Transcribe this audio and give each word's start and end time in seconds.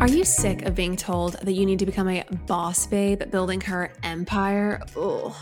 Are 0.00 0.08
you 0.08 0.24
sick 0.24 0.62
of 0.62 0.74
being 0.74 0.96
told 0.96 1.34
that 1.42 1.52
you 1.52 1.66
need 1.66 1.78
to 1.80 1.84
become 1.84 2.08
a 2.08 2.24
boss 2.46 2.86
babe 2.86 3.30
building 3.30 3.60
her 3.60 3.92
empire? 4.02 4.80
Ugh. 4.96 5.34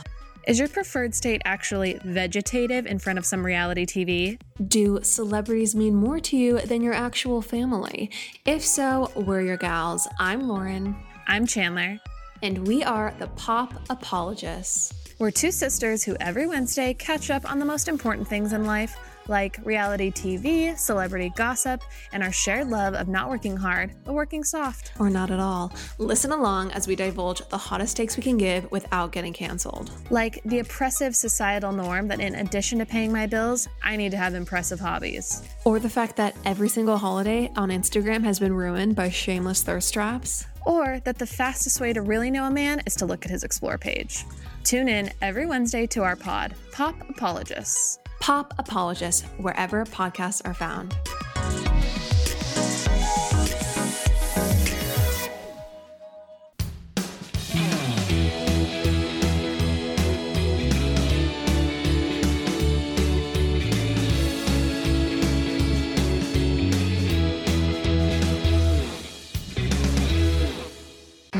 Is 0.48 0.58
your 0.58 0.66
preferred 0.66 1.14
state 1.14 1.40
actually 1.44 2.00
vegetative 2.04 2.84
in 2.84 2.98
front 2.98 3.20
of 3.20 3.24
some 3.24 3.46
reality 3.46 3.86
TV? 3.86 4.36
Do 4.66 4.98
celebrities 5.04 5.76
mean 5.76 5.94
more 5.94 6.18
to 6.18 6.36
you 6.36 6.58
than 6.58 6.82
your 6.82 6.92
actual 6.92 7.40
family? 7.40 8.10
If 8.46 8.64
so, 8.64 9.12
we're 9.14 9.42
your 9.42 9.58
gals. 9.58 10.08
I'm 10.18 10.48
Lauren. 10.48 10.96
I'm 11.28 11.46
Chandler. 11.46 12.00
And 12.42 12.66
we 12.66 12.82
are 12.82 13.14
the 13.20 13.28
Pop 13.28 13.74
Apologists. 13.90 14.92
We're 15.20 15.30
two 15.30 15.52
sisters 15.52 16.02
who 16.02 16.16
every 16.18 16.48
Wednesday 16.48 16.94
catch 16.94 17.30
up 17.30 17.48
on 17.48 17.60
the 17.60 17.64
most 17.64 17.86
important 17.86 18.26
things 18.26 18.52
in 18.52 18.64
life 18.64 18.96
like 19.28 19.58
reality 19.64 20.10
TV, 20.10 20.76
celebrity 20.78 21.32
gossip, 21.36 21.82
and 22.12 22.22
our 22.22 22.32
shared 22.32 22.68
love 22.68 22.94
of 22.94 23.08
not 23.08 23.28
working 23.28 23.56
hard, 23.56 23.94
but 24.04 24.14
working 24.14 24.44
soft. 24.44 24.92
Or 24.98 25.10
not 25.10 25.30
at 25.30 25.40
all. 25.40 25.72
Listen 25.98 26.32
along 26.32 26.72
as 26.72 26.86
we 26.86 26.96
divulge 26.96 27.46
the 27.48 27.58
hottest 27.58 27.96
takes 27.96 28.16
we 28.16 28.22
can 28.22 28.38
give 28.38 28.70
without 28.70 29.12
getting 29.12 29.32
canceled. 29.32 29.90
Like 30.10 30.40
the 30.44 30.60
oppressive 30.60 31.14
societal 31.14 31.72
norm 31.72 32.08
that 32.08 32.20
in 32.20 32.34
addition 32.34 32.78
to 32.78 32.86
paying 32.86 33.12
my 33.12 33.26
bills, 33.26 33.68
I 33.82 33.96
need 33.96 34.10
to 34.12 34.16
have 34.16 34.34
impressive 34.34 34.80
hobbies. 34.80 35.42
Or 35.64 35.78
the 35.78 35.90
fact 35.90 36.16
that 36.16 36.36
every 36.44 36.68
single 36.68 36.98
holiday 36.98 37.50
on 37.56 37.70
Instagram 37.70 38.24
has 38.24 38.38
been 38.38 38.52
ruined 38.52 38.96
by 38.96 39.10
shameless 39.10 39.62
thirst 39.62 39.92
traps. 39.92 40.46
Or 40.66 41.00
that 41.04 41.18
the 41.18 41.26
fastest 41.26 41.80
way 41.80 41.92
to 41.92 42.02
really 42.02 42.30
know 42.30 42.44
a 42.44 42.50
man 42.50 42.82
is 42.86 42.94
to 42.96 43.06
look 43.06 43.24
at 43.24 43.30
his 43.30 43.44
explore 43.44 43.78
page. 43.78 44.24
Tune 44.64 44.88
in 44.88 45.10
every 45.22 45.46
Wednesday 45.46 45.86
to 45.88 46.02
our 46.02 46.16
pod, 46.16 46.54
Pop 46.72 46.94
Apologists. 47.08 47.98
Pop 48.20 48.54
Apologist, 48.58 49.24
wherever 49.38 49.84
podcasts 49.84 50.42
are 50.44 50.54
found. 50.54 50.94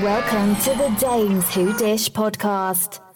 Welcome 0.03 0.57
to 0.63 0.70
the 0.75 0.97
Dames 1.01 1.53
Who 1.55 1.77
Dish 1.77 2.09
podcast. 2.11 3.08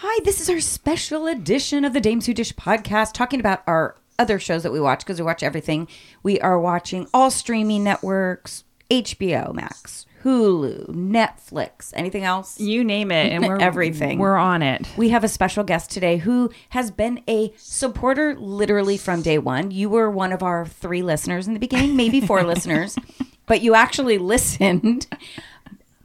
Hi, 0.00 0.20
this 0.24 0.42
is 0.42 0.50
our 0.50 0.60
special 0.60 1.26
edition 1.26 1.82
of 1.82 1.94
the 1.94 2.02
Dames 2.02 2.26
Who 2.26 2.34
Dish 2.34 2.52
podcast, 2.54 3.14
talking 3.14 3.40
about 3.40 3.62
our 3.66 3.96
other 4.18 4.38
shows 4.38 4.62
that 4.62 4.70
we 4.70 4.78
watch 4.78 4.98
because 4.98 5.18
we 5.18 5.24
watch 5.24 5.42
everything. 5.42 5.88
We 6.22 6.38
are 6.40 6.60
watching 6.60 7.06
all 7.14 7.30
streaming 7.30 7.84
networks, 7.84 8.64
HBO 8.90 9.54
Max, 9.54 10.04
Hulu, 10.22 10.88
Netflix, 10.88 11.94
anything 11.94 12.24
else? 12.24 12.60
You 12.60 12.84
name 12.84 13.10
it, 13.10 13.32
and 13.32 13.46
we're 13.48 13.58
Everything. 13.58 14.18
We're 14.18 14.36
on 14.36 14.60
it. 14.60 14.86
We 14.98 15.08
have 15.08 15.24
a 15.24 15.28
special 15.28 15.64
guest 15.64 15.90
today 15.90 16.18
who 16.18 16.50
has 16.70 16.90
been 16.90 17.22
a 17.26 17.54
supporter 17.56 18.34
literally 18.34 18.98
from 18.98 19.22
day 19.22 19.38
one. 19.38 19.70
You 19.70 19.88
were 19.88 20.10
one 20.10 20.30
of 20.30 20.42
our 20.42 20.66
three 20.66 21.02
listeners 21.02 21.48
in 21.48 21.54
the 21.54 21.60
beginning, 21.60 21.96
maybe 21.96 22.20
four 22.20 22.42
listeners, 22.46 22.98
but 23.46 23.62
you 23.62 23.74
actually 23.74 24.18
listened. 24.18 25.06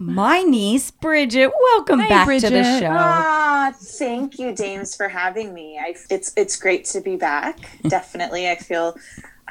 My 0.01 0.41
niece, 0.41 0.89
Bridget, 0.89 1.51
welcome 1.73 1.99
Hi, 1.99 2.09
back 2.09 2.27
to 2.39 2.49
the 2.49 2.79
show. 2.79 2.87
Ah, 2.89 3.71
thank 3.75 4.39
you, 4.39 4.51
Dames, 4.51 4.95
for 4.95 5.07
having 5.07 5.53
me. 5.53 5.77
I, 5.77 5.93
it's 6.09 6.33
it's 6.35 6.57
great 6.57 6.85
to 6.85 7.01
be 7.01 7.17
back. 7.17 7.59
Definitely, 7.87 8.49
I 8.49 8.55
feel 8.55 8.97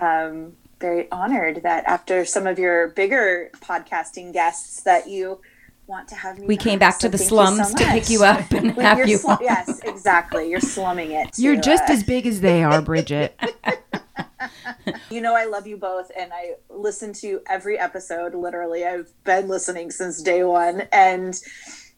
um, 0.01 0.55
very 0.81 1.09
honored 1.13 1.63
that 1.63 1.85
after 1.85 2.25
some 2.25 2.49
of 2.49 2.59
your 2.59 2.89
bigger 2.89 3.53
podcasting 3.61 4.33
guests, 4.33 4.83
that 4.83 5.09
you 5.09 5.41
want 5.87 6.09
to 6.09 6.17
have 6.17 6.41
me. 6.41 6.49
We 6.49 6.57
came 6.57 6.81
back 6.81 6.99
to 6.99 7.09
the 7.09 7.17
thank 7.17 7.31
you 7.31 7.37
so 7.37 7.45
slums 7.45 7.75
to 7.75 7.85
pick 7.85 8.11
you 8.11 8.25
up 8.25 8.51
and 8.51 8.75
Well, 8.77 8.87
have 8.87 8.99
you're 8.99 9.07
you 9.07 9.19
slu- 9.19 9.39
on. 9.39 9.39
yes, 9.43 9.79
exactly. 9.85 10.51
You're 10.51 10.59
slumming 10.59 11.13
it. 11.13 11.39
You're 11.39 11.55
to, 11.55 11.63
just 11.63 11.85
uh, 11.89 11.93
as 11.93 12.03
big 12.03 12.27
as 12.27 12.41
they 12.41 12.65
are, 12.65 12.83
Bridget. 12.83 13.39
You 15.11 15.21
know, 15.21 15.35
I 15.35 15.45
love 15.45 15.67
you 15.67 15.77
both, 15.77 16.11
and 16.17 16.33
I 16.33 16.55
listen 16.69 17.13
to 17.15 17.41
every 17.49 17.79
episode. 17.79 18.35
Literally, 18.35 18.85
I've 18.85 19.13
been 19.25 19.49
listening 19.49 19.91
since 19.91 20.23
day 20.23 20.45
one, 20.45 20.83
and 20.93 21.39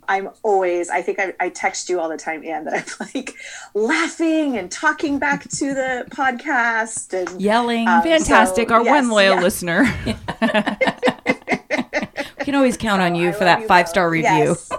I'm 0.09 0.31
always. 0.43 0.89
I 0.89 1.03
think 1.03 1.19
I, 1.19 1.35
I 1.39 1.51
text 1.51 1.91
you 1.91 2.01
all 2.01 2.09
the 2.09 2.17
time, 2.17 2.43
Anne, 2.43 2.65
that 2.65 2.75
I'm 3.01 3.07
like 3.15 3.35
laughing 3.75 4.57
and 4.57 4.71
talking 4.71 5.19
back 5.19 5.43
to 5.51 5.75
the 5.75 6.07
podcast 6.09 7.13
and 7.13 7.41
Yelling. 7.41 7.87
Um, 7.87 8.03
Fantastic. 8.03 8.71
so, 8.71 8.77
Our 8.77 8.85
yes, 8.85 8.91
one 8.91 9.11
loyal 9.11 9.35
yeah. 9.37 9.43
listener. 9.43 9.85
We 12.43 12.47
can 12.47 12.57
always 12.57 12.77
count 12.77 13.01
on 13.01 13.15
you 13.15 13.29
I 13.29 13.33
for 13.33 13.45
that 13.45 13.69
five 13.69 13.89
star 13.89 14.11
review. 14.11 14.27
Yes. 14.29 14.71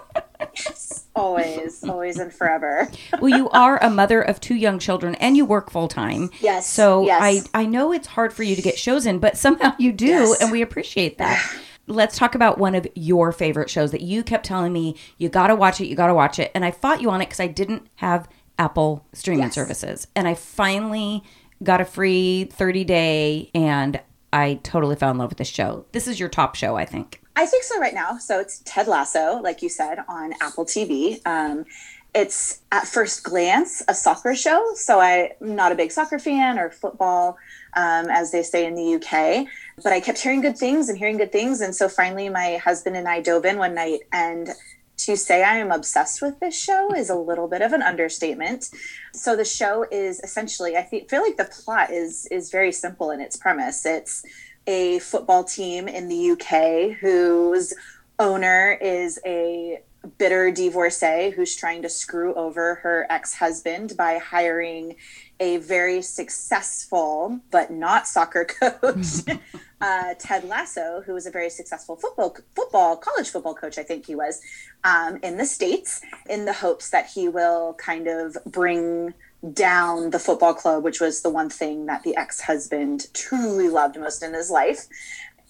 Yes. 0.53 0.92
Always, 1.15 1.83
always, 1.83 2.17
and 2.19 2.33
forever. 2.33 2.89
well, 3.21 3.35
you 3.35 3.49
are 3.49 3.81
a 3.83 3.89
mother 3.89 4.21
of 4.21 4.39
two 4.39 4.55
young 4.55 4.79
children 4.79 5.15
and 5.15 5.37
you 5.37 5.45
work 5.45 5.69
full 5.71 5.87
time. 5.87 6.29
Yes, 6.41 6.69
So 6.69 7.05
yes. 7.05 7.47
I 7.53 7.61
I 7.61 7.65
know 7.65 7.91
it's 7.91 8.07
hard 8.07 8.33
for 8.33 8.43
you 8.43 8.55
to 8.55 8.61
get 8.61 8.77
shows 8.77 9.05
in, 9.05 9.19
but 9.19 9.37
somehow 9.37 9.73
you 9.77 9.91
do, 9.91 10.05
Yes. 10.05 10.41
and 10.41 10.51
we 10.51 10.61
appreciate 10.61 11.17
that. 11.19 11.43
Let's 11.87 12.17
talk 12.17 12.33
about 12.35 12.57
one 12.59 12.75
of 12.75 12.87
your 12.95 13.31
favorite 13.33 13.69
shows 13.69 13.91
that 13.91 14.01
you 14.01 14.23
kept 14.23 14.45
telling 14.45 14.71
me 14.71 14.95
you 15.17 15.27
got 15.29 15.47
to 15.47 15.55
watch 15.55 15.81
it, 15.81 15.87
you 15.87 15.95
got 15.95 16.07
to 16.07 16.13
watch 16.13 16.39
it, 16.39 16.49
and 16.55 16.63
I 16.63 16.71
fought 16.71 17.01
you 17.01 17.09
on 17.09 17.21
it 17.21 17.25
because 17.25 17.41
I 17.41 17.47
didn't 17.47 17.87
have 17.95 18.27
Apple 18.57 19.05
streaming 19.13 19.45
Yes. 19.45 19.55
services, 19.55 20.07
and 20.15 20.27
I 20.27 20.35
finally 20.35 21.23
got 21.61 21.81
a 21.81 21.85
free 21.85 22.45
thirty 22.45 22.83
day, 22.83 23.49
and 23.53 23.99
I 24.31 24.59
totally 24.63 24.95
fell 24.95 25.11
in 25.11 25.17
love 25.17 25.29
with 25.29 25.37
this 25.39 25.47
show. 25.49 25.85
This 25.91 26.07
is 26.07 26.19
your 26.19 26.29
top 26.29 26.55
show, 26.55 26.75
I 26.75 26.85
think. 26.85 27.21
I 27.35 27.45
think 27.45 27.63
so 27.63 27.79
right 27.79 27.93
now. 27.93 28.17
So 28.17 28.39
it's 28.39 28.61
Ted 28.65 28.87
Lasso, 28.87 29.39
like 29.41 29.61
you 29.61 29.69
said, 29.69 29.99
on 30.07 30.33
Apple 30.41 30.65
TV. 30.65 31.25
Um, 31.25 31.65
it's 32.13 32.61
at 32.71 32.87
first 32.87 33.23
glance 33.23 33.81
a 33.87 33.95
soccer 33.95 34.35
show. 34.35 34.73
So 34.75 34.99
I'm 34.99 35.29
not 35.41 35.71
a 35.71 35.75
big 35.75 35.91
soccer 35.91 36.19
fan 36.19 36.59
or 36.59 36.69
football, 36.69 37.37
um, 37.75 38.07
as 38.09 38.31
they 38.31 38.43
say 38.43 38.67
in 38.67 38.75
the 38.75 38.95
UK. 38.95 39.47
But 39.83 39.93
I 39.93 39.99
kept 39.99 40.19
hearing 40.19 40.41
good 40.41 40.57
things 40.57 40.89
and 40.89 40.97
hearing 40.97 41.17
good 41.17 41.31
things. 41.31 41.61
And 41.61 41.75
so 41.75 41.89
finally, 41.89 42.29
my 42.29 42.57
husband 42.57 42.95
and 42.95 43.07
I 43.07 43.21
dove 43.21 43.45
in 43.45 43.57
one 43.57 43.73
night. 43.73 44.01
And 44.11 44.49
to 44.97 45.17
say 45.17 45.43
I 45.43 45.57
am 45.57 45.71
obsessed 45.71 46.21
with 46.21 46.39
this 46.39 46.55
show 46.55 46.93
is 46.93 47.09
a 47.09 47.15
little 47.15 47.47
bit 47.47 47.63
of 47.63 47.73
an 47.73 47.81
understatement. 47.81 48.69
So 49.13 49.35
the 49.35 49.43
show 49.43 49.85
is 49.91 50.19
essentially, 50.19 50.77
I 50.77 50.83
feel 50.83 51.23
like 51.23 51.37
the 51.37 51.49
plot 51.63 51.91
is 51.91 52.27
is 52.27 52.51
very 52.51 52.71
simple 52.71 53.09
in 53.09 53.19
its 53.19 53.35
premise. 53.35 53.85
It's 53.87 54.23
a 54.67 54.99
football 54.99 55.43
team 55.43 55.87
in 55.87 56.07
the 56.07 56.31
UK 56.31 56.97
whose 56.97 57.73
owner 58.19 58.77
is 58.81 59.19
a 59.25 59.81
bitter 60.17 60.51
divorcee 60.51 61.29
who's 61.29 61.55
trying 61.55 61.81
to 61.81 61.89
screw 61.89 62.33
over 62.35 62.75
her 62.75 63.07
ex-husband 63.09 63.95
by 63.97 64.17
hiring 64.17 64.95
a 65.39 65.57
very 65.57 66.01
successful 66.01 67.39
but 67.51 67.71
not 67.71 68.07
soccer 68.07 68.45
coach 68.59 69.05
uh, 69.81 70.13
ted 70.19 70.43
lasso 70.43 71.01
who 71.05 71.13
was 71.13 71.25
a 71.25 71.31
very 71.31 71.49
successful 71.49 71.95
football 71.95 72.35
football 72.53 72.97
college 72.97 73.29
football 73.29 73.55
coach 73.55 73.77
i 73.77 73.83
think 73.83 74.05
he 74.05 74.15
was 74.15 74.41
um, 74.83 75.17
in 75.23 75.37
the 75.37 75.45
states 75.45 76.01
in 76.29 76.43
the 76.43 76.53
hopes 76.53 76.89
that 76.89 77.07
he 77.07 77.29
will 77.29 77.73
kind 77.75 78.07
of 78.07 78.37
bring 78.45 79.13
down 79.51 80.11
the 80.11 80.19
football 80.19 80.53
club 80.53 80.83
which 80.83 81.01
was 81.01 81.21
the 81.21 81.29
one 81.29 81.49
thing 81.49 81.85
that 81.85 82.03
the 82.03 82.15
ex-husband 82.15 83.07
truly 83.13 83.67
loved 83.67 83.99
most 83.99 84.23
in 84.23 84.33
his 84.33 84.49
life. 84.49 84.87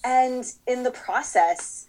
And 0.02 0.44
in 0.66 0.82
the 0.82 0.90
process 0.90 1.86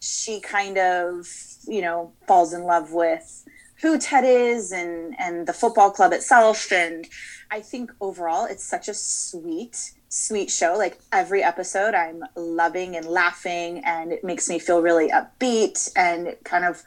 she 0.00 0.40
kind 0.40 0.76
of 0.78 1.26
you 1.66 1.80
know 1.80 2.12
falls 2.28 2.52
in 2.52 2.64
love 2.64 2.92
with 2.92 3.44
who 3.80 3.98
ted 3.98 4.24
is 4.24 4.72
and 4.72 5.14
and 5.18 5.46
the 5.46 5.52
football 5.52 5.90
club 5.90 6.12
itself. 6.12 6.70
And 6.70 7.06
i 7.50 7.60
think 7.60 7.90
overall 8.00 8.44
it's 8.44 8.64
such 8.64 8.88
a 8.88 8.94
sweet 8.94 9.92
sweet 10.08 10.50
show. 10.50 10.76
Like 10.76 10.98
every 11.12 11.42
episode 11.42 11.94
i'm 11.94 12.22
loving 12.36 12.96
and 12.96 13.06
laughing 13.06 13.82
and 13.84 14.12
it 14.12 14.22
makes 14.22 14.48
me 14.48 14.58
feel 14.58 14.82
really 14.82 15.10
upbeat 15.10 15.90
and 15.96 16.26
it 16.26 16.44
kind 16.44 16.64
of 16.64 16.82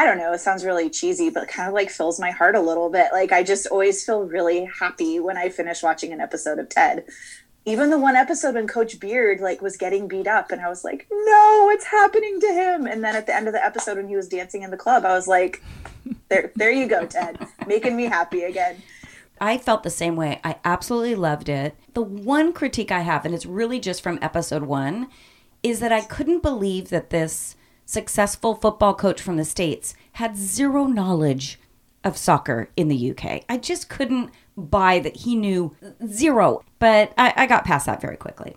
I 0.00 0.06
don't 0.06 0.16
know, 0.16 0.32
it 0.32 0.40
sounds 0.40 0.64
really 0.64 0.88
cheesy, 0.88 1.28
but 1.28 1.46
kind 1.46 1.68
of 1.68 1.74
like 1.74 1.90
fills 1.90 2.18
my 2.18 2.30
heart 2.30 2.54
a 2.54 2.60
little 2.62 2.88
bit. 2.88 3.08
Like 3.12 3.32
I 3.32 3.42
just 3.42 3.66
always 3.66 4.02
feel 4.02 4.22
really 4.22 4.64
happy 4.64 5.20
when 5.20 5.36
I 5.36 5.50
finish 5.50 5.82
watching 5.82 6.10
an 6.10 6.22
episode 6.22 6.58
of 6.58 6.70
Ted. 6.70 7.04
Even 7.66 7.90
the 7.90 7.98
one 7.98 8.16
episode 8.16 8.54
when 8.54 8.66
Coach 8.66 8.98
Beard 8.98 9.40
like 9.40 9.60
was 9.60 9.76
getting 9.76 10.08
beat 10.08 10.26
up 10.26 10.52
and 10.52 10.62
I 10.62 10.70
was 10.70 10.84
like, 10.84 11.06
"No, 11.10 11.64
what's 11.66 11.84
happening 11.84 12.40
to 12.40 12.46
him?" 12.46 12.86
And 12.86 13.04
then 13.04 13.14
at 13.14 13.26
the 13.26 13.36
end 13.36 13.46
of 13.46 13.52
the 13.52 13.62
episode 13.62 13.98
when 13.98 14.08
he 14.08 14.16
was 14.16 14.26
dancing 14.26 14.62
in 14.62 14.70
the 14.70 14.78
club, 14.78 15.04
I 15.04 15.12
was 15.12 15.28
like, 15.28 15.62
"There 16.30 16.50
there 16.56 16.72
you 16.72 16.86
go, 16.86 17.04
Ted, 17.04 17.46
making 17.66 17.94
me 17.94 18.04
happy 18.04 18.44
again." 18.44 18.82
I 19.38 19.58
felt 19.58 19.82
the 19.82 19.90
same 19.90 20.16
way. 20.16 20.40
I 20.42 20.56
absolutely 20.64 21.14
loved 21.14 21.50
it. 21.50 21.76
The 21.92 22.00
one 22.00 22.54
critique 22.54 22.90
I 22.90 23.00
have, 23.00 23.26
and 23.26 23.34
it's 23.34 23.44
really 23.44 23.78
just 23.78 24.02
from 24.02 24.18
episode 24.22 24.62
one, 24.62 25.08
is 25.62 25.80
that 25.80 25.92
I 25.92 26.00
couldn't 26.00 26.42
believe 26.42 26.88
that 26.88 27.10
this 27.10 27.54
successful 27.90 28.54
football 28.54 28.94
coach 28.94 29.20
from 29.20 29.36
the 29.36 29.44
States 29.44 29.94
had 30.12 30.36
zero 30.36 30.84
knowledge 30.84 31.58
of 32.04 32.16
soccer 32.16 32.70
in 32.76 32.86
the 32.86 33.10
UK. 33.10 33.42
I 33.48 33.56
just 33.56 33.88
couldn't 33.88 34.30
buy 34.56 35.00
that 35.00 35.16
he 35.16 35.34
knew 35.34 35.74
zero. 36.06 36.62
But 36.78 37.12
I, 37.18 37.34
I 37.36 37.46
got 37.46 37.64
past 37.64 37.86
that 37.86 38.00
very 38.00 38.16
quickly. 38.16 38.56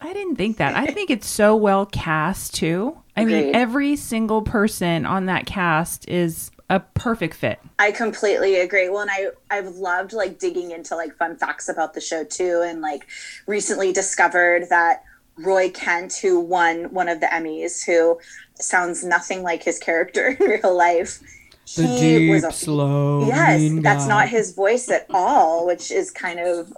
I 0.00 0.12
didn't 0.12 0.36
think 0.36 0.58
that. 0.58 0.76
I 0.76 0.86
think 0.86 1.10
it's 1.10 1.26
so 1.26 1.56
well 1.56 1.86
cast 1.86 2.54
too. 2.54 2.96
I 3.16 3.24
mean, 3.24 3.52
every 3.52 3.96
single 3.96 4.42
person 4.42 5.04
on 5.04 5.26
that 5.26 5.44
cast 5.44 6.08
is 6.08 6.52
a 6.70 6.78
perfect 6.78 7.34
fit. 7.34 7.58
I 7.80 7.90
completely 7.90 8.60
agree. 8.60 8.88
Well, 8.88 9.00
and 9.00 9.10
I 9.10 9.30
I've 9.50 9.74
loved 9.74 10.12
like 10.12 10.38
digging 10.38 10.70
into 10.70 10.94
like 10.94 11.16
fun 11.16 11.36
facts 11.36 11.68
about 11.68 11.94
the 11.94 12.00
show 12.00 12.22
too, 12.22 12.62
and 12.64 12.80
like 12.80 13.08
recently 13.48 13.92
discovered 13.92 14.68
that 14.70 15.02
Roy 15.38 15.70
Kent, 15.70 16.14
who 16.14 16.40
won 16.40 16.92
one 16.92 17.08
of 17.08 17.20
the 17.20 17.26
Emmys, 17.26 17.84
who 17.84 18.18
sounds 18.60 19.04
nothing 19.04 19.42
like 19.42 19.62
his 19.62 19.78
character 19.78 20.28
in 20.40 20.46
real 20.46 20.76
life. 20.76 21.20
he 21.66 22.30
was 22.30 22.44
a, 22.44 22.52
slow. 22.52 23.26
yes, 23.26 23.70
that's 23.82 24.06
not 24.06 24.28
his 24.28 24.54
voice 24.54 24.90
at 24.90 25.06
all, 25.10 25.66
which 25.66 25.90
is 25.90 26.10
kind 26.10 26.40
of 26.40 26.72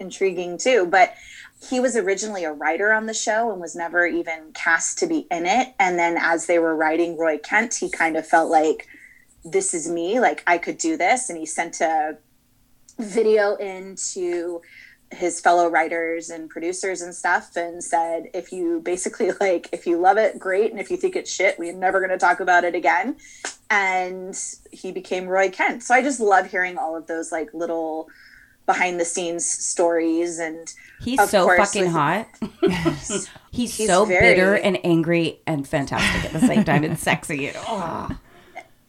intriguing 0.00 0.58
too. 0.58 0.86
But 0.86 1.14
he 1.68 1.80
was 1.80 1.96
originally 1.96 2.44
a 2.44 2.52
writer 2.52 2.92
on 2.92 3.06
the 3.06 3.14
show 3.14 3.50
and 3.50 3.60
was 3.60 3.74
never 3.74 4.06
even 4.06 4.52
cast 4.54 4.98
to 4.98 5.06
be 5.06 5.26
in 5.30 5.44
it. 5.44 5.74
And 5.80 5.98
then 5.98 6.16
as 6.18 6.46
they 6.46 6.58
were 6.58 6.76
writing 6.76 7.18
Roy 7.18 7.38
Kent, 7.38 7.74
he 7.74 7.90
kind 7.90 8.16
of 8.16 8.26
felt 8.26 8.50
like 8.50 8.86
this 9.44 9.74
is 9.74 9.88
me, 9.88 10.20
like 10.20 10.42
I 10.46 10.58
could 10.58 10.78
do 10.78 10.96
this. 10.96 11.28
And 11.28 11.38
he 11.38 11.46
sent 11.46 11.80
a 11.80 12.18
video 12.98 13.56
into 13.56 14.62
his 15.10 15.40
fellow 15.40 15.68
writers 15.68 16.28
and 16.30 16.50
producers 16.50 17.00
and 17.00 17.14
stuff 17.14 17.56
and 17.56 17.82
said 17.82 18.28
if 18.34 18.52
you 18.52 18.80
basically 18.80 19.30
like 19.40 19.68
if 19.72 19.86
you 19.86 19.98
love 19.98 20.18
it 20.18 20.38
great 20.38 20.70
and 20.70 20.78
if 20.80 20.90
you 20.90 20.96
think 20.96 21.16
it's 21.16 21.32
shit 21.32 21.58
we're 21.58 21.72
never 21.72 21.98
going 21.98 22.10
to 22.10 22.18
talk 22.18 22.40
about 22.40 22.62
it 22.64 22.74
again 22.74 23.16
and 23.70 24.38
he 24.70 24.92
became 24.92 25.26
roy 25.26 25.48
kent 25.50 25.82
so 25.82 25.94
i 25.94 26.02
just 26.02 26.20
love 26.20 26.46
hearing 26.50 26.76
all 26.76 26.94
of 26.96 27.06
those 27.06 27.32
like 27.32 27.52
little 27.54 28.08
behind 28.66 29.00
the 29.00 29.04
scenes 29.04 29.46
stories 29.48 30.38
and 30.38 30.74
He's 31.00 31.30
so 31.30 31.44
course, 31.44 31.58
fucking 31.58 31.84
with- 31.84 31.92
hot. 31.92 32.28
He's, 33.50 33.74
He's 33.76 33.86
so 33.86 34.04
very- 34.04 34.34
bitter 34.34 34.56
and 34.56 34.78
angry 34.84 35.40
and 35.46 35.66
fantastic 35.66 36.24
at 36.34 36.38
the 36.38 36.46
same 36.46 36.64
time 36.64 36.84
and 36.84 36.98
sexy. 36.98 37.50
Oh. 37.56 38.10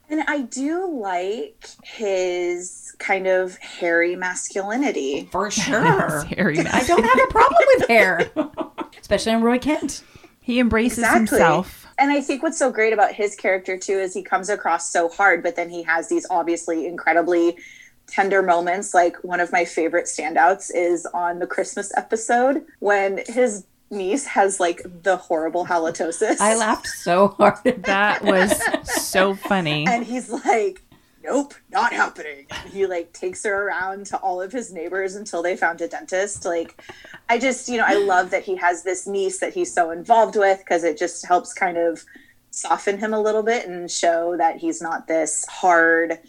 And 0.09 0.21
i 0.27 0.41
do 0.41 0.87
like 1.01 1.67
his 1.83 2.95
kind 2.99 3.27
of 3.27 3.55
hairy 3.57 4.15
masculinity 4.15 5.27
For 5.31 5.49
sure. 5.65 6.21
Harry. 6.25 6.59
I 6.59 6.83
don't 6.83 7.03
have 7.03 7.19
a 7.23 7.31
problem 7.31 7.61
with 7.77 7.87
hair, 7.87 8.29
especially 8.99 9.31
in 9.31 9.41
Roy 9.41 9.57
Kent. 9.59 10.03
He 10.41 10.59
embraces 10.59 10.99
Exactly. 10.99 11.19
himself. 11.37 11.87
And 11.97 12.11
I 12.11 12.19
think 12.21 12.43
what's 12.43 12.57
so 12.57 12.71
great 12.71 12.91
about 12.91 13.13
his 13.13 13.35
character 13.35 13.77
too 13.77 13.93
is 13.93 14.13
he 14.13 14.21
comes 14.23 14.49
across 14.49 14.91
so 14.91 15.07
hard, 15.09 15.43
but 15.43 15.55
then 15.55 15.69
he 15.69 15.83
has 15.83 16.09
these 16.09 16.25
obviously 16.29 16.87
incredibly 16.87 17.57
tender 18.07 18.41
moments. 18.41 18.93
Like 18.93 19.15
one 19.23 19.39
of 19.39 19.51
my 19.51 19.63
favorite 19.63 20.05
standouts 20.05 20.71
is 20.73 21.05
on 21.13 21.39
the 21.39 21.47
Christmas 21.47 21.95
episode 21.95 22.65
when 22.79 23.21
his 23.27 23.65
niece 23.91 24.25
has 24.25 24.59
like 24.59 24.81
the 25.03 25.17
horrible 25.17 25.65
halitosis. 25.65 26.39
I 26.39 26.55
laughed 26.55 26.87
so 26.87 27.29
hard. 27.29 27.65
at 27.65 27.83
That 27.83 28.23
was 28.23 28.53
so 29.01 29.35
funny. 29.35 29.85
and 29.87 30.03
he's 30.05 30.29
like, 30.29 30.81
Nope, 31.21 31.53
not 31.69 31.91
happening. 31.91 32.45
And 32.49 32.69
he 32.71 32.85
like 32.85 33.11
takes 33.13 33.43
her 33.43 33.67
around 33.67 34.05
to 34.07 34.17
all 34.17 34.41
of 34.41 34.51
his 34.51 34.71
neighbors 34.71 35.15
until 35.15 35.43
they 35.43 35.57
found 35.57 35.81
a 35.81 35.87
dentist. 35.87 36.45
Like, 36.45 36.81
I 37.27 37.37
just, 37.37 37.67
you 37.67 37.77
know, 37.77 37.83
I 37.85 37.95
love 37.95 38.29
that 38.31 38.43
he 38.43 38.55
has 38.55 38.83
this 38.83 39.05
niece 39.05 39.39
that 39.39 39.53
he's 39.53 39.71
so 39.73 39.91
involved 39.91 40.37
with 40.37 40.59
because 40.59 40.83
it 40.85 40.97
just 40.97 41.25
helps 41.25 41.53
kind 41.53 41.77
of 41.77 42.03
soften 42.51 42.97
him 42.97 43.13
a 43.13 43.19
little 43.21 43.43
bit 43.43 43.67
and 43.67 43.91
show 43.91 44.37
that 44.37 44.57
he's 44.57 44.81
not 44.81 45.07
this 45.07 45.45
hard 45.47 46.19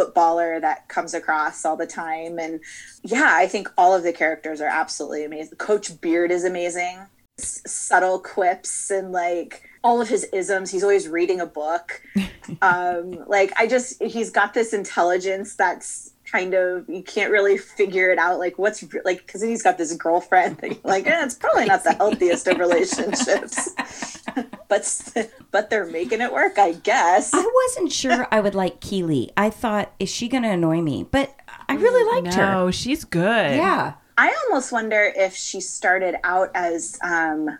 footballer 0.00 0.58
that 0.60 0.88
comes 0.88 1.12
across 1.12 1.64
all 1.66 1.76
the 1.76 1.86
time. 1.86 2.38
And 2.38 2.60
yeah, 3.02 3.32
I 3.32 3.46
think 3.46 3.70
all 3.76 3.94
of 3.94 4.02
the 4.02 4.14
characters 4.14 4.62
are 4.62 4.68
absolutely 4.68 5.24
amazing. 5.24 5.58
Coach 5.58 6.00
Beard 6.00 6.30
is 6.30 6.44
amazing. 6.44 7.00
S- 7.38 7.60
subtle 7.66 8.18
quips 8.18 8.90
and 8.90 9.12
like 9.12 9.62
all 9.84 10.00
of 10.00 10.08
his 10.08 10.24
isms. 10.32 10.70
He's 10.70 10.82
always 10.82 11.06
reading 11.06 11.38
a 11.38 11.46
book. 11.46 12.00
um, 12.62 13.24
like 13.26 13.52
I 13.58 13.66
just, 13.66 14.02
he's 14.02 14.30
got 14.30 14.54
this 14.54 14.72
intelligence 14.72 15.54
that's 15.54 16.09
kind 16.30 16.54
of 16.54 16.88
you 16.88 17.02
can't 17.02 17.30
really 17.30 17.58
figure 17.58 18.10
it 18.10 18.18
out. 18.18 18.38
Like 18.38 18.58
what's 18.58 18.84
like 19.04 19.26
because 19.26 19.42
he's 19.42 19.62
got 19.62 19.78
this 19.78 19.94
girlfriend. 19.94 20.58
That 20.58 20.68
you're 20.70 20.80
like 20.84 21.06
eh, 21.06 21.24
it's 21.24 21.34
probably 21.34 21.66
not 21.66 21.84
the 21.84 21.92
healthiest 21.92 22.46
of 22.46 22.58
relationships, 22.58 23.70
but 24.68 25.12
but 25.50 25.70
they're 25.70 25.86
making 25.86 26.20
it 26.20 26.32
work, 26.32 26.58
I 26.58 26.72
guess. 26.72 27.32
I 27.34 27.50
wasn't 27.66 27.92
sure 27.92 28.26
I 28.30 28.40
would 28.40 28.54
like 28.54 28.80
Keeley. 28.80 29.30
I 29.36 29.50
thought, 29.50 29.92
is 29.98 30.08
she 30.08 30.28
going 30.28 30.42
to 30.44 30.50
annoy 30.50 30.80
me? 30.80 31.04
But 31.10 31.34
I 31.68 31.74
really 31.74 32.22
liked 32.22 32.34
her. 32.34 32.42
no, 32.42 32.70
she's 32.70 33.04
good. 33.04 33.56
Yeah. 33.56 33.94
I 34.18 34.34
almost 34.44 34.70
wonder 34.70 35.12
if 35.16 35.34
she 35.34 35.62
started 35.62 36.16
out 36.24 36.50
as 36.54 36.98
um, 37.02 37.58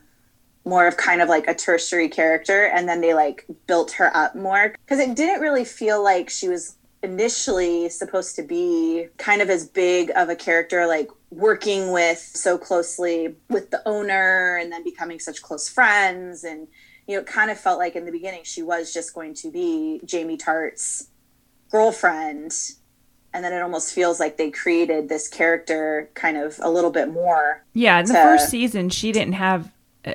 more 0.64 0.86
of 0.86 0.96
kind 0.96 1.22
of 1.22 1.28
like 1.28 1.48
a 1.48 1.54
tertiary 1.54 2.08
character 2.08 2.66
and 2.66 2.88
then 2.88 3.00
they 3.00 3.14
like 3.14 3.46
built 3.66 3.92
her 3.92 4.14
up 4.14 4.34
more 4.36 4.74
because 4.84 4.98
it 4.98 5.16
didn't 5.16 5.40
really 5.40 5.64
feel 5.64 6.02
like 6.02 6.28
she 6.28 6.48
was 6.48 6.76
initially 7.02 7.88
supposed 7.88 8.36
to 8.36 8.42
be 8.42 9.06
kind 9.16 9.40
of 9.40 9.48
as 9.48 9.66
big 9.66 10.10
of 10.16 10.28
a 10.28 10.36
character 10.36 10.86
like 10.86 11.08
working 11.30 11.92
with 11.92 12.18
so 12.18 12.58
closely 12.58 13.36
with 13.48 13.70
the 13.70 13.80
owner 13.86 14.56
and 14.56 14.70
then 14.70 14.84
becoming 14.84 15.18
such 15.18 15.40
close 15.42 15.68
friends. 15.68 16.44
And 16.44 16.68
you 17.06 17.16
know 17.16 17.22
it 17.22 17.26
kind 17.26 17.50
of 17.50 17.58
felt 17.58 17.78
like 17.78 17.96
in 17.96 18.04
the 18.04 18.12
beginning 18.12 18.42
she 18.44 18.62
was 18.62 18.92
just 18.92 19.14
going 19.14 19.34
to 19.34 19.50
be 19.50 20.00
Jamie 20.04 20.36
Tartt's 20.36 21.08
girlfriend. 21.70 22.52
And 23.32 23.44
then 23.44 23.52
it 23.52 23.62
almost 23.62 23.94
feels 23.94 24.18
like 24.18 24.36
they 24.36 24.50
created 24.50 25.08
this 25.08 25.28
character 25.28 26.10
kind 26.14 26.36
of 26.36 26.58
a 26.60 26.68
little 26.68 26.90
bit 26.90 27.08
more 27.08 27.64
Yeah, 27.72 28.00
in 28.00 28.06
the 28.06 28.14
first 28.14 28.50
season, 28.50 28.90
she 28.90 29.12
didn't 29.12 29.34
have 29.34 29.72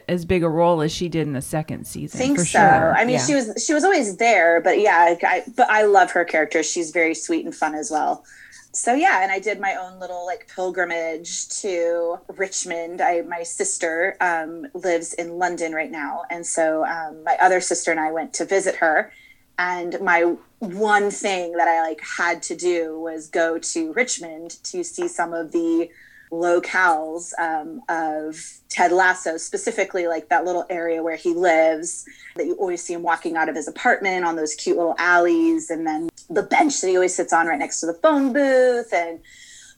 as 0.07 0.25
big 0.25 0.43
a 0.43 0.49
role 0.49 0.81
as 0.81 0.91
she 0.91 1.09
did 1.09 1.27
in 1.27 1.33
the 1.33 1.41
second 1.41 1.85
season. 1.85 2.19
I 2.19 2.23
think 2.23 2.39
for 2.39 2.45
so. 2.45 2.59
sure. 2.59 2.95
I 2.95 3.05
mean, 3.05 3.15
yeah. 3.15 3.25
she 3.25 3.35
was 3.35 3.63
she 3.65 3.73
was 3.73 3.83
always 3.83 4.17
there, 4.17 4.61
but 4.61 4.79
yeah, 4.79 5.15
I, 5.23 5.43
but 5.55 5.69
I 5.69 5.83
love 5.83 6.11
her 6.11 6.25
character. 6.25 6.63
She's 6.63 6.91
very 6.91 7.13
sweet 7.13 7.45
and 7.45 7.53
fun 7.53 7.75
as 7.75 7.91
well. 7.91 8.25
So 8.71 8.93
yeah, 8.93 9.23
and 9.23 9.31
I 9.31 9.39
did 9.39 9.61
my 9.61 9.75
own 9.75 9.99
little 9.99 10.25
like 10.25 10.49
pilgrimage 10.53 11.47
to 11.61 12.17
Richmond. 12.35 12.99
I 12.99 13.21
my 13.21 13.43
sister 13.43 14.17
um, 14.19 14.67
lives 14.73 15.13
in 15.13 15.37
London 15.37 15.73
right 15.73 15.91
now, 15.91 16.23
and 16.29 16.45
so 16.45 16.83
um, 16.85 17.23
my 17.23 17.37
other 17.39 17.61
sister 17.61 17.91
and 17.91 17.99
I 17.99 18.11
went 18.11 18.33
to 18.35 18.45
visit 18.45 18.75
her. 18.75 19.11
And 19.57 20.01
my 20.01 20.35
one 20.59 21.11
thing 21.11 21.53
that 21.53 21.67
I 21.67 21.81
like 21.87 22.01
had 22.17 22.43
to 22.43 22.55
do 22.55 22.99
was 22.99 23.29
go 23.29 23.57
to 23.57 23.93
Richmond 23.93 24.61
to 24.65 24.83
see 24.83 25.07
some 25.07 25.33
of 25.33 25.53
the 25.53 25.89
locales 26.31 27.31
um, 27.39 27.81
of 27.89 28.41
Ted 28.69 28.91
Lasso, 28.91 29.37
specifically 29.37 30.07
like 30.07 30.29
that 30.29 30.45
little 30.45 30.65
area 30.69 31.01
where 31.03 31.15
he 31.15 31.33
lives, 31.33 32.05
that 32.35 32.45
you 32.45 32.55
always 32.55 32.83
see 32.83 32.93
him 32.93 33.03
walking 33.03 33.37
out 33.37 33.49
of 33.49 33.55
his 33.55 33.67
apartment 33.67 34.25
on 34.25 34.35
those 34.35 34.55
cute 34.55 34.77
little 34.77 34.95
alleys, 34.97 35.69
and 35.69 35.85
then 35.85 36.09
the 36.29 36.43
bench 36.43 36.81
that 36.81 36.87
he 36.87 36.95
always 36.95 37.15
sits 37.15 37.33
on 37.33 37.47
right 37.47 37.59
next 37.59 37.79
to 37.79 37.85
the 37.85 37.93
phone 37.93 38.33
booth, 38.33 38.91
and 38.93 39.19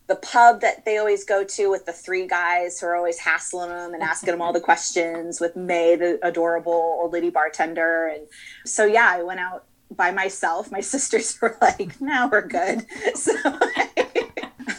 the 0.08 0.16
pub 0.16 0.62
that 0.62 0.86
they 0.86 0.98
always 0.98 1.24
go 1.25 1.44
to 1.44 1.70
with 1.70 1.86
the 1.86 1.92
three 1.92 2.27
guys 2.27 2.80
who 2.80 2.88
are 2.88 2.96
always 2.96 3.20
hassling 3.20 3.70
him 3.70 3.94
and 3.94 4.01
asking 4.01 4.34
him 4.34 4.42
all 4.42 4.54
the 4.54 4.62
questions 4.62 5.42
with 5.42 5.56
Mae, 5.56 5.96
the 5.96 6.18
adorable 6.24 6.72
old 6.72 7.12
lady 7.12 7.30
bartender. 7.30 8.08
And 8.08 8.25
so, 8.66 8.86
yeah, 8.86 9.12
I 9.13 9.24
went 9.24 9.42
out 9.42 9.66
by 9.92 10.12
myself. 10.12 10.72
My 10.72 10.80
sisters 10.82 11.38
were 11.42 11.58
like, 11.62 12.00
now 12.01 12.30
we're 12.30 12.48
good. 12.48 12.86
So 13.16 13.34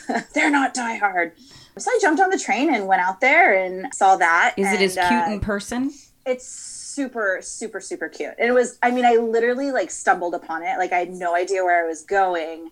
they're 0.35 0.51
not 0.51 0.75
diehard. 0.75 1.33
So 1.79 1.91
I 1.91 1.99
jumped 2.01 2.21
on 2.21 2.31
the 2.31 2.39
train 2.39 2.75
and 2.75 2.87
went 2.87 3.03
out 3.03 3.21
there 3.21 3.55
and 3.65 3.93
saw 3.95 4.17
that. 4.17 4.55
Is 4.57 4.73
it 4.73 4.81
as 4.81 4.95
cute 4.95 5.29
uh, 5.29 5.33
in 5.33 5.41
person? 5.41 5.93
it's 6.29 6.47
super 6.47 7.39
super 7.41 7.81
super 7.81 8.09
cute 8.09 8.35
and 8.39 8.49
it 8.49 8.53
was 8.53 8.79
i 8.83 8.91
mean 8.91 9.05
i 9.05 9.15
literally 9.15 9.73
like 9.73 9.91
stumbled 9.91 10.35
upon 10.35 10.63
it 10.63 10.79
like 10.79 10.93
i 10.93 10.99
had 10.99 11.11
no 11.11 11.35
idea 11.35 11.65
where 11.65 11.83
i 11.83 11.89
was 11.89 12.03
going 12.03 12.71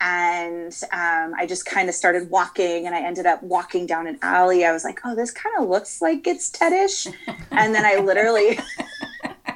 and 0.00 0.72
um, 0.92 1.34
i 1.36 1.46
just 1.46 1.66
kind 1.66 1.88
of 1.88 1.94
started 1.94 2.30
walking 2.30 2.86
and 2.86 2.94
i 2.94 3.00
ended 3.00 3.26
up 3.26 3.42
walking 3.42 3.86
down 3.86 4.06
an 4.06 4.18
alley 4.22 4.64
i 4.64 4.72
was 4.72 4.84
like 4.84 5.00
oh 5.04 5.14
this 5.14 5.30
kind 5.30 5.54
of 5.58 5.68
looks 5.68 6.00
like 6.00 6.26
it's 6.26 6.50
tedish 6.50 7.12
and 7.50 7.74
then 7.74 7.84
i 7.84 7.96
literally 7.96 8.58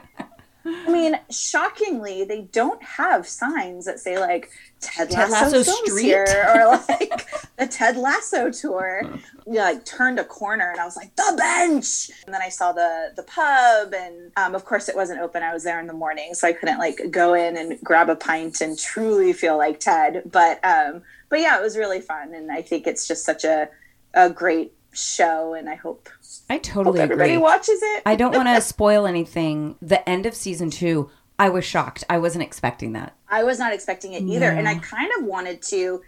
i 0.66 0.90
mean 0.90 1.18
shockingly 1.30 2.25
they 2.25 2.42
don't 2.42 2.82
have 2.82 3.26
signs 3.26 3.87
that 3.87 3.99
say 3.99 4.18
like 4.18 4.50
ted 4.80 5.11
Ted 5.11 5.30
lasso, 5.30 5.58
Lasso 5.58 5.73
Street? 5.85 6.02
here 6.02 6.47
or 6.54 6.70
like 6.88 7.26
the 7.56 7.66
ted 7.66 7.97
lasso 7.97 8.50
tour 8.50 9.02
you 9.47 9.54
know, 9.54 9.61
like 9.61 9.85
turned 9.85 10.18
a 10.18 10.25
corner 10.25 10.70
and 10.70 10.80
I 10.80 10.85
was 10.85 10.97
like 10.97 11.14
the 11.16 11.35
bench 11.37 12.11
and 12.26 12.35
then 12.35 12.42
I 12.42 12.49
saw 12.49 12.73
the 12.73 13.12
the 13.16 13.23
pub 13.23 13.94
and 13.94 14.30
um, 14.37 14.54
of 14.54 14.64
course 14.64 14.88
it 14.88 14.94
wasn't 14.97 15.20
open 15.20 15.42
I 15.42 15.52
was 15.52 15.64
there 15.64 15.80
in 15.80 15.87
the 15.87 15.92
morning 15.92 16.35
so 16.35 16.47
I 16.47 16.52
couldn't 16.52 16.78
like 16.78 17.00
go 17.11 17.35
in 17.35 17.56
and 17.56 17.80
grab 17.82 18.08
a 18.08 18.16
pint 18.16 18.61
and 18.61 18.78
truly 18.78 19.32
feel 19.32 19.56
like 19.56 19.80
Ted 19.80 20.23
but 20.30 20.64
um 20.64 21.02
but 21.28 21.40
yeah 21.40 21.58
it 21.58 21.62
was 21.62 21.76
really 21.76 22.00
fun 22.00 22.35
and 22.35 22.50
I 22.52 22.62
think 22.62 22.87
it's 22.87 23.08
just 23.08 23.25
such 23.25 23.44
a 23.44 23.68
a 24.14 24.30
great 24.30 24.73
show 24.92 25.54
and 25.54 25.68
I 25.68 25.75
hope, 25.75 26.08
I 26.49 26.54
hope 26.54 26.62
totally 26.62 27.00
everybody 27.00 27.32
agree. 27.32 27.42
watches 27.42 27.80
it 27.82 28.02
I 28.06 28.16
don't 28.16 28.35
want 28.35 28.49
to 28.49 28.61
spoil 28.75 29.06
anything. 29.06 29.76
The 29.80 30.06
end 30.08 30.26
of 30.26 30.35
season 30.35 30.70
two, 30.70 31.11
I 31.38 31.49
was 31.50 31.64
shocked. 31.64 32.04
I 32.11 32.18
wasn't 32.18 32.42
expecting 32.42 32.92
that. 32.95 33.14
I 33.28 33.45
was 33.45 33.59
not 33.59 33.73
expecting 33.73 34.12
it 34.14 34.23
either. 34.25 34.50
And 34.50 34.68
I 34.68 34.75
kind 34.76 35.11
of 35.18 35.25
wanted 35.25 35.62
to 35.62 36.02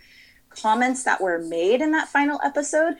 comments 0.48 1.04
that 1.04 1.20
were 1.20 1.38
made 1.38 1.80
in 1.80 1.92
that 1.92 2.08
final 2.08 2.40
episode. 2.44 2.96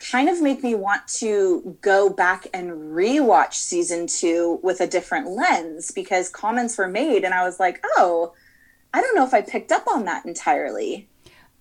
kind 0.00 0.28
of 0.28 0.42
make 0.42 0.62
me 0.62 0.74
want 0.74 1.06
to 1.08 1.76
go 1.80 2.10
back 2.10 2.46
and 2.52 2.70
rewatch 2.70 3.54
season 3.54 4.06
two 4.06 4.58
with 4.62 4.80
a 4.80 4.86
different 4.86 5.28
lens 5.28 5.90
because 5.92 6.28
comments 6.28 6.76
were 6.76 6.88
made 6.88 7.24
and 7.24 7.32
I 7.32 7.44
was 7.44 7.58
like, 7.58 7.82
oh, 7.96 8.34
I 8.92 9.00
don't 9.00 9.14
know 9.16 9.24
if 9.24 9.32
I 9.32 9.40
picked 9.40 9.72
up 9.72 9.86
on 9.88 10.04
that 10.04 10.26
entirely. 10.26 11.08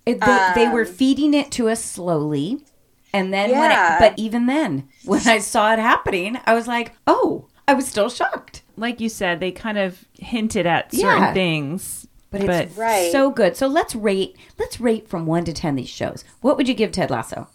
It, 0.05 0.19
they, 0.19 0.51
they 0.55 0.67
were 0.67 0.81
Um, 0.81 0.88
feeding 0.88 1.33
it 1.33 1.51
to 1.53 1.69
us 1.69 1.81
slowly. 1.83 2.65
And 3.13 3.31
then, 3.33 3.51
when 3.51 3.72
it, 3.72 4.00
but 4.00 4.13
even 4.17 4.48
then, 4.48 4.89
when 5.05 5.25
I 5.27 5.38
saw 5.38 5.72
it 5.72 5.79
happening, 5.79 6.39
I 6.45 6.53
was 6.55 6.67
like, 6.67 6.93
oh, 7.07 7.48
I 7.67 7.75
was 7.75 7.88
still 7.88 8.10
shocked. 8.10 8.62
Like 8.75 8.99
you 8.99 9.09
said, 9.09 9.39
they 9.39 9.51
kind 9.51 9.77
of 9.77 10.05
hinted 10.17 10.65
at 10.65 10.91
certain 10.93 11.23
Yeah. 11.23 11.33
things. 11.33 12.07
But 12.31 12.41
it's 12.43 12.75
Right. 12.75 13.11
so 13.11 13.29
good. 13.29 13.55
So 13.55 13.67
let's 13.67 13.93
rate. 13.93 14.35
Let's 14.57 14.79
rate 14.81 15.07
from 15.07 15.27
one 15.27 15.45
to 15.45 15.53
ten 15.53 15.75
these 15.75 15.89
shows. 15.89 16.23
What 16.41 16.57
would 16.57 16.67
you 16.67 16.73
give 16.73 16.91
Ted 16.91 17.11
Lasso? 17.11 17.47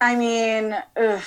I 0.00 0.14
mean, 0.14 0.80
ugh, 0.96 1.22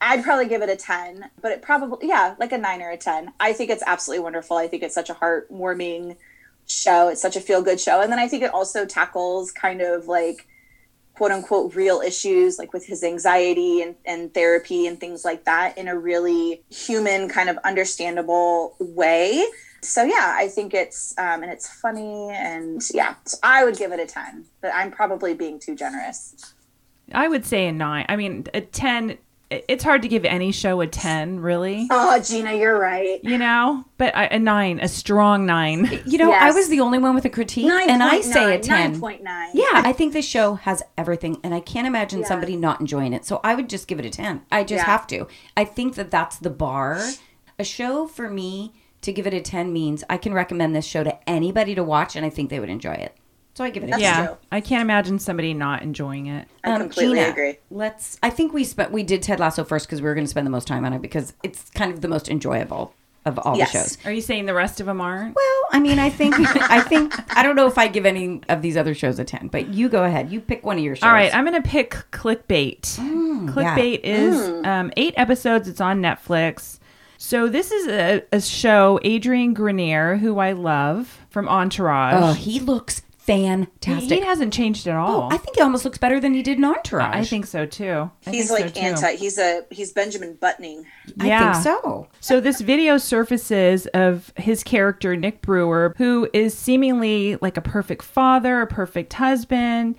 I'd 0.00 0.24
probably 0.24 0.46
give 0.48 0.60
it 0.60 0.68
a 0.68 0.74
10, 0.74 1.30
but 1.40 1.52
it 1.52 1.62
probably, 1.62 2.08
yeah, 2.08 2.34
like 2.38 2.50
a 2.50 2.58
9 2.58 2.82
or 2.82 2.90
a 2.90 2.96
10. 2.96 3.32
I 3.38 3.52
think 3.52 3.70
it's 3.70 3.84
absolutely 3.86 4.24
wonderful. 4.24 4.56
I 4.56 4.66
think 4.66 4.82
it's 4.82 4.94
such 4.94 5.08
a 5.08 5.14
heartwarming 5.14 6.16
show. 6.66 7.06
It's 7.08 7.22
such 7.22 7.36
a 7.36 7.40
feel 7.40 7.62
good 7.62 7.78
show. 7.80 8.00
And 8.00 8.10
then 8.10 8.18
I 8.18 8.26
think 8.26 8.42
it 8.42 8.52
also 8.52 8.84
tackles 8.84 9.52
kind 9.52 9.80
of 9.80 10.08
like 10.08 10.48
quote 11.16 11.32
unquote 11.32 11.74
real 11.74 12.00
issues, 12.00 12.58
like 12.58 12.72
with 12.72 12.84
his 12.86 13.02
anxiety 13.02 13.82
and, 13.82 13.94
and 14.04 14.32
therapy 14.34 14.86
and 14.86 15.00
things 15.00 15.24
like 15.24 15.44
that 15.44 15.76
in 15.78 15.88
a 15.88 15.98
really 15.98 16.62
human, 16.70 17.28
kind 17.28 17.48
of 17.48 17.58
understandable 17.64 18.76
way. 18.78 19.44
So 19.80 20.02
yeah, 20.02 20.34
I 20.36 20.48
think 20.48 20.74
it's 20.74 21.14
um, 21.18 21.42
and 21.42 21.50
it's 21.50 21.68
funny 21.68 22.30
and 22.30 22.82
yeah, 22.92 23.14
so 23.24 23.38
I 23.42 23.64
would 23.64 23.76
give 23.76 23.92
it 23.92 24.00
a 24.00 24.06
ten, 24.06 24.44
but 24.60 24.72
I'm 24.74 24.90
probably 24.90 25.32
being 25.34 25.58
too 25.58 25.74
generous. 25.74 26.54
I 27.12 27.28
would 27.28 27.44
say 27.44 27.68
a 27.68 27.72
nine. 27.72 28.04
I 28.08 28.16
mean, 28.16 28.46
a 28.52 28.60
10. 28.60 29.18
It's 29.48 29.84
hard 29.84 30.02
to 30.02 30.08
give 30.08 30.24
any 30.24 30.50
show 30.50 30.80
a 30.80 30.88
10, 30.88 31.38
really. 31.38 31.86
Oh, 31.90 32.18
Gina, 32.18 32.54
you're 32.54 32.76
right. 32.76 33.20
You 33.22 33.38
know? 33.38 33.84
But 33.96 34.16
I, 34.16 34.24
a 34.24 34.38
nine, 34.40 34.80
a 34.80 34.88
strong 34.88 35.46
nine. 35.46 36.00
You 36.04 36.18
know, 36.18 36.32
I 36.32 36.50
was 36.50 36.68
the 36.68 36.80
only 36.80 36.98
one 36.98 37.14
with 37.14 37.24
a 37.26 37.30
critique, 37.30 37.66
and 37.70 38.02
I 38.02 38.22
say 38.22 38.56
a 38.56 38.60
ten. 38.60 39.00
9.9. 39.00 39.20
Yeah, 39.54 39.64
I 39.72 39.92
think 39.92 40.12
this 40.12 40.26
show 40.26 40.54
has 40.56 40.82
everything, 40.98 41.38
and 41.44 41.54
I 41.54 41.60
can't 41.60 41.86
imagine 41.86 42.20
Yeah. 42.20 42.26
somebody 42.26 42.56
not 42.56 42.80
enjoying 42.80 43.12
it. 43.12 43.24
So 43.24 43.40
I 43.44 43.54
would 43.54 43.68
just 43.68 43.86
give 43.86 44.00
it 44.00 44.04
a 44.04 44.10
10. 44.10 44.42
I 44.50 44.64
just 44.64 44.82
Yeah. 44.84 44.86
have 44.86 45.06
to. 45.08 45.28
I 45.56 45.64
think 45.64 45.94
that 45.94 46.10
that's 46.10 46.36
the 46.38 46.50
bar. 46.50 47.00
A 47.58 47.64
show 47.64 48.06
for 48.08 48.28
me 48.28 48.72
to 49.02 49.12
give 49.12 49.26
it 49.28 49.34
a 49.34 49.40
10 49.40 49.72
means 49.72 50.02
I 50.10 50.16
can 50.16 50.34
recommend 50.34 50.74
this 50.74 50.84
show 50.86 51.04
to 51.04 51.16
anybody 51.28 51.74
to 51.76 51.84
watch, 51.84 52.16
and 52.16 52.26
I 52.26 52.30
think 52.30 52.50
they 52.50 52.58
would 52.58 52.68
enjoy 52.70 52.94
it. 52.94 53.16
So 53.56 53.64
I 53.64 53.70
give 53.70 53.84
it 53.84 53.86
a 53.86 53.90
That's 53.92 54.02
yeah. 54.02 54.26
true. 54.26 54.36
I 54.52 54.60
can't 54.60 54.82
imagine 54.82 55.18
somebody 55.18 55.54
not 55.54 55.80
enjoying 55.82 56.26
it. 56.26 56.46
I 56.62 56.76
completely 56.76 57.20
Um, 57.20 57.24
Gina, 57.24 57.30
agree. 57.30 57.58
Let's. 57.70 58.18
I 58.22 58.28
think 58.28 58.52
we 58.52 58.64
spent. 58.64 58.92
We 58.92 59.02
did 59.02 59.22
Ted 59.22 59.40
Lasso 59.40 59.64
first 59.64 59.86
because 59.86 60.02
we 60.02 60.08
were 60.08 60.14
going 60.14 60.26
to 60.26 60.30
spend 60.30 60.46
the 60.46 60.50
most 60.50 60.68
time 60.68 60.84
on 60.84 60.92
it 60.92 61.00
because 61.00 61.32
it's 61.42 61.70
kind 61.70 61.90
of 61.90 62.02
the 62.02 62.08
most 62.08 62.28
enjoyable 62.28 62.92
of 63.24 63.38
all 63.38 63.56
Yes. 63.56 63.72
the 63.72 63.78
shows. 63.78 63.98
Are 64.04 64.12
you 64.12 64.20
saying 64.20 64.44
the 64.44 64.52
rest 64.52 64.78
of 64.80 64.84
them 64.86 65.00
aren't? 65.00 65.34
Well, 65.34 65.62
I 65.72 65.80
mean, 65.80 65.98
I 65.98 66.10
think 66.10 66.34
I 66.70 66.82
think 66.82 67.14
I 67.34 67.42
don't 67.42 67.56
know 67.56 67.66
if 67.66 67.78
I 67.78 67.88
give 67.88 68.04
any 68.04 68.42
of 68.50 68.60
these 68.60 68.76
other 68.76 68.92
shows 68.94 69.18
a 69.18 69.24
ten, 69.24 69.48
but 69.48 69.68
you 69.68 69.88
go 69.88 70.04
ahead. 70.04 70.30
You 70.30 70.42
pick 70.42 70.62
one 70.66 70.76
of 70.76 70.84
your 70.84 70.94
shows. 70.94 71.04
All 71.04 71.12
right, 71.12 71.34
I'm 71.34 71.46
going 71.46 71.60
to 71.62 71.66
pick 71.66 71.92
Clickbait. 72.12 72.82
Clickbait 72.82 74.00
is 74.02 74.66
um, 74.66 74.92
eight 74.98 75.14
episodes. 75.16 75.66
It's 75.66 75.80
on 75.80 76.02
Netflix. 76.02 76.78
So 77.18 77.48
this 77.48 77.70
is 77.72 77.86
a, 77.88 78.22
a 78.32 78.40
show. 78.42 79.00
Adrian 79.02 79.54
Grenier, 79.54 80.16
who 80.18 80.38
I 80.38 80.52
love 80.52 81.20
from 81.30 81.48
Entourage. 81.48 82.14
oh, 82.22 82.32
he 82.34 82.60
looks 82.60 83.00
fantastic. 83.26 84.18
he 84.18 84.24
hasn't 84.24 84.52
changed 84.52 84.86
at 84.86 84.96
oh, 84.96 85.00
all. 85.00 85.22
oh, 85.22 85.28
I 85.30 85.36
think 85.36 85.56
he 85.56 85.62
almost 85.62 85.84
looks 85.84 85.98
better 85.98 86.20
than 86.20 86.34
he 86.34 86.42
did 86.42 86.58
in 86.58 86.64
Entourage. 86.64 87.14
I 87.14 87.24
think 87.24 87.46
so 87.46 87.66
too. 87.66 88.10
I 88.26 88.30
He's 88.30 88.50
like 88.50 88.68
so, 88.68 88.70
too. 88.70 88.80
anti. 88.80 89.16
He's 89.16 89.38
a 89.38 89.64
he's 89.70 89.92
Benjamin 89.92 90.34
Buttoning. 90.34 90.86
I 91.20 91.52
think 91.52 91.54
so. 91.62 92.08
So 92.20 92.40
this 92.40 92.60
video 92.60 92.98
surfaces 92.98 93.86
of 93.88 94.32
his 94.36 94.62
character 94.62 95.16
Nick 95.16 95.42
Brewer, 95.42 95.94
who 95.98 96.28
is 96.32 96.56
seemingly 96.56 97.36
like 97.36 97.56
a 97.56 97.62
perfect 97.62 98.02
father, 98.02 98.60
a 98.60 98.66
perfect 98.66 99.12
husband, 99.14 99.96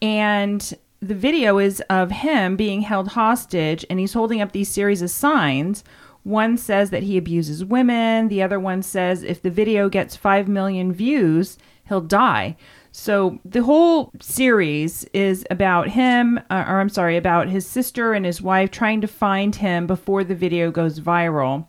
and 0.00 0.76
the 1.00 1.14
video 1.14 1.58
is 1.58 1.80
of 1.88 2.10
him 2.10 2.56
being 2.56 2.82
held 2.82 3.08
hostage 3.08 3.84
and 3.90 3.98
he's 3.98 4.12
holding 4.12 4.40
up 4.40 4.52
these 4.52 4.68
series 4.68 5.02
of 5.02 5.10
signs. 5.10 5.84
One 6.22 6.56
says 6.56 6.90
that 6.90 7.04
he 7.04 7.16
abuses 7.16 7.64
women, 7.64 8.28
the 8.28 8.42
other 8.42 8.58
one 8.58 8.82
says 8.82 9.22
if 9.22 9.40
the 9.40 9.50
video 9.50 9.88
gets 9.88 10.16
5 10.16 10.48
million 10.48 10.92
views, 10.92 11.56
he'll 11.88 12.00
die. 12.00 12.56
So 12.92 13.38
the 13.44 13.62
whole 13.62 14.10
series 14.20 15.04
is 15.12 15.44
about 15.50 15.88
him, 15.88 16.38
uh, 16.48 16.64
or 16.66 16.80
I'm 16.80 16.88
sorry, 16.88 17.18
about 17.18 17.48
his 17.48 17.66
sister 17.66 18.14
and 18.14 18.24
his 18.24 18.40
wife 18.40 18.70
trying 18.70 19.02
to 19.02 19.06
find 19.06 19.54
him 19.54 19.86
before 19.86 20.24
the 20.24 20.34
video 20.34 20.70
goes 20.70 20.98
viral. 20.98 21.66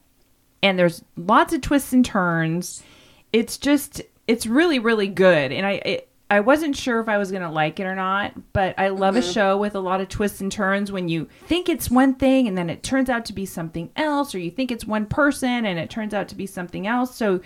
And 0.64 0.80
there's 0.80 1.04
lots 1.18 1.54
of 1.54 1.62
twists 1.62 1.92
and 1.92 2.06
turns. 2.06 2.82
It's 3.34 3.58
just, 3.58 4.02
it's 4.28 4.48
really, 4.48 4.80
really 4.80 5.08
good. 5.08 5.52
And 5.52 5.66
I, 5.66 5.72
it, 5.84 6.10
I 6.30 6.40
wasn't 6.42 6.76
sure 6.76 7.00
if 7.00 7.08
I 7.08 7.18
was 7.18 7.32
gonna 7.32 7.52
like 7.52 7.80
it 7.80 7.86
or 7.86 7.96
not, 7.96 8.34
but 8.52 8.78
I 8.78 8.90
love 8.90 9.16
a 9.16 9.22
show 9.22 9.58
with 9.58 9.76
a 9.76 9.80
lot 9.80 10.02
of 10.02 10.10
twists 10.10 10.42
and 10.42 10.52
turns 10.52 10.92
when 10.92 11.08
you 11.08 11.30
think 11.46 11.70
it's 11.70 11.90
one 11.90 12.16
thing 12.16 12.48
and 12.48 12.58
then 12.58 12.70
it 12.70 12.84
turns 12.84 13.10
out 13.10 13.26
to 13.26 13.34
be 13.34 13.46
something 13.46 13.92
else, 13.96 14.36
or 14.36 14.40
you 14.40 14.52
think 14.52 14.72
it's 14.72 14.86
one 14.86 15.06
person 15.06 15.66
and 15.66 15.80
it 15.80 15.90
turns 15.90 16.14
out 16.14 16.28
to 16.30 16.36
be 16.36 16.46
something 16.46 16.86
else. 16.86 17.16
So 17.16 17.40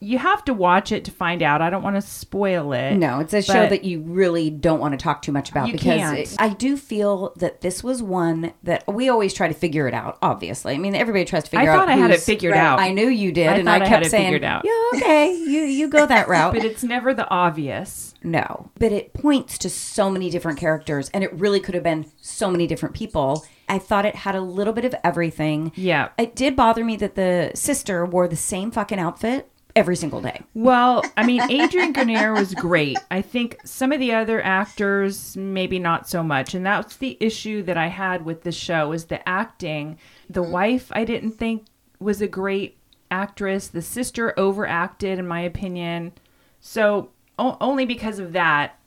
you 0.00 0.18
have 0.18 0.44
to 0.44 0.54
watch 0.54 0.92
it 0.92 1.04
to 1.06 1.10
find 1.10 1.42
out. 1.42 1.60
I 1.60 1.70
don't 1.70 1.82
want 1.82 1.96
to 1.96 2.02
spoil 2.02 2.72
it. 2.72 2.94
No, 2.94 3.20
it's 3.20 3.32
a 3.34 3.42
show 3.42 3.66
that 3.68 3.84
you 3.84 4.00
really 4.00 4.48
don't 4.50 4.78
want 4.80 4.92
to 4.92 5.02
talk 5.02 5.22
too 5.22 5.32
much 5.32 5.50
about 5.50 5.72
because 5.72 6.32
it- 6.32 6.36
I 6.38 6.50
do 6.50 6.76
feel 6.76 7.32
that 7.36 7.60
this 7.62 7.82
was 7.82 8.02
one 8.02 8.52
that 8.62 8.84
we 8.86 9.08
always 9.08 9.34
try 9.34 9.48
to 9.48 9.54
figure 9.54 9.88
it 9.88 9.94
out. 9.94 10.16
Obviously, 10.22 10.74
I 10.74 10.78
mean 10.78 10.94
everybody 10.94 11.24
tries 11.24 11.44
to 11.44 11.56
I 11.56 11.60
figure 11.60 11.70
out. 11.72 11.76
I 11.76 11.78
thought 11.80 11.88
I 11.88 11.96
had 11.96 12.10
it 12.12 12.20
figured 12.20 12.52
Right. 12.52 12.60
out. 12.60 12.78
I 12.78 12.92
knew 12.92 13.08
you 13.08 13.32
did, 13.32 13.48
I 13.48 13.54
and 13.56 13.68
I 13.68 13.78
kept 13.80 13.88
had 13.90 14.02
it 14.04 14.10
saying, 14.10 14.26
figured 14.26 14.44
out. 14.44 14.64
"Yeah, 14.64 14.98
okay, 14.98 15.34
you 15.34 15.62
you 15.62 15.88
go 15.88 16.06
that 16.06 16.28
route." 16.28 16.54
but 16.54 16.64
it's 16.64 16.82
never 16.84 17.12
the 17.12 17.28
obvious. 17.28 18.14
No, 18.22 18.70
but 18.78 18.92
it 18.92 19.12
points 19.14 19.58
to 19.58 19.70
so 19.70 20.10
many 20.10 20.28
different 20.30 20.58
characters, 20.58 21.08
and 21.14 21.22
it 21.24 21.32
really 21.34 21.60
could 21.60 21.74
have 21.74 21.84
been 21.84 22.06
so 22.20 22.50
many 22.50 22.66
different 22.66 22.94
people. 22.94 23.44
I 23.68 23.78
thought 23.78 24.06
it 24.06 24.14
had 24.16 24.34
a 24.34 24.40
little 24.40 24.72
bit 24.72 24.84
of 24.84 24.94
everything. 25.04 25.72
Yeah. 25.74 26.08
It 26.18 26.34
did 26.34 26.56
bother 26.56 26.84
me 26.84 26.96
that 26.96 27.14
the 27.16 27.50
sister 27.54 28.04
wore 28.06 28.26
the 28.26 28.34
same 28.36 28.70
fucking 28.70 28.98
outfit 28.98 29.48
every 29.78 29.96
single 29.96 30.20
day. 30.20 30.42
Well, 30.54 31.02
I 31.16 31.24
mean, 31.24 31.40
Adrian 31.50 31.92
Grenier 31.92 32.32
was 32.34 32.52
great. 32.54 32.98
I 33.10 33.22
think 33.22 33.58
some 33.64 33.92
of 33.92 34.00
the 34.00 34.12
other 34.12 34.42
actors, 34.42 35.36
maybe 35.36 35.78
not 35.78 36.08
so 36.08 36.22
much. 36.22 36.54
And 36.54 36.66
that's 36.66 36.96
the 36.96 37.16
issue 37.20 37.62
that 37.62 37.76
I 37.76 37.86
had 37.86 38.24
with 38.24 38.42
the 38.42 38.52
show 38.52 38.92
is 38.92 39.06
the 39.06 39.26
acting. 39.28 39.98
The 40.28 40.42
wife, 40.42 40.88
I 40.92 41.04
didn't 41.04 41.32
think 41.32 41.66
was 42.00 42.20
a 42.20 42.28
great 42.28 42.76
actress. 43.10 43.68
The 43.68 43.82
sister 43.82 44.38
overacted, 44.38 45.18
in 45.18 45.26
my 45.26 45.40
opinion. 45.40 46.12
So 46.60 47.10
o- 47.38 47.56
only 47.60 47.86
because 47.86 48.18
of 48.18 48.32
that, 48.32 48.78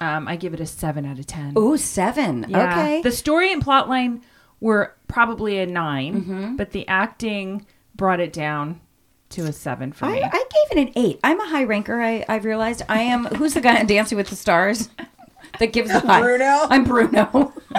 um, 0.00 0.26
I 0.28 0.36
give 0.36 0.52
it 0.54 0.60
a 0.60 0.66
seven 0.66 1.04
out 1.06 1.18
of 1.18 1.26
ten. 1.26 1.54
Ooh, 1.56 1.76
seven. 1.76 2.46
Yeah. 2.48 2.72
Okay. 2.72 3.02
The 3.02 3.12
story 3.12 3.52
and 3.52 3.64
plotline 3.64 4.22
were 4.60 4.94
probably 5.08 5.58
a 5.58 5.66
9 5.66 6.14
Mm-hmm. 6.22 6.56
but 6.56 6.70
the 6.72 6.86
acting 6.88 7.64
brought 7.94 8.20
it 8.20 8.32
down 8.32 8.80
to 9.30 9.46
a 9.46 9.52
seven 9.52 9.92
for 9.92 10.06
I, 10.06 10.12
me. 10.12 10.22
I 10.22 10.28
gave 10.30 10.78
it 10.78 10.88
an 10.88 10.92
eight. 10.96 11.20
I'm 11.24 11.40
a 11.40 11.46
high 11.46 11.64
ranker. 11.64 12.00
I, 12.00 12.24
I've 12.28 12.44
realized 12.44 12.82
I 12.88 13.02
am. 13.02 13.26
Who's 13.26 13.54
the 13.54 13.60
guy 13.60 13.78
on 13.78 13.86
Dancing 13.86 14.16
with 14.16 14.28
the 14.28 14.36
Stars 14.36 14.90
that 15.58 15.72
gives 15.72 15.90
the 15.90 16.00
high? 16.00 16.20
Bruno? 16.20 16.66
I'm 16.68 16.84
Bruno. 16.84 17.52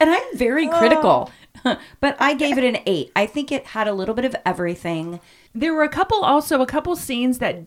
and 0.00 0.10
I'm 0.10 0.36
very 0.36 0.68
oh. 0.68 0.78
critical, 0.78 1.30
but 2.00 2.16
I 2.18 2.34
gave 2.34 2.56
it 2.58 2.64
an 2.64 2.78
eight. 2.86 3.12
I 3.14 3.26
think 3.26 3.52
it 3.52 3.66
had 3.66 3.88
a 3.88 3.92
little 3.92 4.14
bit 4.14 4.24
of 4.24 4.36
everything. 4.46 5.20
There 5.54 5.74
were 5.74 5.84
a 5.84 5.88
couple, 5.88 6.24
also 6.24 6.62
a 6.62 6.66
couple 6.66 6.96
scenes 6.96 7.38
that 7.38 7.62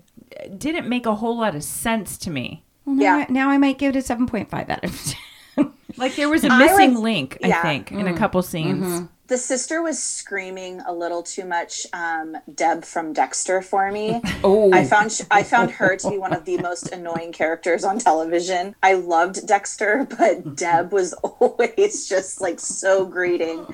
didn't 0.57 0.87
make 0.87 1.05
a 1.05 1.15
whole 1.15 1.37
lot 1.37 1.55
of 1.55 1.63
sense 1.63 2.17
to 2.19 2.29
me. 2.29 2.63
Well, 2.85 2.95
now, 2.95 3.17
Yeah. 3.17 3.25
I, 3.27 3.31
now 3.31 3.49
I 3.49 3.57
might 3.57 3.77
give 3.77 3.95
it 3.95 3.99
a 3.99 4.01
seven 4.01 4.27
point 4.27 4.49
five 4.49 4.69
out 4.69 4.83
of 4.83 5.03
ten. 5.57 5.73
Like 5.97 6.15
there 6.15 6.29
was 6.29 6.43
a 6.43 6.57
missing 6.57 6.93
was- 6.93 7.01
link, 7.01 7.37
I 7.43 7.47
yeah. 7.47 7.61
think, 7.61 7.91
in 7.91 8.07
a 8.07 8.13
mm. 8.13 8.17
couple 8.17 8.41
scenes. 8.43 8.85
Mm-hmm. 8.85 9.05
The 9.27 9.37
sister 9.37 9.81
was 9.81 10.01
screaming 10.01 10.79
a 10.87 10.93
little 10.93 11.21
too 11.21 11.43
much. 11.43 11.85
Um, 11.91 12.37
Deb 12.53 12.85
from 12.85 13.11
Dexter 13.11 13.61
for 13.61 13.91
me. 13.91 14.21
Oh, 14.43 14.71
I 14.71 14.85
found 14.85 15.11
sh- 15.11 15.21
I 15.31 15.41
found 15.43 15.71
her 15.71 15.97
to 15.97 16.09
be 16.11 16.17
one 16.17 16.31
of 16.31 16.45
the 16.45 16.57
most 16.59 16.91
annoying 16.91 17.33
characters 17.33 17.83
on 17.83 17.97
television. 17.97 18.75
I 18.83 18.93
loved 18.93 19.45
Dexter, 19.47 20.07
but 20.17 20.55
Deb 20.55 20.93
was 20.93 21.13
always 21.23 22.07
just 22.07 22.39
like 22.39 22.59
so 22.59 23.05
grating, 23.05 23.65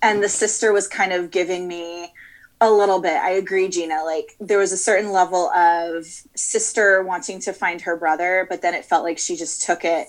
and 0.00 0.22
the 0.22 0.28
sister 0.28 0.72
was 0.72 0.88
kind 0.88 1.12
of 1.12 1.30
giving 1.30 1.68
me 1.68 2.12
a 2.60 2.70
little 2.70 3.00
bit. 3.00 3.12
I 3.12 3.30
agree, 3.32 3.68
Gina. 3.68 4.02
Like 4.04 4.36
there 4.40 4.58
was 4.58 4.72
a 4.72 4.76
certain 4.76 5.12
level 5.12 5.50
of 5.50 6.06
sister 6.34 7.02
wanting 7.02 7.40
to 7.40 7.52
find 7.52 7.82
her 7.82 7.96
brother, 7.96 8.46
but 8.48 8.62
then 8.62 8.74
it 8.74 8.84
felt 8.84 9.04
like 9.04 9.18
she 9.18 9.36
just 9.36 9.62
took 9.62 9.84
it 9.84 10.08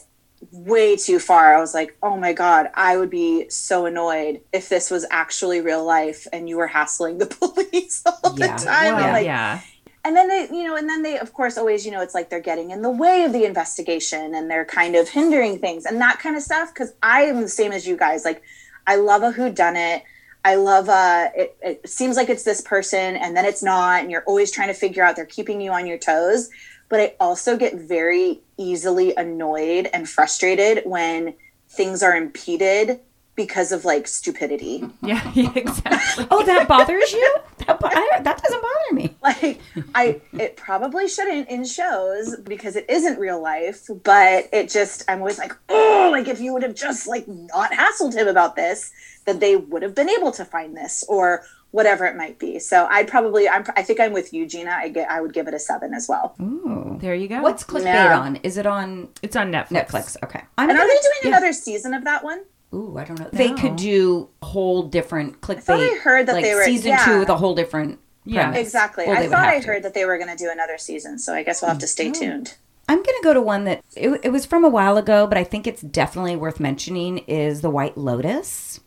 way 0.51 0.95
too 0.95 1.19
far. 1.19 1.55
I 1.55 1.59
was 1.59 1.73
like, 1.73 1.97
oh 2.03 2.15
my 2.17 2.33
God, 2.33 2.69
I 2.75 2.97
would 2.97 3.09
be 3.09 3.49
so 3.49 3.85
annoyed 3.85 4.41
if 4.53 4.69
this 4.69 4.91
was 4.91 5.05
actually 5.09 5.61
real 5.61 5.83
life 5.83 6.27
and 6.31 6.47
you 6.47 6.57
were 6.57 6.67
hassling 6.67 7.17
the 7.17 7.25
police 7.39 8.03
all 8.05 8.35
Yeah. 8.37 8.55
the 8.57 8.65
time. 8.65 8.95
Well, 8.95 9.05
I'm 9.05 9.13
like, 9.13 9.25
yeah. 9.25 9.61
and 10.05 10.15
then 10.15 10.27
they 10.29 10.47
you 10.55 10.63
know 10.63 10.75
and 10.77 10.87
then 10.87 11.01
they 11.01 11.17
of 11.17 11.33
course 11.33 11.57
always 11.57 11.85
you 11.85 11.91
know 11.91 12.01
it's 12.01 12.13
like 12.13 12.29
they're 12.29 12.39
getting 12.39 12.71
in 12.71 12.81
the 12.81 12.89
way 12.89 13.23
of 13.23 13.33
the 13.33 13.43
investigation 13.45 14.35
and 14.35 14.49
they're 14.49 14.63
kind 14.63 14.95
of 14.95 15.09
hindering 15.09 15.57
things 15.59 15.85
and 15.85 15.99
that 15.99 16.19
kind 16.19 16.37
of 16.37 16.41
stuff 16.43 16.73
because 16.73 16.93
i 17.03 17.23
am 17.23 17.41
the 17.41 17.49
same 17.49 17.71
as 17.73 17.85
you 17.85 17.97
guys 17.97 18.23
like 18.23 18.41
i 18.85 18.95
love 18.95 19.21
a 19.23 19.31
who 19.31 19.51
done 19.51 19.75
it 19.75 20.03
i 20.45 20.55
love 20.55 20.87
uh 20.87 21.27
it, 21.35 21.57
it 21.61 21.89
seems 21.89 22.15
like 22.15 22.29
it's 22.29 22.43
this 22.43 22.61
person 22.61 23.17
and 23.17 23.35
then 23.35 23.43
it's 23.43 23.61
not 23.63 24.01
and 24.01 24.09
you're 24.11 24.23
always 24.27 24.49
trying 24.49 24.69
to 24.69 24.73
figure 24.73 25.03
out 25.03 25.15
they're 25.17 25.25
keeping 25.25 25.59
you 25.59 25.71
on 25.71 25.85
your 25.85 25.97
toes 25.97 26.49
but 26.89 26.99
i 26.99 27.13
also 27.19 27.57
get 27.57 27.75
very 27.75 28.39
easily 28.57 29.13
annoyed 29.15 29.89
and 29.93 30.07
frustrated 30.09 30.83
when 30.85 31.33
things 31.69 32.01
are 32.03 32.15
impeded 32.15 32.99
because 33.35 33.71
of 33.71 33.85
like 33.85 34.07
stupidity 34.07 34.83
Yeah, 35.03 35.31
yeah, 35.35 35.51
exactly. 35.55 36.25
Oh, 36.31 36.43
that 36.45 36.67
bothers 36.67 37.11
you? 37.11 37.35
That, 37.67 37.81
bo- 37.81 37.89
I, 37.91 38.21
that 38.21 38.41
doesn't 38.41 38.61
bother 38.61 38.93
me. 38.93 39.15
like 39.21 39.59
i 39.93 40.21
it 40.39 40.55
probably 40.55 41.09
shouldn't 41.09 41.49
in 41.49 41.65
shows 41.65 42.37
because 42.37 42.77
it 42.77 42.85
isn't 42.89 43.19
real 43.19 43.41
life 43.41 43.89
but 44.05 44.47
it 44.53 44.69
just 44.69 45.03
i'm 45.09 45.19
always 45.19 45.37
like 45.37 45.51
oh 45.67 46.07
like 46.09 46.29
if 46.29 46.39
you 46.39 46.53
would 46.53 46.63
have 46.63 46.75
just 46.75 47.07
like 47.09 47.27
not 47.27 47.71
hassled 47.71 48.13
him 48.13 48.29
about 48.29 48.55
this 48.55 48.93
then 49.25 49.39
they 49.39 49.57
would 49.57 49.81
have 49.81 49.93
been 49.93 50.09
able 50.09 50.31
to 50.31 50.45
find 50.45 50.77
this 50.77 51.03
or 51.09 51.43
whatever 51.71 52.05
it 52.05 52.15
might 52.15 52.39
be 52.39 52.59
so 52.59 52.87
i'd 52.91 53.07
probably 53.07 53.47
i'm 53.47 53.63
i 53.75 53.81
think 53.83 53.99
i'm 53.99 54.13
with 54.13 54.31
you 54.33 54.45
gina 54.45 54.71
i 54.71 54.87
get 54.87 55.09
i 55.11 55.19
would 55.21 55.33
give 55.33 55.47
it 55.47 55.53
a 55.53 55.59
seven 55.59 55.93
as 55.93 56.07
well 56.07 56.35
Ooh. 56.41 56.97
There 56.99 57.13
you 57.13 57.27
go. 57.27 57.41
What's 57.41 57.63
clickbait 57.63 57.85
Yeah. 57.85 58.19
on? 58.19 58.37
Is 58.37 58.57
it 58.57 58.65
on 58.65 59.09
it's 59.21 59.35
on 59.35 59.51
Netflix? 59.51 59.67
Netflix? 59.87 60.17
Okay. 60.23 60.41
I'm 60.57 60.69
and 60.69 60.77
are 60.77 60.81
gonna- 60.81 60.87
they 60.93 60.99
doing 60.99 61.13
yeah. 61.23 61.27
another 61.29 61.53
season 61.53 61.93
of 61.93 62.03
that 62.05 62.23
one 62.23 62.43
Ooh, 62.73 62.97
I 62.97 63.03
don't 63.05 63.19
know. 63.19 63.29
They 63.31 63.51
No. 63.51 63.57
could 63.57 63.75
do 63.75 64.29
a 64.41 64.45
whole 64.45 64.83
different 64.83 65.39
clickbait. 65.41 65.63
thought 65.63 65.79
I 65.79 65.95
heard 66.01 66.25
that 66.27 66.33
like 66.33 66.43
they 66.43 66.55
were- 66.55 66.63
season 66.63 66.89
yeah. 66.89 67.05
two 67.05 67.19
with 67.19 67.29
a 67.29 67.37
whole 67.37 67.53
different 67.55 67.99
Yeah. 68.25 68.45
premise. 68.45 68.61
exactly 68.67 69.05
Well, 69.07 69.15
i 69.17 69.27
thought 69.27 69.45
have 69.45 69.53
i 69.55 69.59
to. 69.59 69.67
heard 69.67 69.83
that 69.83 69.93
they 69.93 70.05
were 70.05 70.17
going 70.17 70.29
to 70.29 70.35
do 70.43 70.49
another 70.49 70.77
season 70.77 71.19
so 71.19 71.33
i 71.33 71.43
guess 71.43 71.61
we'll 71.61 71.69
have 71.69 71.79
to 71.79 71.87
stay 71.87 72.09
oh. 72.09 72.13
tuned 72.13 72.55
I'm 72.89 72.99
gonna 73.03 73.17
go 73.21 73.33
to 73.33 73.41
one 73.41 73.65
that 73.65 73.83
it, 73.97 74.21
it 74.23 74.29
was 74.31 74.45
from 74.45 74.63
a 74.63 74.69
while 74.69 74.95
ago, 74.97 75.27
but 75.27 75.37
I 75.37 75.43
think 75.43 75.67
it's 75.67 75.81
definitely 75.81 76.37
worth 76.37 76.57
mentioning. 76.57 77.17
Is 77.27 77.59
the 77.59 77.69
White 77.69 77.97
Lotus, 77.97 78.79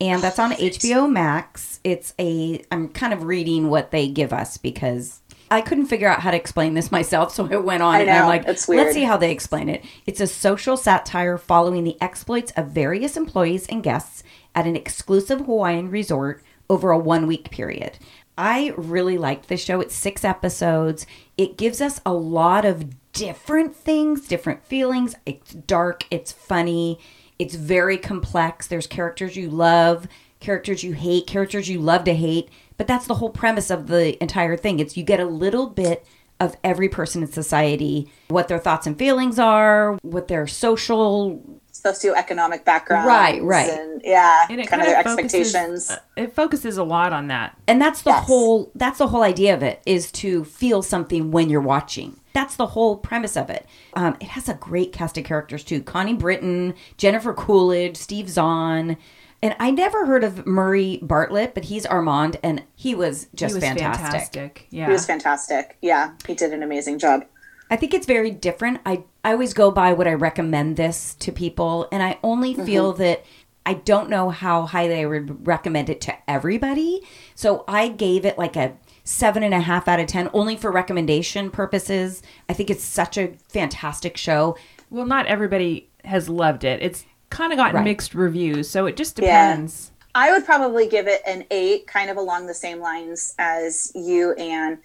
and 0.00 0.22
that's 0.22 0.38
on 0.38 0.52
HBO 0.52 1.10
Max. 1.10 1.80
It's 1.84 2.14
a. 2.18 2.62
I'm 2.70 2.88
kind 2.88 3.12
of 3.12 3.24
reading 3.24 3.68
what 3.68 3.90
they 3.90 4.08
give 4.08 4.32
us 4.32 4.56
because. 4.56 5.20
I 5.50 5.62
couldn't 5.62 5.86
figure 5.86 6.08
out 6.08 6.20
how 6.20 6.30
to 6.30 6.36
explain 6.36 6.74
this 6.74 6.92
myself, 6.92 7.32
so 7.32 7.48
I 7.50 7.56
went 7.56 7.82
on 7.82 7.94
I 7.94 8.00
and 8.00 8.10
I'm 8.10 8.26
like, 8.26 8.46
let's 8.46 8.66
see 8.66 9.04
how 9.04 9.16
they 9.16 9.30
explain 9.30 9.70
it. 9.70 9.82
It's 10.06 10.20
a 10.20 10.26
social 10.26 10.76
satire 10.76 11.38
following 11.38 11.84
the 11.84 11.96
exploits 12.02 12.52
of 12.52 12.68
various 12.68 13.16
employees 13.16 13.66
and 13.66 13.82
guests 13.82 14.22
at 14.54 14.66
an 14.66 14.76
exclusive 14.76 15.40
Hawaiian 15.46 15.90
resort 15.90 16.42
over 16.68 16.90
a 16.90 16.98
one 16.98 17.26
week 17.26 17.50
period. 17.50 17.98
I 18.36 18.72
really 18.76 19.18
liked 19.18 19.48
this 19.48 19.64
show. 19.64 19.80
It's 19.80 19.96
six 19.96 20.24
episodes. 20.24 21.06
It 21.36 21.58
gives 21.58 21.80
us 21.80 22.00
a 22.06 22.12
lot 22.12 22.64
of 22.64 23.12
different 23.12 23.74
things, 23.74 24.28
different 24.28 24.64
feelings. 24.64 25.16
It's 25.26 25.52
dark, 25.52 26.04
it's 26.08 26.30
funny, 26.30 27.00
it's 27.38 27.54
very 27.54 27.98
complex. 27.98 28.66
There's 28.66 28.86
characters 28.86 29.36
you 29.36 29.50
love, 29.50 30.08
characters 30.40 30.82
you 30.82 30.92
hate, 30.92 31.26
characters 31.26 31.68
you 31.68 31.80
love 31.80 32.04
to 32.04 32.14
hate. 32.14 32.48
But 32.76 32.86
that's 32.86 33.06
the 33.06 33.14
whole 33.14 33.30
premise 33.30 33.70
of 33.70 33.88
the 33.88 34.20
entire 34.22 34.56
thing. 34.56 34.80
It's 34.80 34.96
you 34.96 35.02
get 35.04 35.20
a 35.20 35.26
little 35.26 35.66
bit 35.68 36.06
of 36.40 36.56
every 36.62 36.88
person 36.88 37.22
in 37.22 37.28
society, 37.28 38.10
what 38.28 38.48
their 38.48 38.58
thoughts 38.58 38.86
and 38.86 38.96
feelings 38.96 39.38
are, 39.38 39.98
what 40.02 40.28
their 40.28 40.46
social 40.46 41.60
socioeconomic 41.92 42.64
background, 42.64 43.06
Right, 43.06 43.42
right. 43.42 43.70
and 43.70 44.00
yeah 44.04 44.46
And 44.50 44.60
it 44.60 44.68
kind 44.68 44.82
of 44.82 44.88
their 44.88 45.02
focuses- 45.02 45.54
expectations 45.54 45.90
uh, 45.90 45.96
it 46.16 46.34
focuses 46.34 46.76
a 46.78 46.84
lot 46.84 47.12
on 47.12 47.28
that. 47.28 47.56
and 47.66 47.80
that's 47.80 48.02
the 48.02 48.10
Yes. 48.10 48.26
whole 48.26 48.70
that's 48.74 48.98
the 48.98 49.08
whole 49.08 49.22
idea 49.22 49.54
of 49.54 49.62
it 49.62 49.80
is 49.86 50.10
to 50.12 50.44
feel 50.44 50.82
something 50.82 51.30
when 51.30 51.48
you're 51.50 51.60
watching 51.60 52.20
that's 52.34 52.56
the 52.56 52.66
whole 52.68 52.96
premise 52.96 53.36
of 53.36 53.50
it 53.50 53.66
um, 53.94 54.16
it 54.20 54.28
has 54.28 54.48
a 54.48 54.54
great 54.54 54.92
cast 54.92 55.16
of 55.18 55.24
characters 55.24 55.64
too 55.64 55.82
connie 55.82 56.14
britton 56.14 56.74
jennifer 56.96 57.32
coolidge 57.32 57.96
steve 57.96 58.28
zahn 58.28 58.96
and 59.42 59.54
i 59.58 59.70
never 59.70 60.06
heard 60.06 60.22
of 60.24 60.46
murray 60.46 60.98
bartlett 61.02 61.54
but 61.54 61.64
he's 61.64 61.86
armond 61.86 62.36
and 62.42 62.62
he 62.76 62.94
was 62.94 63.26
just 63.34 63.52
He 63.54 63.60
was 63.60 63.64
fantastic. 63.64 64.66
Yeah. 64.70 64.86
He 64.86 64.92
was 64.92 65.06
fantastic. 65.06 65.76
Yeah, 65.82 66.12
he 66.26 66.34
did 66.34 66.52
an 66.52 66.62
amazing 66.62 66.98
job. 66.98 67.24
I 67.70 67.76
think 67.76 67.92
it's 67.94 68.06
very 68.06 68.30
different. 68.30 68.80
I, 68.86 69.04
I 69.24 69.32
always 69.32 69.52
go 69.52 69.70
by 69.70 69.92
what 69.92 70.08
I 70.08 70.14
recommend 70.14 70.76
this 70.76 71.14
to 71.16 71.32
people, 71.32 71.86
and 71.92 72.02
I 72.02 72.18
only 72.22 72.54
feel 72.54 72.92
that 72.94 73.24
I 73.66 73.74
don't 73.74 74.08
know 74.08 74.30
how 74.30 74.62
highly 74.66 75.00
I 75.02 75.04
would 75.06 75.46
recommend 75.46 75.90
it 75.90 76.00
to 76.02 76.14
everybody. 76.30 77.02
So 77.34 77.64
I 77.68 77.88
gave 77.88 78.24
it 78.24 78.38
like 78.38 78.56
a 78.56 78.72
seven 79.04 79.42
and 79.42 79.52
a 79.52 79.60
half 79.60 79.86
out 79.88 80.00
of 80.00 80.06
10, 80.06 80.30
only 80.32 80.56
for 80.56 80.70
recommendation 80.70 81.50
purposes. 81.50 82.22
I 82.48 82.54
think 82.54 82.70
it's 82.70 82.84
such 82.84 83.18
a 83.18 83.34
fantastic 83.48 84.16
show. 84.16 84.56
Well, 84.90 85.04
not 85.04 85.26
everybody 85.26 85.90
has 86.04 86.30
loved 86.30 86.64
it. 86.64 86.80
It's 86.82 87.04
kind 87.28 87.52
of 87.52 87.58
gotten 87.58 87.76
Right. 87.76 87.84
mixed 87.84 88.14
reviews, 88.14 88.70
so 88.70 88.86
it 88.86 88.96
just 88.96 89.18
Yeah. 89.18 89.50
depends. 89.52 89.90
I 90.14 90.30
would 90.32 90.46
probably 90.46 90.88
give 90.88 91.06
it 91.06 91.20
an 91.26 91.44
eight, 91.50 91.86
kind 91.86 92.08
of 92.08 92.16
along 92.16 92.46
the 92.46 92.54
same 92.54 92.80
lines 92.80 93.34
as 93.38 93.92
you, 93.94 94.32
Anne. 94.32 94.78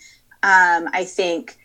Um, 0.44 0.90
I 0.92 1.06
think 1.06 1.58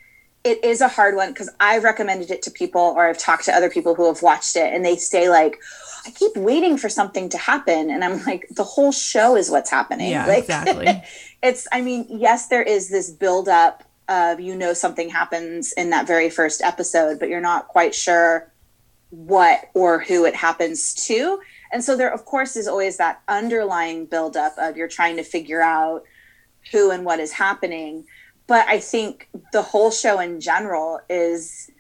it 0.49 0.65
is 0.65 0.81
a 0.81 0.89
hard 0.89 1.15
one 1.15 1.31
because 1.31 1.51
I've 1.61 1.85
recommended 1.85 2.31
it 2.31 2.43
to 2.43 2.51
people 2.51 2.81
or 2.81 3.07
I've 3.07 3.19
talked 3.19 3.45
to 3.45 3.53
other 3.55 3.69
people 3.69 3.95
who 3.95 4.07
have 4.07 4.23
watched 4.23 4.57
it 4.57 4.73
and 4.73 4.85
they 4.85 4.97
say 4.97 5.29
like, 5.29 5.61
I 6.07 6.11
keep 6.11 6.35
waiting 6.37 6.79
for 6.79 6.89
something 6.89 7.29
to 7.29 7.39
happen. 7.39 7.91
And 7.91 8.03
I'm 8.03 8.25
like, 8.25 8.49
the 8.51 8.65
whole 8.65 8.93
show 8.93 9.37
is 9.37 9.51
what's 9.51 9.71
happening. 9.71 10.11
Yeah, 10.11 10.27
like, 10.27 10.39
exactly. 10.39 11.03
it's, 11.43 11.69
I 11.71 11.83
mean, 11.83 12.07
yes, 12.09 12.49
there 12.49 12.63
is 12.63 12.89
this 12.89 13.11
buildup 13.11 13.85
of, 14.09 14.41
you 14.41 14.57
know, 14.57 14.73
something 14.73 15.11
happens 15.11 15.73
in 15.73 15.91
that 15.91 16.07
very 16.07 16.31
first 16.31 16.63
episode, 16.63 17.19
but 17.19 17.29
you're 17.29 17.43
not 17.43 17.69
quite 17.69 17.95
sure 17.95 18.51
what 19.11 19.69
or 19.75 19.99
who 19.99 20.25
it 20.25 20.35
happens 20.35 20.95
to. 21.07 21.41
And 21.73 21.85
so 21.85 21.95
there, 21.95 22.13
of 22.13 22.25
course, 22.25 22.57
is 22.57 22.67
always 22.67 22.97
that 22.97 23.21
underlying 23.29 24.07
buildup 24.07 24.57
of 24.57 24.79
you're 24.79 24.89
trying 24.89 25.17
to 25.17 25.23
figure 25.23 25.61
out 25.61 26.05
who 26.73 26.91
and 26.91 27.05
what 27.05 27.21
is 27.21 27.33
happening. 27.33 28.07
But 28.49 28.67
I 28.67 28.81
think 28.81 29.29
the 29.53 29.63
whole 29.63 29.93
show 29.93 30.19
in 30.19 30.41
general 30.41 31.01
is 31.09 31.71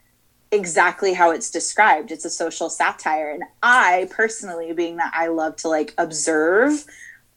exactly 0.53 1.15
how 1.15 1.31
it's 1.33 1.51
described. 1.51 2.13
It's 2.13 2.25
a 2.25 2.31
social 2.31 2.71
satire. 2.71 3.31
And 3.31 3.43
I 3.63 4.09
personally, 4.11 4.73
being 4.73 4.97
that 4.97 5.13
I 5.15 5.29
love 5.29 5.57
to 5.57 5.69
like 5.69 5.95
observe, 5.99 6.85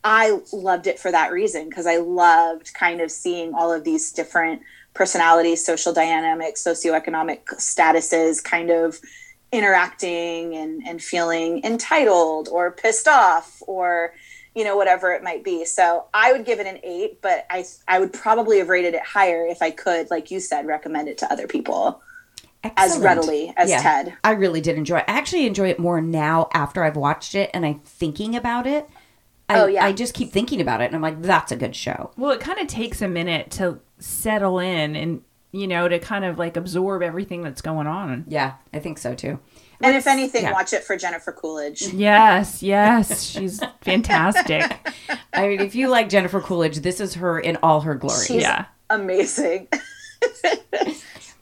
I 0.03 0.39
loved 0.51 0.85
it 0.85 0.99
for 0.99 1.11
that 1.11 1.31
reason 1.31 1.69
because 1.69 1.87
I 1.87 1.97
loved 1.97 2.73
kind 2.73 3.01
of 3.01 3.11
seeing 3.11 3.53
all 3.53 3.71
of 3.71 3.83
these 3.83 4.11
different 4.11 4.61
personalities, 4.93 5.65
social 5.65 5.93
dynamics, 5.93 6.63
socioeconomic 6.63 7.45
statuses 7.55 8.43
kind 8.43 8.69
of 8.69 8.99
interacting 9.51 10.55
and, 10.55 10.81
and 10.85 11.01
feeling 11.01 11.63
entitled 11.63 12.49
or 12.49 12.71
pissed 12.71 13.07
off 13.07 13.61
or 13.67 14.13
you 14.55 14.63
know 14.63 14.75
whatever 14.75 15.11
it 15.13 15.23
might 15.23 15.43
be 15.43 15.63
so 15.65 16.05
i 16.13 16.31
would 16.31 16.45
give 16.45 16.59
it 16.59 16.67
an 16.67 16.79
eight 16.83 17.21
but 17.21 17.45
i 17.49 17.63
i 17.87 17.99
would 17.99 18.11
probably 18.11 18.57
have 18.57 18.69
rated 18.69 18.93
it 18.93 19.01
higher 19.03 19.45
if 19.45 19.61
i 19.61 19.71
could 19.71 20.09
like 20.11 20.29
you 20.29 20.39
said 20.39 20.65
recommend 20.67 21.07
it 21.07 21.17
to 21.17 21.31
other 21.31 21.47
people 21.47 22.01
as 22.77 22.99
readily 22.99 23.53
as 23.57 23.69
ted 23.81 24.13
I 24.23 24.31
really 24.33 24.61
did 24.61 24.77
enjoy 24.77 24.99
it. 24.99 25.05
I 25.07 25.13
actually 25.13 25.47
enjoy 25.47 25.69
it 25.69 25.79
more 25.79 25.99
now 25.99 26.47
after 26.53 26.83
I've 26.83 26.95
watched 26.95 27.33
it 27.33 27.49
and 27.55 27.65
I'm 27.65 27.79
thinking 27.79 28.35
about 28.35 28.67
it. 28.67 28.87
I, 29.49 29.59
Oh, 29.59 29.65
yeah. 29.65 29.83
I 29.83 29.91
just 29.93 30.13
keep 30.13 30.31
thinking 30.31 30.61
about 30.61 30.79
it 30.79 30.85
and 30.85 30.95
I'm 30.95 31.01
like, 31.01 31.21
that's 31.23 31.51
a 31.51 31.55
good 31.55 31.75
show. 31.75 32.11
Well, 32.17 32.29
it 32.31 32.39
kind 32.39 32.59
of 32.59 32.67
takes 32.67 33.01
a 33.01 33.07
minute 33.07 33.49
to 33.51 33.79
settle 33.97 34.59
in 34.59 34.95
and, 34.95 35.23
you 35.51 35.65
know, 35.67 35.87
to 35.87 35.97
kind 35.97 36.23
of 36.23 36.37
like 36.37 36.55
absorb 36.55 37.01
everything 37.01 37.41
that's 37.41 37.61
going 37.63 37.87
on. 37.87 38.25
Yeah, 38.27 38.53
I 38.71 38.77
think 38.77 38.99
so 38.99 39.15
too. 39.15 39.39
And 39.83 39.95
if 39.95 40.07
anything 40.07 40.43
yeah. 40.43 40.51
watch 40.51 40.73
it 40.73 40.83
for 40.83 40.95
jennifer 40.97 41.31
coolidge 41.31 41.81
Yes, 41.93 42.61
yes. 42.63 43.23
She's 43.31 43.61
fantastic. 43.81 44.63
I 45.33 45.47
mean, 45.47 45.59
if 45.61 45.75
you 45.75 45.87
like 45.89 46.09
Jennifer 46.09 46.41
Coolidge, 46.41 46.77
this 46.79 46.99
is 46.99 47.15
her 47.15 47.39
in 47.39 47.57
all 47.63 47.81
her 47.81 47.95
glory. 47.95 48.25
She's 48.25 48.41
Yeah. 48.41 48.65
amazing 48.89 49.67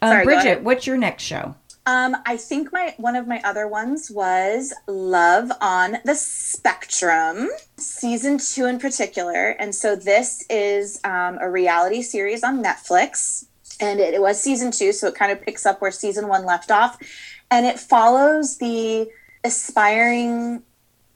Um, 0.02 0.10
Sorry, 0.12 0.26
go 0.26 0.32
Bridget, 0.34 0.64
what's 0.64 0.88
your 0.88 0.98
next 0.98 1.24
show? 1.24 1.56
Um, 1.86 2.16
I 2.26 2.38
think 2.38 2.72
my 2.72 2.94
one 2.98 3.16
of 3.16 3.28
my 3.28 3.42
other 3.44 3.68
ones 3.68 4.10
was 4.12 4.74
Love 4.88 5.52
on 5.60 5.98
the 6.06 6.16
Spectrum, 6.16 7.50
season 7.78 8.38
two 8.38 8.66
in 8.66 8.80
particular. 8.80 9.50
And 9.60 9.74
so 9.74 9.96
this 9.96 10.46
is 10.50 11.00
um, 11.04 11.38
a 11.42 11.50
reality 11.50 12.02
series 12.02 12.44
on 12.44 12.64
Netflix, 12.64 13.46
and 13.82 14.00
it, 14.00 14.14
it 14.14 14.22
was 14.22 14.42
season 14.42 14.72
two, 14.72 14.94
so 14.94 15.08
it 15.08 15.16
kind 15.16 15.32
of 15.32 15.42
picks 15.42 15.66
up 15.66 15.82
where 15.82 15.92
season 15.92 16.28
one 16.28 16.46
left 16.46 16.70
off, 16.72 16.98
and 17.52 17.66
it 17.66 17.80
follows 17.80 18.58
the 18.58 19.10
aspiring 19.44 20.64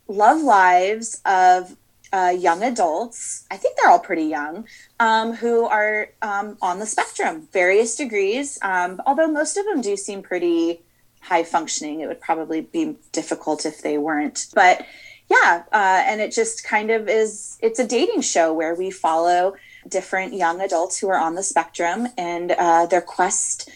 love 0.08 0.42
lives 0.42 1.22
of 1.26 1.76
uh, 2.12 2.34
young 2.38 2.62
adults. 2.64 3.46
I 3.50 3.58
think 3.58 3.76
they're 3.78 3.92
all 3.92 4.00
pretty 4.00 4.26
young, 4.26 4.68
um, 5.00 5.34
who 5.34 5.66
are 5.66 6.10
um, 6.22 6.58
on 6.62 6.80
the 6.80 6.86
spectrum, 6.86 7.48
various 7.52 7.96
degrees. 7.96 8.60
Um, 8.62 9.02
although 9.06 9.28
most 9.28 9.58
of 9.58 9.66
them 9.66 9.82
do 9.82 9.98
seem 9.98 10.22
pretty 10.22 10.84
high 11.22 11.44
functioning, 11.44 12.02
it 12.02 12.08
would 12.08 12.22
probably 12.22 12.62
be 12.62 12.96
difficult 13.12 13.66
if 13.66 13.82
they 13.82 13.98
weren't. 13.98 14.48
But 14.54 14.86
yeah, 15.30 15.64
uh, 15.72 16.04
and 16.06 16.22
it 16.22 16.32
just 16.32 16.64
kind 16.64 16.92
of 16.92 17.10
is. 17.10 17.58
It's 17.62 17.80
a 17.80 17.88
dating 17.88 18.22
show 18.22 18.54
where 18.54 18.76
we 18.76 18.92
follow 18.92 19.56
different 19.88 20.34
young 20.34 20.62
adults 20.62 21.00
who 21.00 21.10
are 21.10 21.20
on 21.20 21.36
the 21.36 21.44
spectrum 21.44 22.08
and 22.18 22.52
uh, 22.52 22.86
their 22.86 23.02
quest 23.02 23.70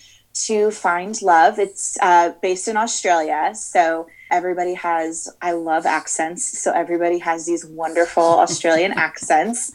to 0.46 0.72
find 0.72 1.20
love. 1.22 1.60
It's 1.60 1.98
uh, 2.02 2.34
based 2.42 2.68
in 2.68 2.78
Australia. 2.78 3.54
So 3.56 4.08
everybody 4.30 4.74
has, 4.74 5.30
I 5.42 5.54
love 5.54 5.86
accents. 5.86 6.60
So 6.60 6.72
everybody 6.72 7.20
has 7.20 7.46
these 7.46 7.66
wonderful 7.66 8.24
Australian 8.40 8.92
accents. 8.94 9.72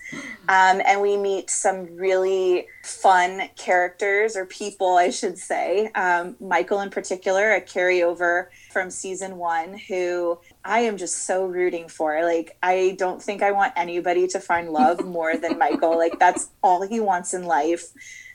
Um, 0.48 0.82
and 0.84 1.00
we 1.00 1.16
meet 1.16 1.50
some 1.50 1.96
really 1.96 2.66
fun 2.82 3.48
characters 3.56 4.36
or 4.36 4.44
people, 4.46 4.96
I 4.96 5.10
should 5.10 5.38
say. 5.38 5.86
Um, 5.94 6.36
Michael, 6.40 6.80
in 6.80 6.90
particular, 6.90 7.52
a 7.52 7.60
carryover 7.60 8.46
from 8.70 8.90
season 8.90 9.36
one, 9.36 9.78
who 9.88 10.38
I 10.64 10.80
am 10.80 10.96
just 10.96 11.26
so 11.26 11.46
rooting 11.46 11.88
for. 11.88 12.22
Like, 12.24 12.56
I 12.62 12.96
don't 12.98 13.22
think 13.22 13.42
I 13.42 13.52
want 13.52 13.72
anybody 13.76 14.26
to 14.28 14.40
find 14.40 14.70
love 14.70 15.04
more 15.04 15.36
than 15.36 15.58
Michael. 15.58 15.96
Like, 15.96 16.18
that's 16.18 16.50
all 16.62 16.86
he 16.86 17.00
wants 17.00 17.34
in 17.34 17.44
life 17.44 17.92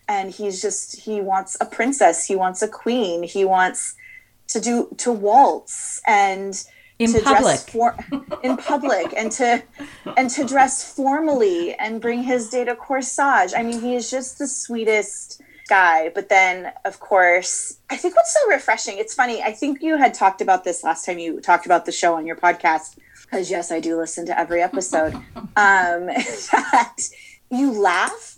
and 0.08 0.32
he's 0.32 0.62
just 0.62 1.02
he 1.02 1.22
wants 1.22 1.58
a 1.60 1.65
princess 1.65 2.26
he 2.26 2.36
wants 2.36 2.62
a 2.62 2.67
queen 2.67 3.24
he 3.24 3.43
wants 3.46 3.96
to 4.48 4.60
do 4.60 4.88
to 4.98 5.12
waltz 5.12 6.02
and 6.08 6.63
In 7.00 7.12
to 7.13 7.22
public. 7.22 7.41
dress 7.41 7.70
for, 7.70 7.96
in 8.43 8.58
public 8.58 9.13
and 9.15 9.32
to 9.34 9.62
and 10.15 10.30
to 10.32 10.46
dress 10.46 10.84
formally 10.93 11.74
and 11.76 12.02
bring 12.02 12.24
his 12.24 12.50
date 12.50 12.67
a 12.67 12.76
corsage 12.76 13.54
i 13.56 13.62
mean 13.63 13.82
he 13.82 13.96
is 13.96 14.10
just 14.10 14.38
the 14.39 14.48
sweetest 14.48 15.41
guy 15.67 16.10
but 16.15 16.30
then 16.30 16.72
of 16.86 17.00
course 17.00 17.78
i 17.89 17.98
think 17.98 18.15
what's 18.15 18.34
so 18.34 18.50
refreshing 18.50 18.98
it's 18.98 19.13
funny 19.13 19.43
i 19.43 19.52
think 19.52 19.82
you 19.82 19.98
had 19.98 20.13
talked 20.13 20.41
about 20.41 20.63
this 20.63 20.84
last 20.84 21.06
time 21.06 21.20
you 21.20 21.41
talked 21.41 21.65
about 21.65 21.86
the 21.86 21.91
show 21.91 22.15
on 22.15 22.26
your 22.26 22.38
podcast 22.38 22.98
because 23.24 23.52
yes 23.52 23.70
i 23.70 23.80
do 23.80 23.98
listen 23.98 24.26
to 24.26 24.39
every 24.39 24.62
episode 24.62 25.13
um 25.36 25.46
that 25.58 26.96
you 27.52 27.72
laugh 27.72 28.37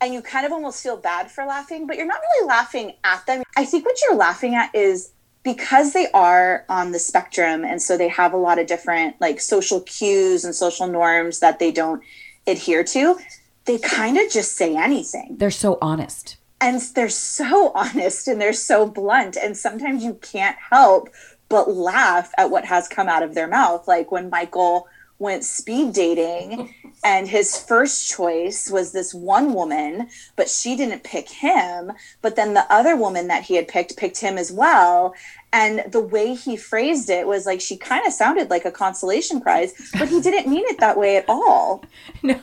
and 0.00 0.12
you 0.12 0.22
kind 0.22 0.44
of 0.44 0.52
almost 0.52 0.82
feel 0.82 0.96
bad 0.96 1.30
for 1.30 1.44
laughing, 1.44 1.86
but 1.86 1.96
you're 1.96 2.06
not 2.06 2.20
really 2.20 2.46
laughing 2.46 2.94
at 3.04 3.24
them. 3.26 3.42
I 3.56 3.64
think 3.64 3.84
what 3.84 3.96
you're 4.02 4.16
laughing 4.16 4.54
at 4.54 4.74
is 4.74 5.12
because 5.42 5.92
they 5.92 6.08
are 6.12 6.64
on 6.68 6.92
the 6.92 6.98
spectrum 6.98 7.64
and 7.64 7.80
so 7.80 7.96
they 7.96 8.08
have 8.08 8.32
a 8.32 8.36
lot 8.36 8.58
of 8.58 8.66
different 8.66 9.20
like 9.20 9.40
social 9.40 9.80
cues 9.82 10.44
and 10.44 10.54
social 10.54 10.86
norms 10.86 11.40
that 11.40 11.58
they 11.58 11.70
don't 11.70 12.02
adhere 12.46 12.82
to, 12.82 13.18
they 13.66 13.78
kind 13.78 14.18
of 14.18 14.30
just 14.30 14.56
say 14.56 14.76
anything. 14.76 15.36
They're 15.38 15.50
so 15.50 15.78
honest. 15.80 16.36
And 16.60 16.80
they're 16.94 17.08
so 17.08 17.72
honest 17.74 18.26
and 18.26 18.40
they're 18.40 18.52
so 18.52 18.86
blunt. 18.86 19.36
And 19.36 19.56
sometimes 19.56 20.02
you 20.02 20.14
can't 20.14 20.56
help 20.70 21.10
but 21.48 21.70
laugh 21.70 22.32
at 22.38 22.50
what 22.50 22.64
has 22.64 22.88
come 22.88 23.08
out 23.08 23.22
of 23.22 23.34
their 23.34 23.46
mouth. 23.46 23.86
Like 23.86 24.10
when 24.10 24.30
Michael 24.30 24.88
went 25.18 25.44
speed 25.44 25.92
dating 25.92 26.74
and 27.04 27.28
his 27.28 27.56
first 27.58 28.08
choice 28.10 28.70
was 28.70 28.92
this 28.92 29.14
one 29.14 29.54
woman 29.54 30.08
but 30.36 30.48
she 30.48 30.76
didn't 30.76 31.04
pick 31.04 31.28
him 31.30 31.92
but 32.20 32.34
then 32.36 32.52
the 32.54 32.66
other 32.72 32.96
woman 32.96 33.28
that 33.28 33.44
he 33.44 33.54
had 33.54 33.68
picked 33.68 33.96
picked 33.96 34.18
him 34.20 34.36
as 34.36 34.50
well 34.50 35.14
and 35.52 35.84
the 35.92 36.00
way 36.00 36.34
he 36.34 36.56
phrased 36.56 37.08
it 37.08 37.26
was 37.28 37.46
like 37.46 37.60
she 37.60 37.76
kind 37.76 38.04
of 38.06 38.12
sounded 38.12 38.50
like 38.50 38.64
a 38.64 38.72
consolation 38.72 39.40
prize 39.40 39.72
but 39.98 40.08
he 40.08 40.20
didn't 40.20 40.50
mean 40.50 40.64
it 40.66 40.80
that 40.80 40.98
way 40.98 41.16
at 41.16 41.24
all 41.28 41.84
No, 42.22 42.40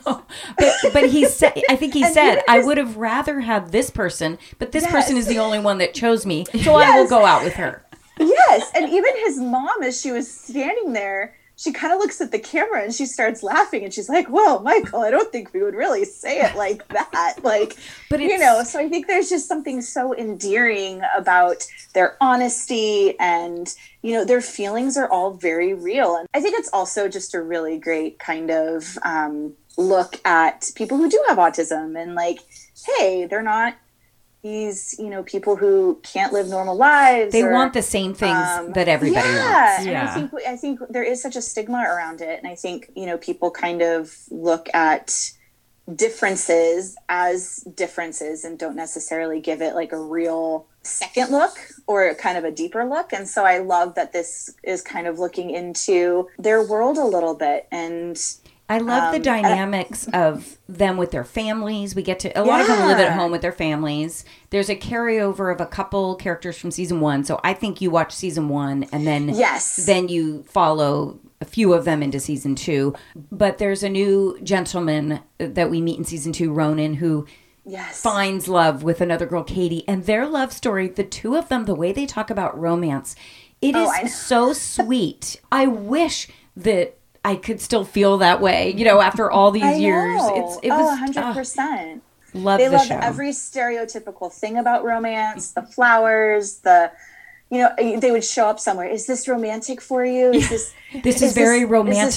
but 0.57 0.73
but 0.93 1.10
he 1.10 1.25
said. 1.25 1.62
I 1.69 1.75
think 1.75 1.93
he 1.93 2.03
said 2.05 2.41
I 2.47 2.60
would 2.60 2.77
have 2.77 2.97
rather 2.97 3.39
had 3.41 3.71
this 3.71 3.89
person, 3.89 4.38
but 4.60 4.71
this 4.71 4.84
Yes. 4.84 4.91
person 4.91 5.17
is 5.17 5.25
the 5.27 5.39
only 5.39 5.57
one 5.60 5.79
that 5.79 5.95
chose 5.95 6.23
me, 6.25 6.45
so 6.63 6.75
I 6.75 6.91
will 6.99 7.07
go 7.07 7.25
out 7.25 7.43
with 7.43 7.55
her. 7.55 7.84
yes 8.19 8.71
and 8.75 8.89
even 8.89 9.12
his 9.25 9.39
mom 9.39 9.81
as 9.81 9.99
she 9.99 10.12
was 10.12 10.29
standing 10.31 10.93
there 10.93 11.36
she 11.62 11.71
kind 11.71 11.93
of 11.93 12.00
looks 12.00 12.19
at 12.19 12.32
the 12.32 12.39
camera 12.39 12.82
and 12.82 12.91
she 12.91 13.06
starts 13.06 13.43
laughing 13.43 13.84
and 13.84 13.93
she's 13.93 14.10
like 14.10 14.28
well 14.30 14.62
michael 14.62 15.02
i 15.02 15.12
don't 15.12 15.32
think 15.32 15.54
we 15.54 15.62
would 15.62 15.76
really 15.76 16.04
say 16.04 16.41
it 16.41 16.56
like 16.56 16.88
that. 16.88 17.36
Like 17.43 17.78
But 18.10 18.19
you 18.19 18.38
know 18.38 18.63
so 18.63 18.80
i 18.80 18.89
think 18.89 19.08
there's 19.08 19.30
just 19.30 19.47
something 19.47 19.82
so 19.82 20.15
endearing 20.15 21.02
about 21.15 21.65
their 21.93 22.17
honesty 22.21 23.17
and 23.19 23.74
you 24.02 24.13
know 24.13 24.26
their 24.26 24.41
feelings 24.41 24.97
are 24.97 25.10
all 25.10 25.34
very 25.34 25.74
real. 25.74 26.15
And 26.15 26.28
i 26.34 26.41
think 26.41 26.58
it's 26.58 26.69
also 26.74 27.08
just 27.08 27.36
a 27.36 27.41
really 27.41 27.78
great 27.78 28.19
kind 28.19 28.50
of 28.50 28.97
um, 29.04 29.54
look 29.78 30.19
at 30.26 30.71
people 30.76 30.97
who 30.97 31.10
do 31.10 31.24
have 31.28 31.38
autism 31.38 32.02
and 32.02 32.15
like 32.15 32.39
hey 32.88 33.26
they're 33.26 33.43
not 33.43 33.76
these 34.43 34.95
you 34.97 35.10
know 35.10 35.21
people 35.23 35.56
who 35.56 35.99
can't 36.04 36.34
live 36.34 36.47
normal 36.47 36.75
lives 36.75 37.32
They 37.32 37.43
or- 37.43 37.54
want 37.54 37.73
the 37.73 37.82
same 37.82 38.13
things 38.13 38.38
um, 38.38 38.71
that 38.73 38.88
everybody 38.88 39.27
yeah, 39.27 39.75
wants. 39.75 39.88
and 39.88 39.97
I 39.97 40.13
think 40.13 40.32
I 40.47 40.58
think 40.58 40.80
there 40.89 41.04
is 41.04 41.21
such 41.21 41.36
a 41.36 41.41
stigma 41.41 41.80
around 41.88 42.21
it, 42.21 42.39
and 42.41 42.47
I 42.51 42.56
think 42.56 42.91
you 42.95 43.06
know 43.06 43.17
people 43.17 43.51
kind 43.51 43.82
of 43.82 44.15
look 44.32 44.67
at 44.73 45.32
differences 45.95 46.95
as 47.10 47.58
differences 47.75 48.43
and 48.43 48.58
don't 48.58 48.75
necessarily 48.75 49.39
give 49.41 49.62
it 49.62 49.75
like 49.75 49.91
a 49.91 49.99
real 49.99 50.67
second 50.84 51.32
look 51.32 51.58
or 51.88 52.13
kind 52.15 52.38
of 52.38 52.43
a 52.43 52.51
deeper 52.51 52.86
look. 52.86 53.12
And 53.13 53.27
so 53.27 53.45
I 53.45 53.58
love 53.60 53.95
that 53.95 54.13
this 54.13 54.54
is 54.63 54.82
kind 54.82 55.08
of 55.08 55.19
looking 55.19 55.49
into 55.49 56.30
their 56.39 56.63
world 56.63 56.97
a 56.97 57.06
little 57.06 57.36
bit 57.36 57.67
and 57.71 58.17
I 58.71 58.77
love 58.77 59.12
the 59.12 59.17
Um, 59.17 59.23
dynamics 59.23 60.07
of 60.13 60.57
them 60.69 60.97
with 60.97 61.12
their 61.12 61.23
families. 61.23 61.93
We 61.95 62.03
get 62.03 62.19
to 62.21 62.39
a 62.39 62.43
lot 62.43 62.62
of 62.62 62.67
them 62.67 62.88
live 62.88 62.99
at 62.99 63.12
home 63.13 63.31
with 63.31 63.41
their 63.41 63.51
families. 63.51 64.23
There's 64.49 64.69
a 64.69 64.75
carryover 64.75 65.53
of 65.53 65.60
a 65.60 65.65
couple 65.65 66.15
characters 66.15 66.57
from 66.57 66.71
season 66.71 67.01
one, 67.01 67.23
so 67.23 67.39
I 67.43 67.53
think 67.53 67.81
you 67.81 67.91
watch 67.91 68.13
season 68.13 68.49
one 68.49 68.86
and 68.91 69.05
then 69.05 69.29
Yes. 69.29 69.75
then 69.86 70.07
you 70.07 70.43
follow 70.43 71.19
a 71.41 71.45
few 71.45 71.73
of 71.73 71.86
them 71.86 72.01
into 72.03 72.19
season 72.19 72.55
two. 72.55 72.93
But 73.31 73.57
there's 73.57 73.84
a 73.84 73.89
new 73.89 74.38
gentleman 74.43 75.19
that 75.38 75.69
we 75.69 75.81
meet 75.81 75.97
in 75.97 76.05
season 76.05 76.31
two, 76.34 76.53
Ronan, 76.53 76.95
who 76.95 77.25
yes. 77.65 78.01
finds 78.01 78.47
love 78.47 78.84
with 78.84 79.01
another 79.01 79.25
girl, 79.25 79.43
Katie, 79.43 79.84
and 79.88 80.05
their 80.05 80.27
love 80.27 80.53
story, 80.53 80.88
the 80.88 81.03
two 81.03 81.36
of 81.36 81.49
them, 81.49 81.65
the 81.65 81.75
way 81.75 81.91
they 81.91 82.05
talk 82.05 82.29
about 82.29 82.57
romance, 82.60 83.15
it 83.62 83.75
is 83.75 83.88
Oh, 83.88 83.91
I 83.91 84.01
know. 84.03 84.07
so 84.07 84.53
sweet. 84.53 85.41
I 85.51 85.67
wish 85.67 86.27
that 86.55 86.97
I 87.23 87.36
could 87.36 87.62
still 87.62 87.86
feel 87.86 88.17
that 88.17 88.41
way, 88.41 88.73
you 88.75 88.86
know, 88.86 88.99
after 88.99 89.29
all 89.29 89.51
these 89.51 89.79
years. 89.79 90.19
It's 90.23 90.57
it 90.63 90.71
oh, 90.71 90.84
was 90.84 91.15
100%. 91.15 91.55
ah, 91.60 91.99
love 92.34 92.60
they 92.60 92.67
the 92.67 92.77
love 92.77 92.88
show. 92.88 92.97
every 92.97 93.29
stereotypical 93.29 94.31
thing 94.31 94.57
about 94.57 94.86
romance 94.86 95.51
the 95.51 95.62
flowers 95.62 96.60
the 96.60 96.91
you 97.51 97.57
know 97.59 97.69
eh, 97.77 97.99
they 97.99 98.11
would 98.11 98.23
show 98.23 98.47
up 98.47 98.59
somewhere. 98.59 98.87
Is 98.87 99.05
this 99.05 99.27
romantic 99.27 99.81
for 99.81 100.03
you? 100.05 100.31
Is 100.31 100.49
this 100.49 100.73
This 101.03 101.21
is 101.21 101.33
very 101.33 101.57
Is 101.61 101.61
this 101.63 101.69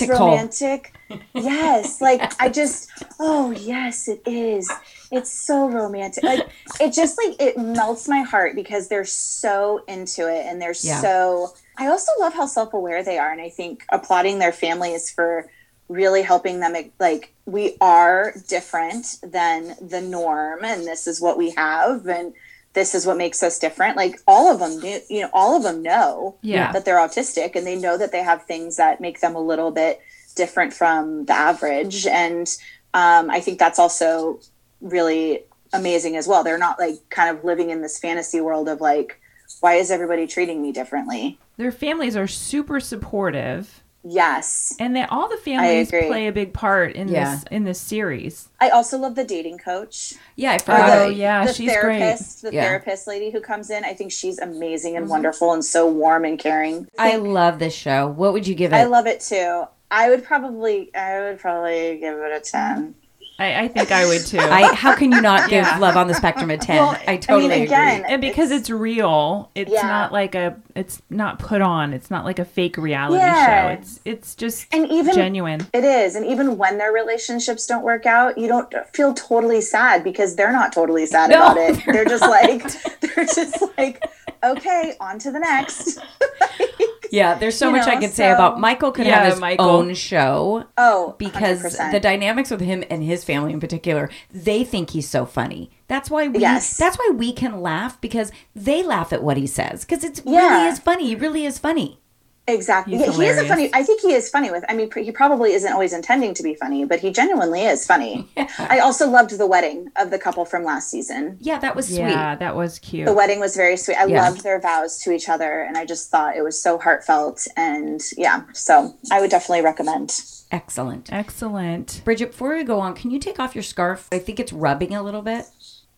romantical. 0.09 0.19
romantic? 0.31 0.95
Yes 1.35 2.01
like 2.01 2.23
i 2.41 2.49
just 2.49 2.91
oh 3.21 3.51
yes 3.51 4.09
it 4.09 4.23
is. 4.27 4.71
It's 5.13 5.31
so 5.31 5.69
romantic. 5.69 6.25
Like 6.25 6.49
it 6.81 6.93
just 6.93 7.19
like 7.23 7.41
it 7.41 7.59
melts 7.59 8.09
my 8.09 8.23
heart 8.23 8.55
because 8.55 8.89
they're 8.89 9.05
so 9.05 9.85
into 9.87 10.23
it 10.35 10.47
and 10.47 10.61
they're 10.63 10.75
Yeah. 10.83 11.01
so 11.01 11.53
i 11.77 11.89
also 11.89 12.11
love 12.21 12.33
how 12.35 12.47
self-aware 12.47 13.03
they 13.05 13.19
are 13.19 13.31
and 13.33 13.41
i 13.41 13.51
think 13.51 13.85
applauding 13.91 14.39
their 14.39 14.53
families 14.53 15.11
for 15.11 15.51
really 15.89 16.23
helping 16.23 16.61
them 16.61 16.75
like 16.99 17.33
we 17.47 17.77
are 17.81 18.33
different 18.49 19.19
than 19.23 19.77
the 19.83 20.01
norm 20.01 20.65
and 20.65 20.87
this 20.87 21.07
is 21.07 21.21
what 21.21 21.37
we 21.37 21.51
have 21.51 22.07
and 22.07 22.33
this 22.75 22.95
is 22.95 23.07
what 23.07 23.17
makes 23.17 23.43
us 23.43 23.59
different. 23.59 23.97
Like 23.97 24.21
all 24.27 24.53
of 24.53 24.59
them 24.61 24.79
knew, 24.81 25.01
you 25.09 25.23
know 25.23 25.31
all 25.33 25.57
of 25.57 25.63
them 25.63 25.83
know 25.83 26.37
Yeah. 26.43 26.73
that 26.73 26.85
they're 26.85 26.97
autistic 26.99 27.55
and 27.57 27.67
they 27.67 27.77
know 27.77 27.97
that 27.97 28.13
they 28.13 28.23
have 28.23 28.45
things 28.45 28.77
that 28.77 29.01
make 29.01 29.21
them 29.21 29.35
a 29.35 29.41
little 29.41 29.71
bit 29.71 30.01
different 30.35 30.73
from 30.73 31.25
the 31.27 31.33
average. 31.33 32.07
And 32.07 32.47
um, 32.93 33.31
i 33.31 33.41
think 33.41 33.59
that's 33.59 33.79
also 33.79 34.41
really 34.81 35.45
amazing 35.73 36.17
as 36.17 36.27
well. 36.29 36.45
They're 36.45 36.59
not 36.59 36.79
like 36.79 36.97
kind 37.11 37.37
of 37.37 37.45
living 37.45 37.71
in 37.71 37.81
this 37.83 37.99
fantasy 37.99 38.41
world 38.41 38.69
of 38.69 38.81
like 38.81 39.21
why 39.61 39.75
is 39.75 39.91
everybody 39.91 40.27
treating 40.27 40.61
me 40.61 40.73
differently? 40.73 41.39
Their 41.57 41.71
families 41.73 42.17
are 42.17 42.27
super 42.27 42.81
supportive, 42.81 43.84
yes 44.05 44.75
and 44.79 44.95
that 44.95 45.11
all 45.11 45.29
the 45.29 45.37
families 45.39 45.89
play 45.91 46.27
a 46.27 46.33
big 46.33 46.53
part 46.53 46.95
in 46.95 47.09
Yeah. 47.09 47.37
this 47.37 47.45
in 47.51 47.65
this 47.65 47.81
series. 47.81 48.49
i 48.61 48.69
also 48.69 48.99
love 48.99 49.15
the 49.15 49.25
dating 49.25 49.59
coach 49.59 50.15
yeah, 50.37 50.53
I 50.53 50.55
Or 50.57 50.59
forgot. 50.59 50.99
Oh, 50.99 51.09
yeah, 51.09 51.47
the 51.47 51.53
she's 51.53 51.77
great. 51.77 52.01
the 52.43 52.51
Yeah. 52.53 52.65
therapist 52.65 53.07
lady 53.07 53.31
who 53.31 53.41
comes 53.41 53.71
in. 53.71 53.85
I 53.85 53.95
think 53.95 54.11
she's 54.11 54.39
amazing 54.39 54.97
and 54.97 55.05
mm-hmm. 55.05 55.11
wonderful 55.13 55.53
and 55.53 55.65
so 55.65 55.87
warm 55.89 56.25
and 56.25 56.39
caring. 56.39 56.89
I 56.99 57.17
love 57.17 57.59
this 57.59 57.75
show. 57.75 58.09
What 58.09 58.33
would 58.33 58.47
you 58.47 58.55
give 58.55 58.73
it? 58.73 58.77
I 58.77 58.85
love 58.85 59.07
it 59.07 59.21
too. 59.21 59.65
I 59.91 60.11
would 60.11 60.25
probably, 60.25 60.93
I 60.95 61.21
would 61.21 61.39
probably 61.39 61.99
give 61.99 62.19
it 62.19 62.33
a 62.37 62.41
ten. 62.41 62.97
I, 63.37 63.63
I 63.65 63.69
think 63.69 63.91
I 63.91 64.07
would 64.07 64.25
too. 64.25 64.39
I, 64.39 64.73
how 64.75 64.95
can 64.95 65.11
you 65.11 65.21
not 65.21 65.51
give 65.51 65.65
Yeah. 65.65 65.79
Love 65.79 65.97
on 65.97 66.07
the 66.07 66.15
Spectrum 66.15 66.51
a 66.51 66.57
10? 66.57 66.77
Well, 66.77 66.97
I 67.09 67.17
totally 67.17 67.47
I 67.47 67.49
mean, 67.57 67.63
again, 67.65 68.01
agree. 68.03 68.13
and 68.13 68.21
because 68.21 68.53
it's, 68.53 68.71
real, 68.71 69.51
it's 69.57 69.73
Yeah. 69.73 69.83
not 69.83 70.13
like 70.13 70.37
a 70.37 70.57
it's 70.77 71.03
not 71.11 71.41
put 71.41 71.61
on. 71.61 71.93
It's 71.93 72.11
not 72.13 72.25
like 72.25 72.39
a 72.39 72.45
fake 72.45 72.77
reality 72.77 73.19
Yeah. 73.25 73.47
show. 73.67 73.73
It's 73.81 74.01
it's 74.05 74.35
just 74.37 74.73
And 74.73 74.89
even 74.91 75.15
genuine. 75.15 75.67
it 75.73 75.83
is, 75.83 76.15
and 76.15 76.25
even 76.25 76.57
when 76.59 76.79
their 76.79 76.93
relationships 76.93 77.67
don't 77.67 77.83
work 77.83 78.07
out, 78.07 78.39
you 78.39 78.47
don't 78.47 78.73
feel 78.93 79.13
totally 79.15 79.61
sad 79.61 80.05
because 80.05 80.37
they're 80.37 80.53
not 80.53 80.73
totally 80.73 81.05
sad 81.07 81.31
No, 81.31 81.37
about 81.39 81.57
it. 81.57 81.83
They're, 81.87 82.05
just 82.05 82.23
like, 82.23 82.63
they're 83.01 83.25
just 83.25 83.63
like, 83.77 84.01
okay, 84.45 84.95
on 85.01 85.19
to 85.21 85.31
the 85.33 85.41
next. 85.41 85.99
Yeah, 87.15 87.35
there's 87.35 87.57
so 87.57 87.69
You 87.69 87.77
much 87.77 87.87
I 87.89 87.95
know, 87.95 88.01
could 88.01 88.13
say 88.13 88.31
about 88.31 88.59
Michael 88.61 88.91
could 88.93 89.07
Yeah, 89.07 89.21
have 89.23 89.33
his 89.33 89.41
Michael. 89.41 89.67
own 89.67 89.95
show. 89.95 90.65
Oh, 90.77 91.15
because 91.19 91.63
100%. 91.63 91.93
the 91.93 92.01
dynamics 92.01 92.51
with 92.51 92.61
him 92.61 92.83
and 92.91 93.03
his 93.05 93.25
family 93.25 93.53
in 93.53 93.61
particular, 93.61 94.11
they 94.33 94.65
think 94.65 94.91
he's 94.91 95.09
so 95.09 95.25
funny. 95.25 95.71
That's 95.89 96.11
why 96.11 96.29
we 96.29 96.41
Yes. 96.41 96.77
that's 96.77 96.97
why 96.99 97.11
we 97.15 97.33
can 97.33 97.61
laugh 97.61 98.01
because 98.01 98.33
they 98.57 98.83
laugh 98.83 99.13
at 99.13 99.23
what 99.23 99.37
he 99.37 99.47
says 99.47 99.85
because 99.85 100.03
it's 100.05 100.21
really 100.25 100.67
is 100.67 100.79
funny. 100.79 101.07
He 101.09 101.15
really 101.15 101.45
is 101.47 101.59
funny. 101.59 101.99
Exactly. 102.47 102.99
He's 102.99 103.07
Yeah, 103.07 103.13
he 103.13 103.25
is 103.27 103.39
a 103.39 103.49
funny. 103.49 103.71
I 103.73 103.83
think 103.83 104.03
he 104.03 104.13
is 104.13 104.29
funny 104.29 104.51
with. 104.51 104.65
I 104.69 104.75
mean, 104.75 104.91
he 104.95 105.11
probably 105.11 105.55
isn't 105.55 105.73
always 105.73 105.95
intending 105.95 106.35
to 106.35 106.43
be 106.43 106.55
funny, 106.55 106.85
but 106.85 107.01
he 107.01 107.11
genuinely 107.11 107.63
is 107.63 107.87
funny. 107.87 108.29
I 108.59 108.81
also 108.81 109.09
loved 109.09 109.39
the 109.39 109.47
wedding 109.47 109.91
of 109.97 110.11
the 110.11 110.19
couple 110.19 110.45
from 110.45 110.63
last 110.63 110.91
season. 110.91 111.39
Yeah, 111.41 111.59
that 111.61 111.75
was 111.75 111.87
sweet. 111.87 112.01
Yeah, 112.01 112.35
that 112.35 112.55
was 112.55 112.79
cute. 112.81 113.07
The 113.07 113.15
wedding 113.15 113.41
was 113.41 113.57
very 113.57 113.79
sweet. 113.79 113.97
I 113.97 114.05
Yeah. 114.05 114.29
loved 114.29 114.43
their 114.43 114.61
vows 114.61 114.99
to 115.01 115.13
each 115.13 115.31
other, 115.31 115.63
and 115.63 115.79
I 115.79 115.87
just 115.87 116.11
thought 116.11 116.37
it 116.37 116.43
was 116.43 116.61
so 116.61 116.77
heartfelt. 116.79 117.47
And 117.57 118.03
yeah, 118.19 118.43
so 118.53 118.95
I 119.11 119.23
would 119.23 119.31
definitely 119.31 119.63
recommend. 119.65 120.21
Excellent. 120.53 121.11
Excellent. 121.11 122.03
Bridget, 122.05 122.33
before 122.33 122.55
we 122.55 122.63
go 122.63 122.79
on, 122.79 122.95
can 122.95 123.11
you 123.11 123.19
take 123.19 123.41
off 123.41 123.55
your 123.55 123.65
scarf? 123.65 124.07
I 124.13 124.19
think 124.19 124.39
it's 124.39 124.53
rubbing 124.53 124.95
a 124.95 125.03
little 125.03 125.23
bit. 125.23 125.47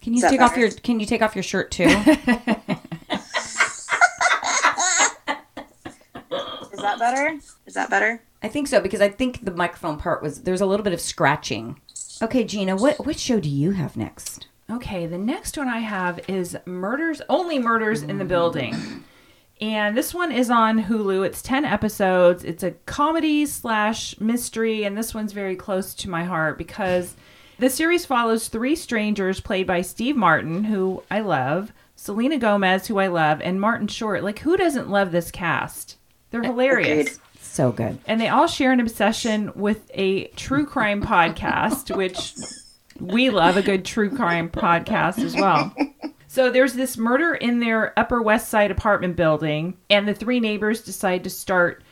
Can 0.00 0.12
you 0.12 0.18
Is 0.18 0.22
that 0.22 0.30
take 0.30 0.40
off 0.40 0.56
your 0.56 0.70
Can 0.70 1.00
you 1.00 1.06
take 1.06 1.22
off 1.22 1.34
your 1.34 1.42
shirt 1.42 1.72
too? 1.72 1.84
Is 6.72 6.82
that 6.98 7.14
better? 7.14 7.38
Is 7.66 7.74
that 7.74 7.90
better? 7.90 8.22
I 8.42 8.48
think 8.48 8.68
so 8.68 8.80
because 8.80 9.00
I 9.00 9.08
think 9.08 9.44
the 9.44 9.50
microphone 9.50 9.98
part 9.98 10.22
was 10.22 10.42
there's 10.42 10.60
a 10.60 10.66
little 10.66 10.84
bit 10.84 10.92
of 10.92 11.00
scratching. 11.00 11.80
Okay, 12.22 12.44
Gina, 12.44 12.76
what 12.76 13.04
what 13.04 13.18
show 13.18 13.40
do 13.40 13.48
you 13.48 13.72
have 13.72 13.96
next? 13.96 14.46
Okay, 14.68 15.06
the 15.06 15.18
next 15.18 15.56
one 15.56 15.68
I 15.68 15.78
have 15.78 16.20
is 16.28 16.56
Murders, 16.66 17.22
Only 17.28 17.58
Murders 17.58 18.02
in 18.02 18.18
the 18.18 18.24
Building. 18.24 19.04
And 19.60 19.96
this 19.96 20.12
one 20.12 20.32
is 20.32 20.50
on 20.50 20.82
Hulu. 20.82 21.24
It's 21.24 21.40
10 21.40 21.64
episodes. 21.64 22.44
It's 22.44 22.62
a 22.62 22.72
comedy 22.72 23.46
slash 23.46 24.20
mystery. 24.20 24.84
And 24.84 24.98
this 24.98 25.14
one's 25.14 25.32
very 25.32 25.56
close 25.56 25.94
to 25.94 26.10
my 26.10 26.24
heart 26.24 26.58
because 26.58 27.16
the 27.58 27.70
series 27.70 28.04
follows 28.04 28.48
three 28.48 28.76
strangers 28.76 29.40
played 29.40 29.66
by 29.66 29.80
Steve 29.80 30.16
Martin, 30.16 30.64
who 30.64 31.02
I 31.10 31.20
love, 31.20 31.72
Selena 31.94 32.36
Gomez, 32.36 32.88
who 32.88 32.98
I 32.98 33.06
love, 33.06 33.40
and 33.40 33.60
Martin 33.60 33.88
Short. 33.88 34.22
Like, 34.22 34.40
who 34.40 34.58
doesn't 34.58 34.90
love 34.90 35.10
this 35.10 35.30
cast? 35.30 35.95
They're 36.30 36.42
hilarious. 36.42 37.08
Agreed. 37.08 37.20
So 37.40 37.72
good. 37.72 37.98
And 38.06 38.20
they 38.20 38.28
all 38.28 38.46
share 38.46 38.72
an 38.72 38.80
obsession 38.80 39.52
with 39.54 39.90
a 39.94 40.26
true 40.28 40.66
crime 40.66 41.02
podcast, 41.02 41.96
which 41.96 42.34
we 43.00 43.30
love 43.30 43.56
a 43.56 43.62
good 43.62 43.84
true 43.84 44.14
crime 44.14 44.50
podcast 44.50 45.18
as 45.24 45.34
well. 45.34 45.74
So 46.28 46.50
there's 46.50 46.74
this 46.74 46.98
murder 46.98 47.34
in 47.34 47.60
their 47.60 47.98
Upper 47.98 48.20
West 48.20 48.50
Side 48.50 48.70
apartment 48.70 49.16
building, 49.16 49.78
and 49.88 50.06
the 50.06 50.14
three 50.14 50.38
neighbors 50.38 50.82
decide 50.82 51.24
to 51.24 51.30
start 51.30 51.82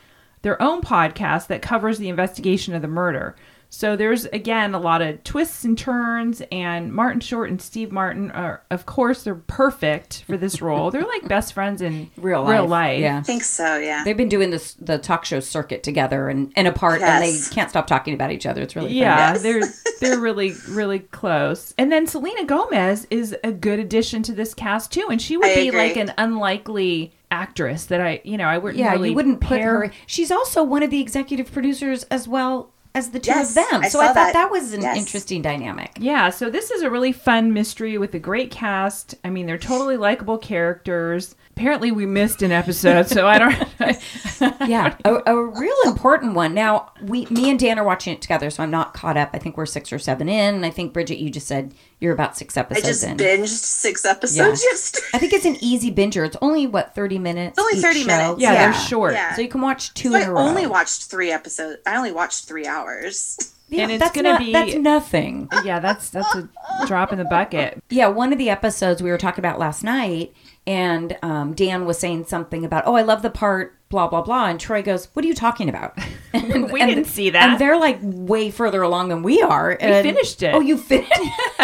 their 0.43 0.61
own 0.61 0.81
podcast 0.81 1.47
that 1.47 1.63
covers 1.63 1.97
the 1.97 2.09
investigation 2.09 2.75
of 2.75 2.83
the 2.83 2.87
murder. 2.87 3.35
So 3.75 3.97
there's 3.97 4.23
again 4.27 4.73
a 4.73 4.79
lot 4.79 5.01
of 5.01 5.21
twists 5.25 5.65
and 5.65 5.77
turns, 5.77 6.41
and 6.49 6.93
Martin 6.93 7.19
Short 7.19 7.49
and 7.49 7.61
Steve 7.61 7.91
Martin 7.91 8.31
are, 8.31 8.63
of 8.71 8.85
course, 8.85 9.23
they're 9.23 9.35
perfect 9.35 10.23
for 10.25 10.37
this 10.37 10.61
role. 10.61 10.91
They're 10.91 11.03
like 11.03 11.27
best 11.27 11.51
friends 11.53 11.81
in 11.81 12.09
Real 12.15 12.43
life. 12.43 12.51
Real 12.51 12.67
life. 12.67 13.01
Yeah. 13.01 13.17
I 13.17 13.21
think 13.21 13.43
so. 13.43 13.77
Yeah. 13.77 14.03
They've 14.05 14.15
been 14.15 14.29
doing 14.29 14.49
this 14.49 14.75
the 14.75 14.97
talk 14.97 15.25
show 15.25 15.41
circuit 15.41 15.83
together 15.83 16.29
and, 16.29 16.53
and 16.55 16.67
apart 16.69 17.01
Yes. 17.01 17.09
and 17.09 17.23
they 17.23 17.53
can't 17.55 17.69
stop 17.69 17.85
talking 17.85 18.13
about 18.13 18.31
each 18.31 18.45
other. 18.45 18.61
It's 18.61 18.75
really 18.77 18.87
fun. 18.89 18.95
Yeah, 18.97 19.37
they're 19.37 19.61
they're 19.99 20.19
really 20.19 20.53
really 20.69 20.99
close. 20.99 21.73
And 21.77 21.91
then 21.91 22.07
Selena 22.07 22.45
Gomez 22.45 23.05
is 23.11 23.35
a 23.43 23.51
good 23.51 23.79
addition 23.79 24.23
to 24.23 24.31
this 24.33 24.53
cast 24.53 24.93
too, 24.93 25.07
and 25.11 25.21
she 25.21 25.35
would 25.35 25.47
I 25.49 25.55
be 25.55 25.67
agree. 25.67 25.79
like 25.81 25.97
an 25.97 26.13
unlikely 26.17 27.13
actress 27.31 27.85
that 27.87 27.99
I 27.99 28.21
you 28.23 28.37
know 28.37 28.45
I 28.45 28.57
wouldn't 28.57 28.79
Yeah, 28.79 28.91
really 28.93 29.09
you 29.09 29.15
wouldn't 29.15 29.41
put 29.41 29.57
pair- 29.59 29.87
her. 29.87 29.91
She's 30.07 30.31
also 30.31 30.63
one 30.63 30.83
of 30.83 30.89
the 30.91 31.01
executive 31.01 31.51
producers 31.51 32.03
as 32.03 32.27
well 32.27 32.71
as 32.95 33.11
the 33.11 33.19
two 33.19 33.29
Yes, 33.29 33.49
of 33.49 33.55
them. 33.69 33.81
I 33.83 33.89
so 33.89 33.99
I 34.01 34.07
thought 34.07 34.15
that, 34.15 34.33
that. 34.33 34.51
was 34.51 34.73
an 34.73 34.81
Yes. 34.81 34.97
interesting 34.97 35.41
dynamic. 35.43 35.91
Yeah, 35.99 36.29
so 36.31 36.49
this 36.49 36.71
is 36.71 36.81
a 36.81 36.89
really 36.89 37.11
fun 37.11 37.53
mystery 37.53 37.97
with 37.99 38.13
a 38.15 38.19
great 38.19 38.49
cast. 38.49 39.13
I 39.23 39.29
mean, 39.29 39.45
they're 39.45 39.57
totally 39.59 39.97
likable 39.97 40.37
characters. 40.39 41.35
Apparently, 41.51 41.91
we 41.91 42.05
missed 42.05 42.41
an 42.41 42.51
episode, 42.51 43.07
so 43.07 43.27
I 43.27 43.37
don't. 43.37 43.55
Yeah, 44.67 44.95
a, 45.05 45.21
a 45.27 45.45
real 45.45 45.75
important 45.85 46.33
one. 46.33 46.53
Now, 46.53 46.91
we, 47.01 47.25
me 47.27 47.49
and 47.49 47.59
Dan 47.59 47.77
are 47.79 47.83
watching 47.85 48.13
it 48.13 48.21
together, 48.21 48.49
so 48.49 48.63
I'm 48.63 48.71
not 48.71 48.93
caught 48.93 49.15
up. 49.15 49.29
I 49.33 49.37
think 49.37 49.55
we're 49.57 49.65
six 49.65 49.93
or 49.93 49.99
seven 49.99 50.27
in. 50.27 50.55
And 50.55 50.65
I 50.65 50.69
think 50.69 50.91
Bridget, 50.91 51.19
you 51.19 51.29
just 51.29 51.47
said 51.47 51.73
you're 51.99 52.13
about 52.13 52.37
six 52.37 52.57
episodes. 52.57 52.85
I 52.85 52.89
episodes 52.89 53.01
just 53.01 53.21
in. 53.21 53.41
binged 53.43 53.47
six 53.47 54.05
episodes 54.05 54.61
Yeah. 54.63 54.69
yesterday. 54.71 55.05
I 55.13 55.17
think 55.19 55.33
it's 55.33 55.45
an 55.45 55.57
easy 55.61 55.91
binger. 55.91 56.25
It's 56.25 56.37
only 56.41 56.67
what 56.67 56.93
thirty 56.95 57.17
minutes. 57.19 57.57
It's 57.57 57.59
only 57.59 57.77
each 57.77 57.81
30 57.83 57.99
show? 58.01 58.07
minutes. 58.07 58.41
yeah, 58.41 58.53
Yeah. 58.53 58.71
they're 58.71 58.81
short. 58.81 59.13
Yeah. 59.13 59.33
So 59.35 59.41
you 59.41 59.47
can 59.49 59.61
watch 59.61 59.93
two 59.93 60.09
So 60.11 60.15
in 60.15 60.21
I 60.23 60.25
a 60.25 60.31
row. 60.31 60.37
I 60.41 60.47
only 60.49 60.67
watched 60.67 61.03
three 61.05 61.31
episodes. 61.31 61.79
I 61.85 61.95
only 61.95 62.11
watched 62.11 62.45
three 62.45 62.67
hours. 62.67 63.37
Yeah, 63.67 63.81
And 63.83 63.93
it's 63.93 63.99
that's 64.03 64.15
gonna 64.15 64.33
not- 64.33 64.39
be- 64.41 64.53
that's 64.53 64.75
nothing. 64.75 65.49
Yeah, 65.63 65.79
that's 65.79 66.11
that's 66.11 66.35
a 66.35 66.47
drop 66.85 67.11
in 67.11 67.17
the 67.17 67.25
bucket. 67.25 67.81
Yeah, 67.89 68.09
one 68.09 68.31
of 68.31 68.37
the 68.37 68.51
episodes 68.51 69.01
we 69.01 69.09
were 69.09 69.17
talking 69.17 69.41
about 69.43 69.57
last 69.57 69.83
night, 69.83 70.33
and 70.67 71.17
um, 71.21 71.53
Dan 71.53 71.85
was 71.85 71.99
saying 71.99 72.25
something 72.25 72.65
about, 72.65 72.83
oh, 72.87 72.95
I 72.95 73.01
love 73.03 73.21
the 73.21 73.29
part, 73.29 73.77
blah, 73.89 74.07
blah, 74.07 74.21
blah. 74.21 74.47
And 74.47 74.59
Troy 74.59 74.81
goes, 74.81 75.05
what 75.13 75.23
are 75.23 75.27
you 75.27 75.35
talking 75.35 75.69
about? 75.69 75.97
And, 76.33 76.69
We 76.69 76.85
didn't 76.85 77.05
see 77.05 77.29
that. 77.29 77.49
And 77.51 77.59
they're 77.61 77.79
like 77.79 77.97
way 78.01 78.51
further 78.51 78.81
along 78.81 79.07
than 79.07 79.23
we 79.23 79.41
are. 79.41 79.77
And, 79.79 80.03
finished 80.05 80.43
it. 80.43 80.53
Oh, 80.53 80.59
you 80.59 80.75
finished 80.77 81.13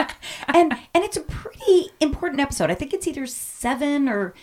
And 0.48 0.72
and 0.94 1.04
it's 1.04 1.18
a 1.18 1.22
pretty 1.22 1.90
important 2.00 2.40
episode. 2.40 2.72
I 2.72 2.76
think 2.76 2.94
it's 2.94 3.06
either 3.06 3.26
seven 3.28 4.08
or 4.08 4.34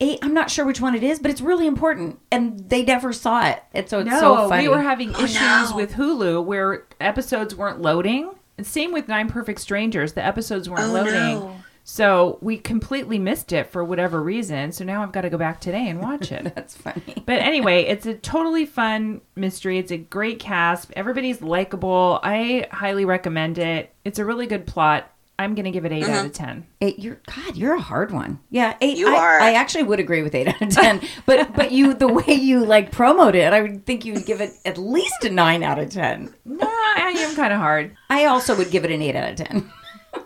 eight. 0.00 0.18
I'm 0.22 0.34
not 0.34 0.50
sure 0.50 0.64
which 0.64 0.80
one 0.80 0.96
it 0.96 1.04
is, 1.04 1.20
but 1.20 1.30
it's 1.30 1.40
really 1.40 1.66
important. 1.68 2.18
And 2.32 2.68
they 2.68 2.82
never 2.84 3.12
saw 3.12 3.46
it. 3.48 3.62
And 3.72 3.88
so 3.88 4.00
it's 4.00 4.10
No, 4.10 4.18
so 4.20 4.48
funny. 4.48 4.64
we 4.64 4.68
were 4.68 4.82
having 4.82 5.12
issues 5.12 5.70
no. 5.70 5.76
with 5.76 5.92
Hulu 5.92 6.44
where 6.44 6.84
episodes 7.00 7.54
weren't 7.54 7.80
loading. 7.80 8.32
And 8.56 8.66
same 8.66 8.92
with 8.92 9.06
Nine 9.06 9.28
Perfect 9.28 9.60
Strangers, 9.60 10.14
the 10.14 10.24
episodes 10.24 10.68
weren't 10.68 10.90
Oh, 10.90 10.92
loading. 10.92 11.12
no. 11.40 11.56
So 11.90 12.36
we 12.42 12.58
completely 12.58 13.18
missed 13.18 13.50
it 13.50 13.72
for 13.72 13.82
whatever 13.82 14.22
reason. 14.22 14.72
So 14.72 14.84
now 14.84 15.02
I've 15.02 15.10
got 15.10 15.22
to 15.22 15.30
go 15.30 15.38
back 15.38 15.58
today 15.58 15.88
and 15.88 16.02
watch 16.02 16.30
it. 16.30 16.44
That's 16.54 16.76
funny. 16.76 17.00
but 17.24 17.40
anyway, 17.40 17.84
it's 17.84 18.04
a 18.04 18.12
totally 18.12 18.66
fun 18.66 19.22
mystery. 19.36 19.78
It's 19.78 19.90
a 19.90 19.96
great 19.96 20.38
cast. 20.38 20.92
Everybody's 20.94 21.40
likable. 21.40 22.20
I 22.22 22.66
highly 22.70 23.06
recommend 23.06 23.56
it. 23.56 23.90
It's 24.04 24.18
a 24.18 24.24
really 24.26 24.46
good 24.46 24.66
plot. 24.66 25.10
I'm 25.38 25.54
going 25.54 25.64
to 25.64 25.70
give 25.70 25.86
it 25.86 25.92
8 25.92 26.02
out 26.02 26.26
of 26.26 26.32
mm-hmm. 26.32 26.44
10. 26.44 26.66
Eight, 26.82 26.98
you're 26.98 27.22
God, 27.34 27.56
you're 27.56 27.76
a 27.76 27.80
hard 27.80 28.10
one. 28.10 28.38
Yeah, 28.50 28.76
eight. 28.82 28.98
You 28.98 29.08
I, 29.08 29.18
are. 29.18 29.40
I 29.40 29.54
actually 29.54 29.84
would 29.84 29.98
agree 29.98 30.22
with 30.22 30.34
eight 30.34 30.48
out 30.48 30.60
of 30.60 30.68
ten, 30.68 31.00
but 31.26 31.54
but 31.54 31.72
you 31.72 31.94
the 31.94 32.08
way 32.08 32.34
you 32.34 32.64
like 32.64 32.92
promote 32.92 33.34
it, 33.34 33.52
I 33.52 33.62
would 33.62 33.86
think 33.86 34.04
you 34.04 34.12
would 34.14 34.26
give 34.26 34.40
it 34.40 34.50
at 34.64 34.78
least 34.78 35.24
a 35.24 35.30
nine 35.30 35.62
out 35.62 35.78
of 35.78 35.90
ten. 35.90 36.34
No, 36.44 36.66
I 36.66 37.14
am 37.16 37.34
kind 37.34 37.52
of 37.52 37.60
hard. 37.60 37.96
I 38.10 38.26
also 38.26 38.56
would 38.56 38.70
give 38.70 38.84
it 38.84 38.90
an 38.90 39.00
eight 39.00 39.16
out 39.16 39.30
of 39.30 39.36
ten. 39.36 39.72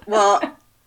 Well, 0.07 0.41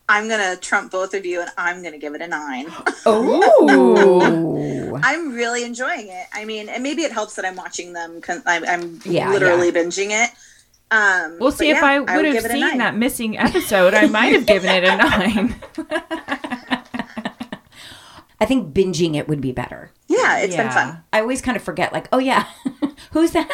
I'm 0.08 0.28
gonna 0.30 0.56
trump 0.56 0.92
both 0.92 1.14
of 1.14 1.26
you, 1.26 1.42
and 1.42 1.50
I'm 1.58 1.82
gonna 1.84 1.98
give 1.98 2.14
it 2.16 2.22
a 2.22 2.28
nine. 2.28 2.68
Oh, 3.08 5.00
I'm 5.04 5.34
really 5.34 5.64
enjoying 5.64 6.08
it. 6.10 6.26
I 6.34 6.46
mean, 6.46 6.70
and 6.70 6.82
maybe 6.82 7.04
it 7.04 7.12
helps 7.12 7.36
that 7.36 7.46
I'm 7.46 7.56
watching 7.56 7.94
them. 7.94 8.22
Con- 8.22 8.42
I'm, 8.46 8.66
I'm 8.66 9.00
Yeah, 9.06 9.30
literally 9.32 9.72
binging 9.72 10.10
it. 10.10 10.32
Um, 10.92 11.38
We'll 11.40 11.50
but 11.52 11.58
see 11.58 11.70
if 11.70 11.78
yeah, 11.78 11.86
I 11.86 12.00
would 12.00 12.10
would 12.16 12.26
have 12.26 12.34
give 12.34 12.46
it 12.46 12.52
a 12.52 12.54
seen 12.54 12.78
that 12.80 12.96
missing 12.96 13.38
episode. 13.38 13.94
I 13.94 14.08
might 14.08 14.34
have 14.34 14.46
given 14.46 14.70
it 14.70 14.84
a 14.84 14.98
9. 14.98 15.56
I 18.40 18.46
think 18.46 18.74
binging 18.74 19.16
it 19.16 19.28
would 19.28 19.42
be 19.42 19.52
better. 19.52 19.92
Yeah, 20.08 20.40
it's 20.40 20.56
been 20.56 20.70
fun. 20.72 21.04
I 21.14 21.22
always 21.22 21.42
kind 21.42 21.56
of 21.58 21.64
forget, 21.64 21.94
like, 21.94 22.08
oh 22.12 22.20
yeah, 22.20 22.46
who's 23.12 23.32
that? 23.32 23.50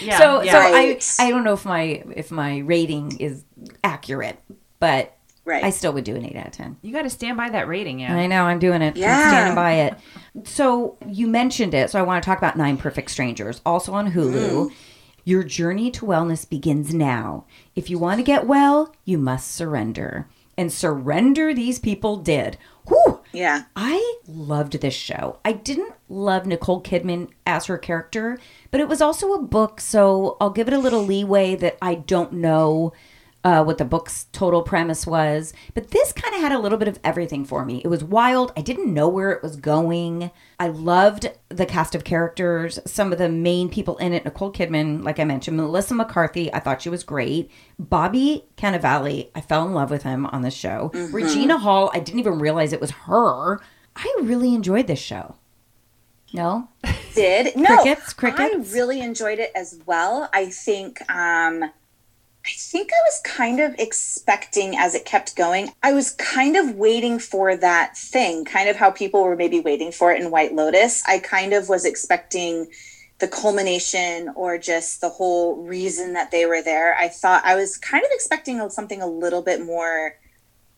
Yeah, 0.00 0.18
so 0.18 0.42
yeah. 0.42 0.52
so 0.52 0.58
Right. 0.58 1.04
I 1.20 1.26
I 1.26 1.30
don't 1.30 1.44
know 1.44 1.52
if 1.52 1.64
my 1.64 2.02
if 2.14 2.30
my 2.30 2.58
rating 2.58 3.16
is 3.18 3.44
accurate, 3.84 4.38
but 4.80 5.16
Right. 5.44 5.62
I 5.62 5.70
still 5.70 5.92
would 5.92 6.04
do 6.04 6.16
an 6.16 6.24
eight 6.24 6.36
out 6.36 6.46
of 6.46 6.52
ten. 6.52 6.76
You 6.80 6.92
got 6.92 7.02
to 7.02 7.10
stand 7.10 7.36
by 7.36 7.50
that 7.50 7.68
rating, 7.68 8.00
yeah. 8.00 8.14
I 8.16 8.26
know, 8.26 8.44
I'm 8.44 8.58
doing 8.58 8.80
it. 8.80 8.96
Yeah. 8.96 9.12
I'm 9.14 9.20
Yeah. 9.20 9.28
standing 9.28 9.54
by 9.54 9.72
it. 9.72 9.94
So 10.48 10.96
you 11.06 11.26
mentioned 11.26 11.74
it, 11.74 11.90
so 11.90 11.98
I 11.98 12.02
want 12.02 12.22
to 12.22 12.26
talk 12.26 12.38
about 12.38 12.56
Nine 12.56 12.76
Perfect 12.78 13.10
Strangers, 13.10 13.60
also 13.66 13.92
on 13.92 14.12
Hulu. 14.12 14.32
Mm-hmm. 14.32 14.74
Your 15.26 15.42
journey 15.42 15.90
to 15.92 16.04
wellness 16.06 16.48
begins 16.48 16.92
now. 16.94 17.44
If 17.74 17.88
you 17.90 17.98
want 17.98 18.18
to 18.18 18.24
get 18.24 18.46
well, 18.46 18.94
you 19.04 19.16
must 19.18 19.52
surrender. 19.52 20.28
And 20.56 20.72
surrender 20.72 21.52
these 21.52 21.78
people 21.78 22.16
did. 22.18 22.56
Whew! 22.88 23.20
yeah. 23.32 23.64
I 23.74 24.18
loved 24.28 24.80
this 24.80 24.94
show. 24.94 25.38
I 25.44 25.52
didn't 25.52 25.94
love 26.08 26.46
Nicole 26.46 26.82
Kidman 26.82 27.28
as 27.46 27.66
her 27.66 27.76
character, 27.78 28.38
but 28.70 28.80
it 28.80 28.88
was 28.88 29.00
also 29.00 29.32
a 29.32 29.42
book, 29.42 29.80
so 29.80 30.36
I'll 30.40 30.50
give 30.50 30.68
it 30.68 30.74
a 30.74 30.78
little 30.78 31.02
leeway 31.02 31.56
that 31.56 31.76
I 31.82 31.94
don't 31.96 32.34
know 32.34 32.92
uh, 33.44 33.62
what 33.62 33.76
the 33.76 33.84
book's 33.84 34.24
total 34.32 34.62
premise 34.62 35.06
was. 35.06 35.52
But 35.74 35.90
this 35.90 36.12
kind 36.12 36.34
of 36.34 36.40
had 36.40 36.52
a 36.52 36.58
little 36.58 36.78
bit 36.78 36.88
of 36.88 36.98
everything 37.04 37.44
for 37.44 37.64
me. 37.64 37.82
It 37.84 37.88
was 37.88 38.02
wild. 38.02 38.52
I 38.56 38.62
didn't 38.62 38.92
know 38.92 39.06
where 39.06 39.30
it 39.30 39.42
was 39.42 39.56
going. 39.56 40.30
I 40.58 40.68
loved 40.68 41.30
the 41.50 41.66
cast 41.66 41.94
of 41.94 42.04
characters, 42.04 42.78
some 42.86 43.12
of 43.12 43.18
the 43.18 43.28
main 43.28 43.68
people 43.68 43.98
in 43.98 44.14
it. 44.14 44.24
Nicole 44.24 44.52
Kidman, 44.52 45.04
like 45.04 45.20
I 45.20 45.24
mentioned, 45.24 45.58
Melissa 45.58 45.94
McCarthy, 45.94 46.52
I 46.52 46.60
thought 46.60 46.80
she 46.80 46.88
was 46.88 47.04
great. 47.04 47.50
Bobby 47.78 48.46
Cannavale, 48.56 49.30
I 49.34 49.40
fell 49.42 49.66
in 49.66 49.74
love 49.74 49.90
with 49.90 50.04
him 50.04 50.24
on 50.26 50.42
the 50.42 50.50
show. 50.50 50.90
Regina 50.94 51.58
Hall, 51.58 51.90
I 51.92 52.00
didn't 52.00 52.20
even 52.20 52.38
realize 52.38 52.72
it 52.72 52.80
was 52.80 52.92
her. 52.92 53.60
I 53.94 54.16
really 54.22 54.54
enjoyed 54.54 54.86
this 54.86 54.98
show. 54.98 55.36
No. 56.32 56.68
did. 57.14 57.54
No, 57.54 57.76
Crickets, 57.76 58.12
crickets? 58.12 58.72
I 58.72 58.74
really 58.74 59.00
enjoyed 59.00 59.38
it 59.38 59.52
as 59.54 59.80
well. 59.86 60.28
I 60.32 60.46
think 60.46 60.98
um 61.10 61.70
I 62.46 62.50
think 62.50 62.90
I 62.92 63.00
was 63.06 63.20
kind 63.24 63.58
of 63.60 63.74
expecting 63.78 64.76
as 64.76 64.94
it 64.94 65.06
kept 65.06 65.34
going. 65.34 65.70
I 65.82 65.94
was 65.94 66.10
kind 66.12 66.56
of 66.56 66.74
waiting 66.74 67.18
for 67.18 67.56
that 67.56 67.96
thing, 67.96 68.44
kind 68.44 68.68
of 68.68 68.76
how 68.76 68.90
people 68.90 69.22
were 69.22 69.36
maybe 69.36 69.60
waiting 69.60 69.92
for 69.92 70.12
it 70.12 70.20
in 70.20 70.30
White 70.30 70.54
Lotus. 70.54 71.02
I 71.06 71.20
kind 71.20 71.54
of 71.54 71.70
was 71.70 71.86
expecting 71.86 72.68
the 73.18 73.28
culmination 73.28 74.30
or 74.36 74.58
just 74.58 75.00
the 75.00 75.08
whole 75.08 75.62
reason 75.62 76.12
that 76.14 76.30
they 76.30 76.44
were 76.44 76.62
there. 76.62 76.94
I 76.96 77.08
thought 77.08 77.46
I 77.46 77.54
was 77.54 77.78
kind 77.78 78.04
of 78.04 78.10
expecting 78.12 78.68
something 78.68 79.00
a 79.00 79.06
little 79.06 79.42
bit 79.42 79.64
more 79.64 80.14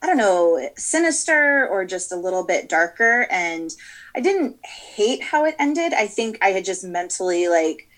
I 0.02 0.06
don't 0.06 0.18
know, 0.18 0.68
sinister 0.76 1.66
or 1.68 1.84
just 1.86 2.12
a 2.12 2.16
little 2.16 2.44
bit 2.44 2.68
darker. 2.68 3.26
And 3.30 3.70
I 4.14 4.20
didn't 4.20 4.64
hate 4.64 5.22
how 5.22 5.46
it 5.46 5.56
ended. 5.58 5.94
I 5.94 6.06
think 6.06 6.38
I 6.42 6.50
had 6.50 6.66
just 6.66 6.84
mentally 6.84 7.48
like 7.48 7.88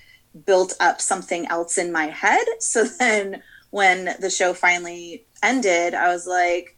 built 0.46 0.74
up 0.80 1.00
something 1.00 1.46
else 1.48 1.76
in 1.76 1.92
my 1.92 2.06
head. 2.06 2.46
So 2.60 2.84
then 2.98 3.42
when 3.70 4.14
the 4.20 4.30
show 4.30 4.54
finally 4.54 5.26
ended, 5.42 5.94
I 5.94 6.08
was 6.08 6.26
like, 6.26 6.76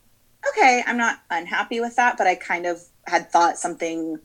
okay, 0.48 0.82
I'm 0.86 0.96
not 0.96 1.18
unhappy 1.30 1.80
with 1.80 1.96
that, 1.96 2.16
but 2.16 2.26
I 2.26 2.34
kind 2.34 2.66
of 2.66 2.82
had 3.06 3.30
thought 3.30 3.58
something 3.58 4.18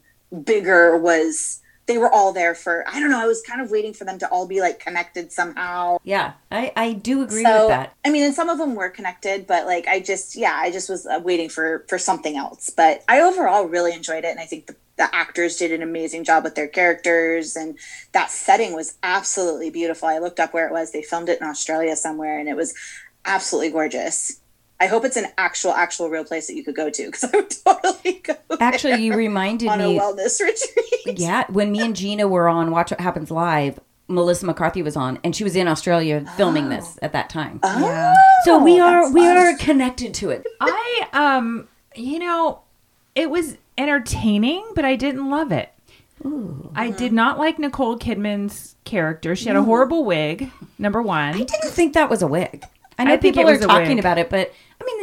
bigger 0.43 0.97
was 0.97 1.61
they 1.87 1.97
were 1.97 2.11
all 2.11 2.33
there 2.33 2.55
for 2.55 2.83
I 2.87 2.99
don't 2.99 3.09
know, 3.09 3.21
I 3.21 3.27
was 3.27 3.41
kind 3.41 3.61
of 3.61 3.69
waiting 3.71 3.93
for 3.93 4.05
them 4.05 4.19
to 4.19 4.27
all 4.29 4.47
be 4.47 4.61
like 4.61 4.79
connected 4.79 5.31
somehow. 5.31 5.99
Yeah, 6.03 6.33
I, 6.51 6.71
I 6.75 6.93
do 6.93 7.21
agree 7.21 7.43
So, 7.43 7.59
with 7.61 7.67
that. 7.69 7.93
I 8.05 8.09
mean, 8.09 8.23
and 8.23 8.33
some 8.33 8.49
of 8.49 8.57
them 8.57 8.75
were 8.75 8.89
connected, 8.89 9.47
but 9.47 9.65
like 9.65 9.87
I 9.87 9.99
just, 9.99 10.35
yeah, 10.35 10.57
I 10.59 10.71
just 10.71 10.89
was 10.89 11.05
uh, 11.05 11.19
waiting 11.23 11.49
for 11.49 11.85
for 11.87 11.97
something 11.97 12.37
else. 12.37 12.69
But 12.75 13.03
I 13.07 13.21
overall 13.21 13.65
really 13.65 13.93
enjoyed 13.93 14.23
it, 14.23 14.31
and 14.31 14.39
I 14.39 14.45
think 14.45 14.67
the, 14.67 14.75
the 14.97 15.13
actors 15.13 15.57
did 15.57 15.71
an 15.71 15.83
amazing 15.83 16.23
job 16.23 16.43
with 16.43 16.55
their 16.55 16.67
characters, 16.67 17.55
and 17.55 17.77
that 18.13 18.31
setting 18.31 18.73
was 18.73 18.97
absolutely 19.03 19.69
beautiful. 19.69 20.07
I 20.07 20.19
looked 20.19 20.39
up 20.39 20.53
where 20.53 20.67
it 20.67 20.73
was; 20.73 20.91
they 20.91 21.03
filmed 21.03 21.29
it 21.29 21.39
in 21.41 21.47
Australia 21.47 21.95
somewhere, 21.95 22.39
and 22.39 22.49
it 22.49 22.55
was 22.55 22.73
absolutely 23.25 23.71
gorgeous. 23.71 24.39
I 24.79 24.87
hope 24.87 25.05
it's 25.05 25.15
an 25.17 25.27
actual, 25.37 25.71
actual 25.71 26.09
real 26.09 26.25
place 26.25 26.47
that 26.47 26.55
you 26.55 26.63
could 26.63 26.75
go 26.75 26.89
to 26.89 27.05
because 27.05 27.23
I 27.33 27.37
would 27.37 27.49
totally 27.65 28.13
go. 28.19 28.35
Actually, 28.59 28.91
there 28.91 28.99
you 28.99 29.15
reminded 29.15 29.65
me 29.65 29.71
on 29.71 29.81
a 29.81 29.87
me. 29.87 29.99
wellness 29.99 30.39
retreat. 31.05 31.19
Yeah, 31.19 31.45
when 31.49 31.71
me 31.71 31.81
and 31.81 31.95
Gina 31.95 32.27
were 32.27 32.47
on 32.49 32.71
Watch 32.71 32.91
What 32.91 32.99
Happens 32.99 33.31
Live, 33.31 33.79
Melissa 34.07 34.45
McCarthy 34.45 34.81
was 34.81 34.95
on, 34.95 35.19
and 35.23 35.35
she 35.35 35.43
was 35.43 35.55
in 35.55 35.67
Australia 35.67 36.25
filming 36.37 36.69
this 36.69 36.99
at 37.01 37.13
that 37.13 37.29
time. 37.29 37.59
Oh, 37.63 38.13
so 38.43 38.63
we 38.63 38.79
are 38.79 39.11
we 39.11 39.21
fun. 39.21 39.37
are 39.37 39.57
connected 39.57 40.13
to 40.15 40.29
it. 40.29 40.45
I 40.61 41.07
um 41.13 41.67
you 41.95 42.19
know, 42.19 42.61
it 43.15 43.29
was 43.29 43.57
entertaining, 43.77 44.65
but 44.75 44.85
I 44.85 44.95
didn't 44.95 45.29
love 45.29 45.51
it. 45.51 45.71
I 46.75 46.91
did 46.91 47.13
not 47.13 47.37
like 47.37 47.59
Nicole 47.59 47.99
Kidman's 47.99 48.75
character. 48.83 49.35
She 49.35 49.47
had 49.47 49.55
a 49.55 49.63
horrible 49.63 50.05
wig. 50.05 50.49
Number 50.79 51.01
one. 51.01 51.35
I 51.35 51.43
didn't 51.43 51.71
think 51.71 51.93
that 51.93 52.09
was 52.09 52.21
a 52.21 52.27
wig. 52.27 52.63
I 52.97 53.03
know 53.03 53.13
I 53.13 53.17
people 53.17 53.47
it 53.47 53.57
are 53.57 53.59
talking 53.59 53.89
wig. 53.89 53.99
about 53.99 54.17
it, 54.17 54.29
but 54.29 54.37
I 54.37 54.41
mean, 54.41 54.53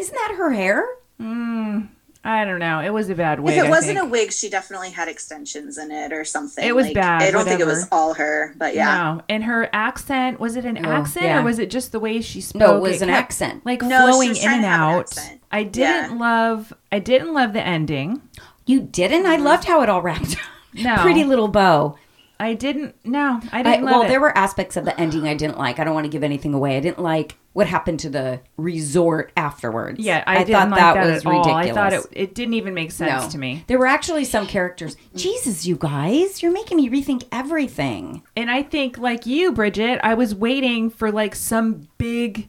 isn't 0.02 0.14
that 0.14 0.34
her 0.36 0.50
hair? 0.50 0.84
Mm, 1.20 1.88
I 2.24 2.44
don't 2.44 2.58
know. 2.58 2.80
It 2.80 2.90
was 2.90 3.08
a 3.08 3.14
bad 3.14 3.38
wig. 3.40 3.56
If 3.56 3.64
it 3.64 3.68
wasn't 3.70 3.98
a 3.98 4.04
wig, 4.04 4.32
she 4.32 4.48
definitely 4.50 4.90
had 4.90 5.08
extensions 5.08 5.78
in 5.78 5.90
it 5.90 6.12
or 6.12 6.24
something. 6.24 6.64
It 6.64 6.74
was 6.74 6.86
Like, 6.86 6.94
bad, 6.94 7.22
I 7.22 7.30
don't 7.30 7.44
think 7.44 7.60
it 7.60 7.66
was 7.66 7.86
all 7.92 8.14
her, 8.14 8.54
but 8.56 8.74
yeah. 8.74 8.94
No, 9.14 9.22
and 9.28 9.44
her 9.44 9.68
accent 9.72 10.40
was 10.40 10.56
it 10.56 10.64
an 10.64 10.84
Oh, 10.84 10.90
accent 10.90 11.26
yeah. 11.26 11.40
or 11.40 11.44
was 11.44 11.58
it 11.58 11.70
just 11.70 11.92
the 11.92 12.00
way 12.00 12.20
she 12.20 12.40
spoke? 12.40 12.60
No, 12.60 12.76
it 12.76 12.80
was 12.80 13.02
an 13.02 13.08
kept, 13.08 13.24
accent. 13.24 13.64
like 13.64 13.82
No, 13.82 14.08
flowing 14.08 14.30
in 14.30 14.36
and 14.36 14.42
to 14.42 14.48
have 14.48 14.58
an 14.58 14.64
out. 14.64 15.18
I 15.50 15.62
didn't 15.62 16.18
love. 16.18 16.72
I 16.90 16.98
didn't 16.98 17.32
love 17.32 17.52
the 17.52 17.64
ending. 17.64 18.22
You 18.66 18.80
didn't? 18.80 19.26
I 19.26 19.36
mm-hmm. 19.36 19.44
loved 19.44 19.64
how 19.64 19.82
it 19.82 19.88
all 19.88 20.02
wrapped. 20.02 20.32
Up. 20.32 20.38
No. 20.74 20.96
Pretty 20.96 21.24
little 21.24 21.48
bow. 21.48 21.98
I 22.40 22.54
didn't. 22.54 22.96
No, 23.04 23.40
I 23.52 23.60
I, 23.60 23.62
didn't 23.62 23.84
well, 23.84 23.98
love 23.98 24.06
it. 24.06 24.08
there 24.08 24.20
were 24.20 24.36
aspects 24.36 24.76
of 24.76 24.84
the 24.84 24.98
ending 24.98 25.28
I 25.28 25.34
didn't 25.34 25.58
like. 25.58 25.78
I 25.78 25.84
don't 25.84 25.94
want 25.94 26.06
to 26.06 26.10
give 26.10 26.24
anything 26.24 26.54
away. 26.54 26.76
I 26.76 26.80
didn't 26.80 26.98
like 27.00 27.36
what 27.52 27.66
happened 27.66 28.00
to 28.00 28.08
the 28.08 28.40
resort 28.56 29.32
afterwards. 29.36 30.00
yeah, 30.00 30.24
I, 30.26 30.38
didn't 30.38 30.52
thought 30.52 30.70
like 30.70 30.80
that, 30.80 30.94
that, 30.94 31.06
was 31.06 31.18
at 31.18 31.26
all. 31.26 31.38
ridiculous. 31.38 31.66
I 31.68 31.72
thought 31.72 31.92
it. 31.92 32.06
It 32.12 32.34
didn't 32.34 32.54
even 32.54 32.74
make 32.74 32.90
sense 32.90 33.26
to 33.32 33.38
me. 33.38 33.64
There 33.66 33.78
were 33.78 33.86
actually 33.86 34.24
some 34.24 34.46
characters. 34.46 34.96
Jesus, 35.14 35.66
you 35.66 35.76
guys, 35.76 36.42
you're 36.42 36.52
making 36.52 36.78
me 36.78 36.88
rethink 36.88 37.24
everything. 37.30 38.22
And 38.36 38.50
I 38.50 38.62
think, 38.62 38.96
like 38.96 39.26
you, 39.26 39.52
Bridget, 39.52 40.00
I 40.02 40.14
was 40.14 40.34
waiting 40.34 40.88
for 40.88 41.12
like 41.12 41.34
some 41.34 41.88
big 41.98 42.48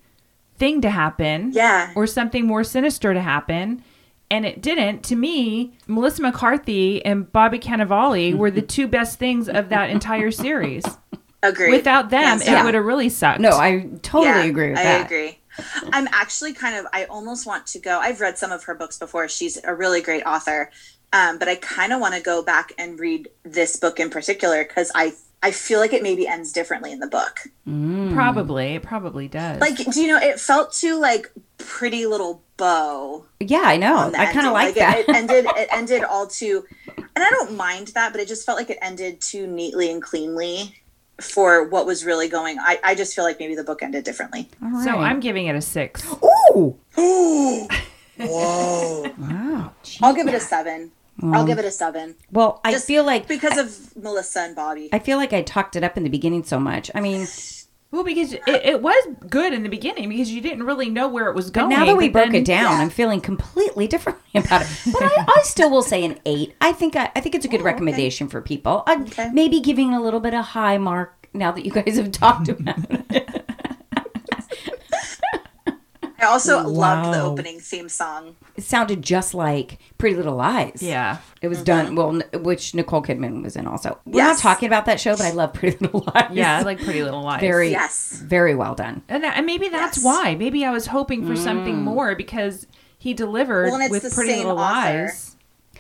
thing 0.58 0.82
to 0.82 0.90
happen. 0.90 1.52
Yeah. 1.54 1.92
Or 1.96 2.08
something 2.08 2.46
more 2.46 2.64
sinister 2.64 3.14
to 3.14 3.22
happen. 3.22 3.84
And 4.32 4.46
it 4.46 4.62
didn't. 4.62 5.04
To 5.04 5.16
me, 5.16 5.74
Melissa 5.86 6.22
McCarthy 6.22 7.06
and 7.06 7.32
Bobby 7.32 7.60
Cannavale 7.60 8.36
were 8.36 8.50
the 8.50 8.62
two 8.62 8.88
best 8.88 9.20
things 9.20 9.48
of 9.50 9.70
that 9.70 9.90
entire 9.90 10.32
series. 10.32 10.84
Agreed. 11.44 11.72
Without 11.72 12.10
them, 12.10 12.24
Hands 12.24 12.42
it 12.42 12.46
down. 12.46 12.66
would 12.66 12.74
have 12.74 12.86
really 12.86 13.10
sucked. 13.10 13.40
No, 13.42 13.52
I 13.52 13.88
totally 14.02 14.26
Yeah, 14.28 14.44
agree 14.46 14.70
with 14.72 14.80
I 14.80 14.84
that. 14.84 15.06
agree. 15.06 15.40
I'm 15.92 16.08
actually 16.12 16.54
kind 16.54 16.76
of. 16.78 16.88
I 16.94 17.04
almost 17.06 17.46
want 17.46 17.68
to 17.68 17.80
go. 17.80 18.00
I've 18.00 18.22
read 18.22 18.38
some 18.40 18.52
of 18.52 18.64
her 18.64 18.74
books 18.74 18.98
before. 18.98 19.28
She's 19.28 19.62
a 19.64 19.76
really 19.76 20.02
great 20.02 20.24
author, 20.26 20.72
um, 21.12 21.38
but 21.38 21.48
I 21.48 21.56
kind 21.56 21.94
of 21.94 22.00
want 22.00 22.16
to 22.16 22.22
go 22.22 22.42
back 22.42 22.72
and 22.80 22.98
read 23.00 23.30
this 23.44 23.76
book 23.76 24.00
in 24.00 24.10
particular 24.10 24.64
because 24.64 24.92
I 24.96 25.14
I 25.44 25.52
feel 25.52 25.80
like 25.80 25.92
it 25.94 26.02
maybe 26.02 26.26
ends 26.28 26.54
differently 26.54 26.92
in 26.94 27.00
the 27.00 27.08
book. 27.08 27.42
Probably. 28.14 28.76
It 28.76 28.84
probably 28.84 29.28
does. 29.28 29.60
Like, 29.60 29.76
do 29.76 30.02
you 30.02 30.08
know? 30.08 30.18
It 30.18 30.40
felt 30.40 30.74
too 30.74 31.00
like 31.00 31.32
Pretty 31.58 32.06
Little 32.08 32.42
Bow. 32.58 33.26
Yeah, 33.40 33.64
I 33.64 33.78
know. 33.78 34.12
I 34.18 34.32
kind 34.32 34.48
of 34.48 34.54
like, 34.54 34.76
it- 34.78 34.80
that. 34.80 34.98
It, 35.00 35.10
ended. 35.10 35.46
It 35.58 35.68
ended 35.74 36.04
all 36.04 36.28
too, 36.28 36.64
and 36.98 37.06
I 37.24 37.30
don't 37.30 37.56
mind 37.58 37.88
that, 37.90 38.12
but 38.14 38.22
it 38.22 38.28
just 38.28 38.46
felt 38.46 38.58
like 38.58 38.70
it 38.70 38.78
ended 38.82 39.22
too 39.22 39.46
neatly 39.46 39.92
and 39.92 40.02
cleanly 40.02 40.76
for 41.24 41.68
what 41.68 41.86
was 41.86 42.06
really 42.06 42.28
going. 42.28 42.58
I 42.60 42.80
I 42.84 42.96
just 42.96 43.16
feel 43.16 43.24
like 43.24 43.40
maybe 43.40 43.56
the 43.56 43.64
book 43.64 43.82
ended 43.82 44.04
differently. 44.04 44.50
so 44.84 44.92
I'm 44.92 45.20
giving 45.20 45.48
it 45.48 45.56
a 45.56 45.62
six. 45.62 46.06
Ooh. 46.56 46.78
Whoa! 48.18 49.12
Wow. 49.18 49.74
I'll 50.02 50.14
give 50.14 50.28
it 50.28 50.36
a 50.36 50.40
seven. 50.40 50.92
I'll 51.22 51.46
give 51.46 51.60
it 51.60 51.66
a 51.66 51.72
seven. 51.72 52.16
Well, 52.32 52.60
I 52.64 52.72
Just 52.72 52.88
feel 52.88 53.06
like 53.06 53.28
because 53.28 53.58
of 53.58 53.96
Melissa 54.02 54.42
and 54.42 54.56
Bobby. 54.56 54.90
I 54.92 55.00
feel 55.00 55.18
like 55.18 55.32
I 55.34 55.42
talked 55.42 55.76
it 55.76 55.84
up 55.84 55.96
in 55.98 56.04
the 56.04 56.10
beginning 56.10 56.44
so 56.44 56.60
much. 56.60 56.90
I 56.96 57.02
mean, 57.02 57.28
Well, 57.94 58.04
because 58.04 58.34
it, 58.34 58.42
it 58.48 58.82
was 58.82 59.08
good 59.30 59.54
in 59.54 59.62
the 59.62 59.70
beginning 59.70 60.10
because 60.10 60.32
you 60.32 60.42
didn't 60.42 60.64
really 60.64 60.90
know 60.90 61.08
where 61.08 61.30
it 61.30 61.36
was 61.36 61.52
but 61.52 61.60
going. 61.60 61.70
now 61.70 61.86
that 61.86 61.96
we 61.96 62.10
but 62.10 62.22
broke 62.24 62.32
then- 62.32 62.42
it 62.42 62.46
down, 62.46 62.82
I'm 62.82 62.90
feeling 62.90 63.22
completely 63.22 63.88
differently 63.88 64.24
about 64.36 64.64
it. 64.64 64.68
But 64.92 65.04
I, 65.04 65.26
I 65.28 65.42
still 65.44 65.70
will 65.70 65.84
say 65.84 66.04
an 66.04 66.20
eight. 66.26 66.56
I 66.60 66.72
think 66.72 66.96
I, 66.96 67.12
I 67.16 67.22
think 67.22 67.36
it's 67.36 67.46
a 67.46 67.48
good 67.48 67.62
oh, 67.62 67.66
recommendation 67.66 68.30
for 68.30 68.42
people. 68.42 68.84
Okay. 68.90 69.30
Maybe 69.32 69.60
giving 69.60 69.94
a 69.94 70.02
little 70.02 70.20
bit 70.20 70.34
of 70.34 70.44
high 70.44 70.80
mark 70.80 71.30
now 71.36 71.52
that 71.52 71.66
you 71.66 71.72
guys 71.72 71.98
have 71.98 72.12
talked 72.12 72.50
about 72.50 72.80
it. 72.90 73.23
I 76.24 76.28
also 76.32 76.68
loved 76.68 77.14
the 77.14 77.22
opening 77.22 77.60
theme 77.60 77.90
song. 77.90 78.36
It 78.56 78.64
sounded 78.64 79.02
just 79.02 79.34
like 79.34 79.80
Pretty 79.98 80.16
Little 80.16 80.36
Lies. 80.36 80.82
Yeah. 80.82 81.18
It 81.42 81.48
was 81.48 81.60
mm-hmm. 81.60 81.66
done 81.66 81.96
well, 81.96 82.22
n- 82.22 82.44
which 82.44 82.74
Nicole 82.74 83.02
Kidman 83.02 83.44
was 83.44 83.56
in 83.56 83.68
also. 83.68 84.00
We're 84.06 84.18
Yes. 84.18 84.44
not 84.44 84.54
talking 84.54 84.68
about 84.68 84.86
that 84.86 85.00
show, 85.00 85.12
but 85.16 85.26
I 85.26 85.32
love 85.32 85.54
Pretty 85.54 85.78
Little 85.78 86.06
Lies. 86.16 86.32
Yeah, 86.32 86.60
I 86.60 86.62
like 86.62 86.82
Pretty 86.82 87.04
Little 87.04 87.24
Lies. 87.24 87.42
very, 87.42 87.72
Yes. 87.72 88.22
very 88.24 88.56
well 88.56 88.76
done. 88.76 89.02
And, 89.10 89.24
that, 89.24 89.38
and 89.38 89.46
maybe 89.46 89.70
that's 89.70 89.98
Yes. 89.98 90.06
why. 90.06 90.36
Maybe 90.36 90.66
I 90.66 90.72
was 90.72 90.88
hoping 90.88 91.28
for 91.28 91.36
something 91.36 91.76
mm. 91.76 91.84
more 91.84 92.16
because 92.16 92.68
he 92.98 93.14
delivered 93.14 93.70
Well, 93.70 93.90
with 93.90 94.14
Pretty 94.14 94.36
Little 94.38 94.60
author. 94.60 95.04
Lies. 95.04 95.36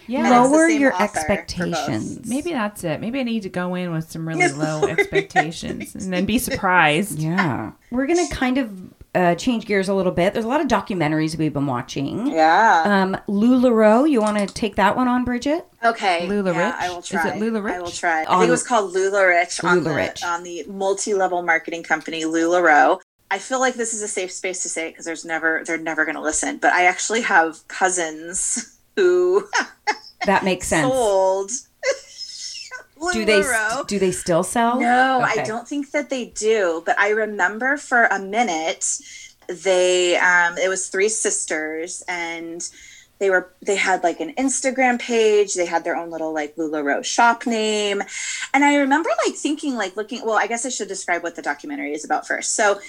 Yeah. 0.07 0.41
Lower 0.41 0.67
your 0.67 0.93
author 0.93 1.07
for 1.07 1.13
both. 1.13 1.29
expectations. 1.29 2.27
Maybe 2.27 2.51
that's 2.51 2.83
it. 2.83 2.99
Maybe 2.99 3.19
I 3.19 3.23
need 3.23 3.43
to 3.43 3.49
go 3.49 3.75
in 3.75 3.91
with 3.91 4.11
some 4.11 4.27
really 4.27 4.47
low 4.53 4.83
expectations 4.85 5.95
and 5.95 6.11
then 6.11 6.25
be 6.25 6.37
surprised. 6.39 7.19
Yeah. 7.19 7.71
We're 7.91 8.05
going 8.05 8.27
to 8.27 8.33
kind 8.33 8.57
of 8.57 8.93
uh, 9.15 9.35
change 9.35 9.65
gears 9.65 9.89
a 9.89 9.93
little 9.93 10.11
bit. 10.11 10.33
There's 10.33 10.45
a 10.45 10.47
lot 10.47 10.61
of 10.61 10.67
documentaries 10.67 11.37
we've 11.37 11.53
been 11.53 11.67
watching. 11.67 12.27
Yeah. 12.27 12.83
Um, 12.85 13.17
LuLaRoe, 13.27 14.09
you 14.09 14.21
want 14.21 14.37
to 14.39 14.47
take 14.47 14.75
that 14.77 14.95
one 14.95 15.07
on, 15.07 15.23
Bridget? 15.23 15.65
Okay. 15.83 16.27
Lula 16.27 16.51
yeah, 16.53 16.65
Rich? 16.67 16.75
I 16.79 16.89
will 16.89 16.99
Is 16.99 17.07
try. 17.09 17.29
it 17.33 17.39
Lula 17.39 17.59
I 17.59 17.77
will 17.79 17.85
Rich? 17.85 17.99
try. 17.99 18.21
I 18.21 18.25
On- 18.25 18.39
think 18.39 18.47
it 18.47 18.51
was 18.51 18.63
called 18.63 18.93
LuLaRich 18.93 19.63
on 19.63 19.81
LuLaRich. 19.81 20.21
the 20.21 20.27
on 20.27 20.43
the 20.43 20.63
multi-level 20.67 21.43
marketing 21.43 21.83
company 21.83 22.23
LuLaRoe. 22.23 22.99
I 23.29 23.39
feel 23.39 23.59
like 23.59 23.75
this 23.75 23.93
is 23.93 24.01
a 24.01 24.07
safe 24.07 24.31
space 24.31 24.61
to 24.63 24.69
say 24.69 24.87
it 24.87 24.91
because 24.91 25.05
there's 25.05 25.25
never 25.25 25.63
they're 25.65 25.77
never 25.77 26.05
going 26.05 26.15
to 26.15 26.21
listen. 26.21 26.57
But 26.57 26.73
I 26.73 26.85
actually 26.85 27.21
have 27.21 27.67
cousins 27.67 28.77
who 28.95 29.47
That 30.25 30.43
makes 30.43 30.67
sense. 30.67 30.87
sold. 30.91 31.51
Do 33.11 33.25
they 33.25 33.43
do 33.87 33.99
they 33.99 34.11
still 34.11 34.43
sell? 34.43 34.79
No, 34.79 35.23
Okay. 35.23 35.41
I 35.41 35.45
don't 35.45 35.67
think 35.67 35.91
that 35.91 36.09
they 36.09 36.25
do. 36.25 36.83
But 36.85 36.97
I 36.99 37.09
remember 37.09 37.77
for 37.77 38.05
a 38.05 38.19
minute, 38.19 38.99
they 39.47 40.17
um, 40.17 40.57
it 40.57 40.69
was 40.69 40.87
three 40.87 41.09
sisters, 41.09 42.03
and 42.07 42.67
they 43.19 43.29
were 43.29 43.51
they 43.61 43.75
had 43.75 44.03
like 44.03 44.19
an 44.19 44.33
Instagram 44.35 44.99
page. 44.99 45.53
They 45.53 45.65
had 45.65 45.83
their 45.83 45.95
own 45.95 46.09
little 46.09 46.33
like 46.33 46.55
Lularoe 46.55 47.03
shop 47.03 47.45
name, 47.45 48.01
and 48.53 48.63
I 48.63 48.75
remember 48.75 49.09
like 49.25 49.35
thinking 49.35 49.75
like 49.75 49.95
looking. 49.95 50.25
Well, 50.25 50.37
I 50.37 50.47
guess 50.47 50.65
I 50.65 50.69
should 50.69 50.87
describe 50.87 51.23
what 51.23 51.35
the 51.35 51.41
documentary 51.41 51.93
is 51.93 52.05
about 52.05 52.27
first. 52.27 52.55
So 52.55 52.79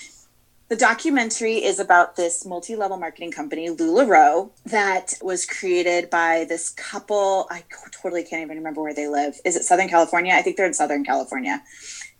The 0.68 0.76
documentary 0.76 1.62
is 1.62 1.78
about 1.78 2.16
this 2.16 2.46
multi 2.46 2.74
level 2.74 2.96
marketing 2.96 3.32
company, 3.32 3.68
LuLaRoe, 3.68 4.50
that 4.64 5.14
was 5.20 5.44
created 5.44 6.08
by 6.08 6.46
this 6.48 6.70
couple. 6.70 7.46
I 7.50 7.64
totally 8.02 8.24
can't 8.24 8.42
even 8.42 8.56
remember 8.56 8.80
where 8.80 8.94
they 8.94 9.08
live. 9.08 9.38
Is 9.44 9.56
it 9.56 9.64
Southern 9.64 9.88
California? 9.88 10.32
I 10.34 10.42
think 10.42 10.56
they're 10.56 10.66
in 10.66 10.74
Southern 10.74 11.04
California. 11.04 11.62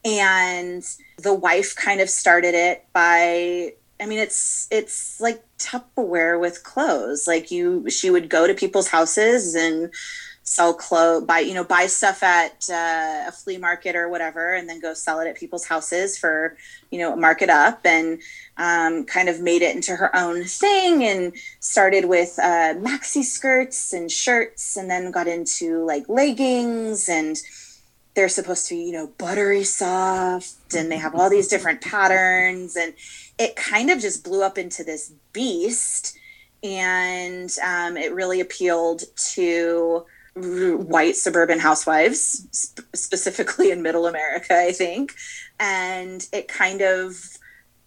And 0.05 0.85
the 1.19 1.33
wife 1.33 1.75
kind 1.75 2.03
of 2.03 2.11
started 2.11 2.55
it 2.55 2.85
by 2.93 3.73
I 4.01 4.07
mean, 4.07 4.19
it's 4.19 4.69
it's 4.71 5.21
like 5.21 5.43
Tupperware 5.59 6.39
with 6.39 6.65
clothes. 6.65 7.27
Like 7.27 7.51
you, 7.51 7.89
she 7.89 8.11
would 8.11 8.29
go 8.29 8.47
to 8.47 8.55
people's 8.55 8.89
houses 8.89 9.55
and 9.55 9.93
sell 10.45 10.75
clothes, 10.75 11.25
buy 11.25 11.41
you 11.41 11.55
know, 11.55 11.65
buy 11.65 11.87
stuff 11.87 12.23
at 12.23 12.69
uh, 12.71 13.29
a 13.29 13.33
flea 13.33 13.57
market 13.57 13.97
or 13.97 14.09
whatever, 14.09 14.55
and 14.55 14.69
then 14.69 14.81
go 14.81 14.95
sell 14.95 15.21
it 15.21 15.27
at 15.27 15.37
people's 15.37 15.67
houses 15.67 16.17
for 16.17 16.57
you 16.91 16.99
know, 17.01 17.17
mark 17.17 17.43
it 17.43 17.51
up, 17.51 17.81
and 17.85 18.21
um, 18.57 19.05
kind 19.05 19.29
of 19.29 19.41
made 19.41 19.63
it 19.63 19.75
into 19.75 19.97
her 19.97 20.15
own 20.15 20.45
thing, 20.45 21.03
and 21.03 21.33
started 21.59 22.05
with 22.05 22.39
uh, 22.39 22.75
maxi 22.75 23.25
skirts 23.25 23.93
and 23.93 24.11
shirts, 24.13 24.77
and 24.77 24.89
then 24.89 25.11
got 25.11 25.27
into 25.27 25.85
like 25.85 26.09
leggings 26.09 27.09
and 27.09 27.39
they're 28.15 28.29
supposed 28.29 28.69
to 28.69 28.75
be, 28.75 28.83
you 28.83 28.93
know, 28.93 29.11
buttery 29.19 29.65
soft 29.65 30.75
and 30.75 30.91
they 30.91 30.97
have 30.97 31.15
all 31.15 31.29
these 31.29 31.49
different 31.49 31.81
patterns. 31.81 32.77
And 32.77 32.95
it 33.39 33.57
kind 33.57 33.91
of 33.91 34.01
just 34.01 34.25
blew 34.25 34.43
up 34.43 34.57
into 34.57 34.85
this 34.85 35.13
beast. 35.33 36.17
And 36.63 37.51
um, 37.63 37.97
it 37.97 38.15
really 38.15 38.41
appealed 38.41 39.03
to 39.33 40.07
white 40.35 41.17
suburban 41.17 41.59
housewives, 41.59 42.47
sp- 42.51 42.87
specifically 42.95 43.71
in 43.71 43.83
middle 43.83 44.07
America, 44.07 44.57
I 44.57 44.73
think. 44.73 45.15
And 45.61 46.27
it 46.33 46.49
kind 46.49 46.81
of 46.81 47.39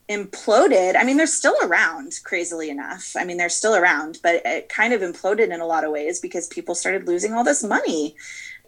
imploded. 0.09 0.95
I 0.97 1.03
mean, 1.03 1.17
they're 1.17 1.27
still 1.27 1.55
around, 1.63 2.13
crazily 2.23 2.69
enough. 2.69 3.15
I 3.17 3.25
mean, 3.25 3.37
they're 3.37 3.49
still 3.49 3.75
around, 3.75 4.19
but 4.23 4.41
it 4.45 4.69
kind 4.69 4.93
of 4.93 5.01
imploded 5.01 5.53
in 5.53 5.59
a 5.59 5.65
lot 5.65 5.83
of 5.83 5.91
ways 5.91 6.19
because 6.19 6.47
people 6.47 6.75
started 6.75 7.07
losing 7.07 7.33
all 7.33 7.43
this 7.43 7.63
money. 7.63 8.15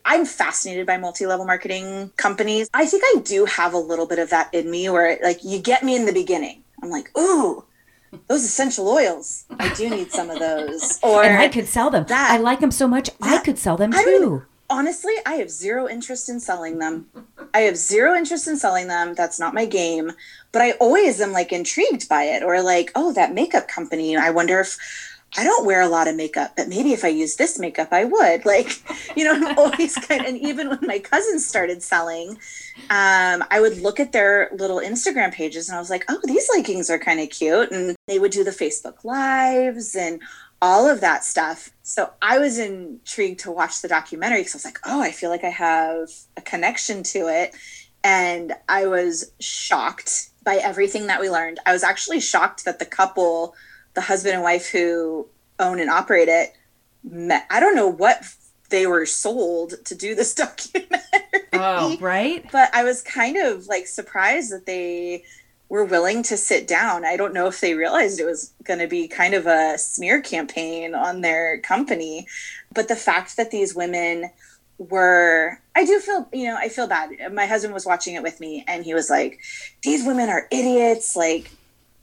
I'm 0.06 0.26
fascinated 0.26 0.86
by 0.86 0.98
multi-level 0.98 1.46
marketing 1.46 2.12
companies. 2.18 2.70
I 2.74 2.86
think 2.86 3.04
I 3.06 3.22
do 3.22 3.46
have 3.46 3.74
a 3.74 3.78
little 3.78 4.06
bit 4.06 4.20
of 4.20 4.30
that 4.32 4.54
in 4.54 4.70
me 4.70 4.90
where 4.90 5.18
like 5.24 5.44
you 5.44 5.60
get 5.60 5.84
me 5.84 5.96
in 5.96 6.06
the 6.06 6.14
beginning. 6.14 6.64
I'm 6.82 6.90
like, 6.90 7.10
ooh, 7.18 7.66
those 8.28 8.44
essential 8.44 8.88
oils. 8.88 9.46
I 9.60 9.74
do 9.74 9.90
need 9.90 10.12
some 10.12 10.30
of 10.30 10.40
those. 10.40 11.00
Or 11.04 11.24
and 11.26 11.38
I 11.38 11.48
could 11.48 11.68
sell 11.68 11.90
them. 11.90 12.06
that- 12.08 12.32
I 12.32 12.38
like 12.38 12.60
them 12.60 12.72
so 12.72 12.88
much. 12.88 13.10
I 13.22 13.40
could 13.40 13.58
sell 13.58 13.78
them 13.78 13.94
I 13.94 14.04
too. 14.04 14.10
even- 14.10 14.42
honestly, 14.70 15.14
I 15.26 15.34
have 15.36 15.50
zero 15.50 15.88
interest 15.88 16.30
in 16.30 16.40
selling 16.40 16.78
them. 16.80 17.08
I 17.54 17.62
have 17.62 17.76
zero 17.78 18.16
interest 18.16 18.48
in 18.48 18.58
selling 18.58 18.88
them. 18.88 19.14
That's 19.16 19.40
not 19.40 19.54
my 19.54 19.66
game. 19.66 20.12
But 20.52 20.62
I 20.62 20.72
always 20.74 21.20
am 21.22 21.32
like 21.32 21.52
intrigued 21.52 22.08
by 22.10 22.24
it 22.24 22.44
or 22.44 22.62
like, 22.62 22.92
oh, 22.96 23.12
that 23.14 23.34
makeup 23.34 23.68
company. 23.68 24.16
I 24.16 24.30
wonder 24.30 24.60
if 24.60 24.78
I 25.38 25.44
don't 25.44 25.66
wear 25.66 25.82
a 25.82 25.88
lot 25.88 26.08
of 26.08 26.16
makeup, 26.16 26.54
but 26.58 26.68
maybe 26.70 26.92
if 26.92 27.04
I 27.06 27.10
use 27.10 27.36
this 27.36 27.60
makeup, 27.60 27.90
I 27.92 28.04
would. 28.06 28.46
Like, 28.50 28.72
you 29.16 29.24
know, 29.26 29.34
I'm 29.34 29.58
always 29.60 29.94
kind 30.08 30.26
and 30.26 30.38
even 30.40 30.70
when 30.70 30.80
my 30.82 30.98
cousins 31.00 31.46
started 31.46 31.84
selling, 31.84 32.38
um, 32.90 33.44
I 33.52 33.60
would 33.60 33.78
look 33.82 34.00
at 34.00 34.12
their 34.12 34.50
little 34.54 34.80
Instagram 34.80 35.32
pages 35.32 35.70
and 35.70 35.76
I 35.76 35.80
was 35.80 35.90
like, 35.90 36.06
oh, 36.10 36.20
these 36.24 36.48
leggings 36.56 36.90
are 36.90 37.00
kind 37.00 37.20
of 37.20 37.30
cute. 37.30 37.72
And 37.72 37.96
they 38.08 38.20
would 38.20 38.32
do 38.32 38.44
the 38.44 38.52
Facebook 38.52 39.04
lives 39.04 39.96
and 39.96 40.22
all 40.62 40.88
of 40.88 41.02
that 41.02 41.24
stuff. 41.24 41.70
So 41.84 42.12
I 42.22 42.40
was 42.40 42.60
intrigued 42.60 43.42
to 43.42 43.52
watch 43.52 43.82
the 43.82 43.88
documentary 43.88 44.42
because 44.42 44.56
I 44.56 44.58
was 44.58 44.66
like, 44.66 44.80
oh, 44.86 45.02
I 45.02 45.12
feel 45.12 45.30
like 45.30 45.44
I 45.44 45.50
have 45.50 46.10
a 46.38 46.42
connection 46.42 47.04
to 47.04 47.28
it. 47.28 47.56
And 48.04 48.54
I 48.68 48.88
was 48.88 49.32
shocked 49.40 50.30
by 50.44 50.56
everything 50.56 51.08
that 51.08 51.20
we 51.20 51.30
learned. 51.30 51.60
I 51.66 51.74
was 51.74 51.84
actually 51.84 52.20
shocked 52.20 52.66
that 52.66 52.80
the 52.80 52.86
couple, 52.86 53.56
the 53.94 54.02
husband 54.02 54.36
and 54.36 54.44
wife 54.44 54.70
who 54.70 55.28
own 55.60 55.80
and 55.80 55.90
operate 55.90 56.28
it, 56.28 56.54
met, 57.04 57.46
I 57.50 57.60
don't 57.60 57.76
know 57.76 57.88
what 57.88 58.24
they 58.70 58.88
were 58.88 59.06
sold 59.06 59.74
to 59.86 59.96
do 59.96 60.16
this 60.16 60.34
documentary. 60.36 61.02
Oh, 61.54 61.98
right? 62.00 62.46
But 62.52 62.74
I 62.74 62.84
was 62.84 63.02
kind 63.02 63.38
of 63.38 63.68
like 63.68 63.88
surprised 63.88 64.52
that 64.52 64.66
they 64.66 65.24
were 65.68 65.86
willing 65.86 66.24
to 66.24 66.38
sit 66.38 66.68
down. 66.68 67.06
I 67.06 67.16
don't 67.16 67.34
know 67.34 67.48
if 67.48 67.62
they 67.62 67.76
realized 67.76 68.20
it 68.20 68.26
was 68.26 68.52
going 68.64 68.80
to 68.80 68.88
be 68.88 69.08
kind 69.08 69.36
of 69.36 69.46
a 69.46 69.78
smear 69.78 70.22
campaign 70.22 70.96
on 70.96 71.22
their 71.22 71.60
company, 71.60 72.28
but 72.74 72.88
the 72.88 72.96
fact 72.96 73.38
that 73.38 73.52
these 73.52 73.76
women 73.76 74.32
were 74.80 75.60
I 75.76 75.86
do 75.86 76.00
feel, 76.00 76.28
you 76.34 76.48
know, 76.48 76.56
I 76.56 76.70
feel 76.70 76.88
bad. 76.88 77.12
My 77.34 77.46
husband 77.46 77.74
was 77.74 77.86
watching 77.86 78.16
it 78.16 78.24
with 78.24 78.40
me 78.40 78.64
and 78.68 78.84
he 78.84 78.94
was 78.94 79.10
like, 79.10 79.40
"These 79.84 80.06
women 80.06 80.30
are 80.30 80.48
idiots. 80.52 81.16
Like 81.16 81.52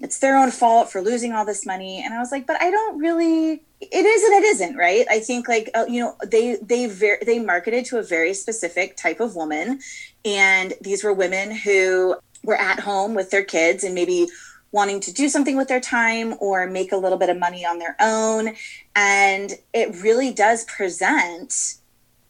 it's 0.01 0.19
their 0.19 0.37
own 0.37 0.51
fault 0.51 0.91
for 0.91 1.01
losing 1.01 1.33
all 1.33 1.45
this 1.45 1.67
money." 1.67 2.03
And 2.05 2.15
I 2.15 2.19
was 2.19 2.33
like, 2.33 2.47
"But 2.47 2.61
I 2.61 2.71
don't 2.71 2.99
really 2.99 3.63
it 3.81 4.07
is 4.07 4.23
and 4.23 4.33
it 4.33 4.45
isn't, 4.45 4.77
right? 4.77 5.07
I 5.11 5.21
think 5.21 5.49
like 5.49 5.71
uh, 5.75 5.85
you 5.89 6.01
know, 6.01 6.17
they 6.27 6.57
they 6.63 6.87
very 6.87 7.19
they 7.25 7.39
marketed 7.39 7.85
to 7.87 7.99
a 7.99 8.03
very 8.03 8.33
specific 8.33 8.97
type 8.97 9.21
of 9.21 9.37
woman 9.37 9.81
and 10.25 10.73
these 10.81 11.05
were 11.05 11.13
women 11.13 11.51
who 11.51 12.17
were 12.43 12.57
at 12.57 12.81
home 12.81 13.15
with 13.15 13.31
their 13.31 13.45
kids 13.45 13.85
and 13.85 13.95
maybe 13.95 14.29
wanting 14.73 15.01
to 15.01 15.13
do 15.13 15.29
something 15.29 15.57
with 15.57 15.69
their 15.69 15.81
time 15.81 16.35
or 16.41 16.67
make 16.67 16.93
a 16.93 16.97
little 16.97 17.19
bit 17.19 17.29
of 17.29 17.39
money 17.39 17.65
on 17.65 17.79
their 17.79 17.97
own 18.01 18.55
and 18.95 19.53
it 19.73 19.95
really 20.03 20.33
does 20.33 20.65
present 20.65 21.77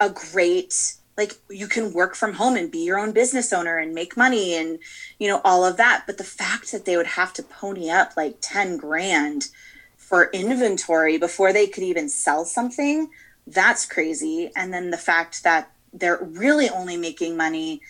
a 0.00 0.10
great 0.10 0.94
like 1.16 1.34
you 1.48 1.66
can 1.66 1.92
work 1.92 2.14
from 2.14 2.34
home 2.34 2.56
and 2.56 2.70
be 2.70 2.84
your 2.84 2.98
own 2.98 3.12
business 3.12 3.52
owner 3.52 3.78
and 3.78 3.94
make 3.94 4.16
money 4.16 4.54
and 4.54 4.78
you 5.18 5.28
know 5.28 5.40
all 5.44 5.64
of 5.64 5.76
that. 5.76 6.04
But 6.06 6.18
the 6.18 6.24
fact 6.24 6.72
that 6.72 6.84
they 6.84 6.96
would 6.96 7.06
have 7.06 7.32
to 7.34 7.42
pony 7.42 7.90
up 7.90 8.16
like 8.16 8.36
10 8.40 8.76
grand 8.76 9.48
for 9.96 10.30
inventory 10.32 11.18
before 11.18 11.52
they 11.52 11.66
could 11.66 11.82
even 11.82 12.08
sell 12.08 12.44
something 12.44 13.10
that's 13.46 13.86
crazy. 13.86 14.50
And 14.56 14.72
then 14.72 14.90
the 14.90 14.96
fact 14.96 15.44
that 15.44 15.70
they're 15.92 16.18
really 16.20 16.68
only 16.68 16.96
making 16.96 17.36
money 17.36 17.80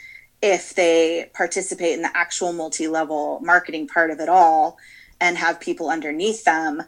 if 0.42 0.74
they 0.74 1.30
participate 1.34 1.94
in 1.94 2.02
the 2.02 2.16
actual 2.16 2.52
multi-level 2.52 3.40
marketing 3.40 3.88
part 3.88 4.10
of 4.10 4.20
it 4.20 4.28
all 4.28 4.76
and 5.20 5.38
have 5.38 5.60
people 5.60 5.88
underneath 5.88 6.44
them. 6.44 6.82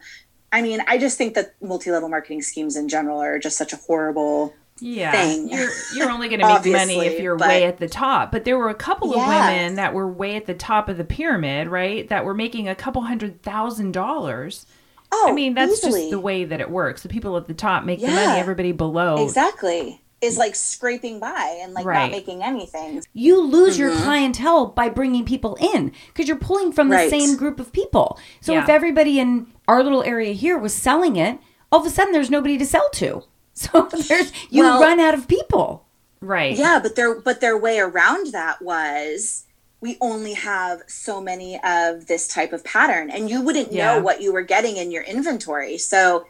I 0.51 0.61
mean 0.61 0.81
i 0.87 0.97
just 0.97 1.17
think 1.17 1.35
that 1.35 1.53
multi-level 1.61 2.09
marketing 2.09 2.41
schemes 2.41 2.75
in 2.75 2.89
general 2.89 3.19
are 3.21 3.37
just 3.37 3.57
such 3.57 3.71
a 3.71 3.75
horrible 3.75 4.53
Yeah. 4.81 5.11
thing. 5.11 5.49
You're, 5.49 5.69
you're 5.93 6.09
only 6.11 6.27
going 6.29 6.39
to 6.41 6.47
make 6.47 6.65
money 6.71 6.99
if 6.99 7.19
you're 7.21 7.35
but- 7.35 7.47
way 7.47 7.63
at 7.65 7.77
the 7.77 7.87
top. 7.89 8.31
But 8.31 8.45
there 8.45 8.57
were 8.57 8.69
a 8.69 8.75
couple 8.75 9.11
of 9.11 9.17
Yes. 9.17 9.27
women 9.27 9.75
that 9.75 9.93
were 9.93 10.07
way 10.07 10.35
at 10.35 10.45
the 10.45 10.53
top 10.53 10.89
of 10.89 10.97
the 10.97 11.03
pyramid, 11.03 11.67
right? 11.67 12.07
That 12.09 12.25
were 12.25 12.33
making 12.33 12.67
a 12.67 12.75
couple 12.75 13.01
hundred 13.03 13.41
thousand 13.41 13.91
dollars. 13.93 14.65
oh 15.11 15.27
I 15.29 15.33
mean, 15.33 15.53
that's 15.55 15.73
easily. 15.83 16.01
just 16.01 16.11
the 16.11 16.19
way 16.19 16.45
that 16.45 16.61
it 16.61 16.69
works. 16.69 17.01
The 17.03 17.09
people 17.09 17.35
at 17.37 17.47
the 17.47 17.53
top 17.53 17.83
make 17.83 17.99
the 17.99 18.07
money, 18.07 18.39
everybody 18.39 18.71
below. 18.71 19.23
exactly 19.23 20.01
is 20.21 20.37
like 20.37 20.53
scraping 20.53 21.17
by 21.19 21.59
and 21.61 21.73
like 21.73 21.85
Right. 21.85 22.01
not 22.03 22.11
making 22.11 22.43
anything 22.43 23.01
you 23.13 23.41
lose 23.41 23.79
your 23.79 23.89
mm-hmm. 23.91 24.03
clientele 24.03 24.65
by 24.65 24.89
bringing 24.89 25.23
people 25.23 25.55
in 25.73 25.93
because 26.07 26.27
you're 26.27 26.35
pulling 26.37 26.73
from 26.73 26.89
the 26.89 26.97
Right. 26.97 27.09
same 27.09 27.37
group 27.37 27.57
of 27.57 27.71
people. 27.71 28.19
So 28.41 28.53
if 28.57 28.67
everybody 28.67 29.17
in 29.17 29.47
our 29.69 29.81
little 29.81 30.03
area 30.03 30.33
here 30.33 30.57
was 30.57 30.73
selling 30.73 31.15
it, 31.15 31.39
all 31.71 31.79
of 31.79 31.85
a 31.85 31.89
sudden 31.89 32.11
there's 32.11 32.29
nobody 32.29 32.57
to 32.57 32.65
sell 32.65 32.89
to. 32.95 33.23
So 33.71 33.89
there's 34.07 34.31
you 34.49 34.63
Well- 34.63 34.79
run 34.81 34.99
out 34.99 35.13
of 35.13 35.27
people. 35.27 35.85
Right. 36.21 36.57
yeah 36.57 36.79
but 36.83 36.97
their 36.97 37.19
but 37.21 37.39
their 37.39 37.57
way 37.57 37.79
around 37.79 38.33
that 38.33 38.61
was 38.61 39.45
we 39.79 39.97
only 40.01 40.33
have 40.33 40.81
so 40.87 41.21
many 41.21 41.57
of 41.63 42.07
this 42.07 42.27
type 42.27 42.51
of 42.51 42.61
pattern 42.65 43.09
and 43.09 43.29
you 43.29 43.41
wouldn't 43.41 43.71
Yeah. 43.71 43.93
know 43.95 44.01
what 44.03 44.21
you 44.21 44.33
were 44.33 44.41
getting 44.41 44.75
in 44.75 44.91
your 44.91 45.03
inventory 45.03 45.77
so 45.77 46.25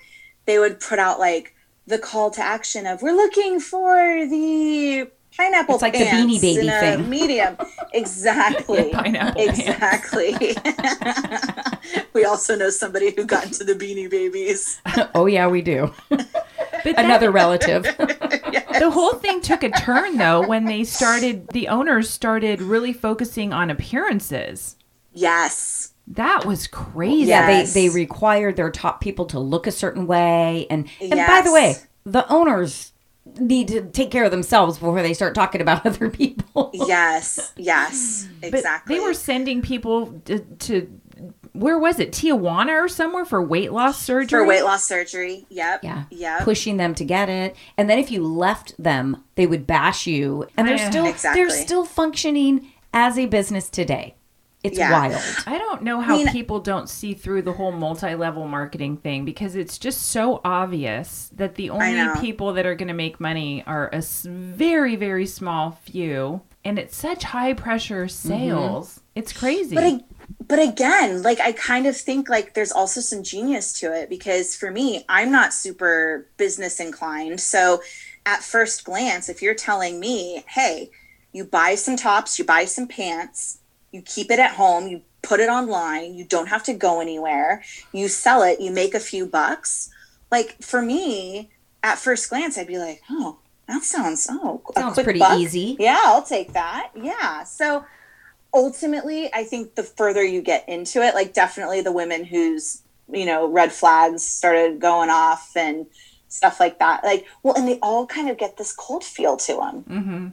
they 0.46 0.60
would 0.60 0.80
put 0.80 1.00
out 1.00 1.18
like 1.20 1.56
the 1.88 1.98
call 1.98 2.30
to 2.32 2.42
action 2.42 2.86
of 2.86 3.02
we're 3.02 3.16
looking 3.16 3.60
for 3.60 3.96
the 4.28 5.10
pineapple 5.36 5.74
It's 5.76 5.82
like 5.82 5.94
the 5.94 6.06
Beanie 6.06 6.40
Baby 6.40 6.68
in 6.68 6.70
a 6.70 6.80
thing. 6.80 7.10
medium 7.10 7.58
exactly 7.94 8.92
Pineapple 8.92 9.42
exactly 9.42 10.36
we 12.14 12.26
also 12.26 12.56
know 12.56 12.70
somebody 12.70 13.12
who 13.16 13.26
got 13.26 13.46
into 13.46 13.64
the 13.64 13.74
beanie 13.74 14.08
babies 14.10 14.82
oh 15.16 15.26
yeah, 15.26 15.48
we 15.48 15.64
do. 15.64 15.92
But 16.84 16.96
that- 16.96 17.06
Another 17.06 17.32
relative. 17.42 17.84
the 17.84 18.90
whole 18.94 19.14
thing 19.16 19.42
took 19.42 19.64
a 19.64 19.70
turn 19.72 20.18
though 20.18 20.46
when 20.48 20.66
they 20.66 20.84
started 20.84 21.48
the 21.50 21.68
owners 21.68 22.10
started 22.10 22.62
really 22.62 22.94
focusing 22.94 23.54
on 23.54 23.70
appearances. 23.70 24.76
Yes. 25.14 25.94
That 26.08 26.46
was 26.46 26.66
crazy. 26.68 27.30
Yeah, 27.30 27.48
Yes. 27.50 27.74
they 27.74 27.88
they 27.88 27.94
required 27.94 28.56
their 28.56 28.72
top 28.72 29.00
people 29.02 29.26
to 29.28 29.40
look 29.40 29.68
a 29.68 29.72
certain 29.72 30.08
way, 30.08 30.66
and 30.70 30.88
and 31.02 31.12
by 31.12 31.42
the 31.44 31.52
way, 31.52 31.76
the 32.04 32.28
owners 32.32 32.94
need 33.40 33.68
to 33.68 33.82
take 33.92 34.10
care 34.10 34.24
of 34.24 34.32
themselves 34.32 34.80
before 34.80 35.04
they 35.04 35.14
start 35.14 35.36
talking 35.36 35.62
about 35.62 35.86
other 35.86 36.10
people. 36.10 36.72
yes. 36.74 37.54
Yes. 37.58 38.28
But 38.42 38.56
exactly. 38.56 38.96
They 38.96 39.02
were 39.04 39.14
sending 39.14 39.62
people 39.62 40.20
to, 40.26 40.40
to 40.40 40.99
where 41.54 41.78
was 41.78 42.00
it 42.00 42.12
tijuana 42.12 42.84
or 42.84 42.88
somewhere 42.88 43.26
for 43.26 43.42
weight 43.42 43.72
loss 43.72 44.02
surgery 44.02 44.40
for 44.40 44.46
weight 44.46 44.64
loss 44.64 44.84
surgery 44.84 45.46
yep 45.50 45.84
Yeah, 45.84 46.04
yep 46.10 46.42
pushing 46.42 46.78
them 46.78 46.96
to 46.96 47.06
get 47.06 47.30
it, 47.30 47.56
and 47.78 47.90
then 47.90 48.00
if 48.00 48.12
you 48.12 48.26
left 48.26 48.74
them, 48.82 49.24
they 49.36 49.48
would 49.48 49.66
bash 49.68 50.08
you, 50.08 50.48
and 50.58 50.68
they're 50.68 50.78
still 50.78 51.06
Exactly. 51.06 51.42
they're 51.42 51.50
still 51.50 51.86
functioning 51.86 52.72
as 52.94 53.18
a 53.18 53.26
business 53.26 53.70
today. 53.70 54.16
It's 54.62 54.78
Yeah. 54.78 54.92
wild. 54.92 55.22
I 55.48 55.58
don't 55.58 55.84
know 55.84 56.02
how 56.02 56.18
mean- 56.18 56.28
people 56.28 56.60
don't 56.60 56.90
see 56.90 57.14
through 57.14 57.44
the 57.44 57.54
whole 57.54 57.72
multi-level 57.72 58.46
marketing 58.48 58.98
thing 58.98 59.24
because 59.24 59.56
it's 59.56 59.78
just 59.78 60.02
so 60.08 60.42
obvious 60.44 61.32
that 61.36 61.56
the 61.56 61.70
only 61.70 62.20
people 62.20 62.54
that 62.54 62.66
are 62.66 62.76
going 62.76 62.90
to 62.90 62.94
make 62.94 63.22
money 63.22 63.64
are 63.66 63.90
a 63.94 64.02
very 64.02 64.98
very 64.98 65.26
small 65.26 65.80
few 65.86 66.42
and 66.66 66.78
it's 66.78 66.96
such 66.96 67.24
high 67.24 67.54
pressure 67.54 68.06
mm-hmm. 68.06 68.28
sales. 68.28 69.00
It's 69.16 69.34
crazy. 69.34 69.76
But 69.76 69.84
I, 69.86 70.00
but 70.50 70.60
again, 70.60 71.22
like 71.22 71.40
I 71.40 71.52
kind 71.52 71.86
of 71.86 71.96
think 71.96 72.28
like 72.28 72.56
there's 72.56 72.72
also 72.72 73.02
some 73.02 73.22
genius 73.22 73.72
to 73.80 73.94
it 73.94 74.10
because 74.10 74.56
for 74.56 74.72
me, 74.72 75.06
I'm 75.08 75.32
not 75.32 75.54
super 75.54 76.28
business 76.38 76.80
inclined. 76.80 77.40
So 77.40 77.82
at 78.26 78.44
first 78.44 78.84
glance, 78.84 79.30
if 79.30 79.44
you're 79.44 79.54
telling 79.54 80.00
me, 80.00 80.44
"Hey, 80.48 80.90
you 81.32 81.46
buy 81.46 81.76
some 81.76 81.96
tops, 81.96 82.40
you 82.40 82.46
buy 82.46 82.66
some 82.66 82.88
pants, 82.88 83.60
you 83.92 84.02
keep 84.02 84.32
it 84.32 84.40
at 84.40 84.56
home, 84.56 84.88
you 84.88 85.04
put 85.22 85.40
it 85.40 85.50
online, 85.50 86.16
you 86.16 86.26
don't 86.26 86.48
have 86.48 86.64
to 86.64 86.74
go 86.74 87.00
anywhere, 87.00 87.64
you 87.92 88.08
sell 88.08 88.42
it, 88.42 88.60
you 88.60 88.72
make 88.72 88.96
a 88.96 89.00
few 89.00 89.28
bucks." 89.28 89.92
Like 90.32 90.62
for 90.64 90.82
me, 90.82 91.52
at 91.84 92.00
first 92.00 92.28
glance, 92.28 92.58
I'd 92.58 92.66
be 92.66 92.80
like, 92.80 93.02
"Oh, 93.08 93.38
that 93.68 93.84
sounds 93.84 94.28
oh, 94.32 94.64
Sounds 94.76 95.00
pretty 95.00 95.20
buck. 95.20 95.40
easy. 95.40 95.78
Yeah, 95.80 96.02
I'll 96.06 96.24
take 96.24 96.54
that. 96.54 96.90
Yeah. 96.96 97.44
So 97.44 97.86
ultimately, 98.54 99.34
I 99.34 99.44
think 99.44 99.76
the 99.76 99.84
further 99.84 100.24
you 100.24 100.42
get 100.42 100.68
into 100.68 101.02
it, 101.02 101.14
like 101.14 101.34
definitely 101.34 101.82
the 101.82 101.92
women 101.92 102.24
whose, 102.24 102.82
you 103.12 103.26
know, 103.26 103.48
red 103.48 103.72
flags 103.72 104.24
started 104.24 104.80
going 104.80 105.10
off 105.10 105.52
and 105.56 105.86
stuff 106.28 106.60
like 106.60 106.80
that. 106.80 107.04
Like, 107.04 107.26
well, 107.44 107.56
and 107.56 107.68
they 107.68 107.80
all 107.82 108.06
kind 108.08 108.30
of 108.30 108.38
get 108.38 108.58
this 108.58 108.74
cold 108.74 109.04
feel 109.04 109.38
to 109.38 109.54
them. 109.54 109.84
mm-hmm. 109.84 110.28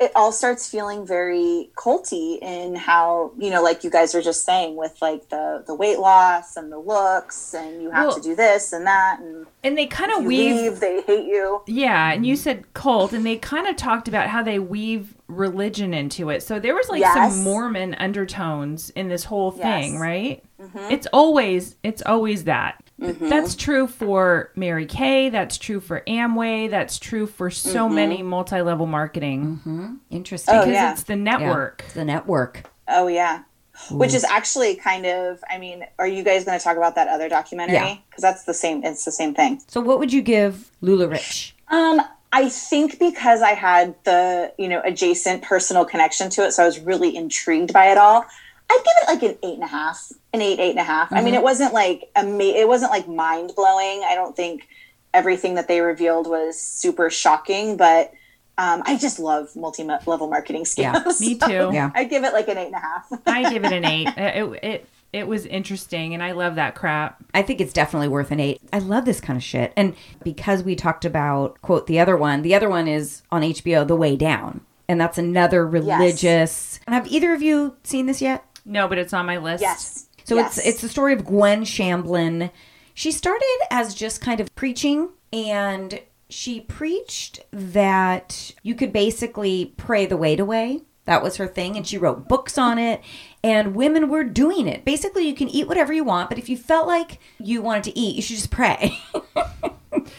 It 0.00 0.12
all 0.14 0.32
starts 0.32 0.68
feeling 0.68 1.06
very 1.06 1.70
culty 1.76 2.40
in 2.42 2.74
how, 2.76 3.32
you 3.38 3.50
know, 3.50 3.62
like 3.62 3.84
you 3.84 3.90
guys 3.90 4.14
were 4.14 4.22
just 4.22 4.44
saying 4.44 4.76
with 4.76 4.96
like 5.00 5.28
the 5.28 5.62
the 5.66 5.74
weight 5.74 5.98
loss 5.98 6.56
and 6.56 6.70
the 6.70 6.78
looks 6.78 7.54
and 7.54 7.82
you 7.82 7.90
have 7.90 8.06
Well- 8.08 8.16
to 8.16 8.20
do 8.20 8.34
this 8.34 8.72
and 8.72 8.86
that 8.86 9.20
and 9.20 9.46
and 9.64 9.78
they 9.78 9.86
kind 9.86 10.10
of 10.10 10.24
weave 10.24 10.56
leave, 10.56 10.80
they 10.80 11.02
hate 11.02 11.24
you. 11.26 11.62
Yeah, 11.66 12.12
and 12.12 12.26
you 12.26 12.34
mm-hmm. 12.34 12.42
said 12.42 12.74
cult, 12.74 13.12
and 13.12 13.24
they 13.24 13.36
kind 13.36 13.68
of 13.68 13.76
talked 13.76 14.08
about 14.08 14.28
how 14.28 14.42
they 14.42 14.58
weave 14.58 15.14
religion 15.28 15.94
into 15.94 16.30
it. 16.30 16.42
So 16.42 16.58
there 16.58 16.74
was 16.74 16.88
like 16.88 17.00
Yes. 17.00 17.14
some 17.14 17.44
Mormon 17.44 17.94
undertones 17.94 18.90
in 18.90 19.08
this 19.08 19.24
whole 19.24 19.52
thing, 19.52 19.92
Yes. 19.92 20.00
right? 20.00 20.44
Mm-hmm. 20.60 20.92
It's 20.92 21.06
always 21.12 21.76
it's 21.82 22.02
always 22.02 22.44
that. 22.44 22.82
Mm-hmm. 23.02 23.28
That's 23.28 23.54
true 23.56 23.86
for 23.86 24.50
Mary 24.54 24.86
Kay. 24.86 25.28
That's 25.28 25.58
true 25.58 25.80
for 25.80 26.02
Amway. 26.06 26.70
That's 26.70 26.98
true 26.98 27.26
for 27.26 27.50
so 27.50 27.86
Mm-hmm. 27.86 27.94
many 27.94 28.22
multi-level 28.22 28.86
marketing 28.86 29.98
Interesting. 30.10 30.54
Oh, 30.54 30.60
because 30.60 30.74
yeah. 30.74 30.92
it's 30.92 31.02
the 31.04 31.14
Yeah. 31.16 31.22
network. 31.22 31.84
The 31.94 32.04
network. 32.04 32.62
Oh 32.88 33.06
yeah. 33.08 33.42
Which 33.90 34.14
is 34.14 34.22
actually 34.24 34.76
kind 34.76 35.06
of 35.06 35.42
I 35.50 35.58
mean, 35.58 35.84
are 35.98 36.06
you 36.06 36.22
guys 36.22 36.44
going 36.44 36.58
to 36.58 36.62
talk 36.62 36.76
about 36.76 36.94
that 36.94 37.08
other 37.08 37.28
documentary? 37.28 38.04
Cuz 38.12 38.20
that's 38.22 38.44
the 38.44 38.54
same 38.54 38.84
it's 38.84 39.04
the 39.04 39.12
same 39.12 39.34
thing. 39.34 39.60
So 39.66 39.80
what 39.80 39.98
would 39.98 40.12
you 40.12 40.22
give 40.22 40.70
LuLaRich? 40.82 41.52
Um 41.68 42.00
I 42.34 42.48
think 42.48 42.98
because 42.98 43.42
I 43.42 43.50
had 43.50 43.94
the, 44.04 44.52
you 44.56 44.66
know, 44.68 44.80
adjacent 44.84 45.42
personal 45.42 45.84
connection 45.84 46.30
to 46.30 46.44
it, 46.46 46.52
so 46.52 46.62
I 46.62 46.66
was 46.66 46.80
really 46.80 47.14
intrigued 47.14 47.74
by 47.74 47.90
it 47.92 47.98
all. 47.98 48.24
I'd 48.72 48.84
give 48.84 48.94
it 49.02 49.12
like 49.12 49.22
an 49.30 49.38
eight 49.48 49.54
and 49.54 49.62
a 49.64 49.66
half, 49.68 50.10
an 50.32 50.40
eight, 50.40 50.58
eight 50.58 50.70
and 50.70 50.78
a 50.78 50.84
half. 50.84 51.12
I 51.12 51.22
mean, 51.22 51.34
it 51.34 51.42
wasn't 51.42 51.72
like 51.74 52.10
ama- 52.16 52.42
it 52.42 52.66
wasn't 52.66 52.90
like 52.90 53.06
mind 53.08 53.52
blowing. 53.54 54.02
I 54.04 54.14
don't 54.14 54.34
think 54.34 54.66
everything 55.14 55.54
that 55.56 55.68
they 55.68 55.80
revealed 55.80 56.26
was 56.26 56.58
super 56.60 57.10
shocking, 57.10 57.76
but 57.76 58.12
um, 58.58 58.82
I 58.86 58.96
just 58.96 59.18
love 59.18 59.54
multi 59.56 59.82
level 59.84 60.28
marketing 60.28 60.64
Yeah, 60.76 60.94
scams. 60.94 61.20
me 61.20 61.38
so 61.40 61.46
too. 61.48 61.70
Yeah. 61.74 61.90
I'd 61.94 62.08
give 62.10 62.24
it 62.24 62.32
like 62.32 62.48
an 62.48 62.58
eight 62.58 62.66
and 62.66 62.74
a 62.74 62.78
half. 62.78 63.12
I 63.26 63.50
give 63.52 63.64
it 63.64 63.72
an 63.72 63.84
eight. 63.84 64.08
It, 64.16 64.64
it 64.64 64.88
it 65.12 65.28
was 65.28 65.44
interesting, 65.44 66.14
and 66.14 66.22
I 66.22 66.32
love 66.32 66.54
that 66.54 66.74
crap. 66.74 67.22
I 67.34 67.42
think 67.42 67.60
it's 67.60 67.74
definitely 67.74 68.08
worth 68.08 68.30
an 68.30 68.40
eight. 68.40 68.62
I 68.72 68.78
love 68.78 69.04
this 69.04 69.20
kind 69.20 69.36
of 69.36 69.42
shit. 69.42 69.74
And 69.76 69.94
because 70.24 70.62
we 70.62 70.74
talked 70.74 71.04
about, 71.04 71.60
quote, 71.60 71.86
the 71.86 72.00
other 72.00 72.16
one, 72.16 72.40
the 72.40 72.54
other 72.54 72.70
one 72.70 72.88
is 72.88 73.22
on 73.30 73.42
HBO, 73.42 73.86
The 73.86 73.94
Way 73.96 74.16
Down. 74.16 74.62
And 74.88 74.98
that's 74.98 75.18
another 75.18 75.66
religious. 75.66 76.80
Have 76.88 77.06
either 77.08 77.34
of 77.34 77.42
you 77.42 77.76
seen 77.84 78.06
this 78.06 78.22
yet? 78.22 78.44
No, 78.64 78.88
but 78.88 78.98
it's 78.98 79.12
on 79.12 79.26
my 79.26 79.38
list. 79.38 79.62
yes. 79.62 80.06
So 80.24 80.36
Yes. 80.36 80.58
it's 80.58 80.66
it's 80.66 80.80
the 80.82 80.88
story 80.88 81.12
of 81.12 81.24
Gwen 81.24 81.62
Shamblin. 81.64 82.50
She 82.94 83.10
started 83.10 83.58
as 83.70 83.94
just 83.94 84.20
kind 84.20 84.38
of 84.40 84.54
preaching 84.54 85.08
and 85.32 86.00
she 86.28 86.60
preached 86.60 87.40
that 87.52 88.52
you 88.62 88.74
could 88.74 88.92
basically 88.92 89.74
pray 89.76 90.06
the 90.06 90.16
weight 90.16 90.38
away. 90.40 90.82
That 91.06 91.22
was 91.22 91.36
her 91.38 91.48
thing 91.48 91.76
and 91.76 91.84
she 91.86 91.98
wrote 91.98 92.28
books 92.28 92.56
on 92.56 92.78
it 92.78 93.00
and 93.42 93.74
women 93.74 94.08
were 94.08 94.22
doing 94.22 94.68
it. 94.68 94.84
Basically 94.84 95.26
you 95.26 95.34
can 95.34 95.48
eat 95.48 95.66
whatever 95.66 95.92
you 95.92 96.04
want, 96.04 96.28
but 96.28 96.38
if 96.38 96.48
you 96.48 96.56
felt 96.56 96.86
like 96.86 97.18
you 97.40 97.60
wanted 97.60 97.84
to 97.84 97.98
eat, 97.98 98.14
you 98.14 98.22
should 98.22 98.36
just 98.36 98.50
pray. 98.52 98.98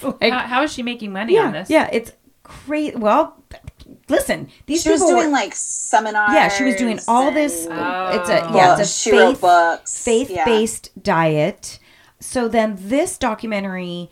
Like- 0.02 0.34
How, 0.34 0.40
how 0.40 0.64
is 0.64 0.74
she 0.74 0.84
making 0.84 1.14
money 1.14 1.36
yeah, 1.36 1.46
on 1.46 1.54
this? 1.54 1.70
yeah, 1.70 1.90
it's 1.92 2.12
great. 2.44 2.98
Well, 3.00 3.38
listen, 4.10 4.50
these 4.66 4.84
She 4.84 4.90
was 4.90 5.00
people 5.02 5.16
were- 5.16 5.22
doing 5.22 5.32
like 5.32 5.54
seminars. 5.56 6.32
yeah, 6.34 6.48
she 6.50 6.64
was 6.64 6.76
doing 6.76 7.00
all 7.08 7.32
this. 7.32 7.66
and 7.66 8.20
It's 8.20 8.30
a 8.30 8.50
yeah, 8.54 8.78
it's 8.78 8.82
a 8.90 8.94
she 8.94 9.12
wrote 9.12 9.32
faith 9.34 9.42
books. 9.42 10.04
faith 10.04 10.30
Yeah. 10.30 10.46
based 10.46 10.92
diet. 11.02 11.80
So 12.20 12.48
then 12.48 12.78
this 12.80 13.18
documentary 13.18 14.10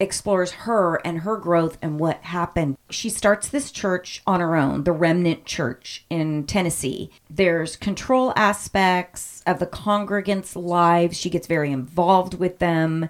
explores 0.00 0.50
her 0.52 0.96
and 1.06 1.20
her 1.20 1.36
growth 1.36 1.78
and 1.80 1.98
what 2.00 2.18
happened. 2.24 2.76
She 2.90 3.08
starts 3.08 3.48
this 3.48 3.70
church 3.70 4.22
on 4.26 4.40
her 4.40 4.56
own, 4.56 4.82
the 4.84 4.92
Remnant 4.92 5.44
Church 5.46 6.04
in 6.10 6.44
Tennessee. 6.44 7.10
There's 7.30 7.76
control 7.76 8.32
aspects 8.36 9.40
of 9.46 9.60
the 9.60 9.66
congregants' 9.66 10.56
lives. 10.56 11.16
She 11.16 11.30
gets 11.30 11.46
very 11.46 11.70
involved 11.70 12.34
with 12.34 12.58
them, 12.58 13.08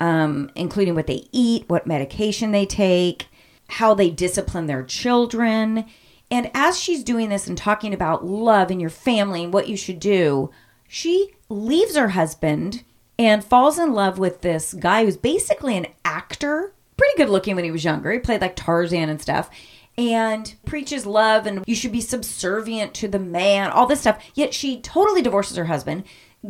um, 0.00 0.50
including 0.54 0.94
what 0.94 1.06
they 1.06 1.26
eat, 1.32 1.64
what 1.68 1.86
medication 1.86 2.52
they 2.52 2.66
take, 2.66 3.26
how 3.68 3.94
they 3.94 4.10
discipline 4.10 4.66
their 4.66 4.82
children. 4.82 5.86
And 6.30 6.50
as 6.54 6.78
she's 6.78 7.04
doing 7.04 7.28
this 7.28 7.46
and 7.46 7.56
talking 7.56 7.94
about 7.94 8.24
love 8.24 8.70
in 8.70 8.80
your 8.80 8.90
family 8.90 9.44
and 9.44 9.52
what 9.52 9.68
you 9.68 9.76
should 9.76 10.00
do, 10.00 10.50
she 10.86 11.34
leaves 11.48 11.96
her 11.96 12.08
husband 12.08 12.84
and 13.18 13.44
falls 13.44 13.78
in 13.78 13.92
love 13.92 14.18
with 14.18 14.42
this 14.42 14.74
guy 14.74 15.04
who's 15.04 15.16
basically 15.16 15.76
an 15.76 15.86
actor. 16.04 16.72
Pretty 16.96 17.16
good 17.16 17.28
looking 17.30 17.56
when 17.56 17.64
he 17.64 17.70
was 17.70 17.84
younger. 17.84 18.12
He 18.12 18.18
played 18.18 18.40
like 18.40 18.56
Tarzan 18.56 19.08
and 19.08 19.20
stuff. 19.20 19.50
And 19.96 20.54
preaches 20.64 21.06
love 21.06 21.46
and 21.46 21.64
you 21.66 21.74
should 21.74 21.90
be 21.90 22.00
subservient 22.00 22.94
to 22.94 23.08
the 23.08 23.18
man, 23.18 23.70
all 23.70 23.86
this 23.86 24.00
stuff. 24.00 24.22
Yet 24.34 24.54
she 24.54 24.80
totally 24.80 25.22
divorces 25.22 25.56
her 25.56 25.64
husband, 25.64 26.04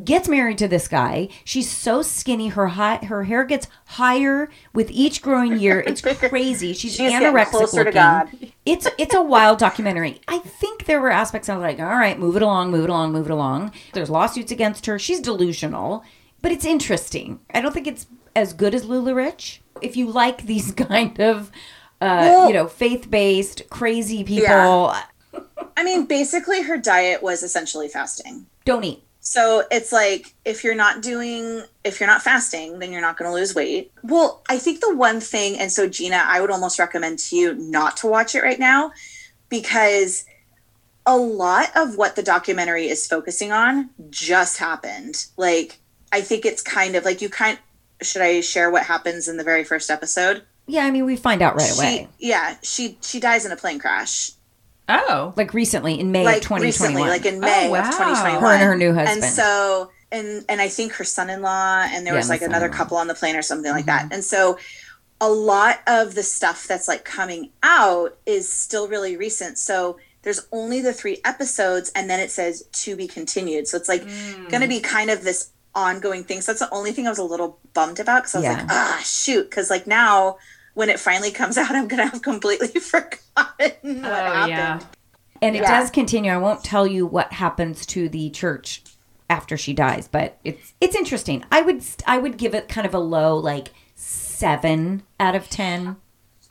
gets 0.04 0.28
married 0.28 0.58
to 0.58 0.68
this 0.68 0.86
guy. 0.88 1.28
She's 1.44 1.70
so 1.70 2.02
skinny, 2.02 2.48
her 2.48 2.68
high, 2.68 2.96
her 2.96 3.24
hair 3.24 3.44
gets 3.44 3.66
higher 3.86 4.50
with 4.74 4.90
each 4.90 5.22
growing 5.22 5.58
year. 5.58 5.80
It's 5.86 6.00
crazy. 6.28 6.74
She's, 6.74 6.94
She's 6.94 7.12
anorexic 7.12 7.46
closer 7.50 7.84
to 7.84 7.90
looking. 7.90 7.92
God. 7.92 8.28
It's 8.66 8.86
it's 8.98 9.14
a 9.14 9.22
wild 9.22 9.58
documentary. 9.58 10.20
I 10.28 10.38
think 10.38 10.84
there 10.84 11.00
were 11.00 11.10
aspects 11.10 11.48
I 11.48 11.56
was 11.56 11.62
like, 11.62 11.80
all 11.80 11.86
right, 11.86 12.18
move 12.18 12.36
it 12.36 12.42
along, 12.42 12.70
move 12.70 12.84
it 12.84 12.90
along, 12.90 13.12
move 13.12 13.26
it 13.26 13.32
along. 13.32 13.72
There's 13.94 14.10
lawsuits 14.10 14.52
against 14.52 14.84
her. 14.86 14.98
She's 14.98 15.20
delusional, 15.20 16.04
but 16.42 16.52
it's 16.52 16.64
interesting. 16.66 17.40
I 17.54 17.60
don't 17.62 17.72
think 17.72 17.86
it's 17.86 18.06
as 18.36 18.52
good 18.52 18.74
as 18.74 18.84
LuLaRich. 18.84 19.60
If 19.80 19.96
you 19.96 20.10
like 20.10 20.42
these 20.44 20.72
kind 20.88 21.18
of, 21.18 21.50
uh, 22.00 22.28
Well- 22.28 22.48
you 22.48 22.52
know, 22.54 22.66
faith 22.68 23.10
based 23.10 23.62
crazy 23.70 24.22
people, 24.22 24.44
Yeah. 24.44 25.02
I 25.76 25.84
mean, 25.84 26.06
basically, 26.06 26.62
her 26.62 26.76
diet 26.76 27.22
was 27.22 27.42
essentially 27.42 27.88
fasting. 27.88 28.46
don't 28.64 28.84
eat. 28.84 29.02
So 29.28 29.64
it's 29.70 29.92
like 29.92 30.34
if 30.46 30.64
you're 30.64 30.74
not 30.74 31.02
doing, 31.02 31.62
if 31.84 32.00
you're 32.00 32.06
not 32.06 32.22
fasting, 32.22 32.78
then 32.78 32.90
you're 32.90 33.02
not 33.02 33.18
going 33.18 33.30
to 33.30 33.34
lose 33.34 33.54
weight. 33.54 33.92
Well, 34.02 34.42
I 34.48 34.56
think 34.56 34.80
the 34.80 34.96
one 34.96 35.20
thing, 35.20 35.58
and 35.58 35.70
so 35.70 35.86
Gina, 35.86 36.16
I 36.16 36.40
would 36.40 36.50
almost 36.50 36.78
recommend 36.78 37.18
to 37.18 37.36
you 37.36 37.54
not 37.54 37.98
to 37.98 38.06
watch 38.06 38.34
it 38.34 38.42
right 38.42 38.58
now 38.58 38.90
because 39.50 40.24
a 41.04 41.18
lot 41.18 41.68
of 41.76 41.98
what 41.98 42.16
the 42.16 42.22
documentary 42.22 42.88
is 42.88 43.06
focusing 43.06 43.52
on 43.52 43.90
just 44.08 44.56
happened. 44.56 45.26
Like, 45.36 45.78
I 46.10 46.22
think 46.22 46.46
it's 46.46 46.62
kind 46.62 46.96
of 46.96 47.04
like 47.04 47.20
you 47.20 47.28
kind. 47.28 47.58
Should 48.00 48.22
I 48.22 48.40
share 48.40 48.70
what 48.70 48.84
happens 48.84 49.28
in 49.28 49.36
the 49.36 49.44
very 49.44 49.62
first 49.62 49.90
episode? 49.90 50.42
Yeah, 50.66 50.86
I 50.86 50.90
mean, 50.90 51.04
we 51.04 51.16
find 51.16 51.42
out 51.42 51.54
right 51.54 51.70
she, 51.70 51.78
away. 51.78 52.08
Yeah, 52.18 52.56
she 52.62 52.96
she 53.02 53.20
dies 53.20 53.44
in 53.44 53.52
a 53.52 53.56
plane 53.56 53.78
crash. 53.78 54.30
Oh, 54.88 55.34
Like 55.36 55.52
recently 55.54 55.98
in 56.00 56.12
May 56.12 56.20
of 56.22 56.26
like 56.26 56.42
2021. 56.42 57.02
recently, 57.02 57.10
like 57.10 57.26
in 57.26 57.40
May 57.40 57.66
Oh, 57.68 57.72
wow. 57.72 57.80
of 57.80 57.84
2021. 57.94 58.40
Her 58.42 58.52
and 58.54 58.62
her 58.62 58.76
new 58.76 58.94
husband. 58.94 59.22
And 59.24 59.32
so, 59.34 59.90
and 60.10 60.44
and 60.48 60.60
I 60.60 60.68
think 60.68 60.92
her 60.94 61.04
son-in-law, 61.04 61.88
and 61.90 62.06
there 62.06 62.14
Yeah, 62.14 62.18
was 62.20 62.28
like 62.30 62.42
another 62.42 62.68
couple 62.68 62.96
on 62.96 63.06
the 63.06 63.14
plane 63.14 63.36
or 63.36 63.42
something 63.42 63.70
like 63.70 63.86
Mm-hmm. 63.86 64.08
that. 64.08 64.14
And 64.14 64.24
so, 64.24 64.58
a 65.20 65.28
lot 65.28 65.80
of 65.86 66.14
the 66.14 66.22
stuff 66.22 66.66
that's 66.66 66.88
like 66.88 67.04
coming 67.04 67.50
out 67.62 68.16
is 68.26 68.50
still 68.50 68.88
really 68.88 69.16
recent. 69.16 69.58
So 69.58 69.98
there's 70.22 70.46
only 70.52 70.80
the 70.80 70.92
three 70.92 71.20
episodes, 71.24 71.90
and 71.94 72.08
then 72.08 72.20
it 72.20 72.30
says 72.30 72.64
to 72.84 72.96
be 72.96 73.06
continued. 73.08 73.66
So 73.68 73.76
it's 73.76 73.88
like 73.88 74.02
Mm. 74.04 74.48
going 74.48 74.62
to 74.62 74.68
be 74.68 74.80
kind 74.80 75.10
of 75.10 75.24
this 75.24 75.50
ongoing 75.74 76.24
thing. 76.24 76.40
So 76.40 76.52
that's 76.52 76.60
the 76.60 76.74
only 76.74 76.92
thing 76.92 77.06
I 77.06 77.10
was 77.10 77.18
a 77.18 77.24
little 77.24 77.60
bummed 77.74 78.00
about 78.00 78.22
because 78.22 78.34
I 78.34 78.38
was 78.38 78.44
Yeah. 78.44 78.52
like, 78.54 78.66
ah, 78.70 79.00
shoot, 79.04 79.50
because 79.50 79.70
like 79.70 79.86
now. 79.86 80.38
When 80.78 80.90
it 80.90 81.00
finally 81.00 81.32
comes 81.32 81.58
out, 81.58 81.72
I'm 81.74 81.88
gonna 81.88 82.06
have 82.06 82.22
completely 82.22 82.68
forgotten 82.92 84.04
what 84.06 84.24
oh 84.24 84.32
happened. 84.32 84.48
yeah. 84.48 84.80
And 85.42 85.56
it 85.56 85.62
Yeah. 85.62 85.80
does 85.80 85.90
continue. 85.90 86.30
I 86.30 86.36
won't 86.36 86.62
tell 86.62 86.86
you 86.86 87.04
what 87.04 87.32
happens 87.32 87.84
to 87.86 88.08
the 88.08 88.30
church 88.30 88.84
after 89.28 89.56
she 89.56 89.72
dies, 89.72 90.06
but 90.06 90.38
it's 90.44 90.74
it's 90.80 90.94
interesting. 90.94 91.44
I 91.50 91.62
would 91.62 91.82
I 92.06 92.18
would 92.18 92.36
give 92.36 92.54
it 92.54 92.68
kind 92.68 92.86
of 92.86 92.94
a 92.94 93.00
low 93.00 93.36
like 93.36 93.70
7 93.96 95.02
out 95.18 95.34
of 95.34 95.50
10. 95.50 95.96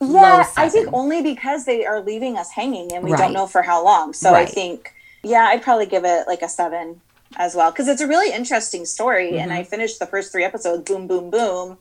Low 0.01 0.13
Yeah, 0.21 0.47
I 0.57 0.67
think 0.67 0.89
only 0.91 1.21
because 1.21 1.63
they 1.63 1.85
are 1.85 2.01
leaving 2.01 2.37
us 2.37 2.51
hanging 2.51 2.91
and 2.93 3.05
we 3.05 3.11
Right. 3.13 3.19
don't 3.19 3.33
know 3.33 3.47
for 3.47 3.61
how 3.61 3.81
long. 3.83 4.11
So 4.11 4.33
I 4.35 4.45
think, 4.45 4.91
yeah, 5.23 5.45
I'd 5.45 5.61
probably 5.61 5.85
give 5.85 6.03
it 6.03 6.27
like 6.27 6.41
a 6.41 6.49
seven 6.49 6.99
as 7.37 7.55
well 7.55 7.71
because 7.71 7.87
it's 7.87 8.01
a 8.01 8.07
really 8.07 8.33
interesting 8.35 8.83
story. 8.85 9.39
And 9.39 9.51
Mm-hmm. 9.51 9.59
I 9.61 9.63
finished 9.63 9.99
the 9.99 10.05
first 10.05 10.33
three 10.33 10.43
episodes, 10.43 10.83
boom, 10.83 11.07
boom, 11.07 11.29
boom, 11.29 11.77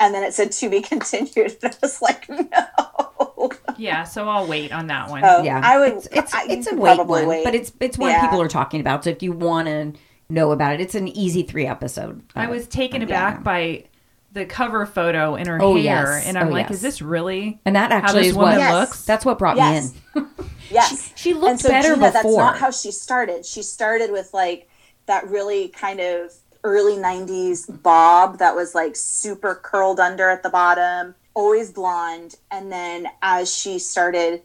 and 0.00 0.14
then 0.14 0.22
it 0.22 0.34
said 0.34 0.52
to 0.52 0.68
be 0.68 0.80
continued. 0.92 1.56
And 1.62 1.72
I 1.72 1.76
was 1.82 2.02
like, 2.02 2.28
no. 2.28 3.50
Yeah, 3.78 4.04
so 4.04 4.28
I'll 4.28 4.46
wait 4.46 4.72
on 4.72 4.86
that 4.86 5.08
one. 5.10 5.22
Oh, 5.24 5.42
Yeah. 5.42 5.60
I 5.62 5.78
would. 5.78 5.92
It's 5.94 6.08
it's, 6.12 6.34
I 6.34 6.46
it's 6.48 6.66
a 6.70 6.74
wait 6.74 7.04
one, 7.04 7.26
wait. 7.26 7.44
but 7.44 7.54
it's 7.54 7.72
it's 7.80 7.98
one 7.98 8.10
Yeah. 8.10 8.22
people 8.22 8.40
are 8.40 8.48
talking 8.48 8.80
about. 8.80 9.04
So 9.04 9.10
if 9.10 9.22
you 9.22 9.32
want 9.32 9.66
to 9.68 9.92
know 10.28 10.50
about 10.52 10.74
it, 10.74 10.80
it's 10.80 10.94
an 10.94 11.08
easy 11.08 11.42
3 11.42 11.66
episode. 11.66 12.22
I 12.34 12.46
was 12.46 12.66
taken 12.66 13.02
aback 13.02 13.42
by 13.44 13.84
the 14.32 14.44
cover 14.46 14.84
photo 14.86 15.34
in 15.34 15.46
her 15.46 15.58
Oh, 15.62 15.74
hair, 15.74 15.82
yes. 15.82 16.26
and 16.26 16.36
I'm 16.38 16.48
Oh, 16.48 16.52
like, 16.52 16.66
yes. 16.68 16.76
"Is 16.76 16.82
this 16.82 17.00
really 17.02 17.58
And 17.64 17.76
that 17.76 17.90
how 17.90 17.98
actually 17.98 18.20
this 18.22 18.30
is 18.32 18.34
woman 18.36 18.52
what 18.54 18.58
Yes. 18.60 18.72
looks?" 18.74 19.04
that's 19.04 19.24
what 19.24 19.38
brought 19.38 19.56
Yes. 19.56 19.92
me 19.92 20.00
in. 20.22 20.26
yes. 20.70 21.12
She 21.14 21.32
looked 21.34 21.60
so 21.60 21.68
better 21.68 21.94
Gina, 21.94 22.06
before. 22.06 22.10
That's 22.22 22.36
not 22.36 22.58
how 22.58 22.70
she 22.70 22.90
started. 22.90 23.44
She 23.46 23.62
started 23.62 24.10
with 24.10 24.32
like 24.34 24.68
that 25.06 25.28
really 25.28 25.68
kind 25.68 26.00
of 26.00 26.32
early 26.66 26.96
'90s 26.96 27.82
bob 27.82 28.38
that 28.38 28.56
was 28.56 28.74
like 28.74 28.96
super 28.96 29.54
curled 29.54 30.00
under 30.00 30.28
at 30.28 30.42
the 30.42 30.50
bottom, 30.50 31.14
always 31.32 31.70
blonde. 31.70 32.34
And 32.50 32.72
then 32.72 33.06
as 33.22 33.54
she 33.54 33.78
started 33.78 34.42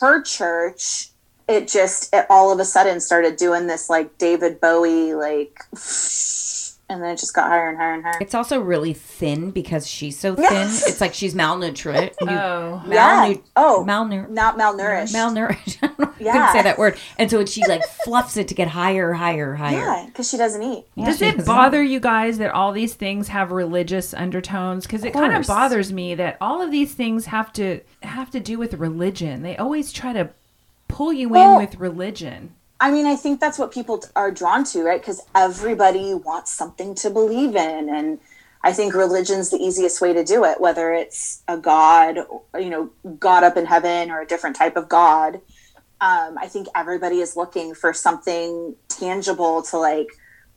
her 0.00 0.22
church, 0.22 1.10
it 1.48 1.66
just 1.66 2.14
it 2.14 2.26
all 2.28 2.52
of 2.52 2.60
a 2.60 2.64
sudden 2.64 3.00
started 3.00 3.36
doing 3.36 3.66
this 3.66 3.88
like 3.88 4.18
David 4.18 4.60
Bowie 4.60 5.14
like, 5.14 5.58
and 6.88 7.02
then 7.02 7.10
it 7.10 7.18
just 7.18 7.34
got 7.34 7.48
higher 7.48 7.68
and 7.68 7.76
higher 7.76 7.94
and 7.94 8.04
higher. 8.04 8.18
It's 8.20 8.34
also 8.34 8.60
really 8.60 8.92
thin 8.92 9.50
because 9.50 9.86
she's 9.88 10.18
so 10.18 10.34
thin. 10.36 10.44
Yes. 10.44 10.86
It's 10.86 11.00
like 11.00 11.14
she's 11.14 11.34
malnourished. 11.34 12.14
Oh, 12.22 12.82
Yeah. 12.88 13.34
Oh, 13.56 13.84
malnourished. 13.86 14.30
Not 14.30 14.56
malnourished. 14.56 15.12
malnourished. 15.12 15.78
I 15.82 15.86
don't 15.98 16.14
Yeah. 16.20 16.32
couldn't 16.32 16.52
say 16.52 16.62
that 16.62 16.78
word. 16.78 16.96
And 17.18 17.28
so 17.30 17.44
she 17.44 17.64
like 17.66 17.82
fluffs 18.04 18.36
it 18.36 18.48
to 18.48 18.54
get 18.54 18.68
higher, 18.68 19.12
higher, 19.12 19.54
higher. 19.54 19.76
yeah, 19.78 20.04
because 20.06 20.28
she 20.30 20.36
doesn't 20.36 20.62
eat. 20.62 20.84
Does 20.96 21.20
it 21.20 21.36
doesn't. 21.38 21.46
bother 21.46 21.82
you 21.82 21.98
guys 22.00 22.38
that 22.38 22.52
all 22.52 22.70
these 22.72 22.94
things 22.94 23.28
have 23.28 23.50
religious 23.50 24.14
undertones? 24.14 24.86
Because 24.86 25.04
it 25.04 25.12
kind 25.12 25.34
of 25.36 25.46
bothers 25.46 25.92
me 25.92 26.14
that 26.14 26.36
all 26.40 26.62
of 26.62 26.70
these 26.70 26.94
things 26.94 27.26
have 27.26 27.52
to 27.54 27.80
have 28.02 28.30
to 28.30 28.38
do 28.40 28.58
with 28.58 28.74
religion. 28.74 29.42
They 29.42 29.56
always 29.56 29.92
try 29.92 30.12
to 30.12 30.30
pull 30.88 31.12
you 31.12 31.28
Well- 31.30 31.54
in 31.54 31.66
with 31.66 31.74
religion. 31.80 32.54
I 32.78 32.90
mean, 32.90 33.06
I 33.06 33.16
think 33.16 33.40
that's 33.40 33.58
what 33.58 33.72
people 33.72 34.02
are 34.14 34.30
drawn 34.30 34.64
to, 34.64 34.82
right? 34.82 35.00
Because 35.00 35.22
everybody 35.34 36.14
wants 36.14 36.52
something 36.52 36.94
to 36.96 37.10
believe 37.10 37.56
in. 37.56 37.88
And 37.88 38.18
I 38.62 38.72
think 38.72 38.94
religion's 38.94 39.50
the 39.50 39.56
easiest 39.56 40.00
way 40.00 40.12
to 40.12 40.24
do 40.24 40.44
it, 40.44 40.60
whether 40.60 40.92
it's 40.92 41.42
a 41.48 41.56
God, 41.56 42.18
you 42.54 42.68
know, 42.68 42.90
God 43.18 43.44
up 43.44 43.56
in 43.56 43.64
heaven 43.64 44.10
or 44.10 44.20
a 44.20 44.26
different 44.26 44.56
type 44.56 44.76
of 44.76 44.88
God. 44.88 45.36
Um, 46.00 46.36
I 46.38 46.48
think 46.48 46.68
everybody 46.74 47.20
is 47.20 47.36
looking 47.36 47.74
for 47.74 47.94
something 47.94 48.76
tangible 48.88 49.62
to 49.62 49.78
like 49.78 50.08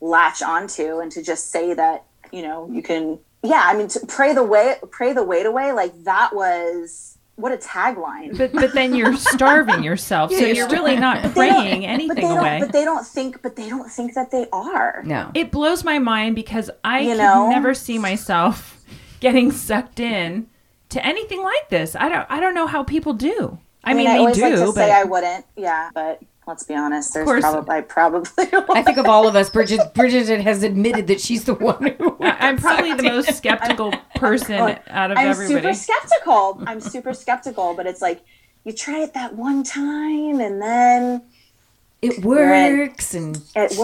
latch 0.01 0.41
onto 0.41 0.99
and 0.99 1.11
to 1.13 1.23
just 1.23 1.51
say 1.51 1.73
that, 1.73 2.05
you 2.33 2.41
know, 2.41 2.69
you 2.69 2.81
can, 2.81 3.19
yeah, 3.43 3.63
I 3.65 3.77
mean, 3.77 3.87
to 3.89 4.05
pray 4.05 4.33
the 4.33 4.43
way, 4.43 4.75
pray 4.91 5.13
the 5.13 5.23
weight 5.23 5.45
away, 5.45 5.71
like 5.71 6.03
that 6.03 6.35
was 6.35 7.08
what 7.39 7.51
a 7.51 7.57
tagline. 7.57 8.37
But 8.37 8.51
but 8.53 8.73
then 8.73 8.93
you're 8.95 9.15
starving 9.35 9.83
yourself, 9.83 10.31
so 10.31 10.37
you're 10.39 10.49
you're 10.55 10.69
really 10.69 10.95
not 10.97 11.17
They 11.17 11.21
don't- 11.23 11.33
praying 11.33 11.81
but 11.81 11.87
anything 11.89 12.15
they 12.15 12.21
don't, 12.21 12.37
away. 12.37 12.59
But 12.59 12.71
they 12.73 12.83
don't 12.85 13.05
think, 13.05 13.41
but 13.41 13.55
they 13.55 13.69
don't 13.69 13.89
think 13.89 14.13
that 14.15 14.31
they 14.31 14.45
are. 14.51 15.01
No. 15.05 15.31
it 15.33 15.51
blows 15.51 15.83
my 15.83 15.99
mind 15.99 16.35
because 16.35 16.69
I 16.83 16.99
You 17.01 17.09
can 17.09 17.17
know? 17.17 17.49
never 17.49 17.73
see 17.73 17.97
myself 17.97 18.83
getting 19.19 19.51
sucked 19.51 19.99
in 19.99 20.47
to 20.89 21.05
anything 21.05 21.41
like 21.43 21.69
this. 21.69 21.95
I 21.95 22.09
don't 22.09 22.25
I 22.29 22.39
don't 22.39 22.53
know 22.53 22.67
how 22.67 22.83
people 22.83 23.13
do. 23.13 23.57
I, 23.83 23.93
mean, 23.93 24.07
I 24.07 24.13
they 24.13 24.19
always 24.19 24.35
do, 24.35 24.41
like 24.43 24.55
to 24.55 24.65
but 24.65 24.73
say 24.75 24.91
I 24.91 25.03
wouldn't. 25.05 25.45
Yeah, 25.55 25.89
but 25.93 26.21
let's 26.49 26.63
be 26.63 26.75
honest. 26.75 27.13
There's 27.13 27.25
course. 27.25 27.41
probably 27.41 27.75
I 27.77 27.81
probably. 27.81 28.29
I 28.75 28.81
think 28.83 28.97
of 28.97 29.05
all 29.05 29.27
of 29.27 29.35
us, 29.37 29.49
Bridget 29.49 29.93
Bridget 29.93 30.41
has 30.41 30.63
admitted 30.63 31.07
that 31.07 31.21
she's 31.21 31.45
the 31.45 31.53
one 31.53 31.95
who 31.97 32.17
I- 32.19 32.47
I'm 32.49 32.57
probably 32.65 32.93
the 32.95 33.03
most 33.03 33.33
skeptical 33.37 33.93
person 34.15 34.55
out 34.89 35.11
of 35.11 35.17
I'm 35.17 35.27
everybody. 35.29 35.73
super 35.73 35.73
skeptical. 35.73 36.61
I'm 36.67 36.81
super 36.81 37.13
skeptical, 37.13 37.73
but 37.75 37.85
it's 37.87 38.01
like 38.01 38.21
you 38.65 38.73
try 38.73 38.99
it 38.99 39.13
that 39.13 39.35
one 39.35 39.63
time 39.63 40.41
and 40.41 40.61
then 40.61 41.21
it 42.01 42.23
works 42.25 43.13
and 43.13 43.37
It 43.55 43.71
snowballs. 43.71 43.79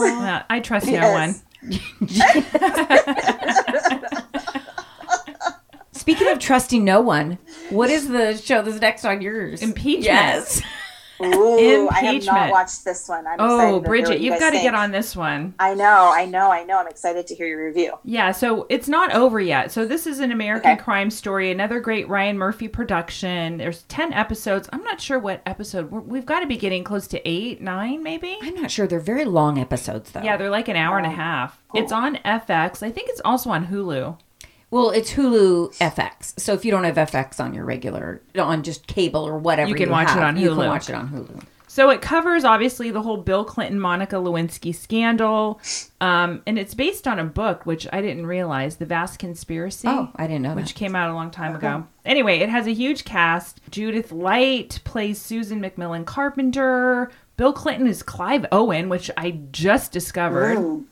works. 0.00 0.12
Yeah, 0.20 0.42
I 0.50 0.60
trust 0.60 0.86
no 0.88 1.12
one. 1.12 1.34
Speaking 5.92 6.28
of 6.28 6.38
trusting 6.38 6.82
no 6.84 7.00
one, 7.00 7.38
what 7.68 7.90
is 7.90 8.08
the 8.08 8.36
show 8.36 8.62
that's 8.62 8.80
next 8.80 9.04
on 9.04 9.20
yours? 9.20 9.60
Impeachment. 9.62 10.04
Yes. 10.04 10.62
Ooh, 11.22 11.88
I 11.90 12.00
have 12.00 12.24
not 12.24 12.50
watched 12.50 12.84
this 12.84 13.08
one. 13.08 13.26
I'm 13.26 13.34
excited 13.34 13.50
Oh, 13.52 13.58
to 13.58 13.64
hear 13.66 13.72
what 13.74 13.84
Bridget, 13.84 14.20
you 14.20 14.24
you've 14.30 14.40
guys 14.40 14.40
got 14.40 14.50
to 14.50 14.62
get 14.62 14.74
on 14.74 14.90
this 14.90 15.14
one. 15.14 15.54
I 15.58 15.74
know, 15.74 16.12
I 16.14 16.24
know, 16.26 16.50
I 16.50 16.64
know. 16.64 16.78
I'm 16.78 16.88
excited 16.88 17.26
to 17.26 17.34
hear 17.34 17.46
your 17.46 17.64
review. 17.66 17.98
Yeah, 18.04 18.32
so 18.32 18.66
it's 18.68 18.88
not 18.88 19.12
over 19.12 19.40
yet. 19.40 19.70
So 19.72 19.84
this 19.84 20.06
is 20.06 20.20
an 20.20 20.32
American 20.32 20.72
Okay. 20.72 20.82
crime 20.82 21.10
story, 21.10 21.50
another 21.50 21.80
great 21.80 22.08
Ryan 22.08 22.38
Murphy 22.38 22.68
production. 22.68 23.58
There's 23.58 23.82
10 23.84 24.12
episodes. 24.12 24.68
I'm 24.72 24.82
not 24.84 25.00
sure 25.00 25.18
what 25.18 25.42
episode. 25.46 25.90
We're, 25.90 26.00
we've 26.00 26.26
got 26.26 26.40
to 26.40 26.46
be 26.46 26.56
getting 26.56 26.84
close 26.84 27.06
to 27.08 27.28
8, 27.28 27.60
9 27.60 28.02
maybe. 28.02 28.38
I'm 28.42 28.54
not 28.54 28.70
sure. 28.70 28.86
They're 28.86 29.00
very 29.00 29.24
long 29.24 29.58
episodes, 29.58 30.10
though. 30.12 30.22
Yeah, 30.22 30.36
they're 30.36 30.50
like 30.50 30.68
an 30.68 30.76
hour 30.76 30.96
and 30.98 31.06
a 31.06 31.10
half. 31.10 31.60
It's 31.74 31.92
on 31.92 32.16
FX. 32.24 32.82
I 32.82 32.90
think 32.90 33.08
it's 33.10 33.20
also 33.24 33.50
on 33.50 33.66
Hulu. 33.66 34.18
Well, 34.70 34.90
it's 34.90 35.12
Hulu 35.14 35.76
FX. 35.78 36.38
So 36.38 36.52
if 36.54 36.64
you 36.64 36.70
don't 36.70 36.84
have 36.84 36.96
FX 36.96 37.40
on 37.40 37.54
your 37.54 37.64
regular, 37.64 38.22
on 38.38 38.62
just 38.62 38.86
cable 38.86 39.26
or 39.26 39.36
whatever, 39.38 39.68
You 39.68 39.74
can 39.74 39.90
watch 39.90 40.08
it 40.08 40.10
have, 40.12 40.22
on 40.22 40.36
You 40.36 40.50
can 40.50 40.58
Hulu. 40.58 40.66
watch 40.68 40.88
it 40.88 40.94
on 40.94 41.08
Hulu. 41.08 41.42
So 41.66 41.88
it 41.90 42.02
covers 42.02 42.42
obviously 42.44 42.90
the 42.90 43.02
whole 43.02 43.16
Bill 43.18 43.44
Clinton 43.44 43.78
Monica 43.78 44.16
Lewinsky 44.16 44.74
scandal, 44.74 45.60
um, 46.00 46.42
and 46.44 46.58
it's 46.58 46.74
based 46.74 47.06
on 47.06 47.20
a 47.20 47.24
book 47.24 47.64
which 47.64 47.86
I 47.92 48.00
didn't 48.00 48.26
realize, 48.26 48.76
The 48.76 48.86
Vast 48.86 49.20
Conspiracy. 49.20 49.86
Oh, 49.86 50.08
I 50.16 50.26
didn't 50.26 50.42
know 50.42 50.54
which 50.56 50.74
that. 50.74 50.78
came 50.78 50.96
out 50.96 51.10
a 51.10 51.14
long 51.14 51.30
time 51.30 51.54
ago. 51.54 51.86
Anyway, 52.04 52.38
it 52.40 52.48
has 52.48 52.66
a 52.66 52.72
huge 52.72 53.04
cast. 53.04 53.60
Judith 53.70 54.10
Light 54.10 54.80
plays 54.82 55.20
Susan 55.20 55.60
McMillan 55.62 56.04
Carpenter. 56.04 57.12
Bill 57.36 57.52
Clinton 57.52 57.86
is 57.86 58.02
Clive 58.02 58.46
Owen, 58.50 58.88
which 58.88 59.08
I 59.16 59.38
just 59.52 59.92
discovered. 59.92 60.84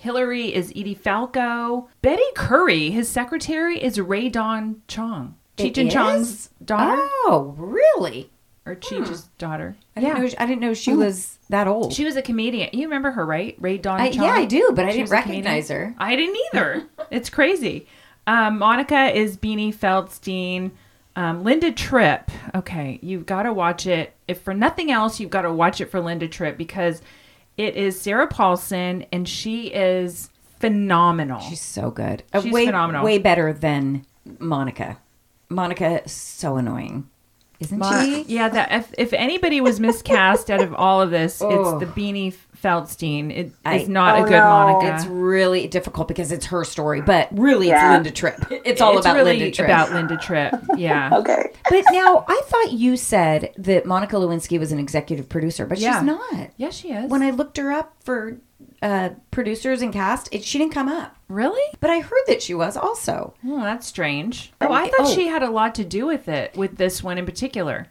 Hillary 0.00 0.52
is 0.54 0.70
Edie 0.70 0.94
Falco. 0.94 1.88
Betty 2.02 2.22
Currie, 2.34 2.90
his 2.90 3.08
secretary, 3.08 3.82
is 3.82 4.00
Rae 4.00 4.28
Dawn 4.28 4.82
Chong. 4.88 5.36
Cheech 5.56 5.78
and? 5.78 5.90
Chong's 5.90 6.48
daughter, 6.64 7.00
Oh, 7.26 7.54
really? 7.56 8.30
or 8.64 8.74
Cheech's 8.74 9.28
daughter. 9.38 9.76
I 9.96 10.00
didn't 10.00 10.22
know. 10.22 10.30
I 10.38 10.46
didn't 10.46 10.60
know 10.60 10.72
she 10.74 10.94
was 10.94 11.38
that 11.50 11.66
old. 11.66 11.92
She 11.92 12.04
was 12.04 12.16
a 12.16 12.22
comedian. 12.22 12.70
You 12.72 12.84
remember 12.86 13.10
her, 13.10 13.26
right? 13.26 13.56
Ray 13.60 13.76
Dawn 13.78 14.00
I- 14.00 14.10
Chong. 14.10 14.24
yeah, 14.24 14.32
I 14.32 14.44
do, 14.44 14.70
but 14.74 14.84
I 14.86 14.92
didn't 14.92 15.02
was 15.02 15.12
a 15.12 15.22
comedian. 15.22 15.44
recognize 15.44 15.68
her. 15.68 15.94
I 15.98 16.16
didn't 16.16 16.36
either. 16.52 16.84
it's 17.10 17.28
crazy. 17.28 17.86
Um, 18.26 18.58
Monica 18.58 19.16
is 19.16 19.36
Beanie 19.36 19.74
Feldstein. 19.74 20.70
Um, 21.16 21.42
Linda 21.44 21.70
Tripp. 21.72 22.30
Okay, 22.54 22.98
you've 23.02 23.26
got 23.26 23.42
to 23.42 23.52
watch 23.52 23.86
it. 23.86 24.14
If 24.28 24.40
for 24.40 24.54
nothing 24.54 24.90
else, 24.90 25.20
you've 25.20 25.28
got 25.30 25.42
to 25.42 25.52
watch 25.52 25.80
it 25.80 25.90
for 25.90 26.00
Linda 26.00 26.26
Tripp 26.28 26.56
because 26.56 27.02
it 27.56 27.76
is 27.76 28.00
Sarah 28.00 28.26
Paulson 28.26 29.04
and 29.12 29.28
she 29.28 29.66
is 29.68 30.30
phenomenal. 30.60 31.40
She's 31.40 31.60
so 31.60 31.90
good. 31.90 32.22
Uh, 32.32 32.40
She's 32.40 32.52
way, 32.52 32.66
phenomenal. 32.66 33.04
Way 33.04 33.18
better 33.18 33.52
than 33.52 34.04
Monica. 34.38 34.98
Monica 35.48 36.02
is 36.04 36.12
so 36.12 36.56
annoying, 36.56 37.08
isn't 37.60 37.78
Mon- 37.78 38.04
she? 38.04 38.22
yeah, 38.22 38.48
that 38.48 38.72
if, 38.72 38.94
if 38.96 39.12
anybody 39.12 39.60
was 39.60 39.80
miscast 39.80 40.50
out 40.50 40.62
of 40.62 40.72
all 40.74 41.02
of 41.02 41.10
this, 41.10 41.42
Oh. 41.42 41.76
it's 41.78 41.84
the 41.84 42.00
Beanie 42.00 42.32
Feldstein. 42.62 43.30
It 43.30 43.46
is 43.46 43.52
I- 43.64 43.84
not 43.88 44.18
Oh, 44.18 44.22
a 44.22 44.24
good 44.24 44.32
no. 44.38 44.44
Monica. 44.44 44.94
It's 44.94 45.06
really 45.06 45.66
difficult 45.66 46.08
because 46.08 46.30
it's 46.32 46.46
her 46.46 46.64
story, 46.64 47.00
but 47.00 47.28
really 47.32 47.68
Yeah. 47.68 47.86
it's 47.88 47.94
Linda 47.94 48.10
Tripp. 48.10 48.46
It's 48.64 48.80
all 48.80 48.96
about 48.98 49.16
really 49.16 49.38
Linda 49.38 49.50
Tripp. 49.50 49.68
about 49.68 49.92
Linda 49.92 50.16
Tripp. 50.16 50.54
Yeah. 50.76 51.10
Okay. 51.18 51.50
but 51.68 51.84
now 51.92 52.24
I 52.28 52.40
thought 52.46 52.72
you 52.72 52.96
said 52.96 53.52
that 53.58 53.86
Monica 53.86 54.16
Lewinsky 54.16 54.58
was 54.58 54.72
an 54.72 54.78
executive 54.78 55.28
producer, 55.28 55.66
but 55.66 55.78
Yeah. 55.78 55.98
she's 55.98 56.06
not. 56.06 56.50
Yeah, 56.56 56.70
she 56.70 56.92
is. 56.92 57.10
When 57.10 57.22
I 57.22 57.30
looked 57.30 57.56
her 57.58 57.72
up 57.72 57.94
for 58.04 58.38
uh, 58.80 59.10
producers 59.30 59.80
and 59.82 59.92
cast, 59.92 60.28
it, 60.32 60.42
she 60.44 60.58
didn't 60.58 60.72
come 60.72 60.88
up. 60.88 61.16
really? 61.28 61.62
But 61.80 61.90
I 61.90 62.00
heard 62.00 62.22
that 62.26 62.42
she 62.42 62.52
was 62.54 62.76
also. 62.76 63.34
Oh, 63.46 63.62
that's 63.62 63.86
strange. 63.86 64.52
Oh, 64.60 64.72
I 64.72 64.88
thought 64.88 65.06
Oh. 65.06 65.14
she 65.14 65.26
had 65.28 65.42
a 65.42 65.50
lot 65.50 65.74
to 65.76 65.84
do 65.84 66.06
with 66.06 66.28
it, 66.28 66.56
with 66.56 66.76
this 66.76 67.02
one 67.02 67.16
in 67.18 67.24
particular. 67.24 67.86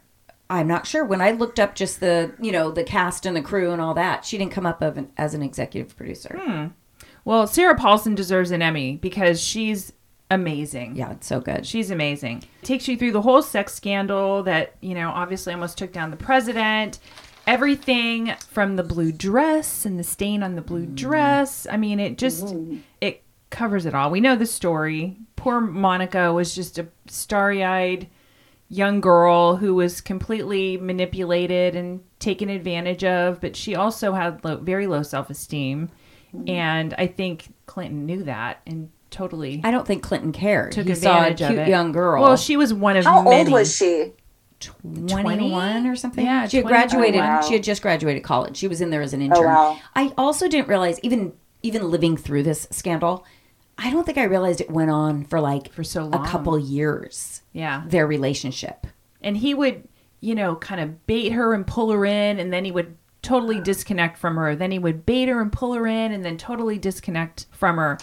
I'm 0.52 0.68
not 0.68 0.86
sure. 0.86 1.04
When 1.04 1.22
I 1.22 1.30
looked 1.30 1.58
up 1.58 1.74
just 1.74 2.00
the, 2.00 2.34
you 2.40 2.52
know, 2.52 2.70
the 2.70 2.84
cast 2.84 3.24
and 3.24 3.34
the 3.34 3.42
crew 3.42 3.72
and 3.72 3.80
all 3.80 3.94
that, 3.94 4.24
she 4.24 4.36
didn't 4.36 4.52
come 4.52 4.66
up 4.66 4.82
of 4.82 4.98
an, 4.98 5.10
as 5.16 5.34
an 5.34 5.42
executive 5.42 5.96
producer. 5.96 6.38
Hmm. 6.40 6.66
Well, 7.24 7.46
Sarah 7.46 7.74
Paulson 7.74 8.14
deserves 8.14 8.50
an 8.50 8.62
Emmy 8.62 8.96
because 8.96 9.40
she's 9.40 9.92
amazing. 10.30 10.96
Yeah, 10.96 11.12
it's 11.12 11.26
so 11.26 11.40
good. 11.40 11.66
She's 11.66 11.90
amazing. 11.90 12.44
Takes 12.62 12.86
you 12.86 12.96
through 12.96 13.12
the 13.12 13.22
whole 13.22 13.42
sex 13.42 13.74
scandal 13.74 14.42
that, 14.42 14.74
you 14.80 14.94
know, 14.94 15.10
obviously 15.10 15.52
almost 15.52 15.78
took 15.78 15.92
down 15.92 16.10
the 16.10 16.16
president. 16.16 16.98
Everything 17.46 18.34
from 18.50 18.76
the 18.76 18.82
blue 18.82 19.10
dress 19.10 19.84
and 19.84 19.98
the 19.98 20.04
stain 20.04 20.42
on 20.42 20.54
the 20.54 20.62
blue 20.62 20.86
mm. 20.86 20.94
dress. 20.94 21.66
I 21.70 21.76
mean, 21.76 21.98
it 21.98 22.18
just 22.18 22.54
it 23.00 23.22
covers 23.50 23.86
it 23.86 23.94
all. 23.94 24.10
We 24.10 24.20
know 24.20 24.36
the 24.36 24.46
story. 24.46 25.16
Poor 25.36 25.60
Monica 25.60 26.32
was 26.32 26.54
just 26.54 26.78
a 26.78 26.86
starry-eyed 27.06 28.06
young 28.72 29.02
girl 29.02 29.56
who 29.56 29.74
was 29.74 30.00
completely 30.00 30.78
manipulated 30.78 31.76
and 31.76 32.00
taken 32.18 32.48
advantage 32.48 33.04
of, 33.04 33.38
but 33.38 33.54
she 33.54 33.76
also 33.76 34.14
had 34.14 34.42
low, 34.44 34.56
very 34.56 34.86
low 34.86 35.02
self-esteem. 35.02 35.90
Mm-hmm. 36.34 36.48
And 36.48 36.94
I 36.96 37.06
think 37.06 37.52
Clinton 37.66 38.06
knew 38.06 38.24
that 38.24 38.62
and 38.66 38.90
totally 39.10 39.60
I 39.62 39.70
don't 39.70 39.86
think 39.86 40.02
Clinton 40.02 40.32
cared. 40.32 40.72
took 40.72 40.86
he 40.88 40.94
saw 40.94 41.10
a 41.10 41.16
advantage 41.18 41.42
of 41.42 41.48
cute 41.48 41.58
it. 41.60 41.68
young 41.68 41.92
girl. 41.92 42.22
Well, 42.22 42.38
she 42.38 42.56
was 42.56 42.72
one 42.72 42.96
of 42.96 43.04
How 43.04 43.22
many. 43.22 43.40
old 43.40 43.52
was 43.52 43.76
she? 43.76 44.12
21 44.58 45.86
or 45.86 45.94
something. 45.94 46.24
Yeah, 46.24 46.46
she 46.46 46.58
had 46.58 46.62
20. 46.62 46.74
graduated. 46.74 47.20
Oh, 47.20 47.24
wow. 47.24 47.40
She 47.42 47.52
had 47.52 47.62
just 47.62 47.82
graduated 47.82 48.22
college. 48.22 48.56
She 48.56 48.68
was 48.68 48.80
in 48.80 48.88
there 48.88 49.02
as 49.02 49.12
an 49.12 49.20
oh, 49.20 49.24
intern. 49.24 49.44
wow. 49.44 49.78
I 49.94 50.14
also 50.16 50.48
didn't 50.48 50.68
realize 50.68 50.98
even 51.02 51.34
even 51.62 51.90
living 51.90 52.16
through 52.16 52.44
this 52.44 52.66
scandal. 52.70 53.26
I 53.82 53.90
don't 53.90 54.04
think 54.04 54.18
I 54.18 54.24
realized 54.24 54.60
it 54.60 54.70
went 54.70 54.90
on 54.90 55.24
for 55.24 55.40
like 55.40 55.72
For 55.72 55.82
so 55.84 56.04
long. 56.04 56.14
a 56.24 56.28
couple 56.28 56.58
years. 56.58 57.42
Yeah. 57.52 57.82
Their 57.86 58.06
relationship. 58.06 58.86
And 59.20 59.36
he 59.36 59.54
would, 59.54 59.88
you 60.20 60.34
know, 60.34 60.56
kind 60.56 60.80
of 60.80 61.06
bait 61.06 61.30
her 61.30 61.52
and 61.54 61.66
pull 61.66 61.90
her 61.90 62.04
in, 62.04 62.38
and 62.38 62.52
then 62.52 62.64
he 62.64 62.70
would 62.72 62.96
totally 63.22 63.60
disconnect 63.60 64.18
from 64.18 64.36
her. 64.36 64.54
Then 64.56 64.70
he 64.70 64.78
would 64.78 65.04
bait 65.06 65.28
her 65.28 65.40
and 65.40 65.52
pull 65.52 65.74
her 65.74 65.86
in, 65.86 66.12
and 66.12 66.24
then 66.24 66.36
totally 66.36 66.78
disconnect 66.78 67.46
from 67.52 67.76
her. 67.76 67.98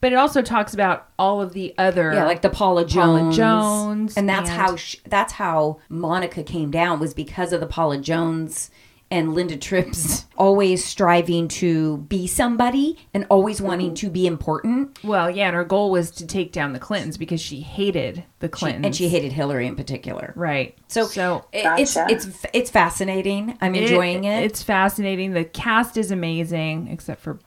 But 0.00 0.12
it 0.12 0.16
also 0.16 0.42
talks 0.42 0.74
about 0.74 1.08
all 1.18 1.40
of 1.40 1.52
the 1.52 1.74
other. 1.78 2.12
Yeah, 2.12 2.26
like 2.26 2.42
the 2.42 2.50
Paula 2.50 2.84
Paula 2.84 3.20
Jones. 3.32 3.36
Jones 3.36 4.16
and 4.16 4.28
that's 4.28 4.50
and- 4.50 4.58
how 4.60 4.76
sh 4.76 4.96
that's 5.06 5.32
how 5.34 5.78
Monica 5.88 6.42
came 6.42 6.70
down 6.70 7.00
was 7.00 7.14
because 7.14 7.52
of 7.52 7.60
the 7.60 7.66
Paula 7.66 7.98
Jones 7.98 8.70
and 9.16 9.34
Linda 9.34 9.56
Tripp's 9.56 10.26
always 10.36 10.84
striving 10.84 11.48
to 11.48 11.96
be 11.96 12.26
somebody 12.26 12.98
and 13.14 13.26
always 13.30 13.62
wanting 13.62 13.88
mm-hmm. 13.88 14.06
to 14.06 14.10
be 14.10 14.26
important. 14.26 15.02
Well, 15.02 15.30
yeah, 15.30 15.46
and 15.46 15.56
her 15.56 15.64
goal 15.64 15.90
was 15.90 16.10
to 16.12 16.26
take 16.26 16.52
down 16.52 16.74
the 16.74 16.78
Clintons 16.78 17.16
because 17.16 17.40
she 17.40 17.60
hated 17.60 18.24
the 18.40 18.48
Clintons. 18.50 18.84
And 18.84 18.94
she 18.94 19.08
hated 19.08 19.32
Hillary 19.32 19.66
in 19.66 19.74
particular. 19.74 20.34
Right. 20.36 20.76
So, 20.88 21.06
so 21.06 21.46
it- 21.52 21.64
it's 21.80 21.94
Gotcha. 21.94 22.14
it's 22.14 22.46
it's 22.52 22.70
fascinating. 22.70 23.56
I'm 23.62 23.74
enjoying 23.74 24.24
it. 24.24 24.44
It's 24.44 24.62
fascinating. 24.62 25.32
The 25.32 25.44
cast 25.44 25.96
is 25.96 26.10
amazing, 26.10 26.88
except 26.88 27.22
for 27.22 27.38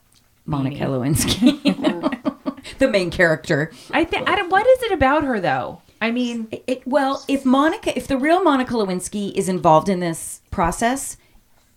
Monica 0.45 0.85
Beanie. 0.85 1.15
Lewinsky, 1.15 2.49
the 2.79 2.89
main 2.89 3.11
character. 3.11 3.71
I 3.91 4.05
think. 4.05 4.27
What 4.27 4.65
is 4.65 4.83
it 4.83 4.91
about 4.91 5.23
her 5.23 5.39
though? 5.39 5.81
I 6.01 6.11
mean, 6.11 6.47
It, 6.65 6.87
well, 6.87 7.23
if 7.27 7.45
Monica, 7.45 7.95
if 7.95 8.07
the 8.07 8.17
real 8.17 8.41
Monica 8.41 8.73
Lewinsky 8.73 9.33
is 9.33 9.49
involved 9.49 9.89
in 9.89 9.99
this 9.99 10.41
process, 10.49 11.17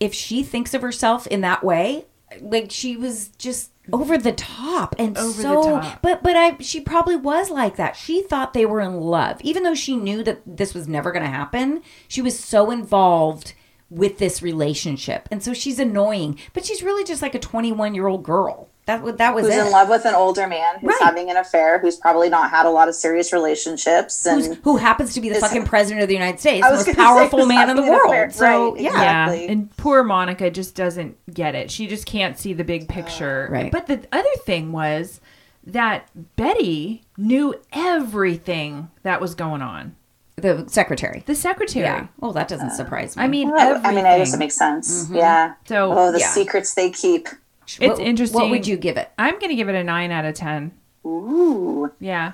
if 0.02 0.12
she 0.12 0.42
thinks 0.42 0.74
of 0.74 0.82
herself 0.82 1.26
in 1.28 1.42
that 1.42 1.62
way, 1.62 2.06
like 2.40 2.70
she 2.70 2.96
was 2.96 3.28
just 3.38 3.70
over 3.92 4.18
the 4.18 4.32
top 4.32 4.94
and 4.98 5.16
Over 5.16 5.32
the 5.32 5.42
so 5.42 5.80
top. 5.80 6.02
but 6.02 6.22
but 6.22 6.36
I 6.36 6.56
she 6.60 6.80
probably 6.80 7.16
was 7.16 7.50
like 7.50 7.76
that. 7.76 7.94
She 7.96 8.22
thought 8.22 8.52
they 8.52 8.66
were 8.66 8.80
in 8.80 9.00
love 9.00 9.40
even 9.42 9.62
though 9.62 9.74
she 9.74 9.96
knew 9.96 10.22
that 10.24 10.40
this 10.46 10.74
was 10.74 10.88
never 10.88 11.12
going 11.12 11.24
to 11.24 11.28
happen. 11.30 11.82
She 12.08 12.22
was 12.22 12.38
so 12.38 12.70
involved 12.70 13.54
with 13.90 14.18
this 14.18 14.40
relationship. 14.42 15.28
And 15.30 15.42
so 15.42 15.52
she's 15.52 15.78
annoying, 15.78 16.38
but 16.54 16.64
she's 16.64 16.82
really 16.82 17.04
just 17.04 17.20
like 17.22 17.34
a 17.34 17.38
21-year-old 17.38 18.22
girl. 18.22 18.70
That 18.86 19.18
that 19.18 19.32
was 19.34 19.46
Who's 19.46 19.54
it. 19.56 19.66
in 19.66 19.70
love 19.70 19.88
with 19.88 20.04
an 20.06 20.14
older 20.14 20.48
man 20.48 20.80
who's 20.80 20.88
Right. 20.88 21.02
having 21.02 21.30
an 21.30 21.36
affair, 21.36 21.78
who's 21.78 21.96
probably 21.96 22.28
not 22.28 22.50
had 22.50 22.66
a 22.66 22.70
lot 22.70 22.88
of 22.88 22.96
serious 22.96 23.32
relationships, 23.32 24.26
and 24.26 24.44
Who's, 24.44 24.56
who 24.64 24.76
happens 24.76 25.14
to 25.14 25.20
be 25.20 25.28
the 25.28 25.36
Is- 25.36 25.40
fucking 25.40 25.66
president 25.66 26.02
of 26.02 26.08
the 26.08 26.14
United 26.14 26.40
States, 26.40 26.66
I 26.66 26.70
the 26.70 26.76
was 26.76 26.86
most 26.86 26.96
gonna 26.96 27.08
say, 27.08 27.14
powerful 27.20 27.46
man 27.46 27.70
in 27.70 27.76
the 27.76 27.82
having 27.82 27.94
an 28.00 28.06
affair. 28.06 28.20
world. 28.22 28.32
So 28.34 28.72
Right, 28.72 28.80
yeah, 28.80 28.88
exactly. 28.90 29.44
Yeah, 29.44 29.50
and 29.52 29.76
poor 29.76 30.02
Monica 30.02 30.50
just 30.50 30.74
doesn't 30.74 31.16
get 31.32 31.54
it. 31.54 31.70
She 31.70 31.86
just 31.86 32.06
can't 32.06 32.36
see 32.36 32.52
the 32.54 32.64
big 32.64 32.88
picture. 32.88 33.46
Uh, 33.48 33.52
right. 33.52 33.70
But 33.72 33.86
the 33.86 34.00
other 34.10 34.28
thing 34.44 34.72
was 34.72 35.20
that 35.64 36.08
Betty 36.34 37.04
knew 37.16 37.54
everything 37.72 38.90
that 39.04 39.20
was 39.20 39.34
going 39.36 39.62
on. 39.62 39.94
the 40.36 40.64
secretary. 40.66 41.22
The 41.26 41.36
secretary. 41.36 41.84
Yeah. 41.84 42.06
Well, 42.18 42.32
that 42.32 42.48
doesn't 42.48 42.70
uh, 42.70 42.74
surprise 42.74 43.16
me. 43.16 43.22
I 43.22 43.28
mean, 43.28 43.50
Well. 43.50 43.80
I 43.84 43.94
mean, 43.94 44.04
I 44.06 44.18
guess 44.18 44.34
it 44.34 44.38
makes 44.38 44.56
sense. 44.56 45.04
Mm-hmm. 45.04 45.16
Yeah. 45.16 45.52
So, 45.66 45.92
oh, 45.96 46.10
the 46.10 46.18
yeah. 46.18 46.26
secrets 46.30 46.74
they 46.74 46.90
keep. 46.90 47.28
It's 47.66 47.78
What- 47.80 47.98
interesting. 48.00 48.40
What 48.40 48.50
would 48.50 48.66
you 48.66 48.76
give 48.76 48.96
it? 48.96 49.10
I'm 49.18 49.38
going 49.38 49.50
to 49.50 49.54
give 49.54 49.68
it 49.68 49.74
a 49.74 49.84
9 49.84 50.10
out 50.10 50.24
of 50.24 50.34
10. 50.34 50.72
Ooh. 51.06 51.90
Yeah. 52.00 52.32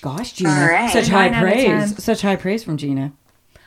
Gosh, 0.00 0.32
Gina, 0.32 0.50
All 0.50 0.68
right. 0.68 0.90
such 0.90 1.08
high 1.08 1.28
Nine 1.28 1.34
out 1.34 1.42
praise. 1.42 2.04
Such 2.04 2.20
high 2.22 2.36
praise 2.36 2.62
from 2.62 2.76
Gina. 2.76 3.12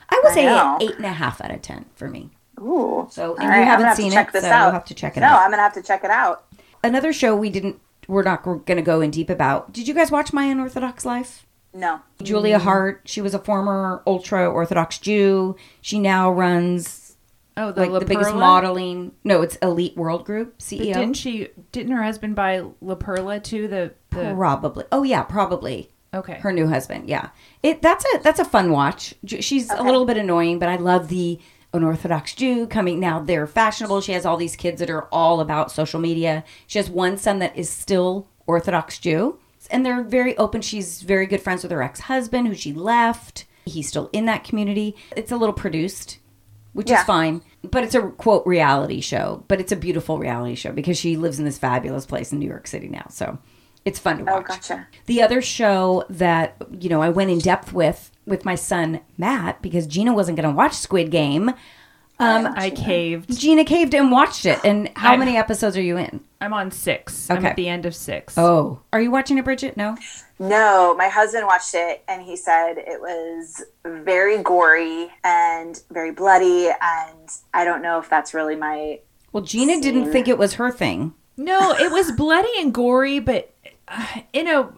I 0.08 0.20
would 0.22 0.32
I 0.32 0.34
say 0.34 0.46
know. 0.46 0.78
eight 0.80 0.96
and 0.96 1.04
a 1.04 1.12
half 1.12 1.40
out 1.40 1.50
of 1.50 1.60
ten 1.62 1.84
for 1.96 2.08
me. 2.08 2.30
Ooh. 2.60 3.08
So, 3.10 3.34
and 3.34 3.40
All 3.40 3.44
you 3.44 3.50
right, 3.50 3.64
haven't 3.64 3.80
gonna 3.80 3.88
have 3.88 3.96
seen 3.96 4.12
it, 4.12 4.28
so 4.32 4.38
out. 4.48 4.62
you'll 4.64 4.72
have 4.72 4.84
to 4.86 4.94
check 4.94 5.16
it 5.16 5.20
no, 5.20 5.26
out. 5.26 5.32
No, 5.32 5.38
I'm 5.40 5.50
gonna 5.50 5.62
have 5.62 5.74
to 5.74 5.82
check 5.82 6.04
it 6.04 6.10
out. 6.10 6.44
Another 6.84 7.12
show 7.12 7.34
we 7.36 7.50
didn't. 7.50 7.80
We're 8.06 8.22
not 8.22 8.42
going 8.42 8.62
to 8.64 8.82
go 8.82 9.00
in 9.02 9.10
deep 9.10 9.28
about. 9.28 9.72
Did 9.72 9.86
you 9.86 9.92
guys 9.94 10.10
watch 10.10 10.32
My 10.32 10.44
Unorthodox 10.44 11.04
Life? 11.04 11.44
No. 11.74 12.00
Julia 12.22 12.58
Haart. 12.58 13.00
She 13.04 13.20
was 13.20 13.34
a 13.34 13.38
former 13.38 14.02
ultra 14.06 14.48
Orthodox 14.48 14.96
Jew. 14.98 15.56
She 15.82 15.98
now 15.98 16.30
runs 16.32 17.07
Oh, 17.58 17.72
the 17.72 17.80
like 17.82 17.90
La 17.90 17.98
the 17.98 18.04
biggest 18.06 18.30
Perla? 18.30 18.40
modeling. 18.40 19.12
No, 19.24 19.42
it's 19.42 19.56
Elite 19.56 19.96
World 19.96 20.24
Group 20.24 20.54
But 20.58 20.64
CEO. 20.64 20.94
didn't 20.94 21.14
she? 21.14 21.48
Didn't 21.72 21.92
her 21.92 22.02
husband 22.02 22.34
buy 22.36 22.62
La 22.80 22.94
Perla 22.94 23.40
too? 23.40 23.68
The, 23.68 23.92
the 24.10 24.32
Probably. 24.34 24.84
Oh 24.92 25.02
yeah, 25.02 25.22
probably. 25.24 25.90
okay. 26.14 26.34
Her 26.40 26.52
new 26.52 26.68
husband. 26.68 27.08
Yeah. 27.08 27.30
It 27.62 27.82
that's 27.82 28.04
a 28.14 28.18
that's 28.22 28.40
a 28.40 28.44
fun 28.44 28.70
watch. 28.70 29.14
J- 29.24 29.40
She's 29.40 29.70
a 29.70 29.82
little 29.82 30.04
bit 30.06 30.16
annoying, 30.16 30.58
but 30.58 30.68
I 30.68 30.76
love 30.76 31.08
the 31.08 31.38
unorthodox 31.74 32.34
Jew 32.34 32.66
coming 32.66 32.98
now. 33.00 33.20
They're 33.20 33.46
fashionable. 33.46 34.00
She 34.00 34.12
has 34.12 34.24
all 34.24 34.36
these 34.38 34.56
kids 34.56 34.80
that 34.80 34.88
are 34.90 35.04
all 35.12 35.40
about 35.40 35.70
social 35.70 36.00
media. 36.00 36.44
She 36.66 36.78
has 36.78 36.88
one 36.88 37.18
son 37.18 37.40
that 37.40 37.56
is 37.56 37.68
still 37.68 38.28
Orthodox 38.46 38.98
Jew, 38.98 39.38
and 39.70 39.84
they're 39.84 40.02
very 40.02 40.36
open. 40.38 40.62
She's 40.62 41.02
very 41.02 41.26
good 41.26 41.42
friends 41.42 41.62
with 41.62 41.72
her 41.72 41.82
ex-husband 41.82 42.48
who 42.48 42.54
she 42.54 42.72
left. 42.72 43.44
He's 43.66 43.86
still 43.88 44.08
in 44.14 44.24
that 44.24 44.44
community. 44.44 44.96
It's 45.14 45.30
a 45.30 45.36
little 45.36 45.52
produced, 45.52 46.18
which 46.72 46.88
Yeah. 46.88 47.00
is 47.00 47.04
fine. 47.06 47.42
But 47.62 47.82
it's 47.84 47.94
a 47.94 48.02
quote 48.02 48.46
reality 48.46 49.00
show. 49.00 49.44
But 49.48 49.60
it's 49.60 49.72
a 49.72 49.76
beautiful 49.76 50.18
reality 50.18 50.54
show 50.54 50.72
because 50.72 50.98
she 50.98 51.16
lives 51.16 51.38
in 51.38 51.44
this 51.44 51.58
fabulous 51.58 52.06
place 52.06 52.32
in 52.32 52.38
New 52.38 52.48
York 52.48 52.66
City 52.66 52.88
now. 52.88 53.06
So 53.10 53.38
it's 53.84 53.98
fun 53.98 54.18
to 54.18 54.24
watch. 54.24 54.34
Oh, 54.38 54.42
gotcha. 54.42 54.86
The 55.06 55.22
other 55.22 55.42
show 55.42 56.04
that 56.10 56.56
you 56.78 56.88
know 56.88 57.02
I 57.02 57.08
went 57.08 57.30
in 57.30 57.38
depth 57.38 57.72
with 57.72 58.10
with 58.26 58.44
my 58.44 58.54
son 58.54 59.00
Matt 59.16 59.60
because 59.62 59.86
Gina 59.86 60.12
wasn't 60.12 60.36
going 60.36 60.48
to 60.48 60.54
watch 60.54 60.74
Squid 60.74 61.10
Game. 61.10 61.48
Um, 62.20 62.46
I 62.56 62.70
caved. 62.70 63.38
Gina 63.38 63.64
caved 63.64 63.94
and 63.94 64.10
watched 64.10 64.44
it. 64.44 64.58
And 64.64 64.90
how 64.96 65.12
I- 65.12 65.16
many 65.16 65.36
episodes 65.36 65.76
are 65.76 65.82
you 65.82 65.96
in? 65.96 66.20
I'm 66.40 66.52
on 66.52 66.70
six. 66.72 67.30
I'm 67.30 67.38
Okay. 67.38 67.48
at 67.48 67.56
the 67.56 67.68
end 67.68 67.86
of 67.86 67.94
six. 67.94 68.36
Oh, 68.36 68.80
are 68.92 69.00
you 69.00 69.10
watching 69.10 69.38
it, 69.38 69.44
Bridget? 69.44 69.76
No. 69.76 69.96
No, 70.40 70.94
my 70.96 71.08
husband 71.08 71.46
watched 71.46 71.74
it 71.74 72.02
and 72.08 72.22
he 72.22 72.36
said 72.36 72.74
it 72.78 73.00
was 73.00 73.64
very 73.84 74.42
gory 74.42 75.08
and 75.24 75.82
very 75.90 76.12
bloody. 76.12 76.68
And 76.68 77.28
I 77.52 77.64
don't 77.64 77.82
know 77.82 77.98
if 77.98 78.08
that's 78.08 78.34
really 78.34 78.54
my. 78.56 79.00
Well, 79.32 79.42
Gina 79.42 79.80
didn't 79.80 80.12
think 80.12 80.28
it 80.28 80.38
was 80.38 80.54
her 80.54 80.70
thing. 80.70 81.14
No, 81.36 81.72
it 81.72 81.90
was 81.92 82.12
bloody 82.12 82.50
and 82.58 82.72
gory, 82.72 83.18
but 83.20 83.52
uh, 83.88 84.06
in 84.32 84.48
a 84.48 84.70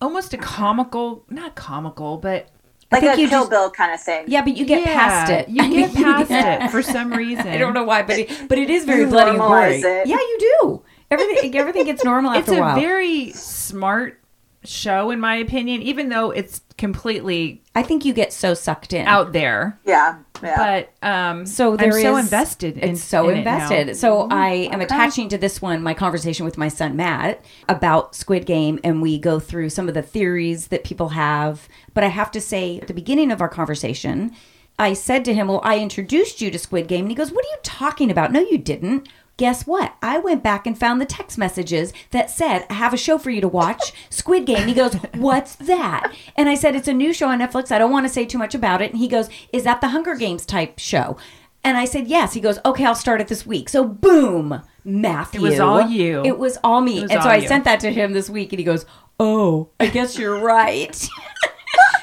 almost 0.00 0.32
a 0.34 0.36
comical, 0.38 1.24
not 1.28 1.54
comical, 1.54 2.16
but 2.16 2.48
Like 2.90 3.02
think 3.02 3.18
a 3.18 3.20
you 3.20 3.28
Kill 3.28 3.40
just- 3.40 3.50
Bill 3.50 3.70
kind 3.70 3.92
of 3.92 4.00
thing. 4.00 4.24
Yeah, 4.28 4.42
but 4.42 4.56
you 4.56 4.64
get 4.66 4.80
Yeah, 4.86 4.94
past 4.94 5.30
it. 5.32 5.48
You 5.48 5.68
get 5.68 5.94
past 5.94 6.30
yeah. 6.30 6.64
it 6.66 6.70
for 6.70 6.82
some 6.82 7.12
reason. 7.12 7.46
I 7.48 7.58
don't 7.58 7.74
know 7.74 7.84
why, 7.84 8.02
but 8.02 8.18
it, 8.18 8.48
but 8.48 8.58
it 8.58 8.70
is 8.70 8.84
very 8.84 9.02
You 9.02 9.06
bloody 9.08 9.30
and 9.30 9.38
gory. 9.40 9.80
normalize 9.80 10.02
it. 10.02 10.06
Yeah, 10.08 10.16
you 10.16 10.38
do. 10.62 10.82
Everything 11.10 11.56
everything 11.56 11.84
gets 11.86 12.02
normal 12.04 12.32
It's 12.32 12.48
after 12.48 12.54
a 12.54 12.60
while. 12.60 12.76
It's 12.76 12.78
a 12.78 12.80
while. 12.80 12.88
very 12.88 13.32
smart 13.32 14.18
show, 14.64 15.10
in 15.10 15.20
my 15.20 15.36
opinion, 15.36 15.82
even 15.82 16.08
though 16.08 16.30
it's 16.30 16.60
completely 16.78 17.62
I 17.74 17.82
think 17.82 18.04
you 18.04 18.12
get 18.12 18.32
so 18.32 18.54
sucked 18.54 18.92
in. 18.92 19.06
out 19.06 19.32
there. 19.32 19.78
Yeah. 19.84 20.18
Yeah. 20.42 20.84
But 21.02 21.06
um, 21.08 21.46
So 21.46 21.76
there 21.76 21.94
I'm 21.94 22.02
so 22.02 22.16
invested. 22.16 22.76
In, 22.78 22.90
it's 22.90 23.02
so 23.02 23.28
in 23.28 23.38
it 23.38 23.44
now. 23.44 23.54
invested. 23.54 23.96
so 23.96 24.28
I 24.30 24.68
am 24.72 24.80
attaching 24.80 25.28
to 25.30 25.38
this 25.38 25.62
one 25.62 25.82
my 25.82 25.94
conversation 25.94 26.44
with 26.44 26.58
my 26.58 26.68
son 26.68 26.96
Matt 26.96 27.44
about 27.68 28.14
Squid 28.14 28.46
Game, 28.46 28.78
and 28.84 29.00
we 29.00 29.18
go 29.18 29.38
through 29.40 29.70
some 29.70 29.88
of 29.88 29.94
the 29.94 30.02
theories 30.02 30.68
that 30.68 30.84
people 30.84 31.10
have. 31.10 31.68
But 31.94 32.04
I 32.04 32.08
have 32.08 32.30
to 32.32 32.40
say, 32.40 32.78
at 32.80 32.88
the 32.88 32.94
beginning 32.94 33.30
of 33.30 33.40
our 33.40 33.48
conversation, 33.48 34.32
I 34.78 34.94
said 34.94 35.24
to 35.26 35.34
him, 35.34 35.48
"Well, 35.48 35.60
I 35.62 35.78
introduced 35.78 36.40
you 36.40 36.50
to 36.50 36.58
Squid 36.58 36.88
Game," 36.88 37.04
and 37.04 37.10
he 37.10 37.14
goes, 37.14 37.30
"What 37.30 37.44
are 37.44 37.48
you 37.48 37.58
talking 37.62 38.10
about? 38.10 38.32
No, 38.32 38.40
you 38.40 38.58
didn't." 38.58 39.08
Guess 39.38 39.66
what? 39.66 39.94
I 40.02 40.18
went 40.18 40.42
back 40.42 40.66
and 40.66 40.78
found 40.78 41.00
the 41.00 41.06
text 41.06 41.38
messages 41.38 41.92
that 42.10 42.30
said, 42.30 42.66
I 42.68 42.74
have 42.74 42.92
a 42.92 42.98
show 42.98 43.16
for 43.18 43.30
you 43.30 43.40
to 43.40 43.48
watch, 43.48 43.92
Squid 44.10 44.44
Game. 44.46 44.68
He 44.68 44.74
goes, 44.74 44.94
What's 45.14 45.56
that? 45.56 46.12
And 46.36 46.48
I 46.48 46.54
said, 46.54 46.76
It's 46.76 46.88
a 46.88 46.92
new 46.92 47.12
show 47.12 47.28
on 47.28 47.40
Netflix. 47.40 47.72
I 47.72 47.78
don't 47.78 47.90
want 47.90 48.06
to 48.06 48.12
say 48.12 48.24
too 48.26 48.38
much 48.38 48.54
about 48.54 48.82
it. 48.82 48.90
And 48.90 48.98
he 49.00 49.08
goes, 49.08 49.28
Is 49.52 49.64
that 49.64 49.80
the 49.80 49.88
Hunger 49.88 50.14
Games 50.16 50.44
type 50.46 50.78
show? 50.78 51.16
And 51.64 51.76
I 51.78 51.86
said, 51.86 52.08
Yes. 52.08 52.34
He 52.34 52.40
goes, 52.40 52.58
Okay, 52.64 52.84
I'll 52.84 52.94
start 52.94 53.20
it 53.20 53.28
this 53.28 53.46
week. 53.46 53.68
So, 53.68 53.84
boom, 53.84 54.62
Matthew. 54.84 55.40
It 55.40 55.50
was 55.50 55.60
all 55.60 55.80
you. 55.88 56.22
It 56.24 56.38
was 56.38 56.58
all 56.62 56.80
me. 56.80 57.02
Was 57.02 57.10
and 57.10 57.22
so 57.22 57.28
I 57.28 57.36
you. 57.36 57.48
sent 57.48 57.64
that 57.64 57.80
to 57.80 57.92
him 57.92 58.12
this 58.12 58.28
week, 58.28 58.52
and 58.52 58.58
he 58.58 58.64
goes, 58.64 58.84
Oh, 59.18 59.70
I 59.80 59.86
guess 59.86 60.18
you're 60.18 60.38
right. 60.44 61.08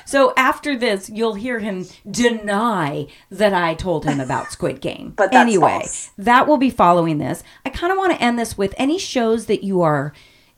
So 0.10 0.34
after 0.36 0.78
this, 0.78 1.10
you'll 1.10 1.36
hear 1.36 1.60
him 1.60 1.86
deny 2.10 3.07
that 3.30 3.53
I 3.53 3.74
told 3.76 4.05
him 4.05 4.20
about 4.20 4.51
Squid 4.51 4.82
Game. 4.82 5.14
But 5.16 5.34
anyway, 5.34 5.80
false. 5.82 6.12
that 6.18 6.47
will 6.47 6.57
be 6.57 6.70
following 6.70 7.18
this. 7.20 7.43
I 7.66 7.70
kind 7.70 7.91
of 7.91 7.97
want 7.97 8.14
to 8.14 8.22
end 8.22 8.38
this 8.39 8.57
with 8.57 8.74
any 8.78 8.97
shows 8.97 9.45
that 9.45 9.64
you 9.64 9.82
are 9.82 10.14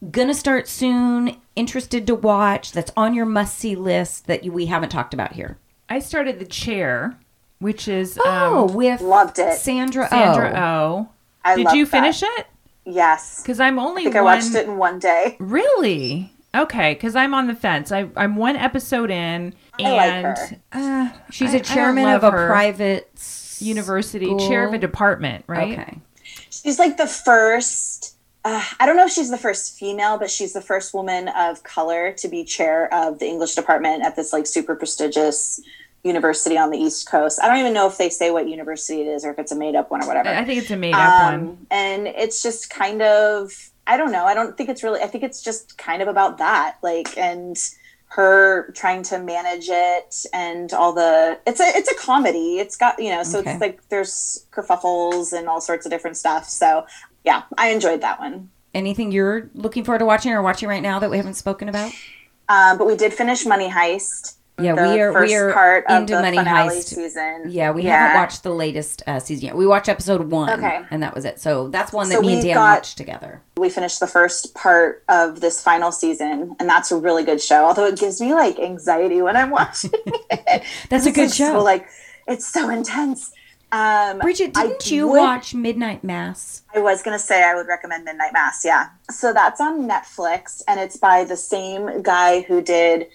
gonna 0.10 0.34
start 0.34 0.68
soon, 0.68 1.38
interested 1.56 2.08
to 2.08 2.16
watch, 2.16 2.72
that's 2.72 2.92
on 2.98 3.14
your 3.14 3.26
must 3.26 3.58
see 3.58 3.76
list 3.76 4.26
that 4.28 4.44
you, 4.44 4.52
we 4.52 4.66
haven't 4.68 4.90
talked 4.90 5.14
about 5.14 5.34
here. 5.34 5.58
I 5.90 6.00
started 6.00 6.40
the 6.40 6.46
chair, 6.46 7.20
which 7.60 7.88
is 7.88 8.18
Oh, 8.24 8.68
um, 8.70 8.74
with 8.74 9.02
Loved 9.02 9.38
it. 9.38 9.58
Sandra, 9.60 10.08
Sandra 10.08 10.54
Oh. 10.56 11.10
Oh. 11.46 11.56
Did 11.56 11.66
loved 11.66 11.76
you 11.78 11.86
that. 11.86 11.92
finish 11.92 12.24
it? 12.24 12.48
Yes. 12.86 13.42
Because 13.42 13.60
I'm 13.60 13.78
only 13.78 14.02
I 14.02 14.06
think 14.06 14.16
I 14.16 14.22
watched 14.22 14.56
it 14.56 14.68
in 14.68 14.78
one 14.78 14.98
day. 15.00 15.36
Really? 15.40 16.34
Okay, 16.54 16.94
because 16.94 17.16
I'm 17.16 17.34
on 17.34 17.48
the 17.48 17.56
fence. 17.56 17.92
I, 17.92 18.10
I'm 18.18 18.36
one 18.36 18.56
episode 18.58 19.10
in, 19.10 19.54
I 19.80 19.84
like 19.92 20.02
and 20.12 20.26
her. 20.26 20.60
uh, 20.74 21.10
She's 21.32 21.52
I- 21.52 21.54
I 21.54 21.56
a 21.56 21.60
don't 21.64 21.74
chairman 21.76 22.08
of 22.10 22.24
a 22.24 22.32
her. 22.32 22.48
private 22.48 23.10
university 23.60 24.26
school. 24.26 24.50
chair 24.50 24.68
of 24.68 24.74
a 24.74 24.78
department, 24.78 25.46
right? 25.48 25.80
Okay. 25.80 25.98
She's 26.50 26.78
like 26.80 26.98
the 26.98 27.08
first. 27.08 28.16
Uh, 28.44 28.64
I 28.80 28.86
don't 28.88 28.98
know 28.98 29.06
if 29.06 29.12
she's 29.12 29.30
the 29.30 29.38
first 29.38 29.78
female, 29.78 30.18
but 30.18 30.30
she's 30.30 30.52
the 30.54 30.62
first 30.62 30.94
woman 30.96 31.28
of 31.30 31.62
color 31.64 32.12
to 32.14 32.28
be 32.28 32.44
chair 32.44 32.92
of 32.94 33.20
the 33.20 33.28
English 33.28 33.54
department 33.56 34.04
at 34.04 34.16
this 34.16 34.34
like 34.34 34.48
super 34.48 34.76
prestigious 34.76 35.62
university 36.04 36.58
on 36.58 36.72
the 36.72 36.78
East 36.78 37.08
Coast. 37.08 37.40
I 37.42 37.48
don't 37.48 37.58
even 37.60 37.74
know 37.74 37.88
if 37.88 37.98
they 38.00 38.10
say 38.10 38.32
what 38.32 38.50
university 38.50 39.02
it 39.02 39.08
is 39.08 39.24
or 39.24 39.30
if 39.32 39.38
it's 39.40 39.52
a 39.52 39.56
made 39.56 39.76
up 39.76 39.92
one 39.92 40.04
or 40.04 40.08
whatever. 40.08 40.30
I 40.30 40.40
I 40.40 40.46
think 40.46 40.60
it's 40.64 40.72
a 40.72 40.76
made 40.76 40.96
up 40.96 41.24
one. 41.32 41.34
Um, 41.50 41.68
and 41.70 42.08
it's 42.08 42.42
just 42.42 42.72
kind 42.72 43.04
of 43.04 43.71
I 43.92 43.98
don't 43.98 44.14
know. 44.14 44.24
I 44.24 44.34
don't 44.34 44.56
think 44.58 44.70
it's 44.70 44.84
really. 44.84 45.02
I 45.02 45.08
think 45.08 45.24
it's 45.26 45.42
just 45.42 45.78
kind 45.78 46.02
of 46.02 46.08
about 46.08 46.38
that, 46.38 46.78
like 46.82 47.18
and 47.18 47.58
her 48.06 48.72
trying 48.74 49.04
to 49.04 49.20
manage 49.20 49.68
it 49.70 50.26
and 50.34 50.72
all 50.72 50.94
the. 50.94 51.38
It's 51.46 51.60
a 51.60 51.66
it's 51.66 51.92
a 51.92 51.96
comedy. 51.96 52.58
It's 52.60 52.78
got 52.78 53.00
you 53.04 53.10
know, 53.10 53.24
so 53.24 53.40
Okay. 53.40 53.52
it's 53.52 53.60
like 53.62 53.90
there's 53.90 54.46
kerfuffles 54.52 55.34
and 55.38 55.50
all 55.50 55.60
sorts 55.60 55.86
of 55.86 55.92
different 55.92 56.16
stuff. 56.16 56.48
So 56.48 56.86
yeah, 57.26 57.44
I 57.58 57.68
enjoyed 57.72 58.00
that 58.00 58.18
one. 58.20 58.50
Anything 58.74 59.12
you're 59.12 59.50
looking 59.54 59.84
forward 59.84 60.00
to 60.00 60.06
watching 60.06 60.32
or 60.32 60.42
watching 60.42 60.70
right 60.70 60.82
now 60.82 60.98
that 61.00 61.10
we 61.12 61.18
haven't 61.18 61.34
spoken 61.34 61.68
about? 61.68 61.92
Um, 62.48 62.78
but 62.78 62.88
we 62.88 62.96
did 62.96 63.14
finish 63.14 63.46
Money 63.46 63.70
Heist. 63.70 64.36
Yeah, 64.64 64.74
we 64.94 65.00
are 65.02 65.12
first 65.14 65.30
we 65.30 65.36
are 65.36 65.54
part 65.54 65.86
of 65.88 66.02
into 66.02 66.16
the 66.16 66.22
Money 66.22 66.38
Heist. 66.38 66.84
season. 66.96 67.46
Yeah, 67.50 67.72
we 67.72 67.84
haven't 67.84 68.18
watched 68.20 68.44
the 68.44 68.52
latest 68.52 69.04
uh, 69.08 69.20
season 69.20 69.46
yet. 69.48 69.56
We 69.56 69.66
watched 69.68 69.90
episode 69.90 70.30
one, 70.32 70.50
Okay. 70.52 70.82
and 70.92 71.02
that 71.04 71.14
was 71.16 71.26
it. 71.26 71.40
So 71.40 71.68
that's 71.70 71.92
one 71.92 72.10
that 72.10 72.16
So 72.16 72.22
me 72.22 72.34
and 72.36 72.42
Dan 72.44 72.54
got- 72.56 72.76
watched 72.78 72.98
together. 72.98 73.42
we 73.58 73.70
finished 73.70 74.00
the 74.00 74.08
first 74.08 74.54
part 74.56 75.04
of 75.10 75.40
this 75.42 75.62
final 75.64 75.92
season 75.92 76.56
and 76.60 76.68
that's 76.70 76.92
a 76.92 76.98
really 76.98 77.24
good 77.24 77.40
show 77.42 77.66
although 77.66 77.86
it 77.86 77.98
gives 78.00 78.20
me 78.20 78.34
like 78.34 78.58
anxiety 78.60 79.22
when 79.22 79.38
i'm 79.38 79.52
watching 79.52 79.92
it 80.32 80.64
That's 80.90 81.06
a 81.06 81.12
good 81.12 81.28
like, 81.30 81.34
show. 81.34 81.54
so, 81.60 81.64
like 81.64 81.86
it's 82.28 82.48
so 82.48 82.70
intense 82.70 83.32
um 83.72 84.18
Bridget, 84.20 84.54
didn't 84.56 84.90
you 84.90 85.08
would- 85.08 85.20
watch 85.20 85.54
Midnight 85.54 86.04
Mass? 86.04 86.64
i 86.74 86.80
was 86.80 87.04
gonna 87.04 87.20
say 87.20 87.44
i 87.44 87.54
would 87.54 87.68
recommend 87.68 88.04
midnight 88.06 88.34
mass 88.34 88.64
yeah 88.66 88.88
so 89.12 89.32
that's 89.32 89.62
on 89.62 89.88
netflix 89.88 90.62
and 90.68 90.80
it's 90.80 90.98
by 90.98 91.24
the 91.24 91.38
same 91.38 92.02
guy 92.02 92.42
who 92.42 92.62
did 92.64 93.08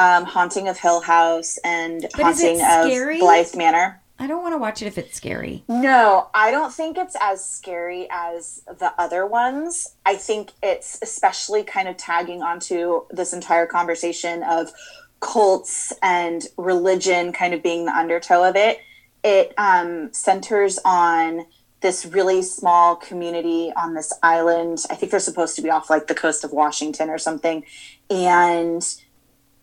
um, 0.00 0.24
haunting 0.24 0.68
of 0.68 0.78
hill 0.78 1.00
house 1.00 1.58
and 1.64 2.02
But 2.16 2.22
haunting 2.22 2.60
of 2.62 3.20
bly 3.20 3.46
manor 3.54 4.00
I 4.20 4.26
don't 4.26 4.42
want 4.42 4.52
to 4.52 4.58
watch 4.58 4.82
it 4.82 4.86
if 4.86 4.98
it's 4.98 5.16
scary. 5.16 5.64
No, 5.66 6.28
I 6.34 6.50
don't 6.50 6.74
think 6.74 6.98
it's 6.98 7.16
as 7.22 7.42
scary 7.42 8.06
as 8.10 8.62
the 8.66 8.92
other 8.98 9.26
ones. 9.26 9.96
I 10.04 10.14
think 10.16 10.50
it's 10.62 10.98
especially 11.00 11.64
kind 11.64 11.88
of 11.88 11.96
tagging 11.96 12.42
onto 12.42 13.06
this 13.10 13.32
entire 13.32 13.64
conversation 13.64 14.42
of 14.42 14.72
cults 15.20 15.94
and 16.02 16.46
religion 16.58 17.32
kind 17.32 17.54
of 17.54 17.62
being 17.62 17.86
the 17.86 17.96
undertow 17.96 18.46
of 18.46 18.56
it. 18.56 18.80
It 19.24 19.54
um, 19.56 20.12
centers 20.12 20.78
on 20.84 21.46
this 21.80 22.04
really 22.04 22.42
small 22.42 22.96
community 22.96 23.72
on 23.74 23.94
this 23.94 24.12
island. 24.22 24.84
I 24.90 24.96
think 24.96 25.12
they're 25.12 25.20
supposed 25.20 25.56
to 25.56 25.62
be 25.62 25.70
off 25.70 25.88
like 25.88 26.08
the 26.08 26.14
coast 26.14 26.44
of 26.44 26.52
Washington 26.52 27.08
or 27.08 27.16
something. 27.16 27.64
And 28.10 28.82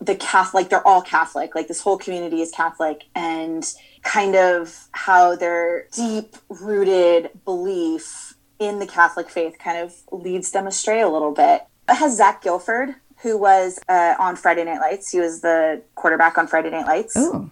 the 0.00 0.14
Catholic, 0.14 0.68
they're 0.68 0.86
all 0.86 1.02
Catholic, 1.02 1.54
like 1.54 1.68
this 1.68 1.80
whole 1.80 1.98
community 1.98 2.40
is 2.40 2.50
Catholic, 2.50 3.04
and 3.14 3.64
kind 4.02 4.36
of 4.36 4.88
how 4.92 5.34
their 5.36 5.86
deep 5.92 6.36
rooted 6.48 7.30
belief 7.44 8.34
in 8.58 8.78
the 8.78 8.86
Catholic 8.86 9.28
faith 9.28 9.56
kind 9.58 9.78
of 9.78 9.94
leads 10.12 10.50
them 10.52 10.66
astray 10.66 11.00
a 11.00 11.08
little 11.08 11.32
bit. 11.32 11.64
It 11.88 11.94
has 11.96 12.16
Zach 12.16 12.42
Gilford, 12.42 12.94
who 13.22 13.36
was 13.36 13.80
uh, 13.88 14.14
on 14.18 14.36
Friday 14.36 14.64
Night 14.64 14.78
Lights. 14.80 15.10
He 15.10 15.18
was 15.20 15.40
the 15.40 15.82
quarterback 15.96 16.38
on 16.38 16.46
Friday 16.46 16.70
Night 16.70 16.86
Lights, 16.86 17.14
Oh, 17.16 17.50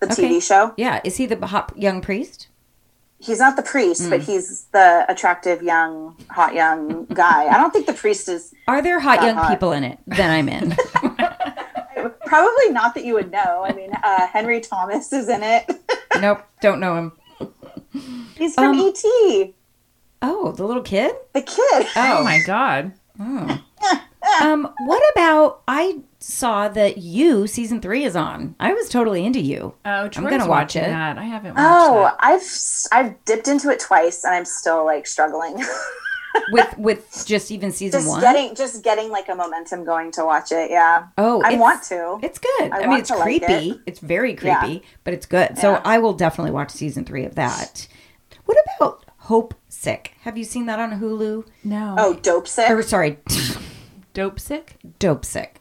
the 0.00 0.06
okay. 0.12 0.28
TV 0.34 0.42
show. 0.42 0.74
yeah. 0.76 1.00
Is 1.04 1.16
he 1.16 1.26
the 1.26 1.44
hot 1.46 1.72
young 1.76 2.00
priest? 2.00 2.48
He's 3.20 3.40
not 3.40 3.56
the 3.56 3.62
priest, 3.64 4.04
Hmm. 4.04 4.10
but 4.10 4.20
he's 4.20 4.66
the 4.72 5.04
attractive, 5.08 5.60
young, 5.60 6.16
hot, 6.30 6.54
young 6.54 7.06
guy. 7.06 7.46
I 7.48 7.56
don't 7.56 7.72
think 7.72 7.86
the 7.86 7.92
priest 7.92 8.28
is 8.28 8.54
Are 8.68 8.80
there 8.80 9.00
hot 9.00 9.22
young 9.24 9.34
hot. 9.34 9.50
people 9.50 9.72
in 9.72 9.82
it? 9.82 9.98
Then 10.06 10.30
I'm 10.30 10.48
in. 10.48 10.76
probably 12.28 12.70
not 12.70 12.94
that 12.94 13.04
you 13.04 13.14
would 13.14 13.30
know. 13.32 13.64
I 13.66 13.72
mean, 13.72 13.90
uh, 14.02 14.26
Henry 14.28 14.60
Thomas 14.60 15.12
is 15.12 15.28
in 15.28 15.42
it. 15.42 15.64
nope, 16.20 16.42
don't 16.60 16.80
know 16.80 16.96
him. 16.96 17.12
He's 18.36 18.54
from 18.54 18.78
Um, 18.78 18.92
ET, 18.94 19.54
Oh, 20.22 20.52
the 20.52 20.64
little 20.66 20.82
kid. 20.82 21.12
the 21.32 21.42
kid. 21.42 21.86
Oh 21.96 22.22
my 22.24 22.40
god. 22.44 22.92
Um, 24.42 24.72
what 24.84 25.02
about? 25.12 25.62
I 25.66 26.00
saw 26.20 26.68
that 26.68 26.98
you 26.98 27.46
season 27.46 27.80
three 27.80 28.04
is 28.04 28.14
on. 28.16 28.54
I 28.60 28.72
was 28.74 28.88
totally 28.88 29.24
into 29.24 29.40
you. 29.40 29.74
Oh, 29.84 30.08
Troy's 30.08 30.24
I'm 30.24 30.30
gonna 30.30 30.48
watch 30.48 30.76
it. 30.76 30.84
That. 30.84 31.16
I 31.18 31.24
haven't 31.24 31.54
watched 31.54 31.66
Oh, 31.66 32.02
that. 32.04 32.16
I've 32.20 32.42
I've 32.92 33.24
dipped 33.24 33.48
into 33.48 33.70
it 33.70 33.80
twice, 33.80 34.24
and 34.24 34.34
I'm 34.34 34.44
still 34.44 34.84
like 34.84 35.06
struggling. 35.06 35.56
with 36.52 36.76
with 36.78 37.24
just 37.26 37.50
even 37.50 37.72
season 37.72 38.00
just 38.00 38.08
one. 38.10 38.20
getting 38.20 38.54
just 38.54 38.82
getting 38.84 39.10
like 39.10 39.28
a 39.28 39.34
momentum 39.34 39.84
going 39.84 40.10
to 40.12 40.24
watch 40.24 40.52
it. 40.52 40.70
Yeah. 40.70 41.06
oh, 41.18 41.42
I 41.44 41.56
want 41.56 41.82
to. 41.84 42.18
It's 42.22 42.38
good. 42.38 42.70
I, 42.72 42.86
mean, 42.86 42.98
it's 43.00 43.08
to 43.10 43.16
like 43.16 43.24
creepy. 43.44 43.70
it. 43.70 43.80
It's 43.86 44.00
very 44.00 44.36
Yeah. 44.42 44.60
creepy, 44.60 44.82
but 45.04 45.14
it's 45.14 45.26
good. 45.26 45.58
So 45.58 45.72
Yeah. 45.72 45.82
I 45.84 45.98
will 45.98 46.12
definitely 46.14 46.52
watch 46.52 46.70
season 46.70 47.04
three 47.04 47.24
of 47.24 47.34
that. 47.36 47.86
What 48.44 48.56
about 48.78 49.04
Hope 49.18 49.54
Sick? 49.68 50.12
Have 50.22 50.38
you 50.38 50.44
seen 50.44 50.66
that 50.66 50.78
on 50.80 51.00
Hulu? 51.00 51.46
No. 51.64 51.94
Oh, 51.98 52.14
dope 52.14 52.48
sick. 52.48 52.70
Or 52.70 52.82
sorry, 52.82 53.18
dope 54.14 54.40
sick. 54.40 54.76
Dope 54.98 55.24
Sick. 55.24 55.60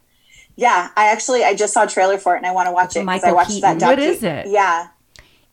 yeah, 0.55 0.89
I 0.95 1.07
actually 1.09 1.43
I 1.43 1.53
just 1.53 1.73
saw 1.73 1.84
a 1.84 1.88
trailer 1.88 2.17
for 2.17 2.36
it, 2.36 2.38
and 2.38 2.45
I 2.47 2.51
want 2.51 2.67
to 2.67 2.71
watch 2.71 2.95
a 2.95 2.99
it 3.01 3.05
because 3.05 3.23
I 3.23 3.32
watched 3.32 3.49
Keaton. 3.51 3.78
that. 3.80 3.88
What 3.88 3.99
docu- 3.99 4.07
is 4.07 4.23
it? 4.23 4.47
Yeah, 4.47 4.88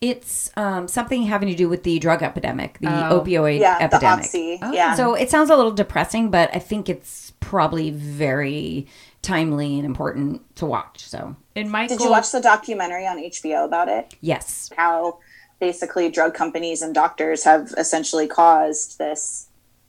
It's 0.01 0.51
um, 0.57 0.87
something 0.89 1.23
having 1.23 1.49
to 1.49 1.55
do 1.55 1.69
with 1.69 1.83
the 1.83 1.99
drug 1.99 2.23
epidemic, 2.23 2.79
the 2.81 2.89
Oh. 2.89 3.21
opioid 3.25 3.61
yeah, 3.61 3.79
the 3.79 3.85
epidemic. 3.85 4.27
Opsy. 4.27 4.59
Oh. 4.61 4.73
Yeah. 4.73 4.95
So 4.95 5.15
it 5.15 5.31
sounds 5.31 5.49
a 5.51 5.57
little 5.57 5.73
depressing, 5.73 6.31
but 6.31 6.51
I 6.55 6.59
think 6.59 6.89
it's 6.89 7.33
probably 7.41 7.91
very 7.91 8.87
timely 9.23 9.77
and 9.77 9.87
important 9.87 10.43
to 10.57 10.67
watch. 10.67 11.07
So 11.09 11.37
And 11.57 11.71
Michael. 11.71 11.97
Did 11.97 12.05
you 12.05 12.11
watch 12.11 12.31
the 12.33 12.41
documentary 12.43 13.07
on 13.07 13.19
HBO 13.19 13.65
about 13.65 13.89
it? 13.89 14.15
yes, 14.21 14.71
How 14.77 15.19
basically 15.61 16.11
drug 16.11 16.35
companies 16.35 16.83
and 16.83 16.95
doctors 16.95 17.45
have 17.45 17.73
essentially 17.79 18.27
caused 18.27 18.99
this 18.99 19.47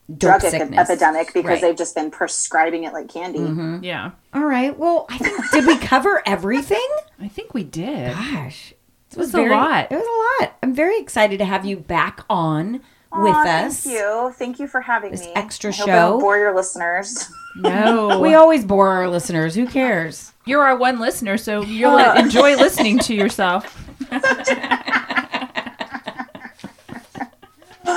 dope 0.08 0.20
drug 0.40 0.46
epi- 0.46 0.58
sickness. 0.60 0.90
epidemic 0.90 1.34
because 1.34 1.50
Right. 1.50 1.62
they've 1.62 1.76
just 1.76 1.96
been 1.96 2.12
prescribing 2.12 2.84
it 2.86 2.94
like 2.94 3.10
candy. 3.10 3.86
Yeah. 3.86 4.12
All 4.34 4.46
right. 4.46 4.78
Well, 4.78 5.08
I 5.10 5.18
think 5.18 5.52
did 5.52 5.66
we 5.66 5.78
cover 5.80 6.22
everything? 6.26 6.88
I 7.20 7.28
think 7.28 7.54
we 7.56 7.64
did. 7.64 8.14
Gosh, 8.14 8.75
it 9.16 9.20
was 9.20 9.34
a 9.34 9.42
lot. 9.42 9.92
It 9.92 9.96
was 9.96 10.06
a 10.42 10.44
lot. 10.44 10.58
I'm 10.64 10.74
very 10.74 11.00
excited 11.00 11.40
to 11.40 11.46
have 11.46 11.66
you 11.66 11.78
back 11.78 12.24
on 12.30 12.74
with 13.14 13.34
Aw, 13.34 13.66
us. 13.66 13.84
Thank 13.84 13.96
you. 13.98 14.34
Thank 14.38 14.60
you 14.60 14.68
for 14.68 14.82
having 14.82 15.12
This 15.12 15.22
me. 15.22 15.32
extra 15.36 15.72
I 15.72 15.76
hope 15.76 15.84
I 15.88 15.92
show. 15.92 16.10
don't 16.12 16.20
bore 16.20 16.38
your 16.38 16.54
listeners. 16.56 17.30
No. 17.56 18.20
We 18.22 18.34
always 18.34 18.66
bore 18.66 18.90
our 18.90 19.08
listeners. 19.10 19.56
Who 19.56 19.66
cares? 19.68 20.34
You're 20.46 20.62
our 20.64 20.76
one 20.78 21.00
listener, 21.00 21.38
so 21.38 21.62
you'll 21.64 21.98
enjoy 22.16 22.56
listening 22.58 23.00
to 23.00 23.14
yourself. 23.16 23.66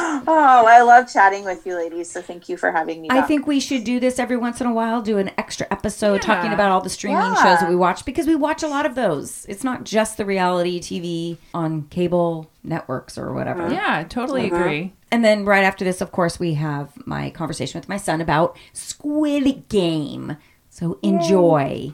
Oh, 0.31 0.65
I 0.67 0.83
love 0.83 1.11
chatting 1.11 1.45
with 1.45 1.67
you 1.67 1.75
ladies. 1.75 2.11
So 2.11 2.21
thank 2.21 2.49
you 2.49 2.57
for 2.57 2.71
having 2.71 3.01
me. 3.01 3.09
I 3.11 3.21
back. 3.21 3.29
think 3.29 3.47
we 3.47 3.61
should 3.61 3.85
do 3.85 3.99
this 4.01 4.19
every 4.19 4.37
once 4.37 4.61
in 4.61 4.67
a 4.67 4.73
while. 4.73 5.01
Do 5.03 5.19
an 5.19 5.31
extra 5.39 5.67
episode 5.71 6.23
talking 6.23 6.53
about 6.53 6.71
all 6.71 6.81
the 6.81 6.91
streaming 6.91 7.19
Yeah. 7.19 7.35
shows 7.35 7.61
that 7.61 7.69
we 7.69 7.77
watch 7.77 8.05
because 8.05 8.27
we 8.27 8.35
watch 8.35 8.63
a 8.63 8.69
lot 8.69 8.87
of 8.87 8.95
those. 8.95 9.47
It's 9.49 9.65
not 9.65 9.85
just 9.85 10.17
the 10.17 10.25
reality 10.25 10.81
TV 10.81 11.39
on 11.55 11.83
cable 11.85 12.51
networks 12.63 13.17
or 13.17 13.33
whatever. 13.33 13.63
Uh-huh. 13.65 13.75
Yeah, 13.75 13.99
I 13.99 14.05
totally 14.05 14.51
uh-huh. 14.51 14.61
agree. 14.63 14.93
And 15.11 15.25
then 15.25 15.45
right 15.45 15.65
after 15.65 15.85
this, 15.85 16.01
of 16.01 16.13
course, 16.13 16.39
we 16.39 16.55
have 16.55 16.91
my 17.07 17.31
conversation 17.31 17.79
with 17.81 17.89
my 17.89 17.97
son 17.97 18.21
about 18.21 18.57
Squid 18.73 19.69
Game. 19.69 20.37
So 20.69 20.99
enjoy. 21.03 21.93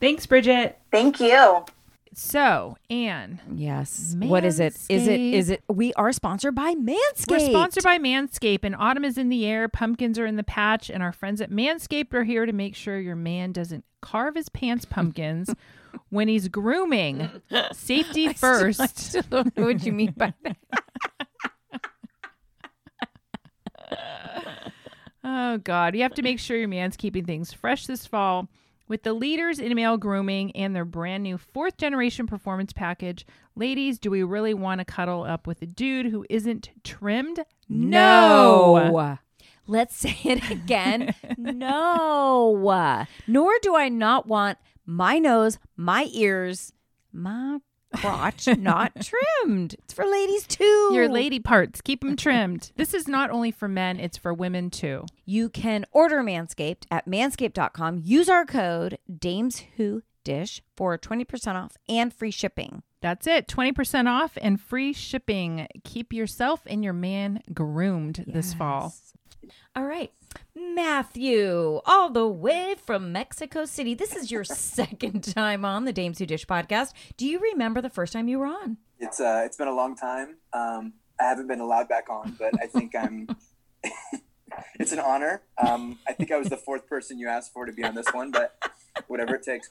Thanks, 0.00 0.26
Bridget. 0.26 0.78
Thank 0.90 1.20
you. 1.20 1.64
So, 2.14 2.76
Anne, 2.90 3.40
Yes. 3.54 4.14
What 4.18 4.44
is 4.44 4.60
it? 4.60 4.76
Is 4.88 5.08
it 5.08 5.18
is 5.20 5.48
it 5.50 5.64
we 5.68 5.94
are 5.94 6.12
sponsored 6.12 6.54
by 6.54 6.74
Manscaped. 6.74 7.30
we're 7.30 7.38
sponsored 7.38 7.84
by 7.84 7.98
Manscaped, 7.98 8.64
and 8.64 8.76
autumn 8.78 9.04
is 9.04 9.16
in 9.16 9.30
the 9.30 9.46
air. 9.46 9.66
Pumpkins 9.68 10.18
are 10.18 10.26
in 10.26 10.36
the 10.36 10.42
patch, 10.44 10.90
and 10.90 11.02
our 11.02 11.12
friends 11.12 11.40
at 11.40 11.50
Manscaped 11.50 12.12
are 12.12 12.24
here 12.24 12.44
to 12.44 12.52
make 12.52 12.74
sure 12.74 12.98
your 13.00 13.16
man 13.16 13.52
doesn't 13.52 13.84
carve 14.02 14.34
his 14.34 14.48
pants 14.50 14.84
pumpkins 14.84 15.54
when 16.10 16.28
he's 16.28 16.48
grooming. 16.48 17.30
Safety 17.72 18.32
first. 18.34 18.80
I 18.80 18.86
still 18.86 19.22
don't 19.30 19.56
know 19.56 19.64
what 19.66 19.82
you 19.86 19.92
mean 19.92 20.12
by 20.14 20.34
that. 20.42 20.56
Oh 25.24 25.58
God, 25.58 25.94
you 25.94 26.02
have 26.02 26.14
to 26.14 26.22
make 26.22 26.38
sure 26.38 26.56
your 26.56 26.68
man's 26.68 26.96
keeping 26.96 27.24
things 27.24 27.52
fresh 27.52 27.86
this 27.86 28.06
fall 28.06 28.48
with 28.88 29.02
the 29.02 29.12
leaders 29.12 29.58
in 29.58 29.74
male 29.74 29.96
grooming 29.96 30.50
and 30.52 30.74
their 30.74 30.84
brand 30.84 31.22
new 31.22 31.38
fourth 31.38 31.76
generation 31.76 32.26
performance 32.26 32.72
package. 32.72 33.26
Ladies, 33.54 33.98
do 33.98 34.10
we 34.10 34.22
really 34.22 34.54
want 34.54 34.80
to 34.80 34.84
cuddle 34.84 35.24
up 35.24 35.46
with 35.46 35.62
a 35.62 35.66
dude 35.66 36.06
who 36.06 36.24
isn't 36.28 36.70
trimmed? 36.84 37.40
No. 37.68 38.74
Let's 39.66 39.96
say 39.96 40.16
it 40.24 40.50
again. 40.50 41.14
no. 41.38 42.50
Nor 43.26 43.52
do 43.62 43.76
I 43.76 43.88
not 43.88 44.26
want 44.26 44.58
my 44.84 45.18
nose, 45.18 45.58
my 45.76 46.08
ears, 46.12 46.72
my 47.12 47.58
crotch 47.94 48.46
not 48.58 48.92
trimmed. 49.44 49.74
It's 49.74 49.92
for 49.92 50.04
ladies 50.06 50.46
too. 50.46 50.90
Your 50.92 51.08
lady 51.08 51.40
parts, 51.40 51.80
keep 51.80 52.00
them 52.00 52.16
trimmed. 52.16 52.72
This 52.76 52.94
is 52.94 53.08
not 53.08 53.30
only 53.30 53.50
for 53.50 53.68
men, 53.68 53.98
it's 54.00 54.16
for 54.16 54.32
women 54.34 54.70
too. 54.70 55.06
You 55.24 55.48
can 55.48 55.84
order 55.92 56.22
Manscaped 56.22 56.84
at 56.90 57.06
manscaped.com. 57.06 58.00
Use 58.04 58.28
our 58.28 58.44
code 58.44 58.98
DamesWhoDish 59.10 60.60
for 60.76 60.98
20% 60.98 61.54
off 61.54 61.76
and 61.88 62.12
free 62.12 62.30
shipping. 62.30 62.82
That's 63.00 63.26
it. 63.26 63.48
20% 63.48 64.06
off 64.08 64.38
and 64.40 64.60
free 64.60 64.92
shipping. 64.92 65.66
Keep 65.84 66.12
yourself 66.12 66.62
and 66.66 66.84
your 66.84 66.92
man 66.92 67.42
groomed 67.52 68.24
this 68.28 68.54
fall. 68.54 68.94
All 69.74 69.84
right. 69.84 70.12
Matthew, 70.54 71.80
all 71.84 72.10
the 72.10 72.26
way 72.26 72.74
from 72.84 73.12
Mexico 73.12 73.64
City. 73.64 73.94
This 73.94 74.14
is 74.14 74.30
your 74.30 74.44
second 74.44 75.22
time 75.34 75.64
on 75.64 75.84
the 75.84 75.92
Dames 75.92 76.18
Who 76.18 76.26
Dish 76.26 76.46
podcast. 76.46 76.92
Do 77.16 77.26
you 77.26 77.38
remember 77.38 77.80
the 77.80 77.90
first 77.90 78.12
time 78.12 78.28
you 78.28 78.38
were 78.38 78.46
on? 78.46 78.78
It's 78.98 79.20
uh, 79.20 79.42
it's 79.44 79.56
been 79.56 79.68
a 79.68 79.74
long 79.74 79.96
time. 79.96 80.36
Um, 80.52 80.94
I 81.20 81.24
haven't 81.24 81.48
been 81.48 81.60
allowed 81.60 81.88
back 81.88 82.08
on, 82.10 82.36
but 82.38 82.54
I 82.62 82.66
think 82.66 82.94
I'm. 82.94 83.28
it's 84.78 84.92
an 84.92 85.00
honor. 85.00 85.42
Um, 85.58 85.98
I 86.06 86.12
think 86.12 86.30
I 86.30 86.36
was 86.36 86.48
the 86.48 86.56
fourth 86.56 86.86
person 86.86 87.18
you 87.18 87.28
asked 87.28 87.52
for 87.52 87.66
to 87.66 87.72
be 87.72 87.84
on 87.84 87.94
this 87.94 88.12
one, 88.12 88.30
but 88.30 88.54
whatever 89.06 89.34
it 89.34 89.42
takes. 89.42 89.70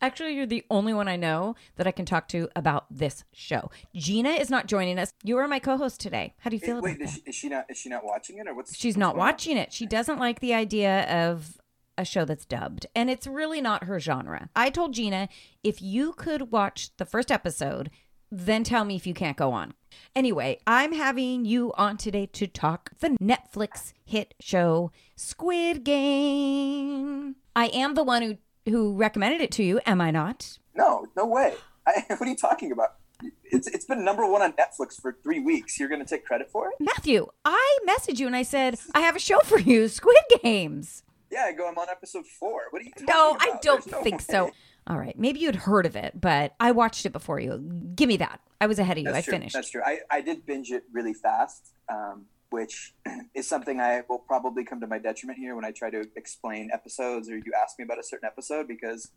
Actually, 0.00 0.34
you're 0.34 0.46
the 0.46 0.64
only 0.70 0.92
one 0.94 1.08
I 1.08 1.16
know 1.16 1.56
that 1.76 1.86
I 1.86 1.90
can 1.90 2.04
talk 2.04 2.28
to 2.28 2.48
about 2.56 2.86
this 2.90 3.24
show. 3.32 3.70
Gina 3.94 4.30
is 4.30 4.50
not 4.50 4.66
joining 4.66 4.98
us. 4.98 5.12
You 5.22 5.38
are 5.38 5.48
my 5.48 5.58
co-host 5.58 6.00
today. 6.00 6.34
How 6.38 6.50
do 6.50 6.56
you 6.56 6.60
feel 6.60 6.80
Wait, 6.80 6.96
about 6.96 7.04
is 7.08 7.14
that? 7.14 7.22
she, 7.24 7.30
is 7.30 7.34
she 7.34 7.48
not? 7.48 7.66
Is 7.68 7.78
she 7.78 7.88
not 7.88 8.04
watching 8.04 8.38
it, 8.38 8.46
or 8.48 8.54
what's? 8.54 8.76
She's 8.76 8.94
what's 8.94 8.98
not 8.98 9.14
going 9.14 9.20
on? 9.22 9.26
watching 9.26 9.56
it. 9.56 9.72
She 9.72 9.86
doesn't 9.86 10.18
like 10.18 10.40
the 10.40 10.54
idea 10.54 11.02
of 11.28 11.58
a 11.96 12.04
show 12.04 12.24
that's 12.24 12.44
dubbed, 12.44 12.86
and 12.94 13.10
it's 13.10 13.26
really 13.26 13.60
not 13.60 13.84
her 13.84 13.98
genre. 13.98 14.48
I 14.54 14.70
told 14.70 14.94
Gina 14.94 15.28
if 15.64 15.82
you 15.82 16.12
could 16.12 16.52
watch 16.52 16.90
the 16.96 17.04
first 17.04 17.32
episode, 17.32 17.90
then 18.30 18.62
tell 18.62 18.84
me 18.84 18.94
if 18.94 19.06
you 19.06 19.14
can't 19.14 19.36
go 19.36 19.52
on. 19.52 19.74
Anyway, 20.14 20.60
I'm 20.66 20.92
having 20.92 21.44
you 21.44 21.72
on 21.76 21.96
today 21.96 22.26
to 22.26 22.46
talk 22.46 22.90
the 23.00 23.16
Netflix 23.22 23.94
hit 24.04 24.34
show 24.38 24.92
Squid 25.16 25.82
Game. 25.82 27.36
I 27.56 27.66
am 27.68 27.94
the 27.94 28.04
one 28.04 28.22
who 28.22 28.36
who 28.68 28.94
recommended 28.94 29.40
it 29.40 29.50
to 29.52 29.62
you, 29.62 29.80
am 29.86 30.00
I 30.00 30.10
not? 30.10 30.58
No, 30.74 31.06
no 31.16 31.26
way. 31.26 31.54
I, 31.86 32.04
what 32.08 32.22
are 32.22 32.26
you 32.26 32.36
talking 32.36 32.72
about? 32.72 32.94
It's 33.44 33.66
it's 33.66 33.84
been 33.84 34.04
number 34.04 34.24
one 34.30 34.42
on 34.42 34.52
Netflix 34.52 35.00
for 35.00 35.16
three 35.24 35.40
weeks. 35.40 35.80
You're 35.80 35.88
going 35.88 36.04
to 36.04 36.08
take 36.08 36.24
credit 36.24 36.50
for 36.50 36.68
it? 36.68 36.74
Matthew, 36.78 37.26
I 37.44 37.78
messaged 37.88 38.20
you 38.20 38.26
and 38.28 38.36
I 38.36 38.42
said, 38.42 38.78
I 38.94 39.00
have 39.00 39.16
a 39.16 39.18
show 39.18 39.40
for 39.40 39.58
you, 39.58 39.88
Squid 39.88 40.16
Games. 40.42 41.02
Yeah, 41.30 41.44
I 41.46 41.52
go. 41.52 41.68
I'm 41.68 41.76
on 41.76 41.88
episode 41.90 42.26
four. 42.26 42.62
What 42.70 42.80
are 42.80 42.84
you? 42.84 42.92
Talking 42.92 43.06
No, 43.08 43.36
I 43.40 43.58
don't 43.60 43.90
no 43.90 44.02
think 44.02 44.18
way. 44.20 44.24
so. 44.30 44.50
All 44.86 44.96
right, 44.98 45.18
maybe 45.18 45.40
you'd 45.40 45.56
heard 45.56 45.84
of 45.84 45.96
it, 45.96 46.18
but 46.18 46.54
I 46.60 46.70
watched 46.70 47.04
it 47.04 47.10
before 47.12 47.38
you. 47.40 47.58
Give 47.94 48.08
me 48.08 48.16
that. 48.18 48.40
I 48.60 48.66
was 48.66 48.78
ahead 48.78 48.96
of 48.96 49.02
you. 49.04 49.12
That's 49.12 49.18
I 49.18 49.22
true. 49.22 49.32
finished. 49.32 49.54
That's 49.54 49.68
true. 49.70 49.82
I, 49.84 49.98
I 50.10 50.20
did 50.22 50.46
binge 50.46 50.70
it 50.70 50.84
really 50.92 51.12
fast, 51.12 51.72
um, 51.92 52.24
which 52.50 52.94
is 53.34 53.48
something 53.48 53.80
I 53.80 54.02
will 54.08 54.18
probably 54.18 54.64
come 54.64 54.80
to 54.80 54.86
my 54.86 54.98
detriment 54.98 55.38
here 55.38 55.54
when 55.54 55.64
I 55.64 55.70
try 55.70 55.90
to 55.90 56.06
explain 56.16 56.70
episodes 56.72 57.28
or 57.28 57.36
you 57.36 57.52
ask 57.60 57.78
me 57.78 57.84
about 57.84 57.98
a 57.98 58.04
certain 58.04 58.26
episode 58.26 58.68
because 58.68 59.10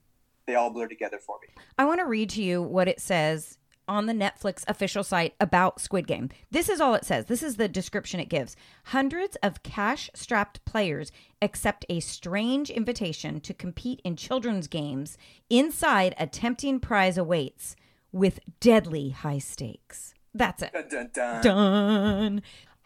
they 0.48 0.56
all 0.56 0.72
blur 0.72 0.88
together 0.88 1.20
for 1.20 1.38
me. 1.42 1.54
I 1.78 1.86
want 1.86 2.00
to 2.00 2.06
read 2.06 2.30
to 2.32 2.44
you 2.44 2.62
what 2.62 2.88
it 2.88 3.00
says 3.00 3.58
on 3.88 4.06
the 4.06 4.14
Netflix 4.14 4.64
official 4.68 5.04
site 5.04 5.34
about 5.40 5.82
Squid 5.82 6.08
Game. 6.08 6.30
This 6.50 6.70
is 6.70 6.80
all 6.80 6.94
it 6.94 7.06
says. 7.06 7.26
This 7.26 7.44
is 7.44 7.58
the 7.58 7.68
description 7.68 8.20
it 8.20 8.30
gives. 8.30 8.56
Hundreds 8.86 9.36
of 9.44 9.64
cash 9.64 10.10
strapped 10.14 10.64
players 10.66 11.12
accept 11.42 11.86
a 11.90 12.00
strange 12.00 12.70
invitation 12.70 13.42
to 13.42 13.54
compete 13.54 14.02
in 14.04 14.16
children's 14.16 14.68
games. 14.68 15.18
Inside, 15.50 16.16
a 16.18 16.28
tempting 16.28 16.80
prize 16.80 17.18
awaits 17.18 17.76
with 18.12 18.40
deadly 18.60 19.10
high 19.10 19.40
stakes. 19.40 20.14
That's 20.34 20.64
it. 20.64 20.72
Dun, 20.72 20.88
dun, 20.90 21.10
dun. 21.14 21.44
Done. 21.44 22.42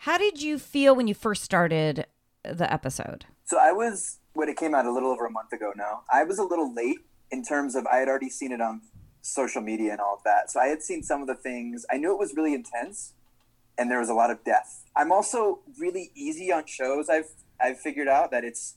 How 0.06 0.20
did 0.20 0.40
you 0.40 0.60
feel 0.60 0.96
when 0.96 1.08
you 1.08 1.16
first 1.16 1.42
started 1.42 2.06
the 2.44 2.72
episode? 2.72 3.26
So 3.44 3.58
I 3.58 3.72
was 3.72 4.20
when 4.34 4.48
it 4.48 4.56
came 4.56 4.76
out 4.76 4.86
a 4.86 4.92
little 4.92 5.10
over 5.10 5.26
a 5.26 5.32
month 5.32 5.52
ago 5.52 5.74
now. 5.76 6.04
I 6.14 6.24
was 6.24 6.38
a 6.38 6.44
little 6.44 6.72
late 6.72 7.00
in 7.32 7.44
terms 7.44 7.74
of 7.74 7.88
I 7.88 7.98
had 7.98 8.08
already 8.08 8.30
seen 8.30 8.52
it 8.52 8.62
on 8.62 8.82
social 9.24 9.64
media 9.64 9.94
and 9.94 10.00
all 10.00 10.14
of 10.14 10.24
that. 10.24 10.52
So 10.52 10.60
I 10.60 10.68
had 10.68 10.84
seen 10.84 11.02
some 11.02 11.22
of 11.22 11.28
the 11.28 11.34
things. 11.34 11.88
I 11.92 11.98
knew 11.98 12.12
it 12.12 12.20
was 12.20 12.36
really 12.36 12.54
intense 12.54 13.14
and 13.80 13.90
there 13.90 14.00
was 14.00 14.08
a 14.08 14.14
lot 14.14 14.30
of 14.30 14.44
death. 14.44 14.84
I'm 14.96 15.12
also 15.12 15.62
really 15.80 16.12
easy 16.14 16.52
on 16.52 16.68
shows. 16.68 17.10
I've 17.10 17.32
I've 17.60 17.80
figured 17.80 18.08
out 18.08 18.30
that 18.30 18.44
it's 18.44 18.76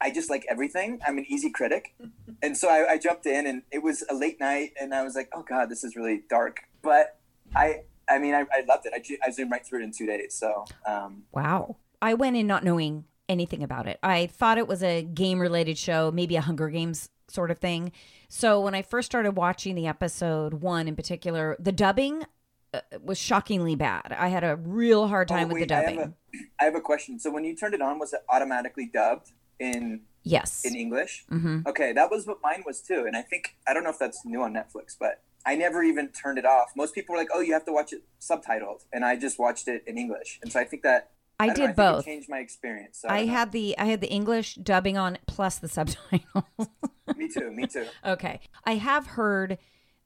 I 0.00 0.10
just 0.10 0.30
like 0.30 0.44
everything. 0.50 0.98
I'm 1.06 1.16
an 1.16 1.26
easy 1.28 1.48
critic. 1.48 1.94
And 2.42 2.54
so 2.54 2.68
I, 2.68 2.92
I 2.92 2.98
jumped 2.98 3.24
in 3.24 3.46
and 3.46 3.62
it 3.72 3.82
was 3.82 4.04
a 4.10 4.14
late 4.14 4.38
night 4.40 4.72
and 4.78 4.92
I 4.92 5.02
was 5.02 5.14
like, 5.14 5.30
oh 5.32 5.42
God, 5.42 5.70
this 5.70 5.82
is 5.82 5.96
really 5.96 6.22
dark. 6.28 6.58
But 6.82 7.18
I 7.54 7.84
I 8.08 8.18
mean 8.18 8.34
I, 8.34 8.40
I 8.52 8.64
loved 8.68 8.86
it. 8.86 8.92
I, 8.94 9.26
I 9.26 9.30
zoomed 9.30 9.50
right 9.50 9.64
through 9.66 9.80
it 9.80 9.84
in 9.84 9.92
two 9.92 10.06
days. 10.06 10.34
So 10.34 10.64
um, 10.86 11.24
Wow. 11.32 11.76
I 12.02 12.14
went 12.14 12.36
in 12.36 12.46
not 12.46 12.62
knowing 12.64 13.04
anything 13.28 13.62
about 13.62 13.88
it. 13.88 13.98
I 14.02 14.26
thought 14.26 14.58
it 14.58 14.68
was 14.68 14.82
a 14.82 15.02
game 15.02 15.40
related 15.40 15.76
show, 15.78 16.10
maybe 16.12 16.36
a 16.36 16.40
Hunger 16.40 16.68
Games 16.68 17.08
sort 17.28 17.50
of 17.50 17.58
thing. 17.58 17.90
So 18.28 18.60
when 18.60 18.74
I 18.74 18.82
first 18.82 19.06
started 19.06 19.32
watching 19.32 19.74
the 19.74 19.86
episode 19.86 20.54
one 20.54 20.86
in 20.86 20.94
particular, 20.94 21.56
the 21.58 21.72
dubbing 21.72 22.24
uh, 22.74 22.80
was 23.02 23.18
shockingly 23.18 23.74
bad. 23.74 24.14
I 24.16 24.28
had 24.28 24.44
a 24.44 24.56
real 24.56 25.08
hard 25.08 25.26
time 25.28 25.46
Oh, 25.50 25.54
with 25.54 25.60
the 25.62 25.66
dubbing. 25.66 25.98
I 25.98 26.02
have 26.02 26.10
a- 26.10 26.14
I 26.60 26.64
have 26.64 26.74
a 26.74 26.80
question. 26.82 27.18
So 27.18 27.30
when 27.30 27.44
you 27.44 27.56
turned 27.56 27.72
it 27.74 27.80
on, 27.80 27.98
was 27.98 28.12
it 28.12 28.20
automatically 28.28 28.84
dubbed 28.86 29.32
in 29.58 30.02
yes. 30.22 30.64
in 30.66 30.74
English? 30.76 31.24
hmm 31.30 31.60
Okay, 31.66 31.92
that 31.94 32.10
was 32.10 32.26
what 32.26 32.38
mine 32.42 32.62
was 32.66 32.82
too. 32.82 33.04
And 33.06 33.16
I 33.16 33.22
think 33.22 33.56
I 33.66 33.72
don't 33.72 33.84
know 33.84 33.90
if 33.90 33.98
that's 33.98 34.22
new 34.26 34.42
on 34.42 34.52
Netflix, 34.52 34.96
but 35.00 35.22
I 35.46 35.54
never 35.54 35.82
even 35.82 36.08
turned 36.08 36.38
it 36.38 36.44
off. 36.44 36.72
Most 36.76 36.94
people 36.94 37.14
were 37.14 37.18
like, 37.18 37.28
"Oh, 37.32 37.40
you 37.40 37.52
have 37.52 37.64
to 37.66 37.72
watch 37.72 37.92
it 37.92 38.02
subtitled," 38.20 38.84
and 38.92 39.04
I 39.04 39.16
just 39.16 39.38
watched 39.38 39.68
it 39.68 39.84
in 39.86 39.96
English. 39.96 40.40
And 40.42 40.52
so 40.52 40.58
I 40.58 40.64
think 40.64 40.82
that 40.82 41.12
I 41.38 41.46
don't 41.46 41.58
know, 41.58 41.66
did 41.68 41.76
both. 41.76 42.04
changed 42.04 42.28
my 42.28 42.38
experience. 42.38 42.98
So 43.00 43.08
I 43.08 43.20
don't 43.20 43.28
had 43.28 43.52
the 43.52 43.78
I 43.78 43.84
had 43.86 44.00
the 44.00 44.10
English 44.10 44.56
dubbing 44.56 44.98
on 44.98 45.18
plus 45.26 45.58
the 45.58 45.68
subtitles. 45.68 46.44
me 47.16 47.28
too. 47.28 47.50
Me 47.50 47.66
too. 47.66 47.86
Okay. 48.04 48.40
I 48.64 48.74
have 48.74 49.06
heard 49.06 49.58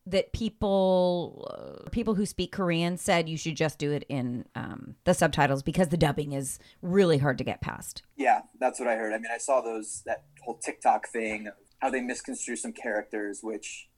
that 0.07 0.33
people 0.33 1.47
uh, 1.87 1.89
people 1.91 2.15
who 2.15 2.27
speak 2.27 2.53
Korean 2.53 2.97
said 2.97 3.29
you 3.29 3.37
should 3.37 3.57
just 3.57 3.79
do 3.79 3.93
it 3.93 4.05
in 4.09 4.45
um, 4.55 4.97
the 5.05 5.15
subtitles 5.15 5.63
because 5.63 5.89
the 5.89 5.97
dubbing 5.97 6.33
is 6.33 6.59
really 6.83 7.19
hard 7.19 7.39
to 7.39 7.45
get 7.45 7.61
past. 7.61 8.03
Yeah, 8.17 8.43
that's 8.59 8.81
what 8.81 8.89
I 8.89 8.97
heard. 8.97 9.13
I 9.13 9.19
mean, 9.19 9.31
I 9.33 9.39
saw 9.39 9.61
those 9.61 10.03
that 10.07 10.25
whole 10.43 10.59
TikTok 10.59 11.09
thing 11.09 11.49
of 11.49 11.55
how 11.79 11.91
they 11.91 12.01
misconstrue 12.01 12.57
some 12.57 12.73
characters, 12.73 13.41
which 13.43 13.89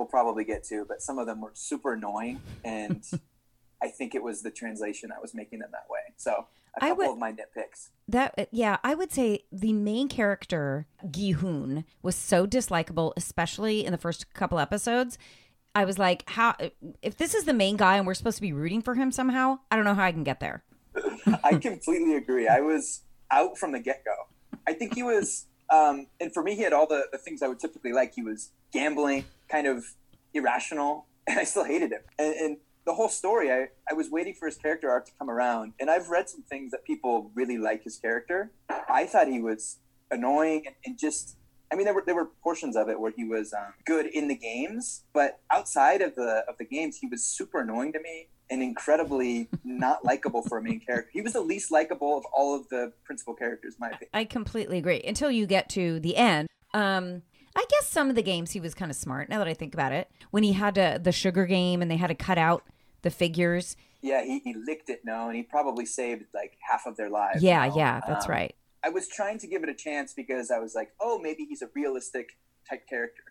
we'll 0.00 0.06
probably 0.08 0.44
get 0.44 0.64
to, 0.64 0.86
but 0.88 1.02
some 1.02 1.18
of 1.18 1.26
them 1.26 1.42
were 1.42 1.50
super 1.52 1.92
annoying, 1.92 2.40
and 2.64 3.04
I 3.82 3.88
think 3.88 4.14
it 4.14 4.22
was 4.22 4.40
the 4.40 4.50
translation 4.50 5.10
that 5.10 5.20
was 5.20 5.34
making 5.34 5.58
them 5.58 5.68
that 5.72 5.84
way. 5.90 6.14
So 6.16 6.46
a 6.74 6.80
couple 6.80 6.96
would- 6.96 7.10
of 7.10 7.18
my 7.18 7.32
nitpicks. 7.32 7.90
That 8.08 8.34
uh, 8.38 8.46
yeah, 8.50 8.78
I 8.82 8.94
would 8.94 9.12
say 9.12 9.44
the 9.52 9.74
main 9.74 10.08
character 10.08 10.86
Gi-hoon 11.10 11.84
was 12.02 12.16
so 12.16 12.46
dislikable, 12.46 13.12
especially 13.16 13.84
in 13.84 13.92
the 13.92 13.98
first 13.98 14.32
couple 14.32 14.58
episodes. 14.58 15.18
I 15.74 15.84
was 15.84 15.98
like, 15.98 16.28
how 16.30 16.54
if 17.02 17.18
this 17.18 17.34
is 17.34 17.44
the 17.44 17.52
main 17.52 17.76
guy 17.76 17.96
and 17.98 18.06
we're 18.06 18.14
supposed 18.14 18.36
to 18.38 18.42
be 18.42 18.54
rooting 18.54 18.80
for 18.80 18.94
him 18.94 19.12
somehow? 19.12 19.58
I 19.70 19.76
don't 19.76 19.84
know 19.84 19.94
how 19.94 20.04
I 20.04 20.12
can 20.12 20.24
get 20.24 20.40
there. 20.40 20.64
I 21.44 21.54
completely 21.56 22.16
agree. 22.16 22.48
I 22.48 22.60
was 22.60 23.02
out 23.30 23.58
from 23.58 23.72
the 23.72 23.78
get 23.80 24.02
go. 24.04 24.14
I 24.66 24.72
think 24.72 24.94
he 24.94 25.02
was, 25.04 25.44
um, 25.72 26.06
and 26.20 26.32
for 26.34 26.42
me, 26.42 26.56
he 26.56 26.62
had 26.62 26.72
all 26.72 26.86
the, 26.88 27.06
the 27.12 27.18
things 27.18 27.42
I 27.42 27.48
would 27.48 27.60
typically 27.60 27.92
like. 27.92 28.14
He 28.14 28.22
was 28.22 28.50
gambling, 28.72 29.24
kind 29.50 29.66
of 29.66 29.84
irrational, 30.34 31.06
and 31.26 31.38
I 31.38 31.44
still 31.44 31.64
hated 31.64 31.92
him. 31.92 32.00
And, 32.18 32.34
and 32.34 32.56
the 32.86 32.94
whole 32.94 33.08
story, 33.08 33.52
I, 33.52 33.68
I 33.90 33.94
was 33.94 34.10
waiting 34.10 34.34
for 34.34 34.46
his 34.46 34.56
character 34.56 34.90
arc 34.90 35.06
to 35.06 35.12
come 35.18 35.30
around. 35.30 35.74
And 35.78 35.90
I've 35.90 36.08
read 36.08 36.28
some 36.28 36.42
things 36.42 36.70
that 36.70 36.84
people 36.84 37.30
really 37.34 37.58
like 37.58 37.84
his 37.84 37.96
character. 37.96 38.52
I 38.88 39.06
thought 39.06 39.28
he 39.28 39.40
was 39.40 39.78
annoying 40.10 40.64
and, 40.66 40.74
and 40.84 40.98
just 40.98 41.36
I 41.72 41.76
mean, 41.76 41.84
there 41.84 41.94
were 41.94 42.02
there 42.04 42.16
were 42.16 42.30
portions 42.42 42.76
of 42.76 42.88
it 42.88 42.98
where 42.98 43.12
he 43.16 43.24
was 43.24 43.52
um, 43.52 43.72
good 43.86 44.06
in 44.06 44.26
the 44.26 44.34
games, 44.34 45.04
but 45.12 45.38
outside 45.52 46.02
of 46.02 46.16
the 46.16 46.44
of 46.48 46.58
the 46.58 46.64
games, 46.64 46.98
he 46.98 47.06
was 47.06 47.22
super 47.22 47.60
annoying 47.60 47.92
to 47.92 48.00
me 48.00 48.28
and 48.50 48.60
incredibly 48.60 49.48
not 49.64 50.04
likable 50.04 50.42
for 50.42 50.58
a 50.58 50.62
main 50.62 50.80
character. 50.80 51.10
He 51.12 51.20
was 51.20 51.34
the 51.34 51.40
least 51.40 51.70
likable 51.70 52.18
of 52.18 52.24
all 52.36 52.56
of 52.58 52.68
the 52.70 52.92
principal 53.04 53.34
characters, 53.34 53.74
in 53.74 53.80
my 53.80 53.88
opinion. 53.88 54.08
I 54.12 54.24
completely 54.24 54.78
agree. 54.78 55.00
Until 55.06 55.30
you 55.30 55.46
get 55.46 55.68
to 55.70 56.00
the 56.00 56.16
end. 56.16 56.48
Um, 56.74 57.22
I 57.56 57.64
guess 57.68 57.88
some 57.88 58.08
of 58.10 58.16
the 58.16 58.22
games 58.22 58.52
he 58.52 58.60
was 58.60 58.74
kind 58.74 58.90
of 58.90 58.96
smart. 58.96 59.28
Now 59.28 59.38
that 59.38 59.48
I 59.48 59.54
think 59.54 59.74
about 59.74 59.92
it, 59.92 60.08
when 60.30 60.42
he 60.42 60.52
had 60.52 60.74
to, 60.76 61.00
the 61.02 61.12
sugar 61.12 61.46
game 61.46 61.82
and 61.82 61.90
they 61.90 61.96
had 61.96 62.06
to 62.08 62.14
cut 62.14 62.38
out 62.38 62.64
the 63.02 63.10
figures. 63.10 63.76
Yeah, 64.02 64.22
he, 64.24 64.38
he 64.40 64.54
licked 64.54 64.88
it, 64.88 65.00
no, 65.04 65.26
and 65.28 65.36
he 65.36 65.42
probably 65.42 65.84
saved 65.86 66.24
like 66.32 66.56
half 66.68 66.86
of 66.86 66.96
their 66.96 67.10
lives. 67.10 67.42
Yeah, 67.42 67.64
you 67.64 67.70
know? 67.70 67.76
yeah, 67.76 68.00
that's 68.06 68.26
Um, 68.26 68.30
right. 68.32 68.54
I 68.82 68.88
was 68.88 69.08
trying 69.08 69.38
to 69.40 69.46
give 69.46 69.62
it 69.62 69.68
a 69.68 69.74
chance 69.74 70.14
because 70.14 70.50
I 70.50 70.58
was 70.58 70.74
like, 70.74 70.92
oh, 71.00 71.18
maybe 71.18 71.44
he's 71.44 71.60
a 71.60 71.68
realistic 71.74 72.38
type 72.68 72.86
character. 72.88 73.22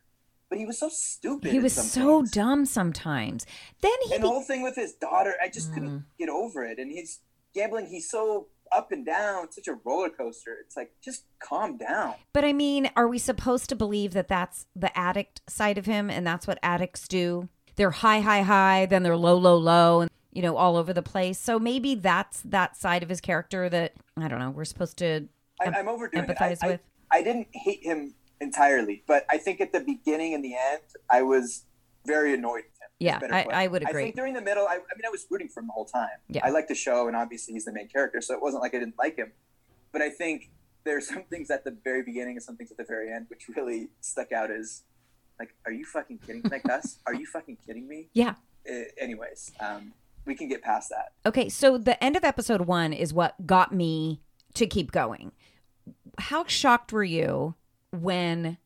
But 0.49 0.57
he 0.59 0.65
was 0.65 0.79
so 0.79 0.89
stupid. 0.89 1.51
He 1.51 1.59
was 1.59 1.73
so 1.73 2.19
things. 2.19 2.31
dumb 2.31 2.65
sometimes. 2.65 3.45
Then 3.81 3.91
he 4.07 4.15
And 4.15 4.23
the 4.23 4.27
whole 4.27 4.43
thing 4.43 4.61
with 4.63 4.75
his 4.75 4.93
daughter, 4.93 5.35
I 5.41 5.47
just 5.47 5.71
Mm. 5.71 5.73
couldn't 5.73 6.05
get 6.19 6.29
over 6.29 6.63
it. 6.65 6.77
And 6.77 6.91
he's 6.91 7.19
gambling, 7.55 7.87
he's 7.87 8.09
so 8.09 8.47
up 8.75 8.91
and 8.91 9.05
down, 9.05 9.51
such 9.51 9.67
a 9.67 9.73
roller 9.83 10.09
coaster. 10.09 10.57
It's 10.63 10.77
like, 10.77 10.91
just 11.01 11.25
calm 11.39 11.77
down. 11.77 12.15
But 12.33 12.45
I 12.45 12.53
mean, 12.53 12.89
are 12.95 13.07
we 13.07 13.17
supposed 13.17 13.69
to 13.69 13.75
believe 13.75 14.13
that 14.13 14.27
that's 14.27 14.65
the 14.75 14.95
addict 14.97 15.41
side 15.47 15.77
of 15.77 15.85
him 15.85 16.09
and 16.09 16.25
that's 16.25 16.47
what 16.47 16.59
addicts 16.63 17.07
do? 17.07 17.49
They're 17.75 17.91
high, 17.91 18.19
high, 18.19 18.41
high, 18.41 18.85
then 18.85 19.03
they're 19.03 19.17
low, 19.17 19.37
low, 19.37 19.57
low, 19.57 20.01
and, 20.01 20.11
you 20.31 20.41
know, 20.41 20.57
all 20.57 20.75
over 20.75 20.93
the 20.93 21.01
place. 21.01 21.39
So 21.39 21.59
maybe 21.59 21.95
that's 21.95 22.41
that 22.41 22.75
side 22.77 23.03
of 23.03 23.09
his 23.09 23.21
character 23.21 23.69
that, 23.69 23.93
I 24.17 24.27
don't 24.27 24.39
know, 24.39 24.49
we're 24.51 24.65
supposed 24.65 24.97
to 24.97 25.27
I, 25.61 25.65
em- 25.65 25.75
I'm 25.75 25.87
overdoing 25.87 26.25
empathize 26.25 26.53
it. 26.53 26.59
I, 26.63 26.67
with. 26.67 26.81
I, 27.11 27.17
I 27.17 27.23
didn't 27.23 27.47
hate 27.53 27.83
him 27.83 28.13
entirely, 28.41 29.03
but 29.07 29.25
I 29.29 29.37
think 29.37 29.61
at 29.61 29.71
the 29.71 29.79
beginning 29.79 30.33
and 30.33 30.43
the 30.43 30.55
end, 30.55 30.81
I 31.09 31.21
was 31.21 31.65
very 32.05 32.33
annoyed. 32.33 32.63
Yeah, 32.99 33.19
I-. 33.31 33.47
I 33.51 33.67
would 33.67 33.85
I 33.85 33.91
think 33.91 34.15
during 34.15 34.33
the 34.33 34.41
middle, 34.41 34.67
I, 34.67 34.73
I 34.73 34.77
mean, 34.77 35.05
I 35.05 35.09
was 35.09 35.25
rooting 35.29 35.47
for 35.47 35.61
him 35.61 35.67
the 35.67 35.73
whole 35.73 35.85
time. 35.85 36.09
Yeah. 36.27 36.45
I 36.45 36.49
like 36.49 36.67
the 36.67 36.75
show, 36.75 37.07
and 37.07 37.15
obviously 37.15 37.53
he's 37.53 37.65
the 37.65 37.73
main 37.73 37.87
character, 37.87 38.21
so 38.21 38.33
it 38.33 38.41
wasn't 38.41 38.61
like 38.61 38.75
I 38.75 38.79
didn't 38.79 38.97
like 38.97 39.15
him. 39.15 39.31
But 39.91 40.01
I 40.01 40.09
think 40.09 40.49
there's 40.83 41.07
some 41.07 41.23
things 41.23 41.49
at 41.49 41.63
the 41.63 41.75
very 41.83 42.03
beginning 42.03 42.35
and 42.35 42.43
some 42.43 42.55
things 42.55 42.71
at 42.71 42.77
the 42.77 42.83
very 42.83 43.11
end 43.11 43.25
which 43.29 43.47
really 43.55 43.89
stuck 44.01 44.31
out 44.31 44.49
as 44.51 44.83
like, 45.39 45.55
are 45.65 45.71
you 45.71 45.85
fucking 45.85 46.19
kidding? 46.19 46.43
Like 46.49 46.69
us? 46.69 46.97
Are 47.07 47.13
you 47.13 47.25
fucking 47.25 47.57
kidding 47.65 47.87
me? 47.87 48.09
Yeah. 48.13 48.35
Uh, 48.69 48.83
anyways, 48.99 49.53
um, 49.61 49.93
we 50.25 50.35
can 50.35 50.49
get 50.49 50.61
past 50.61 50.89
that. 50.89 51.13
Okay, 51.25 51.47
so 51.47 51.77
the 51.77 52.01
end 52.03 52.17
of 52.17 52.25
episode 52.25 52.61
one 52.61 52.91
is 52.91 53.13
what 53.13 53.47
got 53.47 53.73
me 53.73 54.21
to 54.55 54.67
keep 54.67 54.91
going. 54.91 55.31
How 56.17 56.45
shocked 56.45 56.91
were 56.91 57.05
you 57.05 57.55
when 57.91 58.57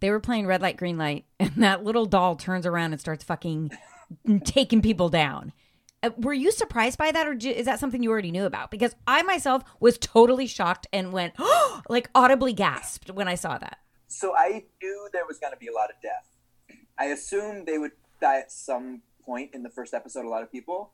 they 0.00 0.10
were 0.10 0.20
playing 0.20 0.46
red 0.46 0.62
light, 0.62 0.76
green 0.76 0.98
light, 0.98 1.24
and 1.40 1.52
that 1.56 1.84
little 1.84 2.06
doll 2.06 2.36
turns 2.36 2.66
around 2.66 2.92
and 2.92 3.00
starts 3.00 3.24
fucking 3.24 3.70
taking 4.44 4.82
people 4.82 5.08
down? 5.08 5.52
Uh, 6.02 6.10
Were 6.16 6.32
you 6.32 6.50
surprised 6.50 6.98
by 6.98 7.12
that, 7.12 7.26
or 7.26 7.34
j- 7.34 7.56
is 7.56 7.66
that 7.66 7.78
something 7.78 8.02
you 8.02 8.10
already 8.10 8.30
knew 8.30 8.46
about? 8.46 8.70
Because 8.70 8.94
I 9.06 9.22
myself 9.22 9.62
was 9.80 9.98
totally 9.98 10.46
shocked 10.46 10.86
and 10.92 11.12
went, 11.12 11.34
like, 11.88 12.08
audibly 12.14 12.52
gasped 12.52 13.10
when 13.10 13.28
I 13.28 13.34
saw 13.34 13.58
that. 13.58 13.78
So 14.08 14.34
I 14.34 14.64
knew 14.82 15.08
there 15.12 15.26
was 15.26 15.38
going 15.38 15.52
to 15.52 15.58
be 15.58 15.68
a 15.68 15.72
lot 15.72 15.90
of 15.90 15.96
death. 16.02 16.26
I 16.98 17.06
assumed 17.06 17.66
they 17.66 17.78
would 17.78 17.92
die 18.20 18.38
at 18.40 18.50
some 18.50 19.02
point 19.24 19.54
in 19.54 19.62
the 19.62 19.68
first 19.70 19.94
episode. 19.94 20.24
A 20.24 20.28
lot 20.28 20.42
of 20.42 20.50
people. 20.50 20.92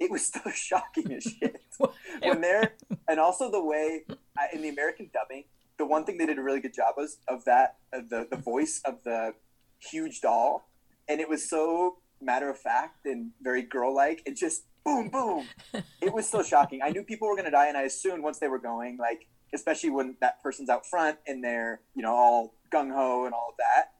It 0.00 0.10
was 0.10 0.24
still 0.26 0.50
shocking 0.52 1.12
as 1.12 1.24
shit 1.24 1.60
when 2.22 2.40
they're, 2.40 2.74
and 3.08 3.20
also 3.20 3.50
the 3.50 3.62
way 3.62 4.04
I, 4.36 4.46
in 4.52 4.62
the 4.62 4.68
American 4.68 5.10
dubbing, 5.12 5.44
the 5.78 5.86
one 5.86 6.04
thing 6.04 6.18
they 6.18 6.26
did 6.26 6.38
a 6.38 6.42
really 6.42 6.60
good 6.60 6.74
job 6.74 6.94
was 6.96 7.18
of 7.28 7.44
that 7.44 7.76
of 7.92 8.08
the 8.10 8.26
the 8.30 8.36
voice 8.36 8.80
of 8.84 9.02
the 9.04 9.34
huge 9.78 10.20
doll, 10.20 10.68
and 11.08 11.20
it 11.20 11.28
was 11.28 11.48
so 11.48 11.98
matter 12.20 12.50
of 12.50 12.58
fact 12.58 13.06
and 13.06 13.30
very 13.40 13.62
girl 13.62 13.94
like. 13.94 14.22
It 14.26 14.36
just 14.36 14.64
boom 14.84 15.08
boom. 15.08 15.46
It 16.00 16.12
was 16.12 16.28
so 16.28 16.42
shocking. 16.42 16.80
I 16.82 16.90
knew 16.90 17.02
people 17.02 17.28
were 17.28 17.36
to 17.36 17.50
die, 17.50 17.68
and 17.68 17.76
I 17.76 17.82
assumed 17.82 18.22
once 18.22 18.38
they 18.38 18.48
were 18.48 18.58
going, 18.58 18.96
like 18.98 19.26
especially 19.54 19.90
when 19.90 20.16
that 20.20 20.42
person's 20.42 20.68
out 20.68 20.84
front 20.86 21.18
and 21.26 21.42
they're 21.42 21.80
you 21.94 22.02
know 22.02 22.14
all 22.14 22.54
gung 22.72 22.92
ho 22.92 23.24
and 23.24 23.34
all 23.34 23.48
of 23.50 23.56
that, 23.58 23.92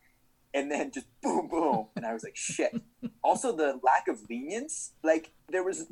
and 0.54 0.70
then 0.70 0.90
just 0.90 1.06
boom 1.22 1.48
boom, 1.48 1.86
and 1.96 2.04
I 2.04 2.12
was 2.12 2.24
like 2.24 2.36
shit. 2.36 2.80
Also, 3.22 3.54
the 3.54 3.78
lack 3.82 4.08
of 4.08 4.22
lenience, 4.30 4.92
like 5.02 5.32
there 5.50 5.62
was 5.62 5.84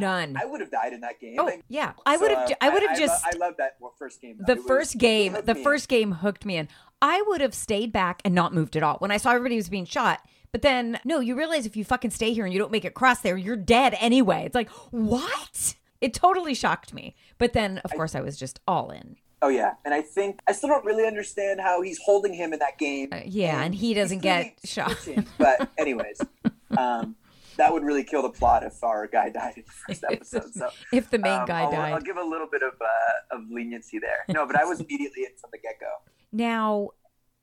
None. 0.00 0.36
I 0.36 0.44
would 0.44 0.60
have 0.60 0.70
died 0.70 0.92
in 0.92 1.00
that 1.00 1.20
game. 1.20 1.36
Oh 1.38 1.44
Like, 1.44 1.62
yeah, 1.68 1.92
I 2.06 2.16
so, 2.16 2.22
would 2.22 2.30
have. 2.30 2.50
uh, 2.50 2.54
I 2.60 2.68
would 2.70 2.82
have 2.82 2.92
I, 2.92 2.98
just. 2.98 3.24
I, 3.26 3.30
I 3.34 3.38
love 3.38 3.54
that 3.58 3.76
first 3.98 4.20
game. 4.20 4.36
though. 4.38 4.54
the 4.54 4.60
was- 4.60 4.66
first 4.66 4.98
game 4.98 5.32
the 5.44 5.56
in. 5.56 5.62
first 5.62 5.88
game 5.88 6.12
hooked 6.12 6.44
me 6.44 6.56
in 6.56 6.68
i 7.00 7.22
would 7.28 7.40
have 7.40 7.54
stayed 7.54 7.92
back 7.92 8.20
and 8.24 8.34
not 8.34 8.52
moved 8.54 8.76
at 8.76 8.82
all 8.82 8.96
when 8.98 9.10
i 9.10 9.16
saw 9.16 9.30
everybody 9.30 9.56
was 9.56 9.68
being 9.68 9.84
shot 9.84 10.20
but 10.50 10.62
then 10.62 10.98
no 11.04 11.20
you 11.20 11.34
realize 11.36 11.66
if 11.66 11.76
you 11.76 11.84
fucking 11.84 12.10
stay 12.10 12.32
here 12.32 12.44
and 12.44 12.52
you 12.52 12.58
don't 12.58 12.72
make 12.72 12.84
it 12.84 12.88
across 12.88 13.20
there 13.20 13.36
you're 13.36 13.56
dead 13.56 13.96
anyway 14.00 14.42
it's 14.44 14.54
like 14.54 14.68
what 14.90 15.74
it 16.00 16.12
totally 16.14 16.54
shocked 16.54 16.92
me 16.94 17.14
but 17.38 17.52
then 17.52 17.78
of 17.78 17.92
course 17.92 18.14
i 18.14 18.20
was 18.20 18.36
just 18.36 18.60
all 18.66 18.90
in 18.90 19.16
Oh 19.44 19.48
yeah, 19.48 19.72
and 19.84 19.92
I 19.92 20.02
think 20.02 20.38
I 20.48 20.52
still 20.52 20.68
don't 20.68 20.84
really 20.84 21.04
understand 21.04 21.60
how 21.60 21.82
he's 21.82 21.98
holding 22.04 22.32
him 22.32 22.52
in 22.52 22.60
that 22.60 22.78
game. 22.78 23.08
Uh, 23.10 23.22
yeah, 23.26 23.60
and 23.64 23.74
he 23.74 23.92
doesn't 23.92 24.20
get 24.20 24.54
shot. 24.64 24.96
But 25.36 25.68
anyways, 25.76 26.20
um, 26.78 27.16
that 27.56 27.72
would 27.72 27.82
really 27.84 28.04
kill 28.04 28.22
the 28.22 28.30
plot 28.30 28.62
if 28.62 28.82
our 28.82 29.06
guy 29.06 29.28
died 29.40 29.54
in 29.56 29.64
the 29.66 29.72
first 29.72 30.04
episode. 30.10 30.54
So 30.54 30.70
if 30.92 31.10
the 31.10 31.18
main 31.18 31.40
um, 31.40 31.46
guy 31.46 31.62
I'll, 31.62 31.70
died 31.70 31.92
I'll 31.92 32.00
give 32.00 32.16
a 32.16 32.22
little 32.24 32.48
bit 32.50 32.62
of 32.62 32.74
uh, 32.80 33.36
of 33.36 33.42
leniency 33.50 33.98
there. 33.98 34.24
No, 34.28 34.46
but 34.46 34.56
I 34.56 34.64
was 34.64 34.80
immediately 34.80 35.24
in 35.24 35.30
from 35.40 35.50
the 35.52 35.58
get 35.58 35.78
go. 35.80 35.86
Now, 36.34 36.90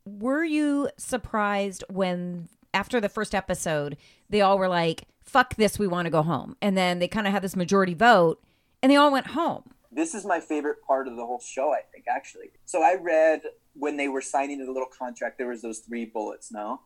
were 0.03 0.43
you 0.43 0.89
surprised 0.97 1.84
when 1.89 2.49
after 2.74 2.99
the 2.99 3.10
first 3.10 3.36
episode 3.36 3.97
they 4.30 4.41
all 4.41 4.57
were 4.57 4.68
like, 4.68 5.03
"Fuck 5.24 5.55
this, 5.55 5.78
we 5.78 5.88
want 5.88 6.07
to 6.07 6.10
go 6.10 6.24
home," 6.24 6.55
and 6.60 6.76
then 6.76 6.97
they 6.97 7.07
kind 7.07 7.28
of 7.28 7.34
had 7.34 7.43
this 7.43 7.55
majority 7.55 7.93
vote, 7.93 8.41
and 8.82 8.91
they 8.91 8.95
all 8.95 9.12
went 9.12 9.28
home. 9.28 9.64
this 9.91 10.16
is 10.16 10.26
my 10.26 10.39
favorite 10.39 10.82
part 10.86 11.07
of 11.07 11.16
the 11.16 11.26
whole 11.26 11.39
show 11.39 11.74
i 11.74 11.82
think 11.91 12.05
actually 12.07 12.51
so 12.66 12.82
i 12.84 12.95
read 13.01 13.41
when 13.74 13.97
they 13.97 14.07
were 14.07 14.22
signing 14.22 14.64
the 14.64 14.72
little 14.72 14.88
contract 14.97 15.38
there 15.39 15.47
was 15.47 15.62
those 15.64 15.80
three 15.80 16.05
bullets 16.05 16.51
no 16.51 16.80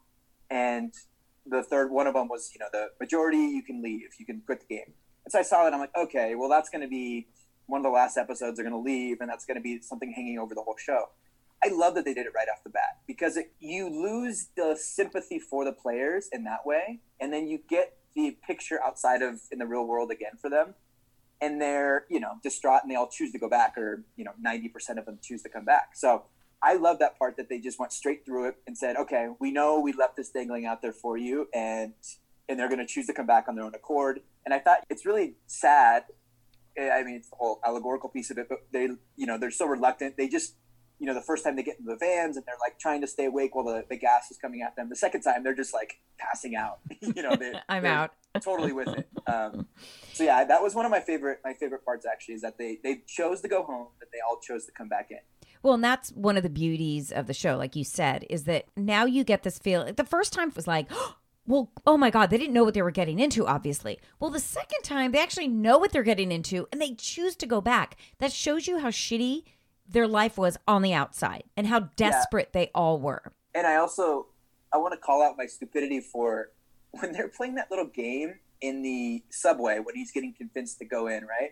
and 0.49 0.93
the 1.45 1.63
third 1.63 1.91
one 1.91 2.07
of 2.07 2.13
them 2.13 2.27
was 2.27 2.51
you 2.53 2.59
know 2.59 2.67
the 2.71 2.87
majority 2.99 3.37
you 3.37 3.63
can 3.63 3.81
leave 3.81 4.09
you 4.19 4.25
can 4.25 4.41
quit 4.45 4.61
the 4.61 4.75
game. 4.75 4.93
And 5.25 5.31
so 5.31 5.39
i 5.39 5.41
saw 5.41 5.67
it 5.67 5.73
i'm 5.73 5.79
like 5.79 5.95
okay 5.97 6.35
well 6.35 6.49
that's 6.49 6.69
going 6.69 6.81
to 6.81 6.87
be 6.87 7.27
one 7.67 7.79
of 7.79 7.83
the 7.83 7.89
last 7.89 8.17
episodes 8.17 8.57
they're 8.57 8.69
going 8.69 8.83
to 8.83 8.85
leave 8.85 9.21
and 9.21 9.29
that's 9.29 9.45
going 9.45 9.55
to 9.55 9.61
be 9.61 9.81
something 9.81 10.11
hanging 10.11 10.37
over 10.37 10.53
the 10.53 10.61
whole 10.61 10.75
show. 10.77 11.09
I 11.63 11.69
love 11.69 11.95
that 11.95 12.03
they 12.03 12.13
did 12.13 12.25
it 12.25 12.33
right 12.35 12.47
off 12.53 12.61
the 12.63 12.69
bat 12.69 12.99
because 13.07 13.37
it, 13.37 13.53
you 13.59 13.89
lose 13.89 14.49
the 14.57 14.75
sympathy 14.77 15.39
for 15.39 15.63
the 15.63 15.71
players 15.71 16.27
in 16.31 16.43
that 16.43 16.65
way 16.65 16.99
and 17.21 17.31
then 17.31 17.47
you 17.47 17.59
get 17.69 17.97
the 18.15 18.37
picture 18.45 18.83
outside 18.83 19.21
of 19.21 19.39
in 19.49 19.59
the 19.59 19.65
real 19.65 19.87
world 19.87 20.11
again 20.11 20.33
for 20.41 20.49
them 20.49 20.75
and 21.39 21.61
they're 21.61 22.05
you 22.09 22.19
know 22.19 22.33
distraught 22.43 22.81
and 22.83 22.91
they 22.91 22.95
all 22.95 23.07
choose 23.07 23.31
to 23.31 23.39
go 23.39 23.49
back 23.49 23.77
or 23.77 24.03
you 24.17 24.25
know 24.25 24.31
90% 24.45 24.97
of 24.97 25.05
them 25.05 25.19
choose 25.21 25.41
to 25.43 25.49
come 25.49 25.65
back. 25.65 25.91
So 25.95 26.23
i 26.63 26.75
love 26.75 26.99
that 26.99 27.17
part 27.19 27.37
that 27.37 27.49
they 27.49 27.59
just 27.59 27.79
went 27.79 27.91
straight 27.91 28.25
through 28.25 28.47
it 28.47 28.55
and 28.65 28.77
said 28.77 28.95
okay 28.95 29.27
we 29.39 29.51
know 29.51 29.79
we 29.79 29.93
left 29.93 30.15
this 30.15 30.29
dangling 30.29 30.65
out 30.65 30.81
there 30.81 30.93
for 30.93 31.17
you 31.17 31.47
and 31.53 31.93
and 32.49 32.59
they're 32.59 32.69
going 32.69 32.79
to 32.79 32.85
choose 32.85 33.07
to 33.07 33.13
come 33.13 33.25
back 33.25 33.45
on 33.47 33.55
their 33.55 33.65
own 33.65 33.75
accord. 33.75 34.21
And 34.45 34.53
i 34.53 34.59
thought 34.59 34.79
it's 34.89 35.05
really 35.05 35.35
sad. 35.47 36.03
Eh, 36.75 36.89
i 36.89 37.03
mean 37.03 37.15
it's 37.15 37.29
the 37.29 37.35
whole 37.35 37.59
allegorical 37.65 38.09
piece 38.09 38.31
of 38.31 38.37
it 38.39 38.49
but 38.49 38.59
they 38.71 38.89
you 39.15 39.27
know 39.27 39.37
they're 39.37 39.51
so 39.51 39.65
reluctant. 39.65 40.17
They 40.17 40.27
just 40.27 40.55
you 40.99 41.07
know 41.07 41.13
the 41.13 41.21
first 41.21 41.43
time 41.43 41.55
they 41.55 41.63
get 41.63 41.79
into 41.79 41.91
the 41.91 41.97
vans 41.97 42.37
and 42.37 42.45
they're 42.45 42.55
like 42.61 42.79
trying 42.79 43.01
to 43.01 43.07
stay 43.07 43.25
awake 43.25 43.55
while 43.55 43.65
the, 43.65 43.83
the 43.89 43.97
gas 43.97 44.31
is 44.31 44.37
coming 44.37 44.61
at 44.61 44.75
them. 44.75 44.89
The 44.89 44.95
second 44.95 45.21
time 45.21 45.43
they're 45.43 45.55
just 45.55 45.73
like 45.73 45.99
passing 46.17 46.55
out. 46.55 46.79
You 47.01 47.21
know 47.21 47.35
they, 47.35 47.53
I'm 47.69 47.85
out. 47.85 48.11
totally 48.41 48.71
with 48.73 48.87
it. 48.87 49.07
Um, 49.27 49.67
so 50.13 50.23
yeah, 50.23 50.43
that 50.45 50.63
was 50.63 50.73
one 50.73 50.85
of 50.85 50.91
my 50.91 51.01
favorite 51.01 51.39
my 51.43 51.53
favorite 51.53 51.85
parts 51.85 52.05
actually 52.05 52.35
is 52.35 52.41
that 52.41 52.57
they 52.57 52.79
they 52.83 53.01
chose 53.07 53.41
to 53.41 53.47
go 53.47 53.63
home, 53.63 53.87
but 53.99 54.09
they 54.11 54.19
all 54.27 54.39
chose 54.39 54.65
to 54.65 54.71
come 54.71 54.89
back 54.89 55.11
in. 55.11 55.19
Well, 55.63 55.73
and 55.73 55.83
that's 55.83 56.11
one 56.11 56.37
of 56.37 56.43
the 56.43 56.49
beauties 56.49 57.11
of 57.11 57.25
the 57.27 57.33
show, 57.33 57.57
like 57.57 57.75
you 57.75 57.85
said, 57.85 58.25
is 58.29 58.43
that 58.43 58.65
now 58.75 59.05
you 59.05 59.23
get 59.23 59.43
this 59.43 59.57
feel. 59.57 59.91
The 59.91 60.03
first 60.03 60.33
time 60.33 60.49
it 60.49 60.55
was 60.55 60.67
like, 60.67 60.91
well, 61.47 61.71
oh 61.87 61.97
my 61.97 62.09
God, 62.09 62.29
they 62.29 62.37
didn't 62.37 62.53
know 62.53 62.65
what 62.65 62.73
they 62.73 62.81
were 62.81 62.91
getting 62.91 63.19
into, 63.19 63.47
obviously. 63.47 63.99
Well, 64.19 64.29
the 64.29 64.39
second 64.39 64.83
time 64.83 65.11
they 65.11 65.21
actually 65.21 65.47
know 65.47 65.77
what 65.77 65.91
they're 65.91 66.03
getting 66.03 66.31
into 66.31 66.67
and 66.71 66.81
they 66.81 66.93
choose 66.93 67.35
to 67.37 67.45
go 67.45 67.61
back. 67.61 67.97
That 68.19 68.31
shows 68.31 68.67
you 68.67 68.79
how 68.79 68.89
shitty 68.89 69.43
their 69.87 70.07
life 70.07 70.37
was 70.37 70.57
on 70.67 70.81
the 70.81 70.93
outside 70.93 71.43
and 71.55 71.67
how 71.67 71.79
desperate 71.95 72.53
they 72.53 72.69
all 72.75 72.99
were. 72.99 73.31
And 73.55 73.65
I 73.65 73.75
also 73.75 74.27
I 74.73 74.77
want 74.77 74.93
to 74.93 74.99
call 74.99 75.21
out 75.21 75.37
my 75.37 75.45
stupidity 75.45 76.01
for 76.01 76.51
when 76.91 77.11
they're 77.13 77.27
playing 77.27 77.55
that 77.55 77.69
little 77.69 77.87
game 77.87 78.35
in 78.61 78.81
the 78.81 79.23
subway 79.29 79.79
when 79.79 79.95
he's 79.95 80.11
getting 80.11 80.33
convinced 80.33 80.79
to 80.79 80.85
go 80.85 81.07
in, 81.07 81.25
right? 81.25 81.51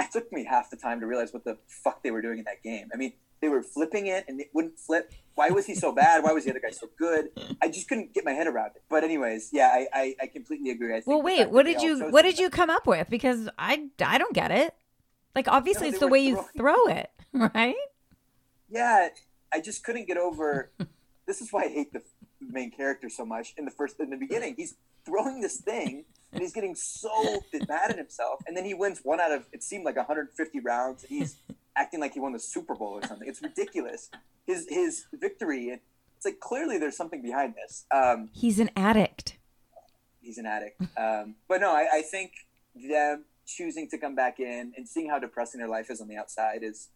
It 0.00 0.12
took 0.12 0.32
me 0.32 0.44
half 0.44 0.70
the 0.70 0.76
time 0.76 1.00
to 1.00 1.06
realize 1.06 1.32
what 1.32 1.44
the 1.44 1.58
fuck 1.66 2.02
they 2.02 2.10
were 2.10 2.22
doing 2.22 2.38
in 2.38 2.44
that 2.44 2.62
game. 2.62 2.90
I 2.92 2.96
mean, 2.96 3.14
they 3.46 3.50
were 3.50 3.62
flipping 3.62 4.08
it 4.08 4.24
and 4.26 4.40
it 4.40 4.50
wouldn't 4.52 4.76
flip. 4.76 5.12
Why 5.36 5.50
was 5.50 5.66
he 5.66 5.76
so 5.76 5.92
bad? 5.92 6.24
Why 6.24 6.32
was 6.32 6.44
the 6.44 6.50
other 6.50 6.60
guy 6.60 6.70
so 6.70 6.88
good? 6.98 7.28
I 7.62 7.68
just 7.68 7.88
couldn't 7.88 8.12
get 8.12 8.24
my 8.24 8.32
head 8.32 8.48
around 8.48 8.72
it. 8.74 8.82
But 8.88 9.04
anyways, 9.04 9.50
yeah, 9.52 9.68
I, 9.68 9.86
I, 9.92 10.16
I 10.22 10.26
completely 10.26 10.70
agree. 10.70 10.90
I 10.90 10.96
think 10.96 11.06
Well, 11.06 11.22
wait, 11.22 11.48
what 11.50 11.64
did 11.64 11.80
you 11.80 12.08
what 12.10 12.22
did 12.22 12.40
you 12.40 12.50
come 12.50 12.70
up 12.70 12.88
with? 12.88 13.08
Because 13.08 13.48
I 13.56 13.88
I 14.04 14.18
don't 14.18 14.34
get 14.34 14.50
it. 14.50 14.74
Like 15.36 15.46
obviously 15.46 15.88
No, 15.88 15.90
it's 15.90 16.00
the 16.00 16.06
were 16.06 16.12
way 16.12 16.20
you 16.20 16.44
throw 16.56 16.86
it, 16.88 17.10
right? 17.32 17.76
Yeah, 18.68 19.10
I 19.54 19.60
just 19.60 19.84
couldn't 19.84 20.08
get 20.08 20.16
over. 20.16 20.72
this 21.26 21.40
is 21.40 21.52
why 21.52 21.64
I 21.64 21.68
hate 21.68 21.92
the 21.92 22.02
main 22.40 22.72
character 22.72 23.08
so 23.08 23.24
much. 23.24 23.54
In 23.56 23.64
the 23.64 23.70
first, 23.70 24.00
in 24.00 24.10
the 24.10 24.16
beginning, 24.16 24.54
he's 24.56 24.74
throwing 25.04 25.40
this 25.40 25.60
thing 25.60 26.04
and 26.32 26.42
he's 26.42 26.52
getting 26.52 26.74
so 26.74 27.42
mad 27.68 27.90
at 27.90 27.96
himself, 27.96 28.40
and 28.48 28.56
then 28.56 28.64
he 28.64 28.74
wins 28.74 29.00
one 29.04 29.20
out 29.20 29.30
of 29.30 29.46
it 29.52 29.62
seemed 29.62 29.84
like 29.84 29.96
150 29.96 30.60
rounds. 30.60 31.04
And 31.04 31.20
he's 31.20 31.36
acting 31.76 32.00
like 32.00 32.14
he 32.14 32.20
won 32.20 32.32
the 32.32 32.38
Super 32.38 32.74
Bowl 32.74 32.98
or 33.00 33.06
something. 33.06 33.28
It's 33.28 33.42
ridiculous. 33.42 34.10
His 34.46 34.66
his 34.68 35.04
victory. 35.12 35.78
It's 36.16 36.24
like 36.24 36.40
clearly 36.40 36.78
there's 36.78 36.96
something 36.96 37.20
behind 37.22 37.54
this. 37.54 37.84
Um, 37.92 38.30
He's 38.32 38.58
an 38.58 38.70
addict. 38.76 39.36
he's 40.22 40.38
an 40.38 40.46
addict. 40.46 40.80
Um, 40.96 41.34
but 41.48 41.60
no, 41.60 41.70
I, 41.72 41.86
I 41.98 42.02
think 42.02 42.32
them 42.74 43.24
choosing 43.46 43.88
to 43.90 43.98
come 43.98 44.14
back 44.14 44.40
in 44.40 44.72
and 44.76 44.88
seeing 44.88 45.08
how 45.10 45.18
depressing 45.18 45.60
their 45.60 45.68
life 45.68 45.90
is 45.90 46.00
on 46.00 46.08
the 46.08 46.16
outside 46.16 46.62
is, 46.62 46.88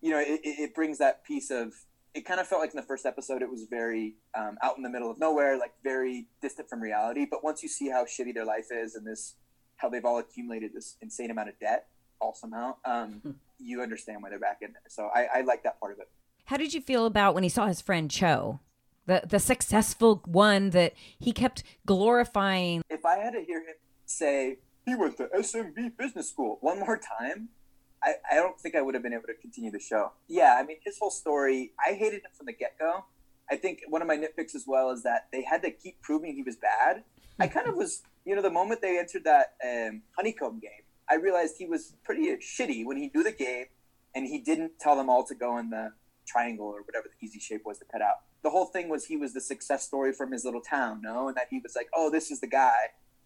you 0.00 0.10
know, 0.10 0.18
it, 0.18 0.40
it 0.44 0.60
it 0.60 0.74
brings 0.74 0.98
that 0.98 1.24
piece 1.24 1.50
of. 1.50 1.72
It 2.14 2.26
kind 2.26 2.40
of 2.40 2.46
felt 2.46 2.60
like 2.60 2.68
in 2.72 2.76
the 2.76 2.82
first 2.86 3.06
episode 3.06 3.40
it 3.40 3.48
was 3.50 3.64
very 3.70 4.16
um, 4.36 4.58
out 4.62 4.76
in 4.76 4.82
the 4.82 4.90
middle 4.90 5.10
of 5.10 5.18
nowhere, 5.18 5.56
like 5.58 5.72
very 5.82 6.26
distant 6.42 6.68
from 6.68 6.82
reality. 6.82 7.26
But 7.28 7.42
once 7.42 7.62
you 7.62 7.70
see 7.70 7.88
how 7.88 8.04
shitty 8.04 8.34
their 8.34 8.44
life 8.44 8.66
is 8.70 8.94
and 8.94 9.06
this, 9.06 9.36
how 9.76 9.88
they've 9.88 10.04
all 10.04 10.18
accumulated 10.18 10.74
this 10.74 10.96
insane 11.00 11.30
amount 11.30 11.48
of 11.48 11.58
debt, 11.58 11.86
all 12.20 12.34
somehow, 12.34 12.74
um, 12.84 13.36
you 13.62 13.82
understand 13.82 14.22
why 14.22 14.30
they're 14.30 14.38
back 14.38 14.58
in 14.62 14.72
there. 14.72 14.82
So 14.88 15.08
I, 15.14 15.28
I 15.34 15.40
like 15.42 15.62
that 15.64 15.80
part 15.80 15.92
of 15.92 15.98
it. 15.98 16.10
How 16.46 16.56
did 16.56 16.74
you 16.74 16.80
feel 16.80 17.06
about 17.06 17.34
when 17.34 17.42
he 17.42 17.48
saw 17.48 17.66
his 17.66 17.80
friend 17.80 18.10
Cho, 18.10 18.60
the 19.06 19.22
the 19.26 19.38
successful 19.38 20.22
one 20.26 20.70
that 20.70 20.94
he 21.18 21.32
kept 21.32 21.62
glorifying? 21.86 22.82
if 22.90 23.04
I 23.04 23.16
had 23.18 23.32
to 23.32 23.42
hear 23.42 23.60
him 23.60 23.74
say 24.06 24.58
he 24.84 24.94
went 24.94 25.16
to 25.18 25.26
SMB 25.26 25.96
Business 25.96 26.28
School 26.28 26.58
one 26.60 26.80
more 26.80 26.98
time, 26.98 27.48
I, 28.02 28.14
I 28.30 28.34
don't 28.34 28.58
think 28.58 28.74
I 28.74 28.82
would 28.82 28.94
have 28.94 29.02
been 29.02 29.12
able 29.12 29.26
to 29.28 29.34
continue 29.34 29.70
the 29.70 29.78
show. 29.78 30.12
Yeah, 30.28 30.56
I 30.58 30.64
mean, 30.64 30.78
his 30.84 30.98
whole 30.98 31.10
story, 31.10 31.72
I 31.84 31.92
hated 31.92 32.16
him 32.16 32.30
from 32.36 32.46
the 32.46 32.52
get 32.52 32.78
go. 32.78 33.04
I 33.50 33.56
think 33.56 33.82
one 33.88 34.02
of 34.02 34.08
my 34.08 34.16
nitpicks 34.16 34.54
as 34.54 34.64
well 34.66 34.90
is 34.90 35.02
that 35.02 35.28
they 35.32 35.42
had 35.42 35.62
to 35.62 35.70
keep 35.70 36.00
proving 36.00 36.34
he 36.34 36.42
was 36.42 36.56
bad. 36.56 37.04
I 37.38 37.46
kind 37.46 37.68
of 37.68 37.76
was, 37.82 38.02
you 38.24 38.34
know, 38.34 38.42
the 38.42 38.50
moment 38.50 38.82
they 38.82 38.98
entered 38.98 39.24
that 39.24 39.54
um, 39.64 40.02
honeycomb 40.16 40.58
game, 40.58 40.81
I 41.12 41.16
realized 41.16 41.56
he 41.58 41.66
was 41.66 41.92
pretty 42.04 42.34
shitty 42.36 42.86
when 42.86 42.96
he 42.96 43.10
knew 43.14 43.22
the 43.22 43.32
game 43.32 43.66
and 44.14 44.26
he 44.26 44.38
didn't 44.38 44.78
tell 44.80 44.96
them 44.96 45.10
all 45.10 45.24
to 45.24 45.34
go 45.34 45.58
in 45.58 45.68
the 45.68 45.92
triangle 46.26 46.66
or 46.66 46.80
whatever 46.82 47.08
the 47.08 47.26
easy 47.26 47.38
shape 47.38 47.66
was 47.66 47.78
to 47.80 47.84
cut 47.84 48.00
out. 48.00 48.16
The 48.42 48.48
whole 48.48 48.64
thing 48.64 48.88
was 48.88 49.04
he 49.04 49.18
was 49.18 49.34
the 49.34 49.40
success 49.42 49.84
story 49.84 50.14
from 50.14 50.32
his 50.32 50.42
little 50.46 50.62
town, 50.62 51.02
no, 51.02 51.28
and 51.28 51.36
that 51.36 51.48
he 51.50 51.58
was 51.58 51.76
like, 51.76 51.88
oh, 51.94 52.10
this 52.10 52.30
is 52.30 52.40
the 52.40 52.46
guy. 52.46 52.76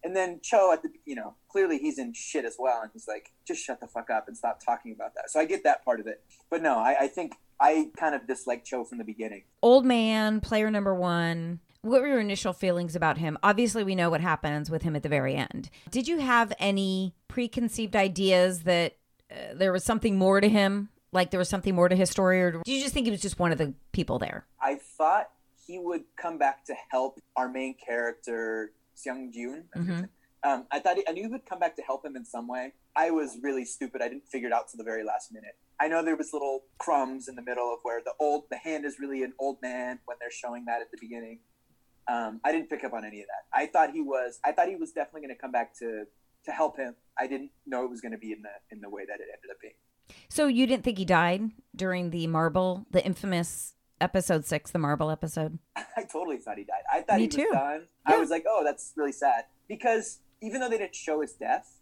And 0.03 0.13
then 0.13 0.41
Cho 0.43 0.73
at 0.73 0.83
the, 0.83 0.89
you 1.05 1.15
know, 1.15 1.35
clearly 1.49 1.77
he's 1.77 1.97
in 1.97 2.11
shit 2.11 2.43
as 2.43 2.57
well, 2.59 2.81
and 2.81 2.91
he's 2.91 3.07
like, 3.07 3.31
just 3.47 3.63
shut 3.63 3.79
the 3.79 3.87
fuck 3.87 4.09
up 4.09 4.27
and 4.27 4.35
stop 4.35 4.59
talking 4.63 4.91
about 4.91 5.15
that. 5.15 5.29
So 5.29 5.39
I 5.39 5.45
get 5.45 5.63
that 5.63 5.85
part 5.85 6.01
of 6.01 6.07
it, 6.07 6.21
but 6.49 6.61
no, 6.61 6.77
I, 6.77 6.95
I 7.01 7.07
think 7.07 7.35
I 7.59 7.89
kind 7.97 8.15
of 8.15 8.27
disliked 8.27 8.67
Cho 8.67 8.83
from 8.83 8.97
the 8.97 9.05
beginning. 9.05 9.43
Old 9.61 9.85
man, 9.85 10.41
player 10.41 10.69
number 10.69 10.93
one. 10.93 11.61
What 11.87 12.01
were 12.01 12.07
your 12.07 12.19
initial 12.19 12.51
feelings 12.51 12.97
about 12.97 13.17
him? 13.17 13.37
Obviously, 13.41 13.81
we 13.81 13.95
know 13.95 14.09
what 14.09 14.19
happens 14.19 14.69
with 14.69 14.81
him 14.81 14.93
at 14.97 15.03
the 15.03 15.09
very 15.09 15.35
end. 15.35 15.69
Did 15.89 16.05
you 16.05 16.19
have 16.19 16.51
any 16.59 17.15
preconceived 17.29 17.95
ideas 17.95 18.63
that 18.63 18.97
uh, 19.31 19.53
there 19.53 19.71
was 19.71 19.85
something 19.85 20.17
more 20.17 20.41
to 20.41 20.49
him? 20.49 20.89
Like 21.13 21.31
there 21.31 21.37
was 21.37 21.47
something 21.47 21.73
more 21.73 21.87
to 21.87 21.95
his 21.95 22.09
story, 22.09 22.41
or 22.41 22.51
do 22.51 22.71
you 22.71 22.81
just 22.81 22.93
think 22.93 23.05
he 23.05 23.11
was 23.11 23.21
just 23.21 23.39
one 23.39 23.53
of 23.53 23.57
the 23.57 23.73
people 23.93 24.19
there? 24.19 24.45
I 24.61 24.75
thought 24.75 25.29
he 25.65 25.79
would 25.79 26.03
come 26.17 26.37
back 26.37 26.65
to 26.65 26.75
help 26.91 27.21
our 27.37 27.47
main 27.47 27.75
character, 27.75 28.71
Seung 28.97 29.33
Jun. 29.33 30.09
Um, 30.43 30.65
I 30.69 30.79
thought 30.79 30.97
he, 30.97 31.07
I 31.07 31.13
knew 31.13 31.23
he 31.23 31.29
would 31.29 31.45
come 31.45 31.59
back 31.59 31.77
to 31.77 31.81
help 31.81 32.05
him 32.05 32.17
in 32.17 32.25
some 32.25 32.49
way. 32.49 32.73
I 32.97 33.11
was 33.11 33.37
really 33.41 33.63
stupid. 33.63 34.01
I 34.01 34.09
didn't 34.09 34.27
figure 34.27 34.49
it 34.49 34.53
out 34.53 34.67
to 34.71 34.77
the 34.77 34.83
very 34.83 35.05
last 35.05 35.31
minute. 35.31 35.55
I 35.79 35.87
know 35.87 36.03
there 36.03 36.17
was 36.17 36.33
little 36.33 36.63
crumbs 36.79 37.29
in 37.29 37.35
the 37.35 37.41
middle 37.41 37.73
of 37.73 37.79
where 37.83 38.01
the 38.03 38.13
old 38.19 38.43
the 38.51 38.57
hand 38.57 38.83
is 38.83 38.99
really 38.99 39.23
an 39.23 39.31
old 39.39 39.61
man 39.61 39.99
when 40.03 40.17
they're 40.19 40.29
showing 40.29 40.65
that 40.65 40.81
at 40.81 40.91
the 40.91 40.97
beginning. 40.99 41.39
Um, 42.07 42.39
I 42.43 42.51
didn't 42.51 42.69
pick 42.69 42.83
up 42.83 42.93
on 42.93 43.03
any 43.05 43.21
of 43.21 43.27
that. 43.27 43.57
I 43.57 43.65
thought 43.67 43.91
he 43.91 44.01
was. 44.01 44.39
I 44.45 44.51
thought 44.51 44.67
he 44.67 44.75
was 44.75 44.91
definitely 44.91 45.21
going 45.21 45.35
to 45.35 45.41
come 45.41 45.51
back 45.51 45.77
to 45.79 46.05
to 46.45 46.51
help 46.51 46.77
him. 46.77 46.95
I 47.19 47.27
didn't 47.27 47.51
know 47.65 47.83
it 47.83 47.89
was 47.89 47.99
going 48.01 48.13
to 48.13 48.17
be 48.17 48.31
in 48.31 48.41
the 48.41 48.49
in 48.71 48.81
the 48.81 48.89
way 48.89 49.05
that 49.05 49.15
it 49.15 49.27
ended 49.33 49.51
up 49.51 49.57
being. 49.61 49.73
So 50.29 50.47
you 50.47 50.65
didn't 50.67 50.83
think 50.83 50.97
he 50.97 51.05
died 51.05 51.51
during 51.75 52.11
the 52.11 52.27
marble, 52.27 52.85
the 52.91 53.05
infamous 53.05 53.73
episode 53.99 54.45
six, 54.45 54.71
the 54.71 54.79
marble 54.79 55.09
episode? 55.09 55.59
I 55.75 56.03
totally 56.11 56.37
thought 56.37 56.57
he 56.57 56.63
died. 56.63 56.83
I 56.91 57.01
thought 57.01 57.17
Me 57.17 57.23
he 57.23 57.27
was 57.27 57.35
too. 57.35 57.49
done. 57.51 57.87
I 58.05 58.17
was 58.17 58.29
like, 58.29 58.45
oh, 58.47 58.63
that's 58.63 58.93
really 58.95 59.11
sad. 59.11 59.45
Because 59.67 60.19
even 60.41 60.61
though 60.61 60.69
they 60.69 60.77
didn't 60.77 60.95
show 60.95 61.21
his 61.21 61.33
death, 61.33 61.79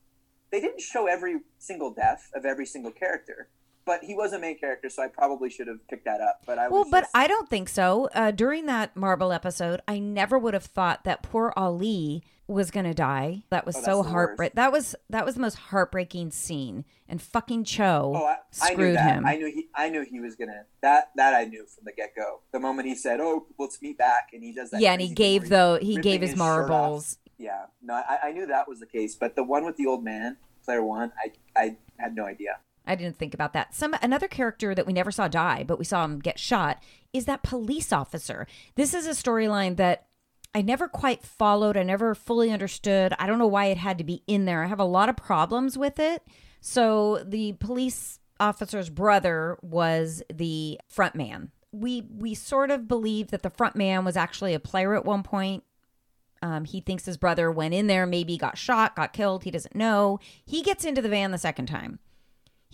they 0.52 0.60
didn't 0.62 0.82
show 0.82 1.08
every 1.08 1.42
single 1.60 1.94
death 1.94 2.32
of 2.34 2.46
every 2.46 2.66
single 2.66 2.92
character. 2.92 3.50
But 3.86 4.04
he 4.04 4.16
was 4.16 4.34
a 4.34 4.40
main 4.40 4.58
character, 4.58 4.90
so 4.90 5.04
I 5.04 5.08
probably 5.08 5.50
should 5.50 5.68
have 5.68 5.88
picked 5.88 6.06
that 6.06 6.20
up. 6.20 6.42
But 6.46 6.58
I 6.58 6.68
Well, 6.70 6.86
but 6.90 7.02
just- 7.02 7.16
I 7.16 7.28
don't 7.28 7.48
think 7.50 7.70
so. 7.70 8.10
Uh, 8.16 8.32
during 8.32 8.66
that 8.66 8.96
marble 8.96 9.32
episode, 9.32 9.82
I 9.88 10.00
never 10.00 10.40
would 10.40 10.54
have 10.56 10.64
thought 10.66 11.04
that 11.04 11.22
poor 11.22 11.54
Ali 11.56 12.24
was 12.48 12.70
gonna 12.72 12.94
die. 12.94 13.44
That 13.50 13.66
was 13.66 13.76
Oh, 13.78 13.82
so 13.82 14.04
heartbreak. 14.04 14.54
That 14.54 14.72
was 14.72 14.96
that 15.10 15.26
was 15.26 15.34
the 15.36 15.42
most 15.42 15.56
heartbreaking 15.56 16.30
scene. 16.32 16.86
And 17.08 17.20
fucking 17.22 17.64
Cho 17.64 18.14
Oh, 18.16 18.24
I, 18.26 18.38
I 18.62 18.74
screwed 18.74 18.98
him. 18.98 19.26
I 19.26 19.36
knew 19.36 19.48
he. 19.48 19.68
I 19.74 19.90
knew 19.90 20.04
he 20.04 20.20
was 20.20 20.36
gonna. 20.36 20.66
That 20.82 21.10
that 21.16 21.34
I 21.34 21.46
knew 21.46 21.66
from 21.66 21.86
the 21.86 21.92
get 21.92 22.16
go. 22.16 22.42
The 22.52 22.60
moment 22.60 22.88
he 22.88 22.96
said, 22.96 23.20
"Oh, 23.20 23.48
let's 23.58 23.82
meet 23.82 23.98
back," 23.98 24.30
and 24.34 24.44
he 24.44 24.52
does 24.54 24.70
that. 24.72 24.82
yeah, 24.82 24.94
and 24.94 25.02
he 25.02 25.10
gave 25.10 25.50
though 25.50 25.78
he 25.82 25.98
gave 25.98 26.22
his 26.22 26.34
off. 26.34 26.38
marbles. 26.38 27.18
Yeah, 27.38 27.66
no, 27.82 27.96
I, 27.96 28.20
I 28.26 28.32
knew 28.32 28.46
that 28.48 28.68
was 28.68 28.80
the 28.80 28.86
case. 28.86 29.16
But 29.16 29.36
the 29.36 29.44
one 29.44 29.66
with 29.66 29.78
the 29.78 29.88
old 29.88 30.04
man, 30.04 30.38
player 30.64 30.84
one, 30.84 31.12
I 31.24 31.32
I 31.60 31.78
had 31.98 32.16
no 32.16 32.26
idea. 32.26 32.60
I 32.88 32.96
didn't 32.96 33.18
think 33.18 33.34
about 33.34 33.54
that. 33.54 33.74
Some 33.74 33.96
another 34.02 34.28
character 34.28 34.76
that 34.76 34.86
we 34.86 34.94
never 34.94 35.12
saw 35.12 35.28
die, 35.28 35.64
but 35.68 35.80
we 35.80 35.86
saw 35.86 36.04
him 36.06 36.20
get 36.20 36.40
shot, 36.40 36.82
is 37.14 37.26
that 37.26 37.44
police 37.44 37.92
officer. 37.92 38.48
This 38.76 38.94
is 38.94 39.08
a 39.08 39.12
storyline 39.12 39.78
that 39.78 40.08
I 40.54 40.62
never 40.62 40.88
quite 40.88 41.22
followed. 41.22 41.76
I 41.76 41.84
never 41.84 42.16
fully 42.16 42.52
understood. 42.52 43.14
I 43.20 43.28
don't 43.28 43.40
know 43.40 43.48
why 43.48 43.66
it 43.66 43.78
had 43.78 43.98
to 43.98 44.04
be 44.04 44.24
in 44.26 44.46
there. 44.46 44.64
I 44.64 44.68
have 44.68 44.80
a 44.80 44.86
lot 44.86 45.10
of 45.10 45.18
problems 45.18 45.78
with 45.78 46.00
it. 46.00 46.24
So 46.62 47.24
the 47.26 47.54
police 47.54 48.20
officer's 48.40 48.90
brother 48.90 49.58
was 49.62 50.24
the 50.34 50.80
front 50.88 51.16
man. 51.16 51.52
We 51.72 52.08
we 52.10 52.34
sort 52.36 52.72
of 52.72 52.88
believe 52.88 53.32
that 53.32 53.44
the 53.44 53.50
front 53.50 53.76
man 53.76 54.06
was 54.06 54.16
actually 54.16 54.54
a 54.54 54.60
player 54.60 54.96
at 54.96 55.06
one 55.06 55.24
point. 55.24 55.64
Um, 56.42 56.64
he 56.66 56.80
thinks 56.80 57.06
his 57.06 57.18
brother 57.18 57.52
went 57.52 57.74
in 57.74 57.88
there, 57.88 58.06
maybe 58.06 58.38
got 58.38 58.58
shot, 58.58 58.96
got 58.96 59.14
killed. 59.14 59.44
He 59.44 59.52
doesn't 59.52 59.76
know. 59.76 60.20
He 60.46 60.62
gets 60.62 60.86
into 60.86 61.02
the 61.02 61.10
van 61.10 61.32
the 61.32 61.38
second 61.38 61.66
time. 61.66 62.00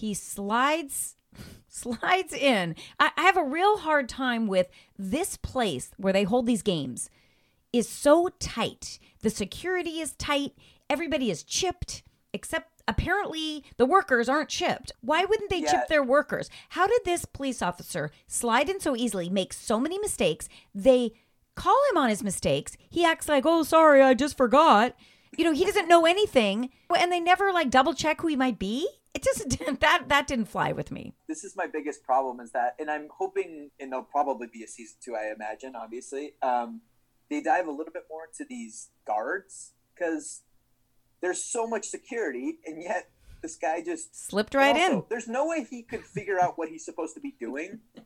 He 0.02 0.14
slides 0.16 1.16
slides 1.68 2.34
in. 2.34 2.76
I, 3.00 3.12
I 3.16 3.22
have 3.22 3.38
a 3.38 3.44
real 3.44 3.78
hard 3.78 4.10
time 4.10 4.48
with 4.48 4.68
this 4.98 5.38
place 5.38 5.92
where 5.98 6.12
they 6.12 6.24
hold 6.24 6.46
these 6.48 6.64
games 6.64 7.10
is 7.72 7.88
so 7.88 8.30
tight. 8.40 8.98
The 9.22 9.30
security 9.30 10.00
is 10.02 10.14
tight. 10.14 10.54
Everybody 10.90 11.30
is 11.30 11.44
chipped, 11.44 12.02
except 12.34 12.82
apparently 12.88 13.64
the 13.78 13.86
workers 13.86 14.28
aren't 14.28 14.50
chipped. 14.50 14.92
Why 15.02 15.24
wouldn't 15.24 15.50
they 15.52 15.60
Yeah. 15.62 15.72
chip 15.72 15.88
their 15.88 16.04
workers? 16.04 16.50
How 16.70 16.88
did 16.88 17.02
this 17.06 17.24
police 17.26 17.62
officer 17.62 18.10
slide 18.28 18.68
in 18.70 18.80
so 18.80 18.96
easily, 18.96 19.30
make 19.30 19.54
so 19.54 19.80
many 19.80 20.00
mistakes? 20.00 20.50
They 20.76 21.12
call 21.56 21.78
him 21.92 21.98
on 21.98 22.10
his 22.10 22.24
mistakes. 22.24 22.76
He 22.90 23.06
acts 23.06 23.30
like, 23.30 23.46
oh, 23.46 23.64
sorry, 23.64 24.02
I 24.02 24.16
just 24.16 24.36
forgot. 24.36 24.96
You 25.38 25.46
know, 25.46 25.54
he 25.54 25.64
doesn't 25.64 25.88
know 25.88 26.06
anything. 26.08 26.72
And 26.98 27.12
they 27.12 27.20
never 27.22 27.54
like 27.54 27.70
double 27.70 27.94
check 27.94 28.20
who 28.20 28.28
he 28.28 28.36
might 28.36 28.60
be. 28.60 28.90
It 29.14 29.24
just 29.24 29.48
didn't, 29.50 29.80
that 29.82 30.10
that 30.10 30.28
didn't 30.28 30.46
fly 30.46 30.72
with 30.72 30.92
me. 30.92 31.14
this 31.28 31.44
is 31.44 31.56
my 31.56 31.68
biggest 31.68 32.04
problem 32.04 32.40
is 32.40 32.52
that, 32.52 32.76
and 32.80 32.90
I'm 32.90 33.08
hoping, 33.12 33.72
and 33.80 33.92
there'll 33.92 34.06
probably 34.06 34.48
be 34.48 34.64
a 34.64 34.68
season 34.68 34.98
two, 35.04 35.16
I 35.16 35.32
imagine, 35.34 35.76
obviously. 35.76 36.34
Um, 36.42 36.82
they 37.30 37.42
dive 37.42 37.68
a 37.68 37.72
little 37.72 37.94
bit 37.94 38.04
more 38.10 38.24
into 38.26 38.46
these 38.48 38.90
guards 39.08 39.72
because 39.94 40.42
there's 41.22 41.44
so 41.44 41.68
much 41.68 41.86
security, 41.86 42.58
and 42.66 42.82
yet 42.82 43.10
this 43.42 43.56
guy 43.56 43.82
just 43.82 44.28
Slipped 44.28 44.54
right 44.54 44.76
also, 44.76 45.00
in. 45.00 45.04
There's 45.10 45.28
no 45.28 45.48
way 45.48 45.66
he 45.70 45.84
could 45.84 46.06
figure 46.06 46.40
out 46.40 46.58
what 46.58 46.70
he's 46.70 46.86
supposed 46.86 47.16
to 47.16 47.22
be 47.22 47.36
doing. 47.40 47.80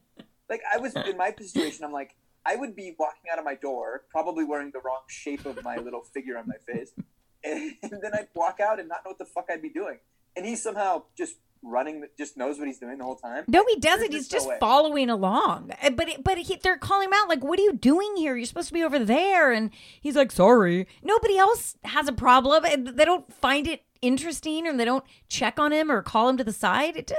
Like 0.48 0.62
I 0.72 0.78
was 0.78 0.96
in 0.96 1.18
my 1.18 1.34
situation, 1.36 1.84
I'm 1.84 1.92
like, 1.92 2.16
I 2.46 2.56
would 2.56 2.76
be 2.76 2.96
walking 3.00 3.32
out 3.34 3.40
of 3.40 3.46
my 3.46 3.56
door, 3.56 4.04
probably 4.12 4.44
wearing 4.44 4.70
the 4.70 4.80
wrong 4.86 5.02
shape 5.08 5.44
of 5.48 5.64
my 5.64 5.78
little 5.78 6.02
figure 6.02 6.38
on 6.38 6.46
my 6.48 6.58
face, 6.72 6.92
and, 7.44 7.74
then 7.82 8.14
I'd 8.14 8.28
walk 8.36 8.60
out 8.60 8.80
and 8.80 8.88
not 8.88 9.00
know 9.04 9.10
what 9.10 9.18
the 9.18 9.26
fuck 9.26 9.48
I'd 9.50 9.64
be 9.64 9.72
doing. 9.72 9.98
And 10.36 10.46
he 10.46 10.56
somehow 10.56 11.04
just 11.18 11.36
running, 11.64 12.06
just 12.18 12.38
knows 12.38 12.60
what 12.60 12.68
he's 12.68 12.78
doing 12.78 12.98
the 13.00 13.04
whole 13.04 13.16
time. 13.16 13.44
No, 13.48 13.66
he 13.68 13.80
doesn't. 13.80 14.12
There's 14.12 14.24
He's 14.26 14.28
just 14.28 14.48
following 14.60 15.10
along. 15.10 15.72
Uh, 15.82 15.90
But 15.92 16.10
it- 16.10 16.24
but 16.24 16.38
he, 16.38 16.58
they're 16.58 16.78
calling 16.78 17.08
him 17.08 17.14
out 17.14 17.28
like, 17.30 17.44
"What 17.44 17.58
are 17.60 17.64
you 17.64 17.74
doing 17.74 18.16
here? 18.18 18.36
You're 18.36 18.46
supposed 18.46 18.68
to 18.68 18.74
be 18.74 18.84
over 18.84 19.00
there." 19.00 19.52
And 19.52 19.72
he's 20.00 20.16
like, 20.16 20.32
"Sorry." 20.32 20.88
Nobody 21.02 21.38
else 21.38 21.76
has 21.86 22.08
a 22.08 22.14
problem, 22.14 22.66
and 22.66 22.88
they 22.90 23.06
don't 23.06 23.32
find 23.34 23.68
it 23.68 23.82
interesting, 24.02 24.68
or 24.68 24.74
they 24.78 24.86
don't 24.86 25.04
check 25.30 25.58
on 25.60 25.72
him 25.72 25.92
or 25.92 26.02
call 26.04 26.30
him 26.30 26.38
to 26.38 26.44
the 26.44 26.54
side. 26.54 26.98
It, 26.98 27.12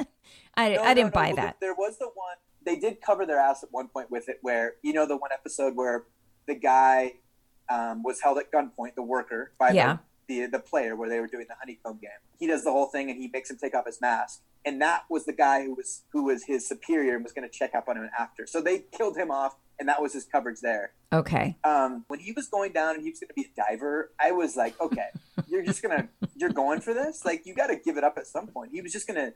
I 0.56 0.74
No, 0.74 0.82
I 0.82 0.94
didn't 0.94 1.14
no, 1.14 1.20
buy 1.20 1.32
that. 1.32 1.56
There 1.60 1.74
was 1.74 1.98
the 1.98 2.06
one 2.06 2.36
they 2.62 2.76
did 2.76 3.00
cover 3.00 3.26
their 3.26 3.38
ass 3.38 3.62
at 3.62 3.70
one 3.72 3.88
point 3.88 4.10
with 4.10 4.28
it, 4.28 4.38
where 4.42 4.74
you 4.82 4.92
know 4.92 5.06
the 5.06 5.16
one 5.16 5.30
episode 5.32 5.74
where 5.76 6.04
the 6.46 6.54
guy 6.54 7.14
um, 7.68 8.02
was 8.04 8.20
held 8.20 8.38
at 8.38 8.52
gunpoint, 8.52 8.94
the 8.94 9.02
worker 9.02 9.52
by 9.58 9.70
Yeah. 9.70 9.94
the 9.94 9.98
the 10.28 10.46
the 10.46 10.58
player 10.58 10.96
where 10.96 11.08
they 11.08 11.20
were 11.20 11.26
doing 11.26 11.46
the 11.48 11.54
honeycomb 11.58 11.98
game. 12.00 12.10
He 12.38 12.46
does 12.46 12.64
the 12.64 12.70
whole 12.70 12.86
thing 12.86 13.10
and 13.10 13.18
he 13.20 13.28
makes 13.32 13.50
him 13.50 13.58
take 13.58 13.74
off 13.74 13.86
his 13.86 14.00
mask. 14.00 14.42
And 14.64 14.80
that 14.82 15.04
was 15.08 15.26
the 15.26 15.32
guy 15.32 15.64
who 15.64 15.74
was 15.74 16.02
who 16.12 16.24
was 16.24 16.44
his 16.44 16.66
superior 16.66 17.14
and 17.14 17.22
was 17.22 17.32
going 17.32 17.48
to 17.48 17.52
check 17.52 17.74
up 17.74 17.88
on 17.88 17.96
him 17.96 18.10
after. 18.18 18.46
So 18.46 18.60
they 18.60 18.80
killed 18.96 19.16
him 19.16 19.30
off, 19.30 19.56
and 19.78 19.88
that 19.88 20.02
was 20.02 20.12
his 20.12 20.24
coverage 20.24 20.60
there. 20.60 20.92
Okay. 21.12 21.56
Um, 21.62 22.04
when 22.08 22.18
he 22.18 22.32
was 22.32 22.48
going 22.48 22.72
down 22.72 22.96
and 22.96 23.04
he 23.04 23.10
was 23.10 23.20
going 23.20 23.28
to 23.28 23.34
be 23.34 23.42
a 23.42 23.70
diver, 23.70 24.10
I 24.18 24.32
was 24.32 24.56
like, 24.56 24.80
okay, 24.80 25.08
you're 25.48 25.64
just 25.64 25.82
gonna 25.82 26.08
you're 26.34 26.50
going 26.50 26.80
for 26.80 26.92
this. 26.92 27.24
Like 27.24 27.46
you 27.46 27.54
got 27.54 27.68
to 27.68 27.76
give 27.76 27.96
it 27.96 28.02
up 28.02 28.18
at 28.18 28.26
some 28.26 28.48
point. 28.48 28.72
He 28.72 28.82
was 28.82 28.92
just 28.92 29.06
going 29.06 29.20
to 29.24 29.34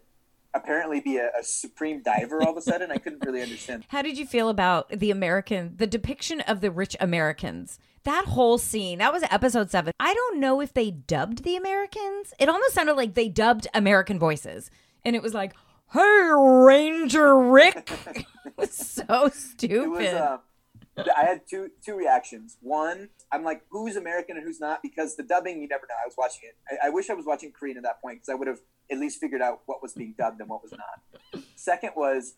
apparently 0.55 1.01
be 1.01 1.17
a, 1.17 1.31
a 1.39 1.43
supreme 1.43 2.03
diver 2.03 2.43
all 2.43 2.51
of 2.51 2.57
a 2.57 2.63
sudden. 2.63 2.91
I 2.91 2.97
couldn't 2.97 3.25
really 3.25 3.43
understand. 3.43 3.85
How 3.89 4.03
did 4.03 4.19
you 4.19 4.27
feel 4.27 4.49
about 4.49 4.91
the 4.91 5.11
American, 5.11 5.75
the 5.77 5.87
depiction 5.87 6.41
of 6.43 6.61
the 6.61 6.71
rich 6.71 6.97
Americans? 7.01 7.79
That 8.05 8.25
whole 8.27 8.57
scene, 8.57 8.99
that 8.99 9.13
was 9.13 9.23
episode 9.31 9.71
seven. 9.71 9.93
I 10.01 10.15
don't 10.15 10.41
know 10.41 10.61
if 10.61 10.73
they 10.73 10.91
dubbed 10.91 11.45
the 11.45 11.57
Americans. 11.57 12.33
It 12.39 12.49
almost 12.49 12.75
sounded 12.75 12.95
like 12.95 13.15
they 13.15 13.29
dubbed 13.29 13.67
American 13.75 14.19
voices. 14.19 14.71
And 15.05 15.15
it 15.15 15.23
was 15.23 15.35
like, 15.35 15.55
hey, 15.93 16.31
Ranger 16.35 17.39
Rick. 17.39 17.91
it 18.47 18.57
was 18.57 18.73
so 18.73 19.29
stupid. 19.33 19.83
It 19.83 19.89
was. 19.91 20.07
Uh, 20.07 20.39
I 21.17 21.25
had 21.25 21.43
two 21.49 21.71
two 21.85 21.95
reactions. 21.95 22.57
One, 22.61 23.11
I'm 23.33 23.45
like, 23.45 23.63
who's 23.71 23.97
American 23.97 24.37
and 24.37 24.45
who's 24.45 24.61
not? 24.61 24.83
Because 24.83 25.17
the 25.17 25.23
dubbing, 25.23 25.61
you 25.61 25.69
never 25.69 25.87
know. 25.89 25.95
I 26.03 26.07
was 26.07 26.15
watching 26.17 26.43
it. 26.45 26.57
I, 26.83 26.89
I 26.89 26.91
wish 26.91 27.11
I 27.11 27.15
was 27.15 27.27
watching 27.27 27.53
Korean 27.53 27.77
at 27.77 27.83
that 27.85 28.01
point 28.01 28.17
because 28.17 28.29
I 28.29 28.35
would 28.35 28.49
have 28.49 28.61
at 28.91 28.99
least 28.99 29.21
figured 29.21 29.41
out 29.41 29.61
what 29.67 29.83
was 29.83 29.93
being 29.93 30.15
dubbed 30.17 30.41
and 30.41 30.49
what 30.49 30.63
was 30.63 30.73
not. 30.73 31.43
Second 31.55 31.93
was 31.97 32.35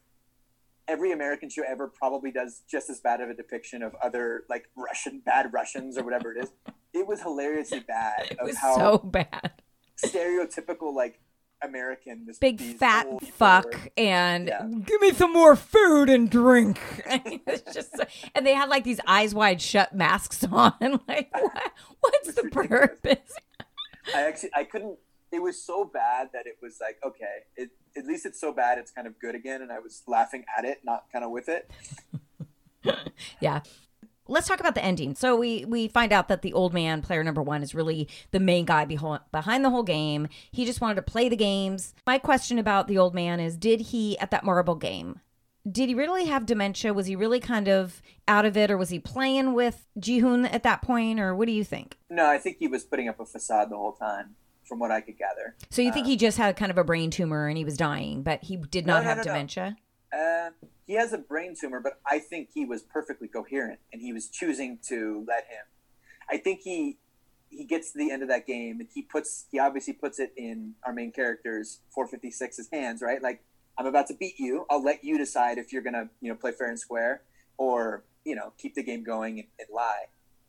every 0.92 1.12
American 1.12 1.48
show 1.48 1.62
ever 1.66 1.88
probably 1.88 2.30
does 2.30 2.62
just 2.70 2.90
as 2.90 3.00
bad 3.00 3.20
of 3.20 3.30
a 3.30 3.34
depiction 3.34 3.82
of 3.82 3.94
other 4.02 4.44
like 4.50 4.64
Russian 4.76 5.20
bad 5.24 5.52
Russians 5.52 5.96
or 5.96 6.04
whatever 6.04 6.32
it 6.34 6.44
is. 6.44 6.52
It 6.92 7.06
was 7.06 7.20
hilariously 7.22 7.80
bad 7.80 8.28
it 8.30 8.38
of 8.38 8.46
was 8.46 8.58
how 8.58 8.74
so 8.76 8.98
bad. 8.98 9.52
stereotypical 10.04 10.94
like 10.94 11.18
American 11.64 12.24
this 12.26 12.38
Big 12.38 12.60
fat 12.60 13.06
fuck 13.32 13.64
were. 13.72 13.80
and 13.96 14.48
Yeah. 14.48 14.66
give 14.84 15.00
me 15.00 15.12
some 15.12 15.32
more 15.32 15.54
food 15.56 16.10
and 16.10 16.28
drink. 16.28 16.78
it's 17.06 17.72
just, 17.72 17.94
and 18.34 18.44
they 18.44 18.52
had 18.54 18.68
like 18.68 18.84
these 18.84 19.00
eyes 19.06 19.34
wide 19.34 19.62
shut 19.62 19.94
masks 19.94 20.44
on. 20.44 20.74
like, 21.08 21.30
what, 21.32 21.72
what's 22.00 22.34
the 22.34 22.42
ridiculous. 22.42 22.68
purpose? 22.68 23.32
I 24.14 24.22
actually 24.22 24.50
I 24.54 24.64
couldn't. 24.64 24.98
It 25.32 25.42
was 25.42 25.60
so 25.60 25.84
bad 25.84 26.28
that 26.32 26.46
it 26.46 26.58
was 26.62 26.78
like 26.80 26.98
okay, 27.04 27.46
it, 27.56 27.70
at 27.96 28.06
least 28.06 28.26
it's 28.26 28.40
so 28.40 28.52
bad 28.52 28.78
it's 28.78 28.92
kind 28.92 29.06
of 29.06 29.18
good 29.18 29.34
again, 29.34 29.62
and 29.62 29.72
I 29.72 29.78
was 29.78 30.02
laughing 30.06 30.44
at 30.56 30.64
it, 30.64 30.80
not 30.84 31.06
kind 31.12 31.24
of 31.24 31.30
with 31.30 31.48
it. 31.48 31.70
Yeah. 33.40 33.60
Let's 34.28 34.46
talk 34.46 34.60
about 34.60 34.74
the 34.74 34.84
ending. 34.84 35.14
So 35.14 35.36
we 35.36 35.64
we 35.64 35.88
find 35.88 36.12
out 36.12 36.28
that 36.28 36.42
the 36.42 36.52
old 36.52 36.72
man, 36.72 37.02
player 37.02 37.24
number 37.24 37.42
one, 37.42 37.62
is 37.62 37.74
really 37.74 38.08
the 38.30 38.40
main 38.40 38.64
guy 38.64 38.86
beho- 38.86 39.20
behind 39.32 39.64
the 39.64 39.70
whole 39.70 39.82
game. 39.82 40.28
He 40.52 40.64
just 40.64 40.80
wanted 40.80 40.94
to 40.94 41.02
play 41.02 41.28
the 41.28 41.36
games. 41.36 41.92
My 42.06 42.18
question 42.18 42.58
about 42.58 42.86
the 42.86 42.98
old 42.98 43.14
man 43.14 43.40
is: 43.40 43.56
Did 43.56 43.80
he 43.80 44.16
at 44.18 44.30
that 44.30 44.44
marble 44.44 44.76
game? 44.76 45.20
Did 45.70 45.88
he 45.88 45.94
really 45.94 46.26
have 46.26 46.46
dementia? 46.46 46.94
Was 46.94 47.06
he 47.06 47.16
really 47.16 47.40
kind 47.40 47.68
of 47.68 48.00
out 48.28 48.44
of 48.44 48.56
it, 48.56 48.70
or 48.70 48.76
was 48.76 48.90
he 48.90 49.00
playing 49.00 49.54
with 49.54 49.86
Jihoon 49.98 50.48
at 50.52 50.62
that 50.62 50.82
point, 50.82 51.18
or 51.18 51.34
what 51.34 51.46
do 51.46 51.52
you 51.52 51.64
think? 51.64 51.98
No, 52.08 52.26
I 52.26 52.38
think 52.38 52.58
he 52.58 52.68
was 52.68 52.84
putting 52.84 53.08
up 53.08 53.18
a 53.20 53.26
facade 53.26 53.70
the 53.70 53.76
whole 53.76 53.92
time, 53.92 54.36
from 54.64 54.78
what 54.78 54.90
I 54.90 55.00
could 55.00 55.18
gather. 55.18 55.56
So 55.70 55.82
you 55.82 55.92
think 55.92 56.06
he 56.06 56.16
just 56.16 56.38
had 56.38 56.56
kind 56.56 56.70
of 56.70 56.78
a 56.78 56.84
brain 56.84 57.10
tumor 57.10 57.48
and 57.48 57.56
he 57.58 57.64
was 57.64 57.76
dying, 57.76 58.22
but 58.22 58.44
he 58.44 58.56
did 58.56 58.86
not 58.86 58.98
No, 58.98 59.00
no, 59.00 59.08
have 59.08 59.16
no. 59.18 59.22
dementia? 59.24 59.76
Uh, 60.12 60.50
he 60.86 60.94
has 60.94 61.12
a 61.12 61.18
brain 61.18 61.54
tumor, 61.58 61.80
but 61.80 62.00
I 62.06 62.18
think 62.18 62.50
he 62.54 62.64
was 62.64 62.82
perfectly 62.82 63.28
coherent, 63.28 63.80
and 63.92 64.02
he 64.02 64.12
was 64.12 64.28
choosing 64.28 64.78
to 64.88 65.24
let 65.26 65.44
him. 65.46 65.64
I 66.30 66.36
think 66.38 66.60
he 66.60 66.98
he 67.50 67.64
gets 67.64 67.92
to 67.92 67.98
the 67.98 68.10
end 68.10 68.22
of 68.22 68.28
that 68.28 68.46
game, 68.46 68.80
and 68.80 68.88
he 68.94 69.02
puts 69.02 69.46
he 69.50 69.58
obviously 69.58 69.92
puts 69.94 70.18
it 70.18 70.32
in 70.36 70.74
our 70.84 70.92
main 70.92 71.12
character's 71.12 71.80
456's 71.96 72.68
hands, 72.72 73.00
right? 73.02 73.22
Like 73.22 73.42
I'm 73.78 73.86
about 73.86 74.06
to 74.08 74.14
beat 74.14 74.38
you. 74.38 74.66
I'll 74.70 74.82
let 74.82 75.02
you 75.04 75.16
decide 75.18 75.56
if 75.58 75.72
you're 75.72 75.82
gonna 75.82 76.08
you 76.20 76.28
know 76.30 76.34
play 76.34 76.52
fair 76.52 76.68
and 76.68 76.78
square, 76.78 77.22
or 77.56 78.04
you 78.24 78.34
know 78.34 78.52
keep 78.58 78.74
the 78.74 78.82
game 78.82 79.02
going 79.02 79.38
and, 79.38 79.48
and 79.58 79.68
lie. 79.74 80.04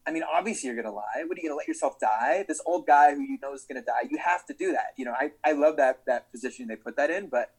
I 0.05 0.11
mean, 0.11 0.23
obviously 0.23 0.67
you're 0.67 0.81
gonna 0.81 0.93
lie. 0.93 1.23
What 1.25 1.37
are 1.37 1.41
you 1.41 1.47
gonna 1.49 1.57
let 1.57 1.67
yourself 1.67 1.99
die? 1.99 2.43
This 2.47 2.61
old 2.65 2.85
guy 2.85 3.13
who 3.15 3.21
you 3.21 3.37
know 3.41 3.53
is 3.53 3.65
gonna 3.65 3.81
die. 3.81 4.07
You 4.09 4.17
have 4.17 4.45
to 4.47 4.53
do 4.53 4.71
that. 4.73 4.93
You 4.97 5.05
know, 5.05 5.13
I, 5.13 5.31
I 5.43 5.53
love 5.53 5.77
that 5.77 6.01
that 6.07 6.31
position 6.31 6.67
they 6.67 6.75
put 6.75 6.95
that 6.97 7.09
in, 7.09 7.27
but 7.29 7.53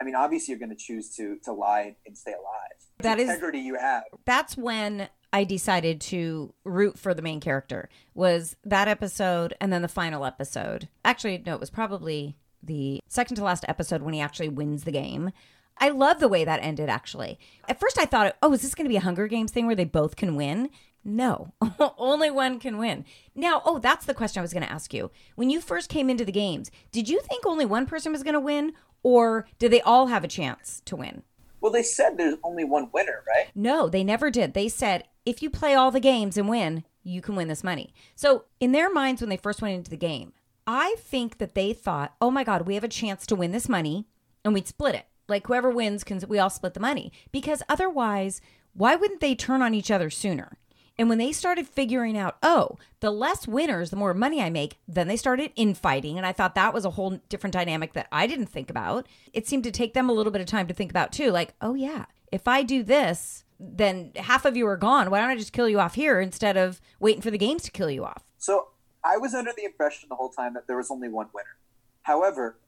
I 0.00 0.04
mean, 0.04 0.14
obviously 0.14 0.52
you're 0.52 0.58
gonna 0.60 0.74
choose 0.76 1.14
to 1.16 1.38
to 1.44 1.52
lie 1.52 1.96
and 2.06 2.16
stay 2.16 2.32
alive. 2.32 2.78
That 2.98 3.16
the 3.16 3.24
is- 3.24 3.28
integrity 3.30 3.60
you 3.60 3.76
have. 3.76 4.04
that's 4.24 4.56
when 4.56 5.08
I 5.32 5.42
decided 5.44 6.00
to 6.02 6.54
root 6.64 6.98
for 6.98 7.12
the 7.14 7.22
main 7.22 7.40
character. 7.40 7.88
Was 8.14 8.56
that 8.64 8.86
episode 8.86 9.54
and 9.60 9.72
then 9.72 9.82
the 9.82 9.88
final 9.88 10.24
episode. 10.24 10.88
Actually, 11.04 11.42
no, 11.44 11.54
it 11.54 11.60
was 11.60 11.70
probably 11.70 12.36
the 12.62 13.00
second 13.08 13.36
to 13.36 13.44
last 13.44 13.64
episode 13.68 14.02
when 14.02 14.14
he 14.14 14.20
actually 14.20 14.48
wins 14.48 14.84
the 14.84 14.92
game. 14.92 15.32
I 15.78 15.88
love 15.88 16.20
the 16.20 16.28
way 16.28 16.44
that 16.44 16.60
ended 16.62 16.88
actually. 16.88 17.38
At 17.68 17.80
first 17.80 17.98
I 17.98 18.04
thought, 18.04 18.36
"Oh, 18.42 18.52
is 18.52 18.62
this 18.62 18.74
going 18.76 18.84
to 18.84 18.88
be 18.90 18.96
a 18.96 19.00
Hunger 19.00 19.26
Games 19.26 19.50
thing 19.50 19.66
where 19.66 19.74
they 19.74 19.84
both 19.84 20.14
can 20.16 20.36
win?" 20.36 20.70
No. 21.04 21.52
Only 21.98 22.30
one 22.30 22.58
can 22.58 22.78
win. 22.78 23.04
Now, 23.34 23.62
oh, 23.64 23.78
that's 23.78 24.06
the 24.06 24.14
question 24.14 24.40
I 24.40 24.42
was 24.42 24.52
going 24.52 24.64
to 24.64 24.72
ask 24.72 24.94
you. 24.94 25.10
When 25.34 25.50
you 25.50 25.60
first 25.60 25.90
came 25.90 26.08
into 26.08 26.24
the 26.24 26.32
games, 26.32 26.70
did 26.92 27.08
you 27.08 27.20
think 27.20 27.44
only 27.44 27.66
one 27.66 27.86
person 27.86 28.10
was 28.12 28.22
going 28.22 28.34
to 28.34 28.40
win 28.40 28.72
or 29.02 29.46
did 29.58 29.70
they 29.70 29.82
all 29.82 30.06
have 30.06 30.24
a 30.24 30.28
chance 30.28 30.80
to 30.86 30.96
win? 30.96 31.22
Well, 31.60 31.72
they 31.72 31.82
said 31.82 32.16
there's 32.16 32.36
only 32.42 32.64
one 32.64 32.90
winner, 32.92 33.22
right? 33.26 33.48
No, 33.54 33.88
they 33.88 34.04
never 34.04 34.30
did. 34.30 34.54
They 34.54 34.68
said 34.68 35.04
if 35.24 35.42
you 35.42 35.50
play 35.50 35.74
all 35.74 35.90
the 35.90 36.00
games 36.00 36.36
and 36.36 36.48
win, 36.48 36.84
you 37.02 37.20
can 37.20 37.36
win 37.36 37.48
this 37.48 37.64
money. 37.64 37.92
So, 38.14 38.44
in 38.60 38.72
their 38.72 38.90
minds, 38.90 39.20
when 39.20 39.30
they 39.30 39.36
first 39.36 39.62
went 39.62 39.74
into 39.74 39.90
the 39.90 39.96
game, 39.96 40.32
I 40.66 40.96
think 40.98 41.38
that 41.38 41.54
they 41.54 41.72
thought, 41.72 42.14
oh 42.20 42.30
my 42.30 42.44
God, 42.44 42.66
we 42.66 42.74
have 42.74 42.84
a 42.84 42.88
chance 42.88 43.26
to 43.26 43.36
win 43.36 43.52
this 43.52 43.68
money 43.68 44.06
and 44.44 44.54
we'd 44.54 44.68
split 44.68 44.94
it. 44.94 45.06
Like 45.28 45.46
whoever 45.46 45.70
wins 45.70 46.04
can, 46.04 46.20
we 46.28 46.38
all 46.38 46.50
split 46.50 46.74
the 46.74 46.80
money. 46.80 47.12
Because 47.32 47.62
otherwise, 47.68 48.40
why 48.72 48.96
wouldn't 48.96 49.20
they 49.20 49.34
turn 49.34 49.62
on 49.62 49.74
each 49.74 49.90
other 49.90 50.10
sooner? 50.10 50.58
And 50.96 51.08
when 51.08 51.18
they 51.18 51.32
started 51.32 51.66
figuring 51.66 52.16
out, 52.16 52.36
oh, 52.42 52.78
the 53.00 53.10
less 53.10 53.48
winners, 53.48 53.90
the 53.90 53.96
more 53.96 54.14
money 54.14 54.40
I 54.40 54.50
make, 54.50 54.78
then 54.86 55.08
they 55.08 55.16
started 55.16 55.50
infighting. 55.56 56.16
And 56.16 56.26
I 56.26 56.32
thought 56.32 56.54
that 56.54 56.72
was 56.72 56.84
a 56.84 56.90
whole 56.90 57.20
different 57.28 57.52
dynamic 57.52 57.94
that 57.94 58.06
I 58.12 58.26
didn't 58.26 58.46
think 58.46 58.70
about. 58.70 59.06
It 59.32 59.48
seemed 59.48 59.64
to 59.64 59.72
take 59.72 59.94
them 59.94 60.08
a 60.08 60.12
little 60.12 60.32
bit 60.32 60.40
of 60.40 60.46
time 60.46 60.68
to 60.68 60.74
think 60.74 60.90
about 60.92 61.12
too. 61.12 61.30
Like, 61.30 61.54
oh, 61.60 61.74
yeah, 61.74 62.06
if 62.30 62.46
I 62.46 62.62
do 62.62 62.82
this, 62.84 63.44
then 63.58 64.12
half 64.16 64.44
of 64.44 64.56
you 64.56 64.66
are 64.66 64.76
gone. 64.76 65.10
Why 65.10 65.20
don't 65.20 65.30
I 65.30 65.36
just 65.36 65.52
kill 65.52 65.68
you 65.68 65.80
off 65.80 65.94
here 65.94 66.20
instead 66.20 66.56
of 66.56 66.80
waiting 67.00 67.22
for 67.22 67.30
the 67.30 67.38
games 67.38 67.62
to 67.64 67.70
kill 67.72 67.90
you 67.90 68.04
off? 68.04 68.24
So 68.38 68.68
I 69.04 69.16
was 69.16 69.34
under 69.34 69.52
the 69.56 69.64
impression 69.64 70.08
the 70.08 70.16
whole 70.16 70.30
time 70.30 70.54
that 70.54 70.66
there 70.66 70.76
was 70.76 70.90
only 70.90 71.08
one 71.08 71.28
winner. 71.34 71.56
However, 72.02 72.58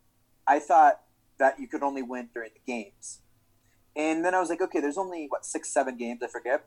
I 0.46 0.58
thought 0.58 1.00
that 1.38 1.60
you 1.60 1.68
could 1.68 1.82
only 1.82 2.02
win 2.02 2.28
during 2.32 2.50
the 2.54 2.72
games. 2.72 3.20
And 3.94 4.24
then 4.24 4.34
I 4.34 4.40
was 4.40 4.50
like, 4.50 4.60
okay, 4.60 4.80
there's 4.80 4.98
only 4.98 5.26
what 5.28 5.44
six, 5.44 5.68
seven 5.68 5.96
games, 5.96 6.22
I 6.22 6.28
forget. 6.28 6.64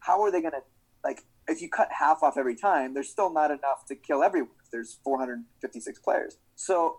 How 0.00 0.22
are 0.22 0.30
they 0.30 0.42
gonna 0.42 0.62
like 1.04 1.24
if 1.46 1.60
you 1.60 1.68
cut 1.68 1.88
half 1.98 2.22
off 2.22 2.36
every 2.36 2.56
time, 2.56 2.94
there's 2.94 3.08
still 3.10 3.30
not 3.32 3.50
enough 3.50 3.84
to 3.88 3.94
kill 3.94 4.22
everyone. 4.22 4.50
if 4.64 4.70
There's 4.70 4.98
456 5.04 5.98
players. 6.00 6.38
So 6.56 6.98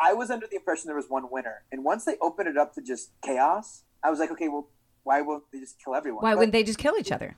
I 0.00 0.12
was 0.14 0.30
under 0.30 0.46
the 0.46 0.56
impression 0.56 0.88
there 0.88 0.96
was 0.96 1.08
one 1.08 1.30
winner. 1.30 1.62
And 1.72 1.84
once 1.84 2.04
they 2.04 2.16
opened 2.20 2.48
it 2.48 2.56
up 2.56 2.74
to 2.74 2.82
just 2.82 3.10
chaos, 3.22 3.82
I 4.02 4.10
was 4.10 4.18
like, 4.18 4.30
okay, 4.32 4.48
well, 4.48 4.68
why 5.04 5.20
won't 5.22 5.44
they 5.52 5.60
just 5.60 5.76
kill 5.82 5.94
everyone? 5.94 6.22
Why 6.22 6.32
But- 6.32 6.38
wouldn't 6.38 6.52
they 6.52 6.62
just 6.64 6.78
kill 6.78 6.96
each 6.98 7.12
other? 7.12 7.36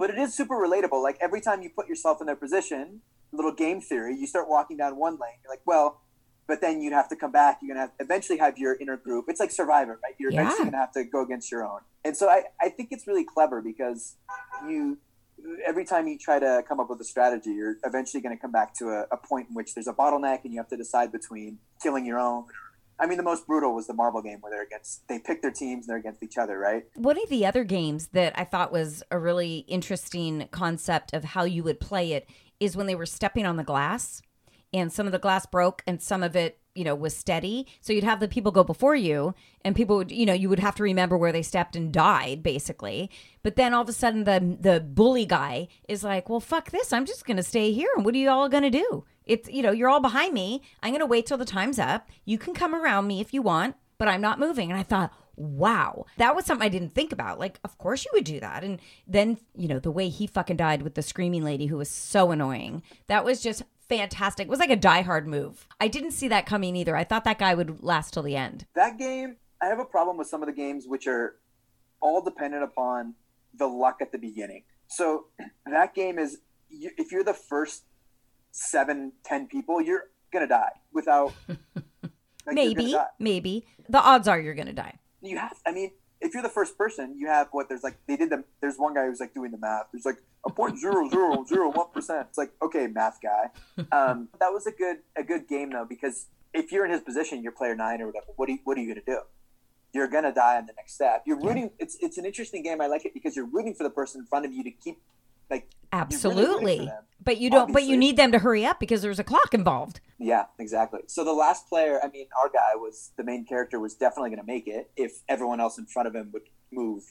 but 0.00 0.10
it 0.10 0.18
is 0.18 0.32
super 0.32 0.54
relatable. 0.54 1.02
Like 1.02 1.18
every 1.20 1.40
time 1.40 1.60
you 1.60 1.70
put 1.70 1.88
yourself 1.88 2.20
in 2.20 2.26
their 2.28 2.36
position, 2.36 3.00
little 3.32 3.52
game 3.52 3.80
theory, 3.80 4.14
you 4.16 4.28
start 4.28 4.48
walking 4.48 4.76
down 4.76 4.94
one 4.96 5.14
lane. 5.14 5.38
You're 5.42 5.50
like, 5.52 5.62
well, 5.66 6.00
but 6.46 6.60
then 6.60 6.80
you'd 6.80 6.92
have 6.92 7.08
to 7.08 7.16
come 7.16 7.32
back. 7.32 7.58
You're 7.60 7.74
gonna 7.74 7.86
have, 7.86 7.92
eventually 7.98 8.38
have 8.38 8.58
your 8.58 8.76
inner 8.76 8.96
group. 8.96 9.24
It's 9.26 9.40
like 9.40 9.50
Survivor, 9.50 9.98
right? 10.04 10.14
You're 10.18 10.30
Yeah. 10.30 10.42
eventually 10.42 10.66
gonna 10.66 10.76
have 10.78 10.92
to 10.92 11.02
go 11.02 11.22
against 11.24 11.50
your 11.50 11.64
own. 11.66 11.80
And 12.04 12.16
so 12.16 12.28
I, 12.28 12.44
I 12.60 12.68
think 12.68 12.90
it's 12.92 13.08
really 13.08 13.24
clever 13.24 13.60
because 13.60 14.14
you 14.68 14.98
every 15.66 15.84
time 15.84 16.08
you 16.08 16.18
try 16.18 16.38
to 16.38 16.62
come 16.68 16.80
up 16.80 16.90
with 16.90 17.00
a 17.00 17.04
strategy, 17.04 17.50
you're 17.50 17.76
eventually 17.84 18.22
going 18.22 18.36
to 18.36 18.40
come 18.40 18.52
back 18.52 18.74
to 18.74 18.88
a, 18.88 19.06
a 19.12 19.16
point 19.16 19.48
in 19.48 19.54
which 19.54 19.74
there's 19.74 19.88
a 19.88 19.92
bottleneck 19.92 20.44
and 20.44 20.52
you 20.52 20.58
have 20.58 20.68
to 20.68 20.76
decide 20.76 21.12
between 21.12 21.58
killing 21.82 22.04
your 22.04 22.18
own. 22.18 22.44
I 23.00 23.06
mean, 23.06 23.16
the 23.16 23.22
most 23.22 23.46
brutal 23.46 23.74
was 23.74 23.86
the 23.86 23.94
marble 23.94 24.22
game 24.22 24.38
where 24.40 24.50
they're 24.50 24.64
against, 24.64 25.06
they 25.08 25.20
pick 25.20 25.40
their 25.40 25.52
teams 25.52 25.86
and 25.86 25.92
they're 25.92 26.00
against 26.00 26.22
each 26.22 26.36
other, 26.36 26.58
right? 26.58 26.84
One 26.96 27.16
of 27.22 27.28
the 27.28 27.46
other 27.46 27.62
games 27.62 28.08
that 28.08 28.36
I 28.36 28.44
thought 28.44 28.72
was 28.72 29.04
a 29.10 29.18
really 29.18 29.58
interesting 29.68 30.48
concept 30.50 31.12
of 31.12 31.22
how 31.22 31.44
you 31.44 31.62
would 31.62 31.78
play 31.78 32.12
it 32.12 32.28
is 32.58 32.76
when 32.76 32.86
they 32.86 32.96
were 32.96 33.06
stepping 33.06 33.46
on 33.46 33.56
the 33.56 33.64
glass 33.64 34.20
and 34.72 34.92
some 34.92 35.06
of 35.06 35.12
the 35.12 35.18
glass 35.18 35.46
broke 35.46 35.82
and 35.86 36.02
some 36.02 36.24
of 36.24 36.34
it, 36.34 36.58
you 36.78 36.84
know, 36.84 36.94
was 36.94 37.16
steady. 37.16 37.66
So 37.80 37.92
you'd 37.92 38.04
have 38.04 38.20
the 38.20 38.28
people 38.28 38.52
go 38.52 38.62
before 38.62 38.94
you 38.94 39.34
and 39.62 39.74
people 39.74 39.96
would, 39.96 40.12
you 40.12 40.24
know, 40.24 40.32
you 40.32 40.48
would 40.48 40.60
have 40.60 40.76
to 40.76 40.84
remember 40.84 41.18
where 41.18 41.32
they 41.32 41.42
stepped 41.42 41.74
and 41.74 41.92
died 41.92 42.42
basically. 42.42 43.10
But 43.42 43.56
then 43.56 43.74
all 43.74 43.82
of 43.82 43.88
a 43.88 43.92
sudden 43.92 44.24
the 44.24 44.56
the 44.60 44.80
bully 44.80 45.26
guy 45.26 45.68
is 45.88 46.04
like, 46.04 46.28
"Well, 46.28 46.40
fuck 46.40 46.70
this. 46.70 46.92
I'm 46.92 47.04
just 47.04 47.26
to 47.36 47.42
stay 47.42 47.72
here 47.72 47.90
and 47.96 48.04
what 48.04 48.14
are 48.14 48.18
you 48.18 48.30
all 48.30 48.48
to 48.62 48.70
do?" 48.70 49.04
It's, 49.26 49.48
you 49.50 49.62
know, 49.62 49.72
you're 49.72 49.90
all 49.90 50.00
behind 50.00 50.32
me. 50.32 50.62
I'm 50.82 50.92
to 51.00 51.06
wait 51.06 51.26
till 51.26 51.36
the 51.36 51.44
time's 51.44 51.78
up. 51.78 52.08
You 52.24 52.38
can 52.38 52.54
come 52.54 52.74
around 52.74 53.06
me 53.06 53.20
if 53.20 53.34
you 53.34 53.42
want, 53.42 53.76
but 53.98 54.08
I'm 54.08 54.22
not 54.22 54.38
moving. 54.38 54.70
And 54.70 54.80
I 54.80 54.82
thought, 54.82 55.12
wow, 55.36 56.06
that 56.16 56.34
was 56.34 56.44
something 56.44 56.64
I 56.64 56.70
didn't 56.70 56.94
think 56.94 57.12
about. 57.12 57.38
Like, 57.38 57.60
of 57.62 57.78
course 57.78 58.04
you 58.04 58.10
would 58.14 58.24
do 58.24 58.40
that. 58.40 58.64
And 58.64 58.80
then, 59.06 59.38
you 59.54 59.68
know, 59.68 59.78
the 59.78 59.90
way 59.90 60.08
he 60.08 60.26
fucking 60.26 60.56
died 60.56 60.82
with 60.82 60.94
the 60.94 61.02
screaming 61.02 61.44
lady 61.44 61.66
who 61.66 61.76
was 61.76 61.90
so 61.90 62.30
annoying, 62.30 62.82
that 63.06 63.24
was 63.24 63.40
just 63.40 63.62
fantastic. 63.88 64.46
It 64.46 64.50
was 64.50 64.58
like 64.58 64.70
a 64.70 64.76
Die 64.76 65.02
Hard 65.02 65.26
move. 65.26 65.66
I 65.80 65.88
didn't 65.88 66.12
see 66.12 66.28
that 66.28 66.46
coming 66.46 66.76
either. 66.76 66.96
I 66.96 67.04
thought 67.04 67.24
that 67.24 67.38
guy 67.38 67.54
would 67.54 67.82
last 67.82 68.12
till 68.14 68.22
the 68.22 68.36
end. 68.36 68.66
That 68.74 68.98
game, 68.98 69.36
I 69.62 69.66
have 69.66 69.78
a 69.78 69.84
problem 69.84 70.16
with 70.16 70.28
some 70.28 70.42
of 70.42 70.46
the 70.46 70.54
games 70.54 70.86
which 70.86 71.06
are 71.06 71.36
all 72.00 72.22
dependent 72.22 72.62
upon 72.62 73.14
the 73.54 73.66
luck 73.66 73.98
at 74.00 74.12
the 74.12 74.18
beginning. 74.18 74.64
So 74.88 75.26
that 75.66 75.94
game 75.94 76.18
is, 76.18 76.38
if 76.70 77.10
you're 77.12 77.24
the 77.24 77.34
first 77.34 77.84
seven, 78.52 79.12
ten 79.24 79.46
people, 79.46 79.80
you're 79.80 80.04
gonna 80.32 80.46
die 80.46 80.72
without. 80.92 81.32
like, 81.48 82.54
maybe, 82.54 82.92
die. 82.92 83.06
maybe. 83.18 83.66
The 83.88 84.00
odds 84.00 84.28
are 84.28 84.38
you're 84.38 84.54
going 84.54 84.66
to 84.66 84.72
die. 84.72 84.98
you 85.22 85.36
have 85.38 85.54
i 85.66 85.72
mean 85.72 85.90
if 86.20 86.34
you're 86.34 86.42
the 86.42 86.48
first 86.48 86.76
person 86.76 87.14
you 87.16 87.26
have 87.26 87.48
what 87.52 87.68
there's 87.68 87.82
like 87.82 87.98
they 88.06 88.16
did 88.16 88.30
the 88.30 88.44
there's 88.60 88.76
one 88.76 88.94
guy 88.94 89.06
who's 89.06 89.20
like 89.20 89.34
doing 89.34 89.50
the 89.50 89.58
math. 89.58 89.86
There's 89.92 90.04
like 90.04 90.22
a 90.44 90.50
point 90.50 90.78
zero 90.78 91.08
zero 91.08 91.44
zero 91.46 91.70
one 91.70 91.86
percent. 91.92 92.26
It's 92.28 92.38
like 92.38 92.52
okay 92.62 92.86
math 92.86 93.18
guy. 93.22 93.50
Um, 93.92 94.28
that 94.40 94.48
was 94.48 94.66
a 94.66 94.72
good 94.72 94.98
a 95.16 95.22
good 95.22 95.48
game 95.48 95.70
though 95.70 95.86
because 95.88 96.26
if 96.52 96.72
you're 96.72 96.84
in 96.84 96.90
his 96.90 97.00
position 97.00 97.42
you're 97.42 97.52
player 97.52 97.74
nine 97.74 98.00
or 98.00 98.06
whatever 98.06 98.26
what 98.36 98.48
are 98.48 98.52
you, 98.52 98.58
what 98.64 98.76
are 98.76 98.82
you 98.82 98.94
to 98.94 99.00
do? 99.00 99.20
You're 99.92 100.08
to 100.08 100.32
die 100.32 100.58
on 100.58 100.66
the 100.66 100.74
next 100.76 100.94
step. 100.94 101.22
You're 101.26 101.40
rooting 101.40 101.70
it's 101.78 101.96
it's 102.00 102.18
an 102.18 102.26
interesting 102.26 102.62
game. 102.62 102.80
I 102.80 102.86
like 102.86 103.04
it 103.04 103.14
because 103.14 103.36
you're 103.36 103.46
rooting 103.46 103.74
for 103.74 103.84
the 103.84 103.90
person 103.90 104.20
in 104.20 104.26
front 104.26 104.44
of 104.44 104.52
you 104.52 104.62
to 104.64 104.70
keep 104.70 104.98
like 105.50 105.68
you're 105.92 106.00
really 106.32 106.80
Absolutely. 106.82 106.92
but 107.22 107.38
you 107.38 107.50
don't 107.50 107.72
but 107.72 107.84
you 107.84 107.96
need 107.96 108.16
them 108.16 108.32
to 108.32 108.38
hurry 108.38 108.64
up 108.64 108.80
because 108.80 109.02
there's 109.02 109.18
a 109.18 109.24
clock 109.24 109.54
involved. 109.54 110.00
Yeah, 110.18 110.46
exactly. 110.58 111.00
So 111.06 111.24
the 111.24 111.32
last 111.32 111.68
player, 111.68 112.00
I 112.02 112.08
mean, 112.08 112.26
our 112.40 112.48
guy 112.48 112.74
was 112.74 113.12
the 113.16 113.24
main 113.24 113.44
character 113.44 113.78
was 113.78 113.94
definitely 113.94 114.30
going 114.30 114.40
to 114.40 114.46
make 114.46 114.66
it 114.66 114.90
if 114.96 115.22
everyone 115.28 115.60
else 115.60 115.78
in 115.78 115.86
front 115.86 116.08
of 116.08 116.14
him 116.14 116.30
would 116.32 116.42
move 116.72 117.04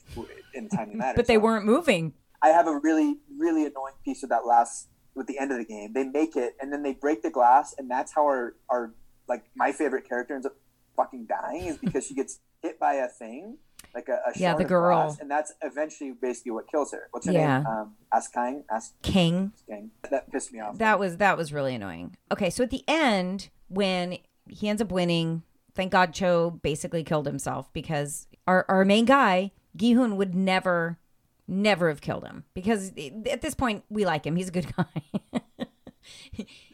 in 0.54 0.66
a 0.66 0.68
timely 0.68 0.94
manner. 0.96 1.12
But 1.16 1.26
they 1.26 1.34
So 1.34 1.40
weren't 1.40 1.64
moving. 1.64 2.12
I 2.42 2.48
have 2.48 2.66
a 2.68 2.78
really, 2.78 3.16
really 3.36 3.64
annoying 3.64 3.94
piece 4.04 4.22
of 4.22 4.28
that 4.28 4.46
last 4.46 4.88
with 5.14 5.26
the 5.26 5.38
end 5.38 5.50
of 5.52 5.58
the 5.58 5.64
game. 5.64 5.92
They 5.94 6.04
make 6.04 6.36
it 6.36 6.56
and 6.60 6.72
then 6.72 6.82
they 6.82 6.92
break 6.92 7.22
the 7.22 7.30
glass, 7.30 7.74
and 7.78 7.90
that's 7.90 8.12
how 8.14 8.24
our 8.24 8.54
our 8.68 8.92
like 9.28 9.44
my 9.56 9.72
favorite 9.72 10.08
character 10.08 10.34
ends 10.34 10.46
up 10.46 10.56
fucking 10.96 11.26
dying 11.26 11.66
is 11.66 11.78
because 11.78 12.06
she 12.06 12.14
gets 12.14 12.40
hit 12.62 12.78
by 12.78 12.94
a 12.94 13.08
thing. 13.08 13.58
Like 13.94 14.08
a, 14.08 14.20
a 14.28 14.32
Yeah, 14.38 14.54
the 14.54 14.64
girl. 14.64 15.04
glass, 15.06 15.18
and 15.20 15.30
that's 15.30 15.52
eventually 15.62 16.12
basically 16.12 16.52
what 16.52 16.68
kills 16.70 16.92
her. 16.92 17.08
What's 17.10 17.26
her 17.26 17.32
Yeah. 17.32 17.58
name? 17.58 17.66
Um, 17.66 17.94
Askine. 18.12 18.64
King. 19.02 19.52
Askine. 19.68 19.90
That 20.10 20.30
pissed 20.30 20.52
me 20.52 20.60
off. 20.60 20.78
That 20.78 20.98
was 20.98 21.16
that 21.16 21.36
was 21.36 21.52
really 21.52 21.74
annoying. 21.74 22.16
Okay, 22.32 22.50
so 22.50 22.62
at 22.64 22.70
the 22.70 22.84
end 22.86 23.48
when 23.68 24.18
he 24.48 24.68
ends 24.68 24.80
up 24.82 24.90
winning, 24.92 25.42
thank 25.74 25.92
God 25.92 26.12
Cho 26.14 26.50
basically 26.50 27.02
killed 27.04 27.26
himself 27.26 27.72
because 27.72 28.26
our 28.46 28.64
our 28.68 28.84
main 28.84 29.04
guy, 29.04 29.52
Gihun 29.76 30.16
would 30.16 30.34
never 30.34 30.98
never 31.46 31.88
have 31.88 32.00
killed 32.02 32.24
him 32.24 32.44
because 32.54 32.92
at 33.30 33.40
this 33.40 33.54
point 33.54 33.82
we 33.88 34.04
like 34.04 34.26
him. 34.26 34.36
He's 34.36 34.48
a 34.48 34.52
good 34.52 34.66
guy. 34.76 35.40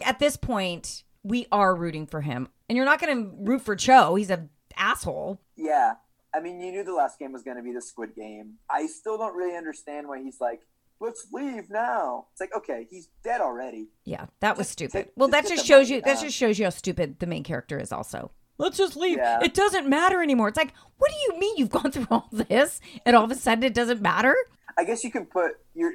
at 0.05 0.19
this 0.19 0.37
point, 0.37 1.05
we 1.23 1.47
are 1.53 1.75
rooting 1.75 2.07
for 2.07 2.21
him. 2.23 2.49
And 2.69 2.77
you're 2.77 2.85
not 2.85 3.01
going 3.01 3.17
to 3.25 3.31
root 3.39 3.63
for 3.63 3.77
Cho. 3.77 4.15
He's 4.15 4.31
a 4.31 4.49
asshole. 4.77 5.41
Yeah. 5.57 5.95
I 6.35 6.41
mean, 6.41 6.61
you 6.61 6.73
knew 6.73 6.83
the 6.85 6.93
last 6.95 7.19
game 7.19 7.33
was 7.33 7.43
going 7.43 7.57
to 7.57 7.63
be 7.63 7.73
the 7.73 7.81
Squid 7.83 8.15
Game. 8.15 8.55
I 8.69 8.87
still 8.87 9.17
don't 9.19 9.37
really 9.37 9.57
understand 9.57 10.09
why 10.09 10.21
he's 10.23 10.41
like, 10.41 10.63
let's 11.01 11.27
leave 11.33 11.71
now. 11.71 12.27
It's 12.33 12.41
like, 12.41 12.55
okay, 12.57 12.87
he's 12.91 13.09
dead 13.23 13.41
already. 13.41 13.89
Yeah, 14.05 14.27
that 14.41 14.57
was 14.57 14.67
Just 14.67 14.73
stupid. 14.73 14.93
take- 14.93 15.13
well, 15.17 15.29
just 15.29 15.43
that 15.43 15.55
just 15.55 15.67
shows 15.67 15.89
money 15.89 15.97
you 15.97 16.03
that 16.03 16.21
just 16.21 16.37
shows 16.37 16.59
you 16.59 16.65
how 16.67 16.71
stupid 16.71 17.19
the 17.21 17.27
main 17.27 17.45
character 17.45 17.79
is 17.79 17.93
also. 17.93 18.31
Let's 18.59 18.77
just 18.79 18.97
leave. 18.97 19.19
Yeah. 19.19 19.41
It 19.43 19.53
doesn't 19.55 19.89
matter 19.89 20.23
anymore. 20.23 20.49
It's 20.49 20.57
like, 20.57 20.73
what 20.99 21.11
do 21.11 21.17
you 21.35 21.41
mean 21.41 21.57
you've 21.57 21.71
gone 21.71 21.91
through 21.93 22.07
all 22.11 22.29
this 22.33 22.81
and 23.05 23.15
all 23.17 23.25
of 23.25 23.31
a 23.31 23.35
sudden 23.35 23.65
it 23.65 23.75
doesn't 23.75 24.01
matter? 24.01 24.35
I 24.79 24.85
guess 24.85 25.05
you 25.05 25.11
can 25.11 25.27
put 25.27 25.53
your. 25.75 25.93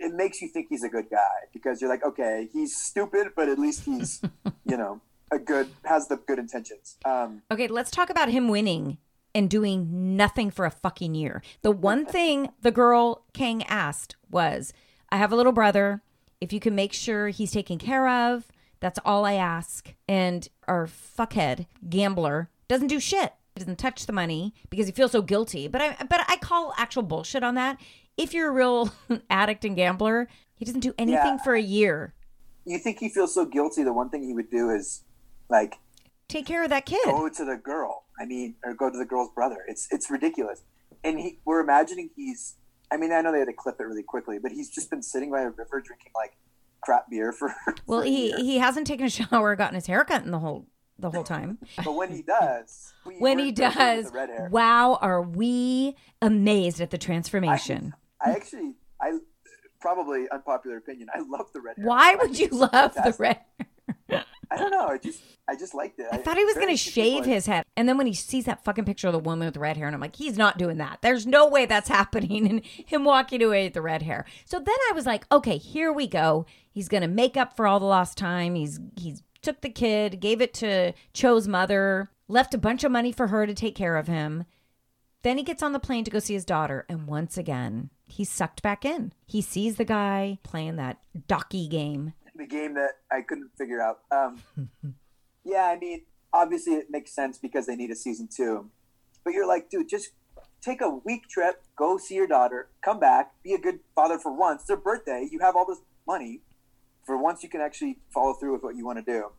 It 0.00 0.14
makes 0.14 0.40
you 0.40 0.48
think 0.48 0.68
he's 0.70 0.84
a 0.84 0.88
good 0.88 1.06
guy 1.10 1.48
because 1.52 1.80
you're 1.80 1.90
like, 1.90 2.04
okay, 2.04 2.48
he's 2.52 2.76
stupid, 2.76 3.28
but 3.34 3.48
at 3.48 3.58
least 3.58 3.84
he's, 3.84 4.20
you 4.64 4.76
know, 4.76 5.00
a 5.32 5.38
good 5.40 5.68
has 5.84 6.06
the 6.08 6.16
good 6.16 6.38
intentions. 6.38 6.96
Um, 7.04 7.42
Okay, 7.50 7.66
let's 7.68 7.90
talk 7.90 8.08
about 8.08 8.28
him 8.28 8.48
winning 8.48 8.98
and 9.34 9.48
doing 9.50 10.16
nothing 10.16 10.50
for 10.50 10.64
a 10.64 10.70
fucking 10.70 11.14
year. 11.14 11.42
The 11.62 11.70
one 11.70 12.06
thing 12.16 12.50
the 12.62 12.70
girl 12.70 13.24
Kang 13.32 13.62
asked 13.64 14.16
was, 14.30 14.72
I 15.10 15.16
have 15.16 15.32
a 15.32 15.36
little 15.36 15.52
brother. 15.52 16.02
If 16.40 16.52
you 16.52 16.60
can 16.60 16.74
make 16.74 16.92
sure 16.92 17.28
he's 17.28 17.50
taken 17.52 17.78
care 17.78 18.08
of, 18.08 18.46
that's 18.80 18.98
all 19.04 19.24
I 19.24 19.34
ask. 19.34 19.94
And 20.08 20.48
our 20.68 20.86
fuckhead 20.86 21.66
gambler 21.88 22.48
doesn't 22.68 22.86
do 22.88 23.00
shit. 23.00 23.32
He 23.54 23.60
doesn't 23.60 23.78
touch 23.78 24.06
the 24.06 24.12
money 24.12 24.54
because 24.70 24.86
he 24.86 24.92
feels 24.92 25.10
so 25.12 25.20
guilty. 25.22 25.66
But 25.66 25.82
I 25.82 25.96
but 26.08 26.20
I 26.28 26.36
call 26.36 26.72
actual 26.76 27.02
bullshit 27.02 27.42
on 27.42 27.56
that. 27.56 27.80
If 28.16 28.32
you're 28.34 28.48
a 28.50 28.52
real 28.52 28.92
addict 29.30 29.64
and 29.64 29.74
gambler, 29.74 30.28
he 30.54 30.64
doesn't 30.64 30.80
do 30.80 30.94
anything 30.96 31.36
Yeah. 31.38 31.42
for 31.42 31.54
a 31.54 31.60
year. 31.60 32.14
you 32.64 32.78
think 32.78 32.98
he 33.00 33.08
feels 33.08 33.34
so 33.34 33.44
guilty? 33.44 33.82
The 33.82 33.92
one 33.92 34.10
thing 34.10 34.22
he 34.22 34.32
would 34.34 34.50
do 34.50 34.70
is, 34.70 35.02
like, 35.48 35.76
Take 36.28 36.46
care 36.46 36.62
of 36.62 36.70
that 36.70 36.84
kid. 36.86 37.00
go 37.04 37.28
to 37.28 37.44
the 37.44 37.56
girl. 37.56 38.04
I 38.20 38.24
mean, 38.26 38.56
or 38.64 38.74
go 38.74 38.90
to 38.90 38.98
the 38.98 39.04
girl's 39.04 39.30
brother. 39.34 39.58
It's 39.68 39.88
it's 39.90 40.10
ridiculous. 40.10 40.62
And 41.04 41.18
he, 41.20 41.38
we're 41.44 41.60
imagining 41.60 42.10
he's. 42.16 42.54
I 42.90 42.96
mean, 42.96 43.12
I 43.12 43.20
know 43.20 43.32
they 43.32 43.38
had 43.40 43.46
to 43.48 43.52
clip 43.52 43.76
it 43.80 43.84
really 43.84 44.02
quickly, 44.02 44.38
but 44.38 44.50
he's 44.52 44.70
just 44.70 44.90
been 44.90 45.02
sitting 45.02 45.30
by 45.30 45.42
a 45.42 45.50
river 45.50 45.80
drinking 45.84 46.12
like 46.14 46.36
crap 46.80 47.08
beer 47.10 47.32
for. 47.32 47.54
Well, 47.86 48.00
for 48.00 48.06
he 48.06 48.28
year. 48.28 48.38
he 48.38 48.58
hasn't 48.58 48.86
taken 48.86 49.06
a 49.06 49.10
shower, 49.10 49.50
or 49.50 49.56
gotten 49.56 49.74
his 49.74 49.86
hair 49.86 50.04
cut 50.04 50.24
in 50.24 50.30
the 50.30 50.38
whole 50.38 50.66
the 50.98 51.10
whole 51.10 51.22
time. 51.24 51.58
But 51.84 51.94
when 51.94 52.10
he 52.10 52.22
does, 52.22 52.92
we- 53.06 53.18
when 53.18 53.38
he 53.38 53.52
does, 53.52 54.10
red 54.12 54.30
hair. 54.30 54.48
wow, 54.50 54.98
are 55.00 55.22
we 55.22 55.96
amazed 56.20 56.80
at 56.80 56.90
the 56.90 56.98
transformation? 56.98 57.94
I 58.20 58.32
actually, 58.32 58.74
I 59.00 59.18
probably 59.80 60.26
unpopular 60.32 60.76
opinion. 60.78 61.08
I 61.14 61.20
love 61.20 61.46
the 61.52 61.60
red 61.60 61.76
hair. 61.76 61.86
Why 61.86 62.16
would 62.16 62.36
you 62.38 62.48
love 62.48 62.94
the 62.94 63.14
red? 63.18 63.38
I 64.50 64.56
don't 64.56 64.70
know. 64.70 64.86
I 64.88 64.98
just, 64.98 65.22
I 65.46 65.56
just 65.56 65.74
liked 65.74 65.98
it. 65.98 66.06
I 66.10 66.18
thought 66.18 66.36
he 66.38 66.44
was 66.44 66.54
going 66.54 66.68
to 66.68 66.76
shave 66.76 67.24
his 67.24 67.46
head. 67.46 67.64
And 67.76 67.88
then 67.88 67.98
when 67.98 68.06
he 68.06 68.14
sees 68.14 68.46
that 68.46 68.64
fucking 68.64 68.84
picture 68.84 69.08
of 69.08 69.12
the 69.12 69.18
woman 69.18 69.46
with 69.46 69.56
red 69.56 69.76
hair, 69.76 69.86
and 69.86 69.94
I'm 69.94 70.00
like, 70.00 70.16
he's 70.16 70.38
not 70.38 70.58
doing 70.58 70.78
that. 70.78 70.98
There's 71.02 71.26
no 71.26 71.46
way 71.48 71.66
that's 71.66 71.88
happening. 71.98 72.48
And 72.48 72.64
him 72.64 73.04
walking 73.04 73.42
away 73.42 73.64
with 73.64 73.74
the 73.74 73.82
red 73.82 74.02
hair. 74.02 74.24
So 74.44 74.58
then 74.58 74.76
I 74.88 74.92
was 74.94 75.06
like, 75.06 75.26
okay, 75.30 75.58
here 75.58 75.92
we 75.92 76.06
go. 76.06 76.46
He's 76.70 76.88
going 76.88 77.02
to 77.02 77.08
make 77.08 77.36
up 77.36 77.56
for 77.56 77.66
all 77.66 77.80
the 77.80 77.86
lost 77.86 78.16
time. 78.16 78.54
He's, 78.54 78.80
he's 78.96 79.22
took 79.42 79.60
the 79.60 79.70
kid, 79.70 80.20
gave 80.20 80.40
it 80.40 80.54
to 80.54 80.92
Cho's 81.12 81.48
mother, 81.48 82.10
left 82.26 82.54
a 82.54 82.58
bunch 82.58 82.84
of 82.84 82.92
money 82.92 83.12
for 83.12 83.28
her 83.28 83.46
to 83.46 83.54
take 83.54 83.74
care 83.74 83.96
of 83.96 84.06
him. 84.06 84.44
Then 85.22 85.36
he 85.36 85.44
gets 85.44 85.62
on 85.62 85.72
the 85.72 85.80
plane 85.80 86.04
to 86.04 86.10
go 86.10 86.20
see 86.20 86.34
his 86.34 86.44
daughter, 86.44 86.86
and 86.88 87.06
once 87.08 87.36
again, 87.36 87.90
he's 88.06 88.30
sucked 88.30 88.62
back 88.62 88.84
in. 88.84 89.12
He 89.26 89.42
sees 89.42 89.76
the 89.76 89.84
guy 89.84 90.38
playing 90.44 90.76
that 90.76 90.98
docky 91.26 91.68
game. 91.68 92.12
The 92.48 92.56
game 92.56 92.74
that 92.74 92.92
I 93.10 93.22
couldn't 93.22 93.50
figure 93.56 93.80
out. 93.80 94.00
Um, 94.10 94.42
yeah, 95.44 95.64
I 95.64 95.78
mean, 95.78 96.02
obviously 96.32 96.74
it 96.74 96.86
makes 96.90 97.12
sense 97.12 97.38
because 97.38 97.66
they 97.66 97.76
need 97.76 97.90
a 97.90 97.96
season 97.96 98.28
two. 98.34 98.70
But 99.24 99.34
you're 99.34 99.46
like, 99.46 99.70
dude, 99.70 99.88
just 99.88 100.10
take 100.60 100.80
a 100.80 100.90
week 100.90 101.28
trip, 101.28 101.62
go 101.76 101.98
see 101.98 102.14
your 102.14 102.26
daughter, 102.26 102.68
come 102.82 102.98
back, 102.98 103.32
be 103.42 103.54
a 103.54 103.58
good 103.58 103.80
father 103.94 104.18
for 104.18 104.32
once. 104.32 104.62
It's 104.62 104.68
their 104.68 104.76
birthday. 104.76 105.28
You 105.30 105.40
have 105.40 105.56
all 105.56 105.66
this 105.66 105.80
money. 106.06 106.40
For 107.04 107.16
once, 107.16 107.42
you 107.42 107.48
can 107.48 107.60
actually 107.60 107.98
follow 108.12 108.34
through 108.34 108.52
with 108.52 108.62
what 108.62 108.76
you 108.76 108.84
want 108.84 108.98
to 108.98 109.04
do. 109.04 109.30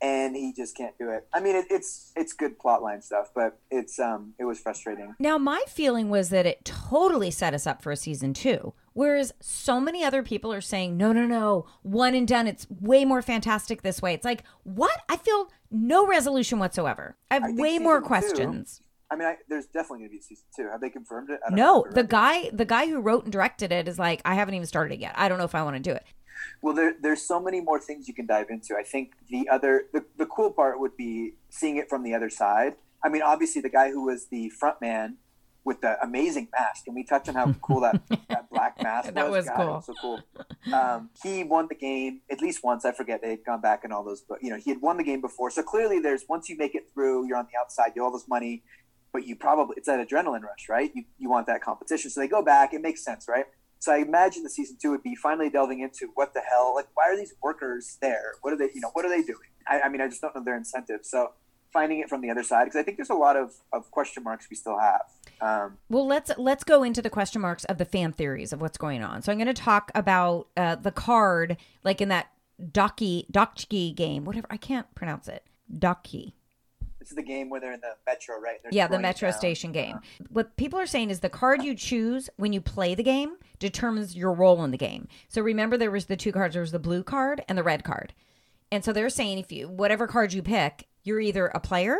And 0.00 0.36
he 0.36 0.52
just 0.52 0.76
can't 0.76 0.96
do 0.98 1.10
it. 1.10 1.26
I 1.32 1.40
mean, 1.40 1.56
it, 1.56 1.66
it's 1.70 2.12
it's 2.14 2.32
good 2.32 2.56
plotline 2.56 3.02
stuff, 3.02 3.30
but 3.34 3.58
it's 3.68 3.98
um 3.98 4.34
it 4.38 4.44
was 4.44 4.60
frustrating. 4.60 5.16
Now, 5.18 5.38
my 5.38 5.64
feeling 5.66 6.08
was 6.08 6.28
that 6.28 6.46
it 6.46 6.64
totally 6.64 7.32
set 7.32 7.52
us 7.52 7.66
up 7.66 7.82
for 7.82 7.90
a 7.90 7.96
season 7.96 8.32
two. 8.32 8.74
Whereas 8.98 9.32
so 9.38 9.80
many 9.80 10.02
other 10.02 10.24
people 10.24 10.52
are 10.52 10.60
saying, 10.60 10.96
no, 10.96 11.12
no, 11.12 11.24
no, 11.24 11.66
one 11.82 12.16
and 12.16 12.26
done. 12.26 12.48
It's 12.48 12.66
way 12.68 13.04
more 13.04 13.22
fantastic 13.22 13.82
this 13.82 14.02
way. 14.02 14.12
It's 14.12 14.24
like, 14.24 14.42
what? 14.64 15.02
I 15.08 15.16
feel 15.16 15.52
no 15.70 16.04
resolution 16.04 16.58
whatsoever. 16.58 17.16
I 17.30 17.34
have 17.34 17.44
I 17.44 17.52
way 17.52 17.78
more 17.78 17.98
season 17.98 18.02
two- 18.02 18.08
questions. 18.08 18.82
I 19.08 19.14
mean, 19.14 19.28
I, 19.28 19.36
there's 19.48 19.66
definitely 19.66 19.98
going 19.98 20.08
to 20.08 20.14
be 20.14 20.18
a 20.18 20.22
season 20.22 20.46
two. 20.56 20.68
Have 20.68 20.80
they 20.80 20.90
confirmed 20.90 21.30
it? 21.30 21.38
I 21.46 21.50
don't 21.50 21.56
No, 21.56 21.86
the 21.92 22.02
guy, 22.02 22.50
the 22.52 22.64
guy 22.64 22.88
who 22.88 22.98
wrote 22.98 23.22
and 23.22 23.32
directed 23.32 23.70
it 23.70 23.86
is 23.86 24.00
like, 24.00 24.20
I 24.24 24.34
haven't 24.34 24.54
even 24.54 24.66
started 24.66 24.94
it 24.94 25.00
yet. 25.00 25.14
I 25.16 25.28
don't 25.28 25.38
know 25.38 25.44
if 25.44 25.54
I 25.54 25.62
want 25.62 25.76
to 25.76 25.80
do 25.80 25.92
it. 25.92 26.02
Well, 26.60 26.74
there, 26.74 26.94
there's 27.00 27.22
so 27.22 27.38
many 27.38 27.60
more 27.60 27.78
things 27.78 28.08
you 28.08 28.14
can 28.14 28.26
dive 28.26 28.46
into. 28.50 28.74
I 28.76 28.82
think 28.82 29.12
the 29.28 29.48
other, 29.48 29.84
the, 29.92 30.04
the 30.16 30.26
cool 30.26 30.50
part 30.50 30.80
would 30.80 30.96
be 30.96 31.34
seeing 31.50 31.76
it 31.76 31.88
from 31.88 32.02
the 32.02 32.14
other 32.14 32.30
side. 32.30 32.74
I 33.04 33.10
mean, 33.10 33.22
obviously, 33.22 33.62
the 33.62 33.70
guy 33.70 33.92
who 33.92 34.06
was 34.06 34.26
the 34.26 34.50
front 34.50 34.80
man 34.80 35.18
with 35.68 35.82
the 35.82 36.02
amazing 36.02 36.48
mask. 36.58 36.86
Can 36.86 36.94
we 36.94 37.04
touch 37.04 37.28
on 37.28 37.34
how 37.34 37.52
cool 37.62 37.80
that, 37.82 38.00
that 38.30 38.48
black 38.50 38.82
mask 38.82 39.12
That 39.14 39.30
was 39.30 39.44
God, 39.46 39.56
cool. 39.56 39.82
so 39.82 39.94
cool. 40.00 40.20
Um, 40.72 41.10
he 41.22 41.44
won 41.44 41.66
the 41.68 41.74
game 41.74 42.22
at 42.30 42.40
least 42.40 42.64
once. 42.64 42.86
I 42.86 42.92
forget 42.92 43.20
they 43.22 43.30
had 43.30 43.44
gone 43.44 43.60
back 43.60 43.84
and 43.84 43.92
all 43.92 44.02
those, 44.02 44.22
but 44.26 44.42
you 44.42 44.50
know, 44.50 44.56
he 44.56 44.70
had 44.70 44.80
won 44.80 44.96
the 44.96 45.04
game 45.04 45.20
before. 45.20 45.50
So 45.50 45.62
clearly, 45.62 46.00
there's 46.00 46.24
once 46.26 46.48
you 46.48 46.56
make 46.56 46.74
it 46.74 46.84
through, 46.92 47.28
you're 47.28 47.36
on 47.36 47.46
the 47.52 47.58
outside, 47.60 47.92
you 47.94 48.02
have 48.02 48.10
all 48.10 48.18
this 48.18 48.26
money, 48.26 48.62
but 49.12 49.26
you 49.26 49.36
probably 49.36 49.74
it's 49.76 49.86
that 49.86 50.00
adrenaline 50.06 50.42
rush, 50.42 50.68
right? 50.70 50.90
You 50.94 51.04
you 51.18 51.28
want 51.28 51.46
that 51.48 51.60
competition. 51.60 52.10
So 52.10 52.20
they 52.20 52.28
go 52.28 52.42
back. 52.42 52.72
It 52.72 52.80
makes 52.80 53.04
sense, 53.04 53.26
right? 53.28 53.44
So 53.78 53.92
I 53.92 53.98
imagine 53.98 54.42
the 54.42 54.50
season 54.50 54.76
two 54.80 54.90
would 54.90 55.02
be 55.02 55.14
finally 55.14 55.50
delving 55.50 55.80
into 55.80 56.08
what 56.14 56.34
the 56.34 56.40
hell, 56.40 56.74
like 56.74 56.88
why 56.94 57.04
are 57.12 57.16
these 57.16 57.34
workers 57.42 57.98
there? 58.00 58.32
What 58.40 58.52
are 58.54 58.56
they, 58.56 58.70
you 58.74 58.80
know, 58.80 58.90
what 58.94 59.04
are 59.04 59.08
they 59.08 59.22
doing? 59.22 59.50
I, 59.68 59.82
I 59.82 59.88
mean, 59.88 60.00
I 60.00 60.08
just 60.08 60.20
don't 60.20 60.34
know 60.34 60.42
their 60.42 60.56
incentives. 60.56 61.10
So 61.10 61.32
finding 61.72 62.00
it 62.00 62.08
from 62.08 62.20
the 62.20 62.30
other 62.30 62.42
side, 62.42 62.64
because 62.64 62.78
I 62.78 62.82
think 62.82 62.96
there's 62.96 63.10
a 63.10 63.14
lot 63.14 63.36
of, 63.36 63.54
of 63.72 63.90
question 63.90 64.22
marks 64.22 64.48
we 64.50 64.56
still 64.56 64.78
have. 64.78 65.02
Um, 65.40 65.78
Well, 65.88 66.06
let's 66.06 66.30
let's 66.36 66.64
go 66.64 66.82
into 66.82 67.02
the 67.02 67.10
question 67.10 67.40
marks 67.42 67.64
of 67.64 67.78
the 67.78 67.84
fan 67.84 68.12
theories 68.12 68.52
of 68.52 68.60
what's 68.60 68.78
going 68.78 69.02
on. 69.02 69.22
So 69.22 69.30
I'm 69.30 69.38
going 69.38 69.46
to 69.46 69.54
talk 69.54 69.90
about 69.94 70.48
uh, 70.56 70.76
the 70.76 70.90
card, 70.90 71.56
like 71.84 72.00
in 72.00 72.08
that 72.08 72.28
Doki 72.60 73.30
Dokki 73.30 73.94
game, 73.94 74.24
whatever. 74.24 74.46
I 74.50 74.56
can't 74.56 74.92
pronounce 74.94 75.28
it. 75.28 75.44
Doki. 75.72 76.32
This 76.98 77.10
is 77.10 77.16
the 77.16 77.22
game 77.22 77.48
where 77.48 77.60
they're 77.60 77.72
in 77.72 77.80
the 77.80 77.94
metro, 78.06 78.38
right? 78.38 78.62
They're 78.62 78.72
Yeah, 78.72 78.86
the 78.86 78.98
metro 78.98 79.30
station 79.30 79.72
game. 79.72 80.00
What 80.28 80.56
people 80.56 80.78
are 80.78 80.86
saying 80.86 81.10
is 81.10 81.20
the 81.20 81.30
card 81.30 81.62
you 81.62 81.74
choose 81.74 82.28
when 82.36 82.52
you 82.52 82.60
play 82.60 82.94
the 82.94 83.02
game 83.02 83.36
determines 83.58 84.16
your 84.16 84.32
role 84.32 84.62
in 84.64 84.72
the 84.72 84.76
game. 84.76 85.08
So 85.28 85.40
remember 85.40 85.76
there 85.78 85.90
was 85.90 86.06
the 86.06 86.16
two 86.16 86.32
cards, 86.32 86.54
there 86.54 86.60
was 86.60 86.72
the 86.72 86.78
blue 86.78 87.02
card 87.02 87.42
and 87.48 87.56
the 87.56 87.62
red 87.62 87.84
card. 87.84 88.12
And 88.70 88.84
so 88.84 88.92
they're 88.92 89.08
saying 89.08 89.38
if 89.38 89.50
you 89.50 89.68
whatever 89.68 90.06
card 90.06 90.32
you 90.32 90.42
pick, 90.42 90.86
you're 91.08 91.20
either 91.20 91.46
a 91.46 91.58
player 91.58 91.98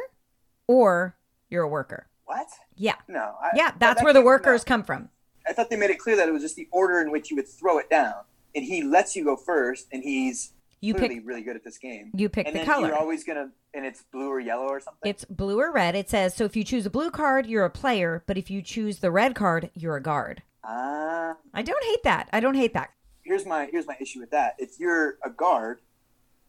or 0.69 1.17
you're 1.49 1.65
a 1.65 1.69
worker. 1.69 2.07
What? 2.27 2.47
Yeah. 2.77 2.97
No. 3.09 3.35
I, 3.43 3.51
Yeah, 3.57 3.73
that's 3.79 4.01
that 4.01 4.05
where 4.05 4.13
the 4.13 4.23
workers 4.23 4.63
come 4.63 4.85
from. 4.85 5.09
I 5.49 5.55
thought 5.55 5.71
they 5.71 5.77
made 5.77 5.91
it 5.91 5.99
clear 5.99 6.15
that 6.17 6.29
it 6.29 6.33
was 6.33 6.43
just 6.43 6.57
the 6.57 6.69
order 6.71 7.01
in 7.01 7.11
which 7.11 7.31
you 7.31 7.37
would 7.37 7.49
throw 7.49 7.79
it 7.79 7.89
down, 7.89 8.17
and 8.55 8.63
he 8.63 8.83
lets 8.83 9.17
you 9.17 9.25
go 9.25 9.35
first, 9.35 9.87
and 9.91 10.03
he's 10.03 10.53
You 10.83 10.93
clearly 10.93 11.17
pick 11.17 11.27
really 11.27 11.43
good 11.43 11.57
at 11.57 11.65
this 11.65 11.79
game. 11.79 12.11
you 12.15 12.29
pick 12.29 12.47
and 12.47 12.55
the 12.55 12.65
color. 12.67 12.89
You're 12.89 12.99
always 12.99 13.25
gonna, 13.25 13.51
and 13.73 13.87
it's 13.87 14.03
blue 14.13 14.29
or 14.29 14.41
yellow 14.41 14.67
or 14.69 14.79
something. 14.79 15.09
It's 15.09 15.25
blue 15.25 15.59
or 15.59 15.73
red. 15.73 15.95
It 15.97 16.11
says 16.11 16.35
so 16.37 16.45
if 16.45 16.55
you 16.55 16.65
choose 16.65 16.85
a 16.85 16.91
blue 16.91 17.11
card, 17.11 17.47
you're 17.47 17.65
a 17.65 17.71
player, 17.71 18.23
but 18.27 18.37
if 18.37 18.51
you 18.51 18.61
choose 18.61 18.99
the 18.99 19.11
red 19.11 19.35
card, 19.35 19.71
you're 19.75 19.97
a 19.97 20.03
guard. 20.03 20.43
Ah, 20.63 21.35
I 21.55 21.63
don't 21.63 21.83
hate 21.83 22.03
that. 22.05 22.29
I 22.31 22.41
don't 22.41 22.57
hate 22.57 22.75
that. 22.75 22.91
here's 23.25 23.47
my 23.47 23.69
here's 23.73 23.87
my 23.87 23.97
issue 24.01 24.21
with 24.21 24.33
that. 24.33 24.55
If 24.59 24.79
you're 24.79 25.17
a 25.25 25.31
guard, 25.31 25.81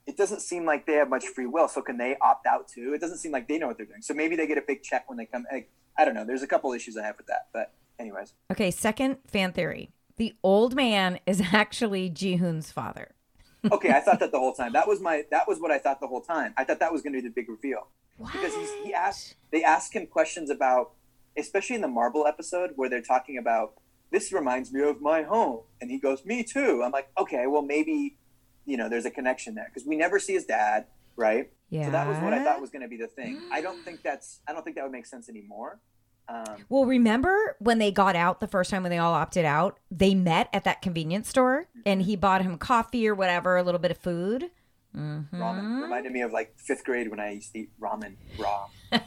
it 0.10 0.18
doesn't 0.18 0.42
seem 0.42 0.66
like 0.66 0.88
they 0.88 0.94
have 0.94 1.08
much 1.08 1.28
free 1.28 1.46
will. 1.46 1.68
So 1.68 1.84
can 1.84 1.98
they 1.98 2.18
opt 2.20 2.48
out 2.48 2.68
too? 2.68 2.94
It 2.96 3.00
doesn't 3.00 3.20
seem 3.20 3.32
like 3.32 3.48
they 3.48 3.60
know 3.60 3.68
what 3.68 3.78
they're 3.78 3.86
doing. 3.86 4.02
So 4.02 4.16
maybe 4.16 4.36
they 4.36 4.48
get 4.48 4.58
a 4.58 4.64
big 4.68 4.82
check 4.82 5.08
when 5.08 5.20
they 5.20 5.26
come. 5.26 5.46
I, 5.52 5.68
I 5.98 6.04
don't 6.04 6.16
know. 6.16 6.26
There's 6.26 6.42
a 6.42 6.48
couple 6.48 6.74
issues 6.74 6.98
I 6.98 7.04
have 7.06 7.16
with 7.18 7.28
that, 7.28 7.48
but 7.54 7.74
anyways, 8.00 8.34
Okay, 8.52 8.72
second 8.72 9.18
fan 9.28 9.52
theory. 9.52 9.92
The 10.18 10.36
old 10.44 10.76
man 10.76 11.20
is 11.28 11.42
actually 11.54 12.10
Jihoon's 12.10 12.72
father. 12.72 13.12
okay. 13.72 13.92
I 13.92 14.00
thought 14.00 14.20
that 14.20 14.32
the 14.32 14.40
whole 14.40 14.54
time. 14.54 14.74
That 14.74 14.88
was 14.88 15.00
my 15.00 15.26
that 15.30 15.48
was 15.48 15.60
what 15.60 15.70
I 15.70 15.78
thought 15.78 16.00
the 16.00 16.08
whole 16.08 16.22
time. 16.22 16.54
I 16.58 16.64
thought 16.64 16.80
that 16.80 16.92
was 16.92 17.04
going 17.04 17.14
to 17.14 17.22
be 17.22 17.28
the 17.28 17.34
big 17.34 17.48
reveal 17.48 17.88
because 18.18 18.56
he's, 18.56 18.72
he 18.84 18.94
asked 18.94 19.36
they 19.52 19.64
ask 19.64 19.96
him 19.96 20.08
questions 20.08 20.50
about, 20.50 20.94
especially 21.38 21.76
in 21.76 21.82
the 21.82 21.88
Marble 21.88 22.26
episode 22.26 22.72
where 22.76 22.90
they're 22.90 23.02
talking 23.02 23.38
about 23.38 23.74
this 24.12 24.34
reminds 24.34 24.72
me 24.72 24.82
of 24.82 25.02
my 25.02 25.22
home, 25.22 25.62
and 25.80 25.92
he 25.92 26.00
goes, 26.00 26.26
"Me 26.26 26.44
too." 26.44 26.82
I'm 26.84 26.92
like, 26.92 27.10
okay, 27.20 27.46
well 27.48 27.62
maybe, 27.62 28.18
you 28.66 28.78
know, 28.78 28.90
there's 28.90 29.06
a 29.06 29.12
connection 29.12 29.56
there 29.56 29.70
because 29.74 29.88
we 29.88 29.96
never 29.96 30.20
see 30.20 30.34
his 30.34 30.46
dad, 30.46 30.86
right? 31.16 31.52
Yeah. 31.70 31.86
So 31.86 31.92
that 31.92 32.08
was 32.08 32.18
what 32.20 32.34
I 32.34 32.44
thought 32.44 32.62
was 32.62 32.70
going 32.70 32.82
to 32.82 32.88
be 32.88 32.98
the 32.98 33.08
thing. 33.08 33.40
I 33.52 33.62
don't 33.62 33.84
think 33.84 34.02
that's 34.04 34.40
I 34.48 34.54
don't 34.54 34.64
think 34.64 34.76
that 34.76 34.84
would 34.84 34.92
make 34.92 35.06
sense 35.06 35.30
anymore. 35.30 35.80
Um, 36.28 36.66
Well, 36.70 36.86
remember 36.86 37.56
when 37.60 37.80
they 37.80 37.92
got 37.92 38.16
out 38.16 38.40
the 38.40 38.48
first 38.48 38.70
time 38.70 38.84
when 38.84 38.92
they 38.92 38.98
all 39.00 39.14
opted 39.14 39.46
out? 39.46 39.80
They 39.90 40.14
met 40.14 40.48
at 40.54 40.64
that 40.66 40.82
convenience 40.82 41.28
store 41.30 41.68
and 41.86 42.02
he 42.04 42.16
bought 42.16 42.42
him 42.44 42.58
coffee 42.58 43.08
or 43.08 43.16
whatever, 43.16 43.58
a 43.58 43.64
little 43.64 43.80
bit 43.80 43.90
of 43.92 43.98
food. 43.98 44.52
ramen 44.96 45.82
reminded 45.82 46.12
me 46.12 46.22
of 46.22 46.32
like 46.32 46.54
fifth 46.58 46.84
grade 46.84 47.10
when 47.10 47.20
I 47.20 47.32
used 47.32 47.54
to 47.54 47.60
eat 47.60 47.72
ramen 47.80 48.16
raw. 48.38 48.68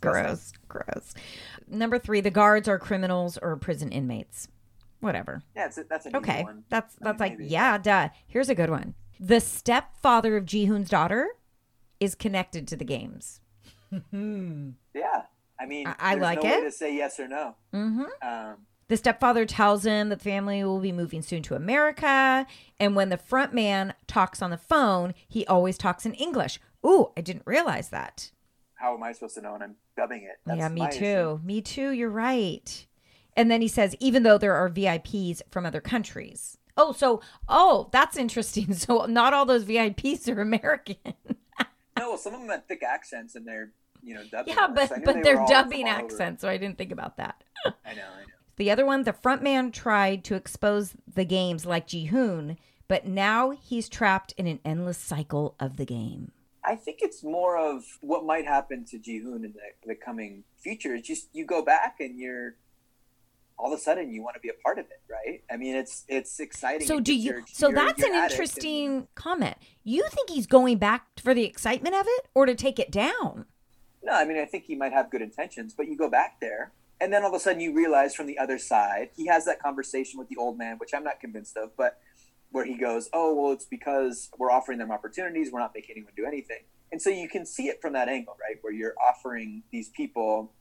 Gross, 0.00 0.52
gross. 0.68 1.14
Number 1.68 1.98
three, 1.98 2.20
the 2.20 2.30
guards 2.30 2.68
are 2.68 2.78
criminals 2.78 3.36
or 3.38 3.54
prison 3.56 3.92
inmates. 3.92 4.48
Whatever. 5.00 5.42
Yeah, 5.56 5.66
it's 5.66 5.78
a, 5.78 5.84
that's 5.84 6.06
an 6.06 6.16
Okay. 6.16 6.42
one. 6.42 6.64
That's 6.68 6.94
I 7.00 7.04
that's 7.04 7.20
mean, 7.20 7.28
like, 7.30 7.38
maybe. 7.38 7.50
yeah, 7.50 7.78
duh. 7.78 8.08
Here's 8.26 8.48
a 8.48 8.54
good 8.54 8.70
one. 8.70 8.94
The 9.18 9.40
stepfather 9.40 10.36
of 10.36 10.44
Jihoon's 10.44 10.88
daughter 10.88 11.28
is 11.98 12.14
connected 12.14 12.66
to 12.68 12.76
the 12.76 12.84
games. 12.84 13.40
Yeah, 14.94 15.22
I 15.58 15.66
mean, 15.66 15.86
I- 15.86 15.94
I 15.98 16.14
like 16.14 16.42
no 16.42 16.48
it. 16.50 16.62
to 16.62 16.70
say 16.70 16.94
yes 16.96 17.18
or 17.20 17.28
no. 17.28 17.56
Mm-hmm. 17.74 18.04
Um, 18.22 18.56
The 18.88 18.96
stepfather 18.96 19.44
tells 19.46 19.84
him 19.84 20.08
that 20.08 20.18
the 20.18 20.24
family 20.24 20.64
will 20.64 20.80
be 20.80 20.92
moving 20.92 21.22
soon 21.22 21.42
to 21.44 21.54
America. 21.54 22.46
And 22.78 22.96
when 22.96 23.08
the 23.08 23.16
front 23.16 23.52
man 23.54 23.94
talks 24.06 24.42
on 24.42 24.50
the 24.50 24.56
phone, 24.58 25.14
he 25.28 25.46
always 25.46 25.78
talks 25.78 26.04
in 26.06 26.14
English. 26.14 26.58
Ooh, 26.84 27.10
I 27.16 27.20
didn't 27.20 27.42
realize 27.46 27.90
that. 27.90 28.30
how 28.74 28.94
am 28.94 29.02
I 29.02 29.12
supposed 29.12 29.34
to 29.34 29.42
know? 29.42 29.54
And 29.54 29.62
I'm 29.62 29.76
dubbing 29.96 30.22
it. 30.22 30.38
That's 30.46 30.58
yeah, 30.58 30.68
me 30.70 30.88
too. 30.90 31.04
issue. 31.04 31.40
Me 31.44 31.60
too. 31.60 31.90
You're 31.90 32.08
right. 32.10 32.86
And 33.36 33.50
then 33.50 33.60
he 33.60 33.68
says, 33.68 33.96
even 34.00 34.22
though 34.22 34.38
there 34.38 34.54
are 34.54 34.68
VIPs 34.68 35.42
from 35.50 35.66
other 35.66 35.80
countries. 35.80 36.58
Oh, 36.76 36.92
so, 36.92 37.20
oh, 37.48 37.88
that's 37.92 38.16
interesting. 38.16 38.74
So 38.74 39.06
not 39.06 39.34
all 39.34 39.44
those 39.44 39.64
VIPs 39.64 40.28
are 40.28 40.40
American. 40.40 40.96
No, 41.98 42.10
well, 42.10 42.18
some 42.18 42.32
of 42.32 42.40
them 42.40 42.48
had 42.48 42.66
thick 42.66 42.82
accents 42.82 43.34
and 43.34 43.46
they're 43.46 43.72
you 44.02 44.14
know 44.14 44.22
dubbing. 44.30 44.54
yeah, 44.54 44.68
but, 44.74 44.88
so 44.88 44.96
but 45.04 45.16
they 45.16 45.22
they're 45.22 45.34
were 45.34 45.42
all 45.42 45.46
from 45.46 45.68
dubbing 45.68 45.86
accents. 45.86 46.40
So 46.40 46.48
I 46.48 46.56
didn't 46.56 46.78
think 46.78 46.92
about 46.92 47.18
that. 47.18 47.44
I 47.66 47.70
know, 47.92 48.02
I 48.02 48.22
know. 48.22 48.26
The 48.56 48.70
other 48.70 48.86
one, 48.86 49.02
the 49.02 49.12
front 49.12 49.42
man 49.42 49.70
tried 49.70 50.24
to 50.24 50.34
expose 50.34 50.94
the 51.12 51.26
games 51.26 51.66
like 51.66 51.88
Jihoon, 51.88 52.56
but 52.88 53.06
now 53.06 53.50
he's 53.50 53.88
trapped 53.88 54.32
in 54.38 54.46
an 54.46 54.60
endless 54.64 54.98
cycle 54.98 55.56
of 55.60 55.76
the 55.76 55.84
game. 55.84 56.32
I 56.64 56.74
think 56.76 56.98
it's 57.00 57.22
more 57.22 57.58
of 57.58 57.84
what 58.00 58.24
might 58.24 58.46
happen 58.46 58.84
to 58.86 58.98
Jihoon 58.98 59.44
in 59.44 59.52
the, 59.52 59.88
the 59.88 59.94
coming 59.94 60.44
future. 60.58 60.94
It's 60.94 61.08
just 61.08 61.28
you 61.32 61.46
go 61.46 61.64
back 61.64 61.96
and 62.00 62.18
you're 62.18 62.56
all 63.60 63.72
of 63.72 63.78
a 63.78 63.82
sudden 63.82 64.10
you 64.10 64.22
want 64.22 64.34
to 64.34 64.40
be 64.40 64.48
a 64.48 64.54
part 64.64 64.78
of 64.78 64.86
it, 64.86 65.00
right? 65.08 65.42
I 65.50 65.56
mean, 65.56 65.76
it's 65.76 66.04
it's 66.08 66.40
exciting. 66.40 66.86
So 66.86 66.98
do 66.98 67.14
you 67.14 67.44
So 67.52 67.68
your- 67.68 67.76
that's 67.76 67.98
your 68.00 68.14
an 68.14 68.22
interesting 68.24 68.96
and- 68.96 69.14
comment. 69.14 69.56
You 69.84 70.06
think 70.10 70.30
he's 70.30 70.46
going 70.46 70.78
back 70.78 71.06
for 71.22 71.34
the 71.34 71.44
excitement 71.44 71.94
of 71.94 72.06
it 72.08 72.28
or 72.34 72.46
to 72.46 72.54
take 72.54 72.78
it 72.78 72.90
down? 72.90 73.46
No, 74.02 74.12
I 74.12 74.24
mean, 74.24 74.38
I 74.38 74.46
think 74.46 74.64
he 74.64 74.74
might 74.74 74.92
have 74.92 75.10
good 75.10 75.20
intentions, 75.22 75.74
but 75.74 75.86
you 75.88 75.96
go 75.96 76.08
back 76.08 76.40
there, 76.40 76.72
and 77.00 77.12
then 77.12 77.22
all 77.22 77.28
of 77.28 77.34
a 77.34 77.40
sudden 77.40 77.60
you 77.60 77.72
realize 77.74 78.14
from 78.14 78.26
the 78.26 78.38
other 78.38 78.56
side, 78.58 79.10
he 79.14 79.26
has 79.26 79.44
that 79.44 79.60
conversation 79.60 80.18
with 80.18 80.28
the 80.28 80.36
old 80.36 80.56
man, 80.56 80.78
which 80.78 80.94
I'm 80.94 81.04
not 81.04 81.20
convinced 81.20 81.56
of, 81.58 81.76
but 81.76 82.00
where 82.52 82.64
he 82.64 82.74
goes, 82.76 83.10
"Oh, 83.12 83.34
well, 83.34 83.52
it's 83.52 83.66
because 83.66 84.30
we're 84.38 84.50
offering 84.50 84.78
them 84.78 84.90
opportunities. 84.90 85.52
We're 85.52 85.60
not 85.60 85.72
making 85.74 85.96
anyone 85.96 86.14
do 86.16 86.24
anything." 86.24 86.62
And 86.92 87.00
so 87.00 87.10
you 87.10 87.28
can 87.28 87.44
see 87.46 87.68
it 87.68 87.80
from 87.80 87.92
that 87.92 88.08
angle, 88.08 88.36
right, 88.40 88.56
where 88.62 88.72
you're 88.72 88.94
offering 88.98 89.62
these 89.70 89.90
people 89.90 90.52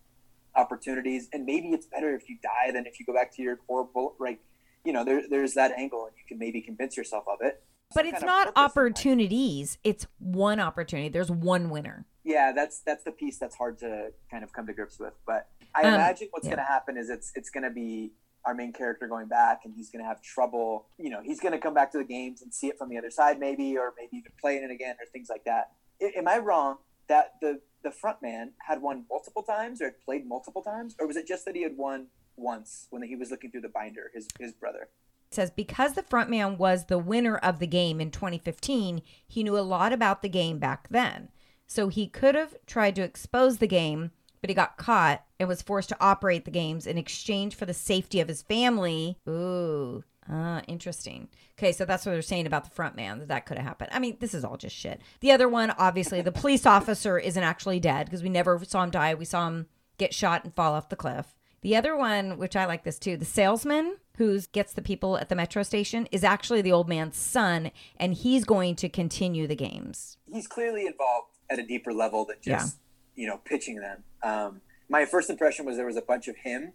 opportunities, 0.56 1.30
and 1.34 1.46
maybe 1.46 1.70
it's 1.70 1.86
better 1.88 2.14
if 2.16 2.30
you 2.30 2.38
die 2.42 2.72
than 2.72 2.86
if 2.86 3.00
you 3.00 3.06
go 3.06 3.14
back 3.14 3.34
to 3.36 3.42
your 3.42 3.60
horrible, 3.68 4.16
like, 4.20 4.40
you 4.86 4.94
know, 4.94 5.04
there, 5.04 5.22
there's 5.30 5.54
that 5.56 5.72
angle, 5.78 6.06
and 6.06 6.14
you 6.18 6.24
can 6.28 6.38
maybe 6.40 6.62
convince 6.62 6.96
yourself 6.98 7.24
of 7.28 7.40
it. 7.42 7.64
But 7.94 8.06
Some 8.06 8.14
it's 8.14 8.24
not 8.24 8.48
purpose 8.48 8.58
in 8.58 8.62
life. 8.64 8.72
opportunities. 8.72 9.78
It's 9.84 10.08
one 10.20 10.60
opportunity. 10.60 11.10
There's 11.10 11.32
one 11.32 11.70
winner. 11.70 12.06
yeah 12.24 12.52
that's 12.54 12.82
that's 12.82 13.04
the 13.04 13.12
piece 13.12 13.38
that's 13.40 13.56
hard 13.56 13.80
to 13.80 14.10
kind 14.30 14.44
of 14.44 14.52
come 14.54 14.68
to 14.68 14.74
grips 14.74 15.00
with 15.00 15.14
but 15.26 15.48
i 15.74 15.82
Um, 15.84 15.94
imagine 15.96 16.28
what's 16.32 16.46
yeah. 16.46 16.56
going 16.56 16.66
to 16.66 16.72
happen 16.72 16.98
is 16.98 17.10
it's 17.10 17.32
it's 17.34 17.50
going 17.50 17.64
to 17.64 17.70
be 17.72 18.12
our 18.46 18.54
main 18.54 18.72
character 18.74 19.08
going 19.08 19.28
back 19.28 19.62
and 19.64 19.74
he's 19.76 19.90
going 19.90 20.04
to 20.04 20.08
have 20.08 20.22
trouble 20.22 20.88
you 20.98 21.10
know 21.10 21.22
he's 21.24 21.40
going 21.40 21.54
to 21.54 21.58
come 21.58 21.74
back 21.74 21.92
to 21.94 21.98
the 21.98 22.04
games 22.04 22.42
and 22.44 22.54
see 22.54 22.68
it 22.68 22.78
from 22.78 22.90
the 22.90 22.98
other 22.98 23.10
side 23.10 23.40
maybe 23.40 23.78
or 23.78 23.94
maybe 23.98 24.18
even 24.18 24.32
playing 24.40 24.64
it 24.64 24.70
again 24.70 24.96
or 25.00 25.06
things 25.12 25.28
like 25.30 25.44
that 25.46 25.72
I, 26.04 26.12
am 26.18 26.28
i 26.28 26.38
wrong 26.38 26.78
that 27.08 27.34
the 27.42 27.62
the 27.84 27.92
front 27.92 28.22
man 28.22 28.52
had 28.68 28.82
won 28.82 29.06
multiple 29.10 29.44
times 29.44 29.82
or 29.82 29.86
had 29.86 30.02
played 30.04 30.28
multiple 30.28 30.62
times 30.62 30.96
or 31.00 31.08
was 31.08 31.16
it 31.16 31.28
just 31.28 31.46
that 31.46 31.56
he 31.56 31.64
had 31.64 31.78
won 31.78 32.08
once 32.36 32.88
when 32.90 33.04
he 33.04 33.16
was 33.16 33.32
looking 33.32 33.52
through 33.52 33.62
the 33.62 33.70
binder 33.70 34.12
his 34.14 34.28
his 34.40 34.54
brother 34.54 34.90
It 35.30 35.36
says 35.36 35.52
because 35.52 35.94
the 35.94 36.04
front 36.04 36.30
man 36.30 36.58
was 36.58 36.86
the 36.86 36.98
winner 36.98 37.38
of 37.38 37.60
the 37.60 37.68
game 37.68 38.00
in 38.02 38.12
2015, 38.12 39.02
he 39.28 39.44
knew 39.44 39.58
a 39.58 39.62
lot 39.62 39.94
about 39.94 40.22
the 40.22 40.30
game 40.30 40.58
back 40.60 40.88
then. 40.90 41.30
So 41.68 41.88
he 41.90 42.08
could 42.08 42.34
have 42.34 42.56
tried 42.66 42.96
to 42.96 43.04
expose 43.04 43.58
the 43.60 43.68
game, 43.68 44.12
but 44.42 44.50
he 44.50 44.54
got 44.54 44.78
caught 44.78 45.24
and 45.40 45.48
was 45.48 45.62
forced 45.62 45.90
to 45.90 45.98
operate 46.00 46.46
the 46.46 46.52
games 46.52 46.88
in 46.88 46.98
exchange 46.98 47.56
for 47.56 47.66
the 47.66 47.74
safety 47.74 48.20
of 48.20 48.28
his 48.28 48.42
family. 48.42 49.18
Ooh. 49.28 50.04
Ah, 50.32 50.62
interesting. 50.68 51.28
Okay, 51.58 51.72
so 51.72 51.86
that's 51.86 52.06
what 52.06 52.12
they're 52.12 52.22
saying 52.22 52.46
about 52.46 52.64
the 52.64 52.70
front 52.70 52.96
man 52.96 53.18
that 53.20 53.30
that 53.30 53.46
could 53.48 53.58
have 53.58 53.66
happened. 53.66 53.90
I 53.92 54.00
mean, 54.00 54.18
this 54.20 54.36
is 54.36 54.46
all 54.46 54.58
just 54.58 54.76
shit. 54.76 55.02
The 55.22 55.32
other 55.32 55.50
one, 55.50 55.72
obviously, 55.72 56.22
the 56.22 56.32
police 56.32 56.66
officer 56.68 57.18
isn't 57.18 57.42
actually 57.42 57.80
dead 57.80 58.06
because 58.06 58.22
we 58.22 58.30
never 58.30 58.64
saw 58.64 58.84
him 58.84 58.92
die. 58.92 59.16
We 59.16 59.26
saw 59.26 59.48
him 59.48 59.68
get 59.98 60.14
shot 60.14 60.44
and 60.44 60.54
fall 60.54 60.74
off 60.74 60.90
the 60.90 60.96
cliff. 60.96 61.36
The 61.62 61.76
other 61.76 61.98
one, 61.98 62.38
which 62.38 62.56
I 62.56 62.66
like 62.66 62.84
this 62.84 63.00
too, 63.00 63.18
the 63.18 63.26
salesman 63.26 63.98
who 64.18 64.40
gets 64.54 64.74
the 64.74 64.82
people 64.82 65.18
at 65.18 65.30
the 65.30 65.36
metro 65.36 65.64
station 65.64 66.08
is 66.12 66.24
actually 66.24 66.62
the 66.62 66.72
old 66.72 66.88
man's 66.88 67.18
son, 67.18 67.72
and 67.98 68.14
he's 68.14 68.44
going 68.46 68.76
to 68.78 68.90
continue 68.90 69.48
the 69.48 69.56
games. 69.56 70.18
he's 70.32 70.48
clearly 70.48 70.86
involved 70.86 71.38
at 71.50 71.58
a 71.60 71.64
deeper 71.64 71.92
level 71.92 72.26
than 72.26 72.38
just 72.42 72.78
you 73.16 73.28
know 73.28 73.38
pitching 73.38 73.78
them. 73.78 74.04
Um, 74.24 74.62
my 74.90 75.06
first 75.06 75.30
impression 75.30 75.66
was 75.66 75.78
there 75.78 75.86
was 75.86 75.98
a 75.98 76.02
bunch 76.02 76.28
of 76.28 76.38
him, 76.38 76.74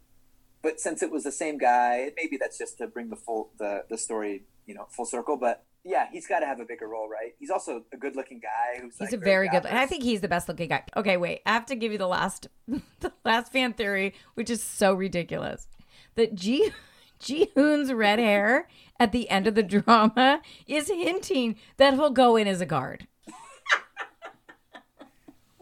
but 0.63 0.81
since 0.81 1.03
it 1.03 1.11
was 1.11 1.25
the 1.25 1.33
same 1.33 1.59
guy, 1.59 2.11
maybe 2.17 2.37
that's 2.37 2.59
just 2.59 2.79
to 2.79 2.87
bring 2.87 3.11
the 3.11 3.17
full 3.17 3.51
the 3.59 3.85
the 3.89 3.99
story 3.99 4.45
you 4.67 4.75
know 4.75 4.87
full 4.91 5.05
circle. 5.07 5.37
But 5.37 5.65
yeah, 5.85 6.07
he's 6.11 6.27
got 6.27 6.41
to 6.41 6.47
have 6.47 6.61
a 6.61 6.65
bigger 6.65 6.89
role, 6.89 7.09
right? 7.09 7.35
He's 7.39 7.51
also 7.51 7.83
a 7.93 7.97
good 7.97 8.17
looking 8.17 8.41
guy 8.41 8.81
who's 8.81 8.97
He's 8.99 9.13
like 9.13 9.21
a 9.21 9.23
very 9.23 9.49
good. 9.49 9.67
I 9.67 9.87
think 9.87 10.03
he's 10.03 10.23
the 10.23 10.29
best 10.29 10.49
looking 10.49 10.69
guy. 10.69 10.83
Okay, 10.97 11.19
wait. 11.19 11.43
I 11.45 11.53
have 11.53 11.67
to 11.67 11.77
give 11.77 11.93
you 11.93 11.99
the 11.99 12.09
last, 12.09 12.49
the 13.01 13.13
last 13.25 13.53
fan 13.53 13.75
theory, 13.75 14.15
which 14.33 14.49
is 14.49 14.63
so 14.63 14.95
ridiculous. 14.95 15.69
That 16.15 16.35
G, 16.35 16.71
Ji 17.19 17.51
Hoon's 17.55 17.93
red 17.93 18.19
hair 18.19 18.67
at 18.99 19.13
the 19.13 19.29
end 19.29 19.47
of 19.47 19.55
the 19.55 19.63
drama 19.85 20.41
is 20.67 20.89
hinting 20.89 21.57
that 21.77 21.95
he'll 21.95 22.11
go 22.11 22.37
in 22.37 22.49
as 22.49 22.63
a 22.63 22.67
guard. 22.67 23.07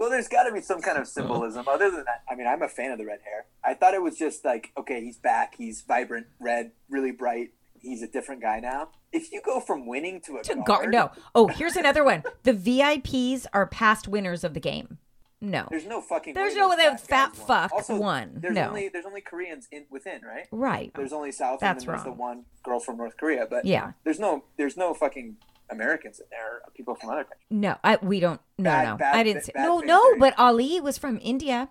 Well, 0.03 0.11
there's 0.11 0.27
got 0.27 0.43
to 0.49 0.53
be 0.53 0.61
some 0.61 0.81
kind 0.83 0.99
of 0.99 1.07
symbolism. 1.07 1.69
Other 1.69 1.89
than 1.89 2.05
that, 2.07 2.25
I 2.29 2.35
mean, 2.35 2.49
I'm 2.49 2.61
a 2.61 2.69
fan 2.69 2.91
of 2.91 2.99
the 2.99 3.07
red 3.07 3.21
hair. 3.25 3.47
I 3.63 3.75
thought 3.75 3.95
it 3.95 4.03
was 4.03 4.19
just 4.19 4.45
like, 4.45 4.73
okay, 4.77 5.01
he's 5.01 5.17
back. 5.17 5.55
He's 5.57 5.81
vibrant, 5.83 6.27
red, 6.41 6.73
really 6.91 7.13
bright. 7.13 7.51
he's 7.79 8.03
a 8.03 8.09
different 8.09 8.43
guy 8.43 8.59
now. 8.59 8.89
If 9.13 9.31
you 9.31 9.41
go 9.45 9.61
from 9.61 9.87
winning 9.87 10.21
to 10.23 10.39
a 10.39 10.43
To 10.43 10.55
guard, 10.57 10.67
guard. 10.67 10.91
No. 10.91 11.11
Oh, 11.37 11.47
here's 11.47 11.77
another 11.77 12.03
one. 12.03 12.25
The 12.43 12.53
VIPs 12.53 13.47
are 13.53 13.65
past 13.67 14.09
winners 14.09 14.43
of 14.43 14.55
the 14.55 14.61
game. 14.61 14.99
No. 15.41 15.67
there's 15.71 15.87
no 15.87 16.01
fucking. 16.01 16.35
There's 16.35 16.55
way 16.55 16.61
no 16.61 16.69
those 16.71 16.79
way 16.79 16.85
that 16.85 17.01
fat 17.01 17.37
fat 17.37 17.39
won. 17.39 17.47
fuck 17.69 17.73
Also, 17.73 17.97
won. 17.97 18.31
There's 18.41 18.55
No. 18.55 18.69
only 18.69 18.89
there's 18.89 19.07
only 19.07 19.21
Koreans 19.21 19.67
in 19.73 19.87
within, 19.91 20.23
right? 20.23 20.47
Right. 20.53 20.93
There's 20.95 21.13
only 21.13 21.31
South, 21.33 21.59
That's 21.61 21.83
and 21.85 21.89
then 21.89 21.95
there's 21.97 22.07
wrong. 22.07 22.17
the 22.17 22.21
one 22.21 22.45
girl 22.65 22.79
from 22.81 22.97
North 22.97 23.17
Korea. 23.17 23.47
But 23.51 23.65
Yeah. 23.65 23.93
there's 24.05 24.21
no 24.21 24.45
there's 24.57 24.77
no 24.77 24.95
fucking 24.95 25.37
Americans 25.73 26.21
in 26.21 26.27
there. 26.31 26.61
People 26.77 26.95
from 26.95 27.11
other 27.11 27.25
countries. 27.25 27.47
No, 27.51 27.77
I 27.83 27.97
we 28.03 28.21
don't. 28.21 28.41
No, 28.59 28.71
Bad- 28.71 28.85
no, 28.89 28.97
bad 28.97 29.17
I 29.17 29.23
didn't 29.23 29.45
say. 29.45 29.53
No, 29.57 29.81
no, 29.81 30.01
theory. 30.11 30.19
but 30.21 30.35
Ali 30.39 30.81
was 30.81 30.99
from 30.99 31.19
India, 31.23 31.69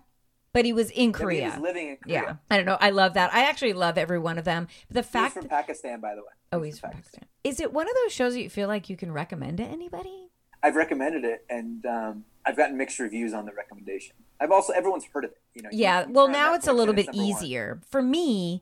but 0.54 0.66
he 0.66 0.74
was 0.74 0.90
in 0.92 1.12
Korea. 1.14 1.46
he 1.46 1.50
was 1.52 1.60
living 1.60 1.88
in 1.90 1.98
Korea. 1.98 2.22
yeah, 2.24 2.36
I 2.50 2.58
don't 2.58 2.66
know. 2.66 2.78
I 2.80 2.90
love 2.90 3.14
that. 3.14 3.34
I 3.34 3.46
actually 3.46 3.74
love 3.74 3.98
every 3.98 4.20
one 4.20 4.38
of 4.38 4.46
them. 4.46 4.68
But 4.90 4.96
The 4.96 5.02
He's 5.02 5.10
fact. 5.10 5.34
from 5.36 5.48
Pakistan, 5.48 6.00
by 6.02 6.16
the 6.16 6.22
way. 6.22 6.34
oh, 6.52 6.62
he's 6.62 6.80
from 6.80 6.92
Pakistan. 6.92 7.26
Is 7.44 7.60
it 7.60 7.72
one 7.74 7.88
of 7.88 7.94
those 8.04 8.12
shows 8.14 8.34
that 8.34 8.42
you 8.42 8.50
feel 8.50 8.68
like 8.68 8.90
you 8.90 8.98
can 8.98 9.12
recommend 9.12 9.58
to 9.58 9.64
anybody? 9.64 10.28
I've 10.64 10.76
recommended 10.76 11.24
it, 11.26 11.44
and 11.50 11.84
um, 11.88 12.26
I've 12.46 12.56
gotten 12.58 12.78
mixed 12.78 13.00
reviews 13.00 13.34
on 13.34 13.46
the 13.48 13.52
recommendation. 13.54 14.16
I've 14.40 14.52
also 14.52 14.74
everyone's 14.74 15.06
heard 15.06 15.26
of 15.26 15.32
it. 15.32 15.42
You 15.56 15.64
know. 15.64 15.70
you- 15.72 15.80
Yeah. 15.80 16.06
Well, 16.08 16.28
now 16.28 16.54
it's 16.54 16.68
a 16.68 16.74
little 16.74 16.94
bit 16.94 17.08
number 17.08 17.18
one. 17.20 17.28
easier 17.44 17.82
for 17.90 18.02
me. 18.02 18.62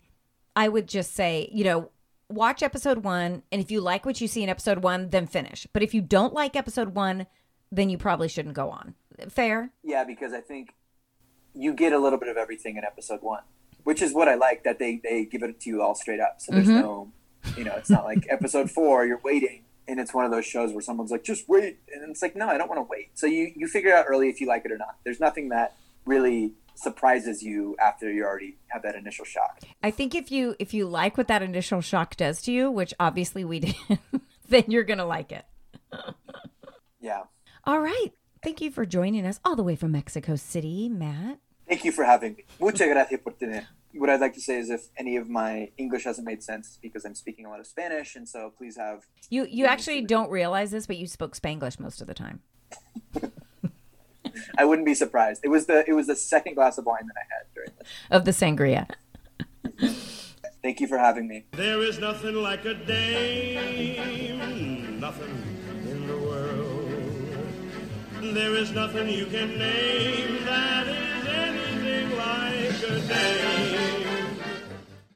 I 0.56 0.68
would 0.68 0.88
just 0.88 1.14
say, 1.14 1.49
you 1.53 1.64
know, 1.64 1.90
watch 2.30 2.61
episode 2.64 3.03
one, 3.03 3.43
and 3.51 3.61
if 3.61 3.72
you 3.72 3.81
like 3.81 4.06
what 4.06 4.22
you 4.22 4.27
see 4.27 4.43
in 4.43 4.49
episode 4.49 4.80
one, 4.84 5.10
then 5.10 5.27
finish. 5.27 5.68
But 5.73 5.84
if 5.84 5.93
you 5.93 6.01
don't 6.01 6.34
like 6.34 6.56
episode 6.56 6.95
one, 6.95 7.27
then 7.72 7.89
you 7.89 7.97
probably 7.97 8.27
shouldn't 8.27 8.56
go 8.56 8.69
on. 8.69 8.95
Fair. 9.30 9.72
Yeah, 9.84 10.03
because 10.03 10.34
I 10.34 10.41
think 10.41 10.73
you 11.53 11.73
get 11.73 11.91
a 11.93 11.99
little 11.99 12.19
bit 12.19 12.30
of 12.30 12.38
everything 12.38 12.77
in 12.77 12.84
episode 12.84 13.22
one, 13.22 13.43
which 13.84 14.01
is 14.01 14.14
what 14.14 14.27
I 14.27 14.35
like 14.35 14.64
that 14.64 14.80
they 14.80 15.01
they 15.03 15.26
give 15.26 15.43
it 15.43 15.60
to 15.61 15.69
you 15.69 15.81
all 15.81 15.95
straight 15.95 16.19
up. 16.19 16.35
So 16.39 16.51
there's 16.53 16.68
Mm-hmm. 16.68 16.80
no, 16.80 17.11
you 17.57 17.64
know, 17.64 17.73
it's 17.76 17.89
not 17.89 18.06
like 18.06 18.26
episode 18.30 18.69
four 18.72 19.06
you're 19.06 19.19
waiting, 19.23 19.64
and 19.88 19.99
it's 19.99 20.14
one 20.14 20.26
of 20.26 20.31
those 20.31 20.45
shows 20.45 20.72
where 20.72 20.81
someone's 20.81 21.11
like, 21.11 21.23
just 21.23 21.49
wait, 21.49 21.80
and 21.93 22.10
it's 22.10 22.22
like, 22.22 22.35
no, 22.35 22.47
I 22.47 22.57
don't 22.57 22.69
want 22.69 22.80
to 22.80 22.88
wait. 22.89 23.10
So 23.15 23.26
you 23.27 23.51
you 23.56 23.68
figure 23.68 23.93
out 23.93 24.06
early 24.07 24.30
if 24.30 24.39
you 24.39 24.47
like 24.47 24.64
it 24.65 24.72
or 24.72 24.77
not. 24.77 24.95
There's 25.03 25.19
nothing 25.19 25.49
that 25.49 25.76
really 26.06 26.53
surprises 26.80 27.43
you 27.43 27.76
after 27.80 28.11
you 28.11 28.23
already 28.23 28.57
have 28.68 28.81
that 28.84 28.95
initial 28.95 29.26
shock. 29.26 29.60
I 29.84 29.91
think 29.91 30.15
if 30.15 30.31
you 30.31 30.56
if 30.60 30.73
you 30.73 30.88
like 30.88 31.18
what 31.18 31.27
that 31.27 31.41
initial 31.41 31.81
shock 31.81 32.15
does 32.15 32.41
to 32.43 32.51
you, 32.51 32.72
which 32.72 32.93
obviously 32.99 33.43
we 33.43 33.60
did, 33.60 33.76
then 34.47 34.64
you're 34.68 34.84
gonna 34.84 35.06
like 35.06 35.31
it. 35.31 35.45
Yeah. 36.99 37.23
All 37.65 37.80
right. 37.80 38.10
Thank 38.41 38.61
you 38.61 38.72
for 38.72 38.85
joining 38.85 39.26
us 39.26 39.39
all 39.43 39.56
the 39.56 39.64
way 39.64 39.76
from 39.76 39.91
Mexico 39.91 40.35
City, 40.35 40.88
Matt. 40.88 41.39
Thank 41.68 41.84
you 41.84 41.91
for 41.91 42.03
having 42.06 42.35
me. 42.35 42.45
Muchas 42.60 42.88
gracias 42.88 43.19
por 43.22 43.34
tener. 43.34 43.68
What 43.93 44.10
I'd 44.10 44.22
like 44.22 44.34
to 44.35 44.41
say 44.41 44.60
is 44.60 44.69
if 44.69 44.88
any 44.97 45.18
of 45.18 45.30
my 45.30 45.72
English 45.77 46.03
hasn't 46.03 46.26
made 46.26 46.43
sense, 46.43 46.68
it's 46.68 46.77
because 46.77 47.06
I'm 47.06 47.15
speaking 47.15 47.45
a 47.45 47.49
lot 47.49 47.60
of 47.60 47.68
Spanish, 47.68 48.15
and 48.15 48.27
so 48.30 48.53
please 48.57 48.77
have. 48.77 49.07
You 49.30 49.45
you 49.49 49.65
actually 49.65 50.01
don't 50.01 50.30
realize 50.30 50.72
this, 50.72 50.88
but 50.88 50.97
you 50.97 51.07
spoke 51.07 51.35
Spanglish 51.35 51.80
most 51.80 52.01
of 52.01 52.07
the 52.07 52.14
time. 52.14 52.41
I 54.57 54.66
wouldn't 54.66 54.86
be 54.86 54.94
surprised. 54.94 55.41
It 55.44 55.49
was 55.49 55.66
the 55.66 55.88
it 55.88 55.94
was 55.94 56.07
the 56.07 56.16
second 56.16 56.56
glass 56.56 56.78
of 56.78 56.86
wine 56.86 57.07
that 57.07 57.16
I 57.18 57.26
had 57.34 57.45
during 57.53 57.72
this. 57.78 57.88
Of 58.11 58.26
the 58.26 58.32
sangria. 58.32 58.88
Thank 60.61 60.82
you 60.82 60.88
for 60.88 60.98
having 60.98 61.28
me. 61.28 61.45
There 61.52 61.82
is 61.82 61.99
nothing 61.99 62.36
like 62.36 62.66
a 62.66 62.74
dame, 62.74 64.40
nothing 64.99 65.44
in 65.88 66.07
the 66.07 66.18
world. 66.18 66.90
There 68.22 68.56
is 68.56 68.72
nothing 68.72 69.07
you 69.10 69.26
can 69.28 69.57
name 69.57 70.44
that 70.45 70.88
is 70.88 71.26
anything 71.28 72.18
like 72.18 72.84
a 72.84 72.99
dame. 73.07 73.98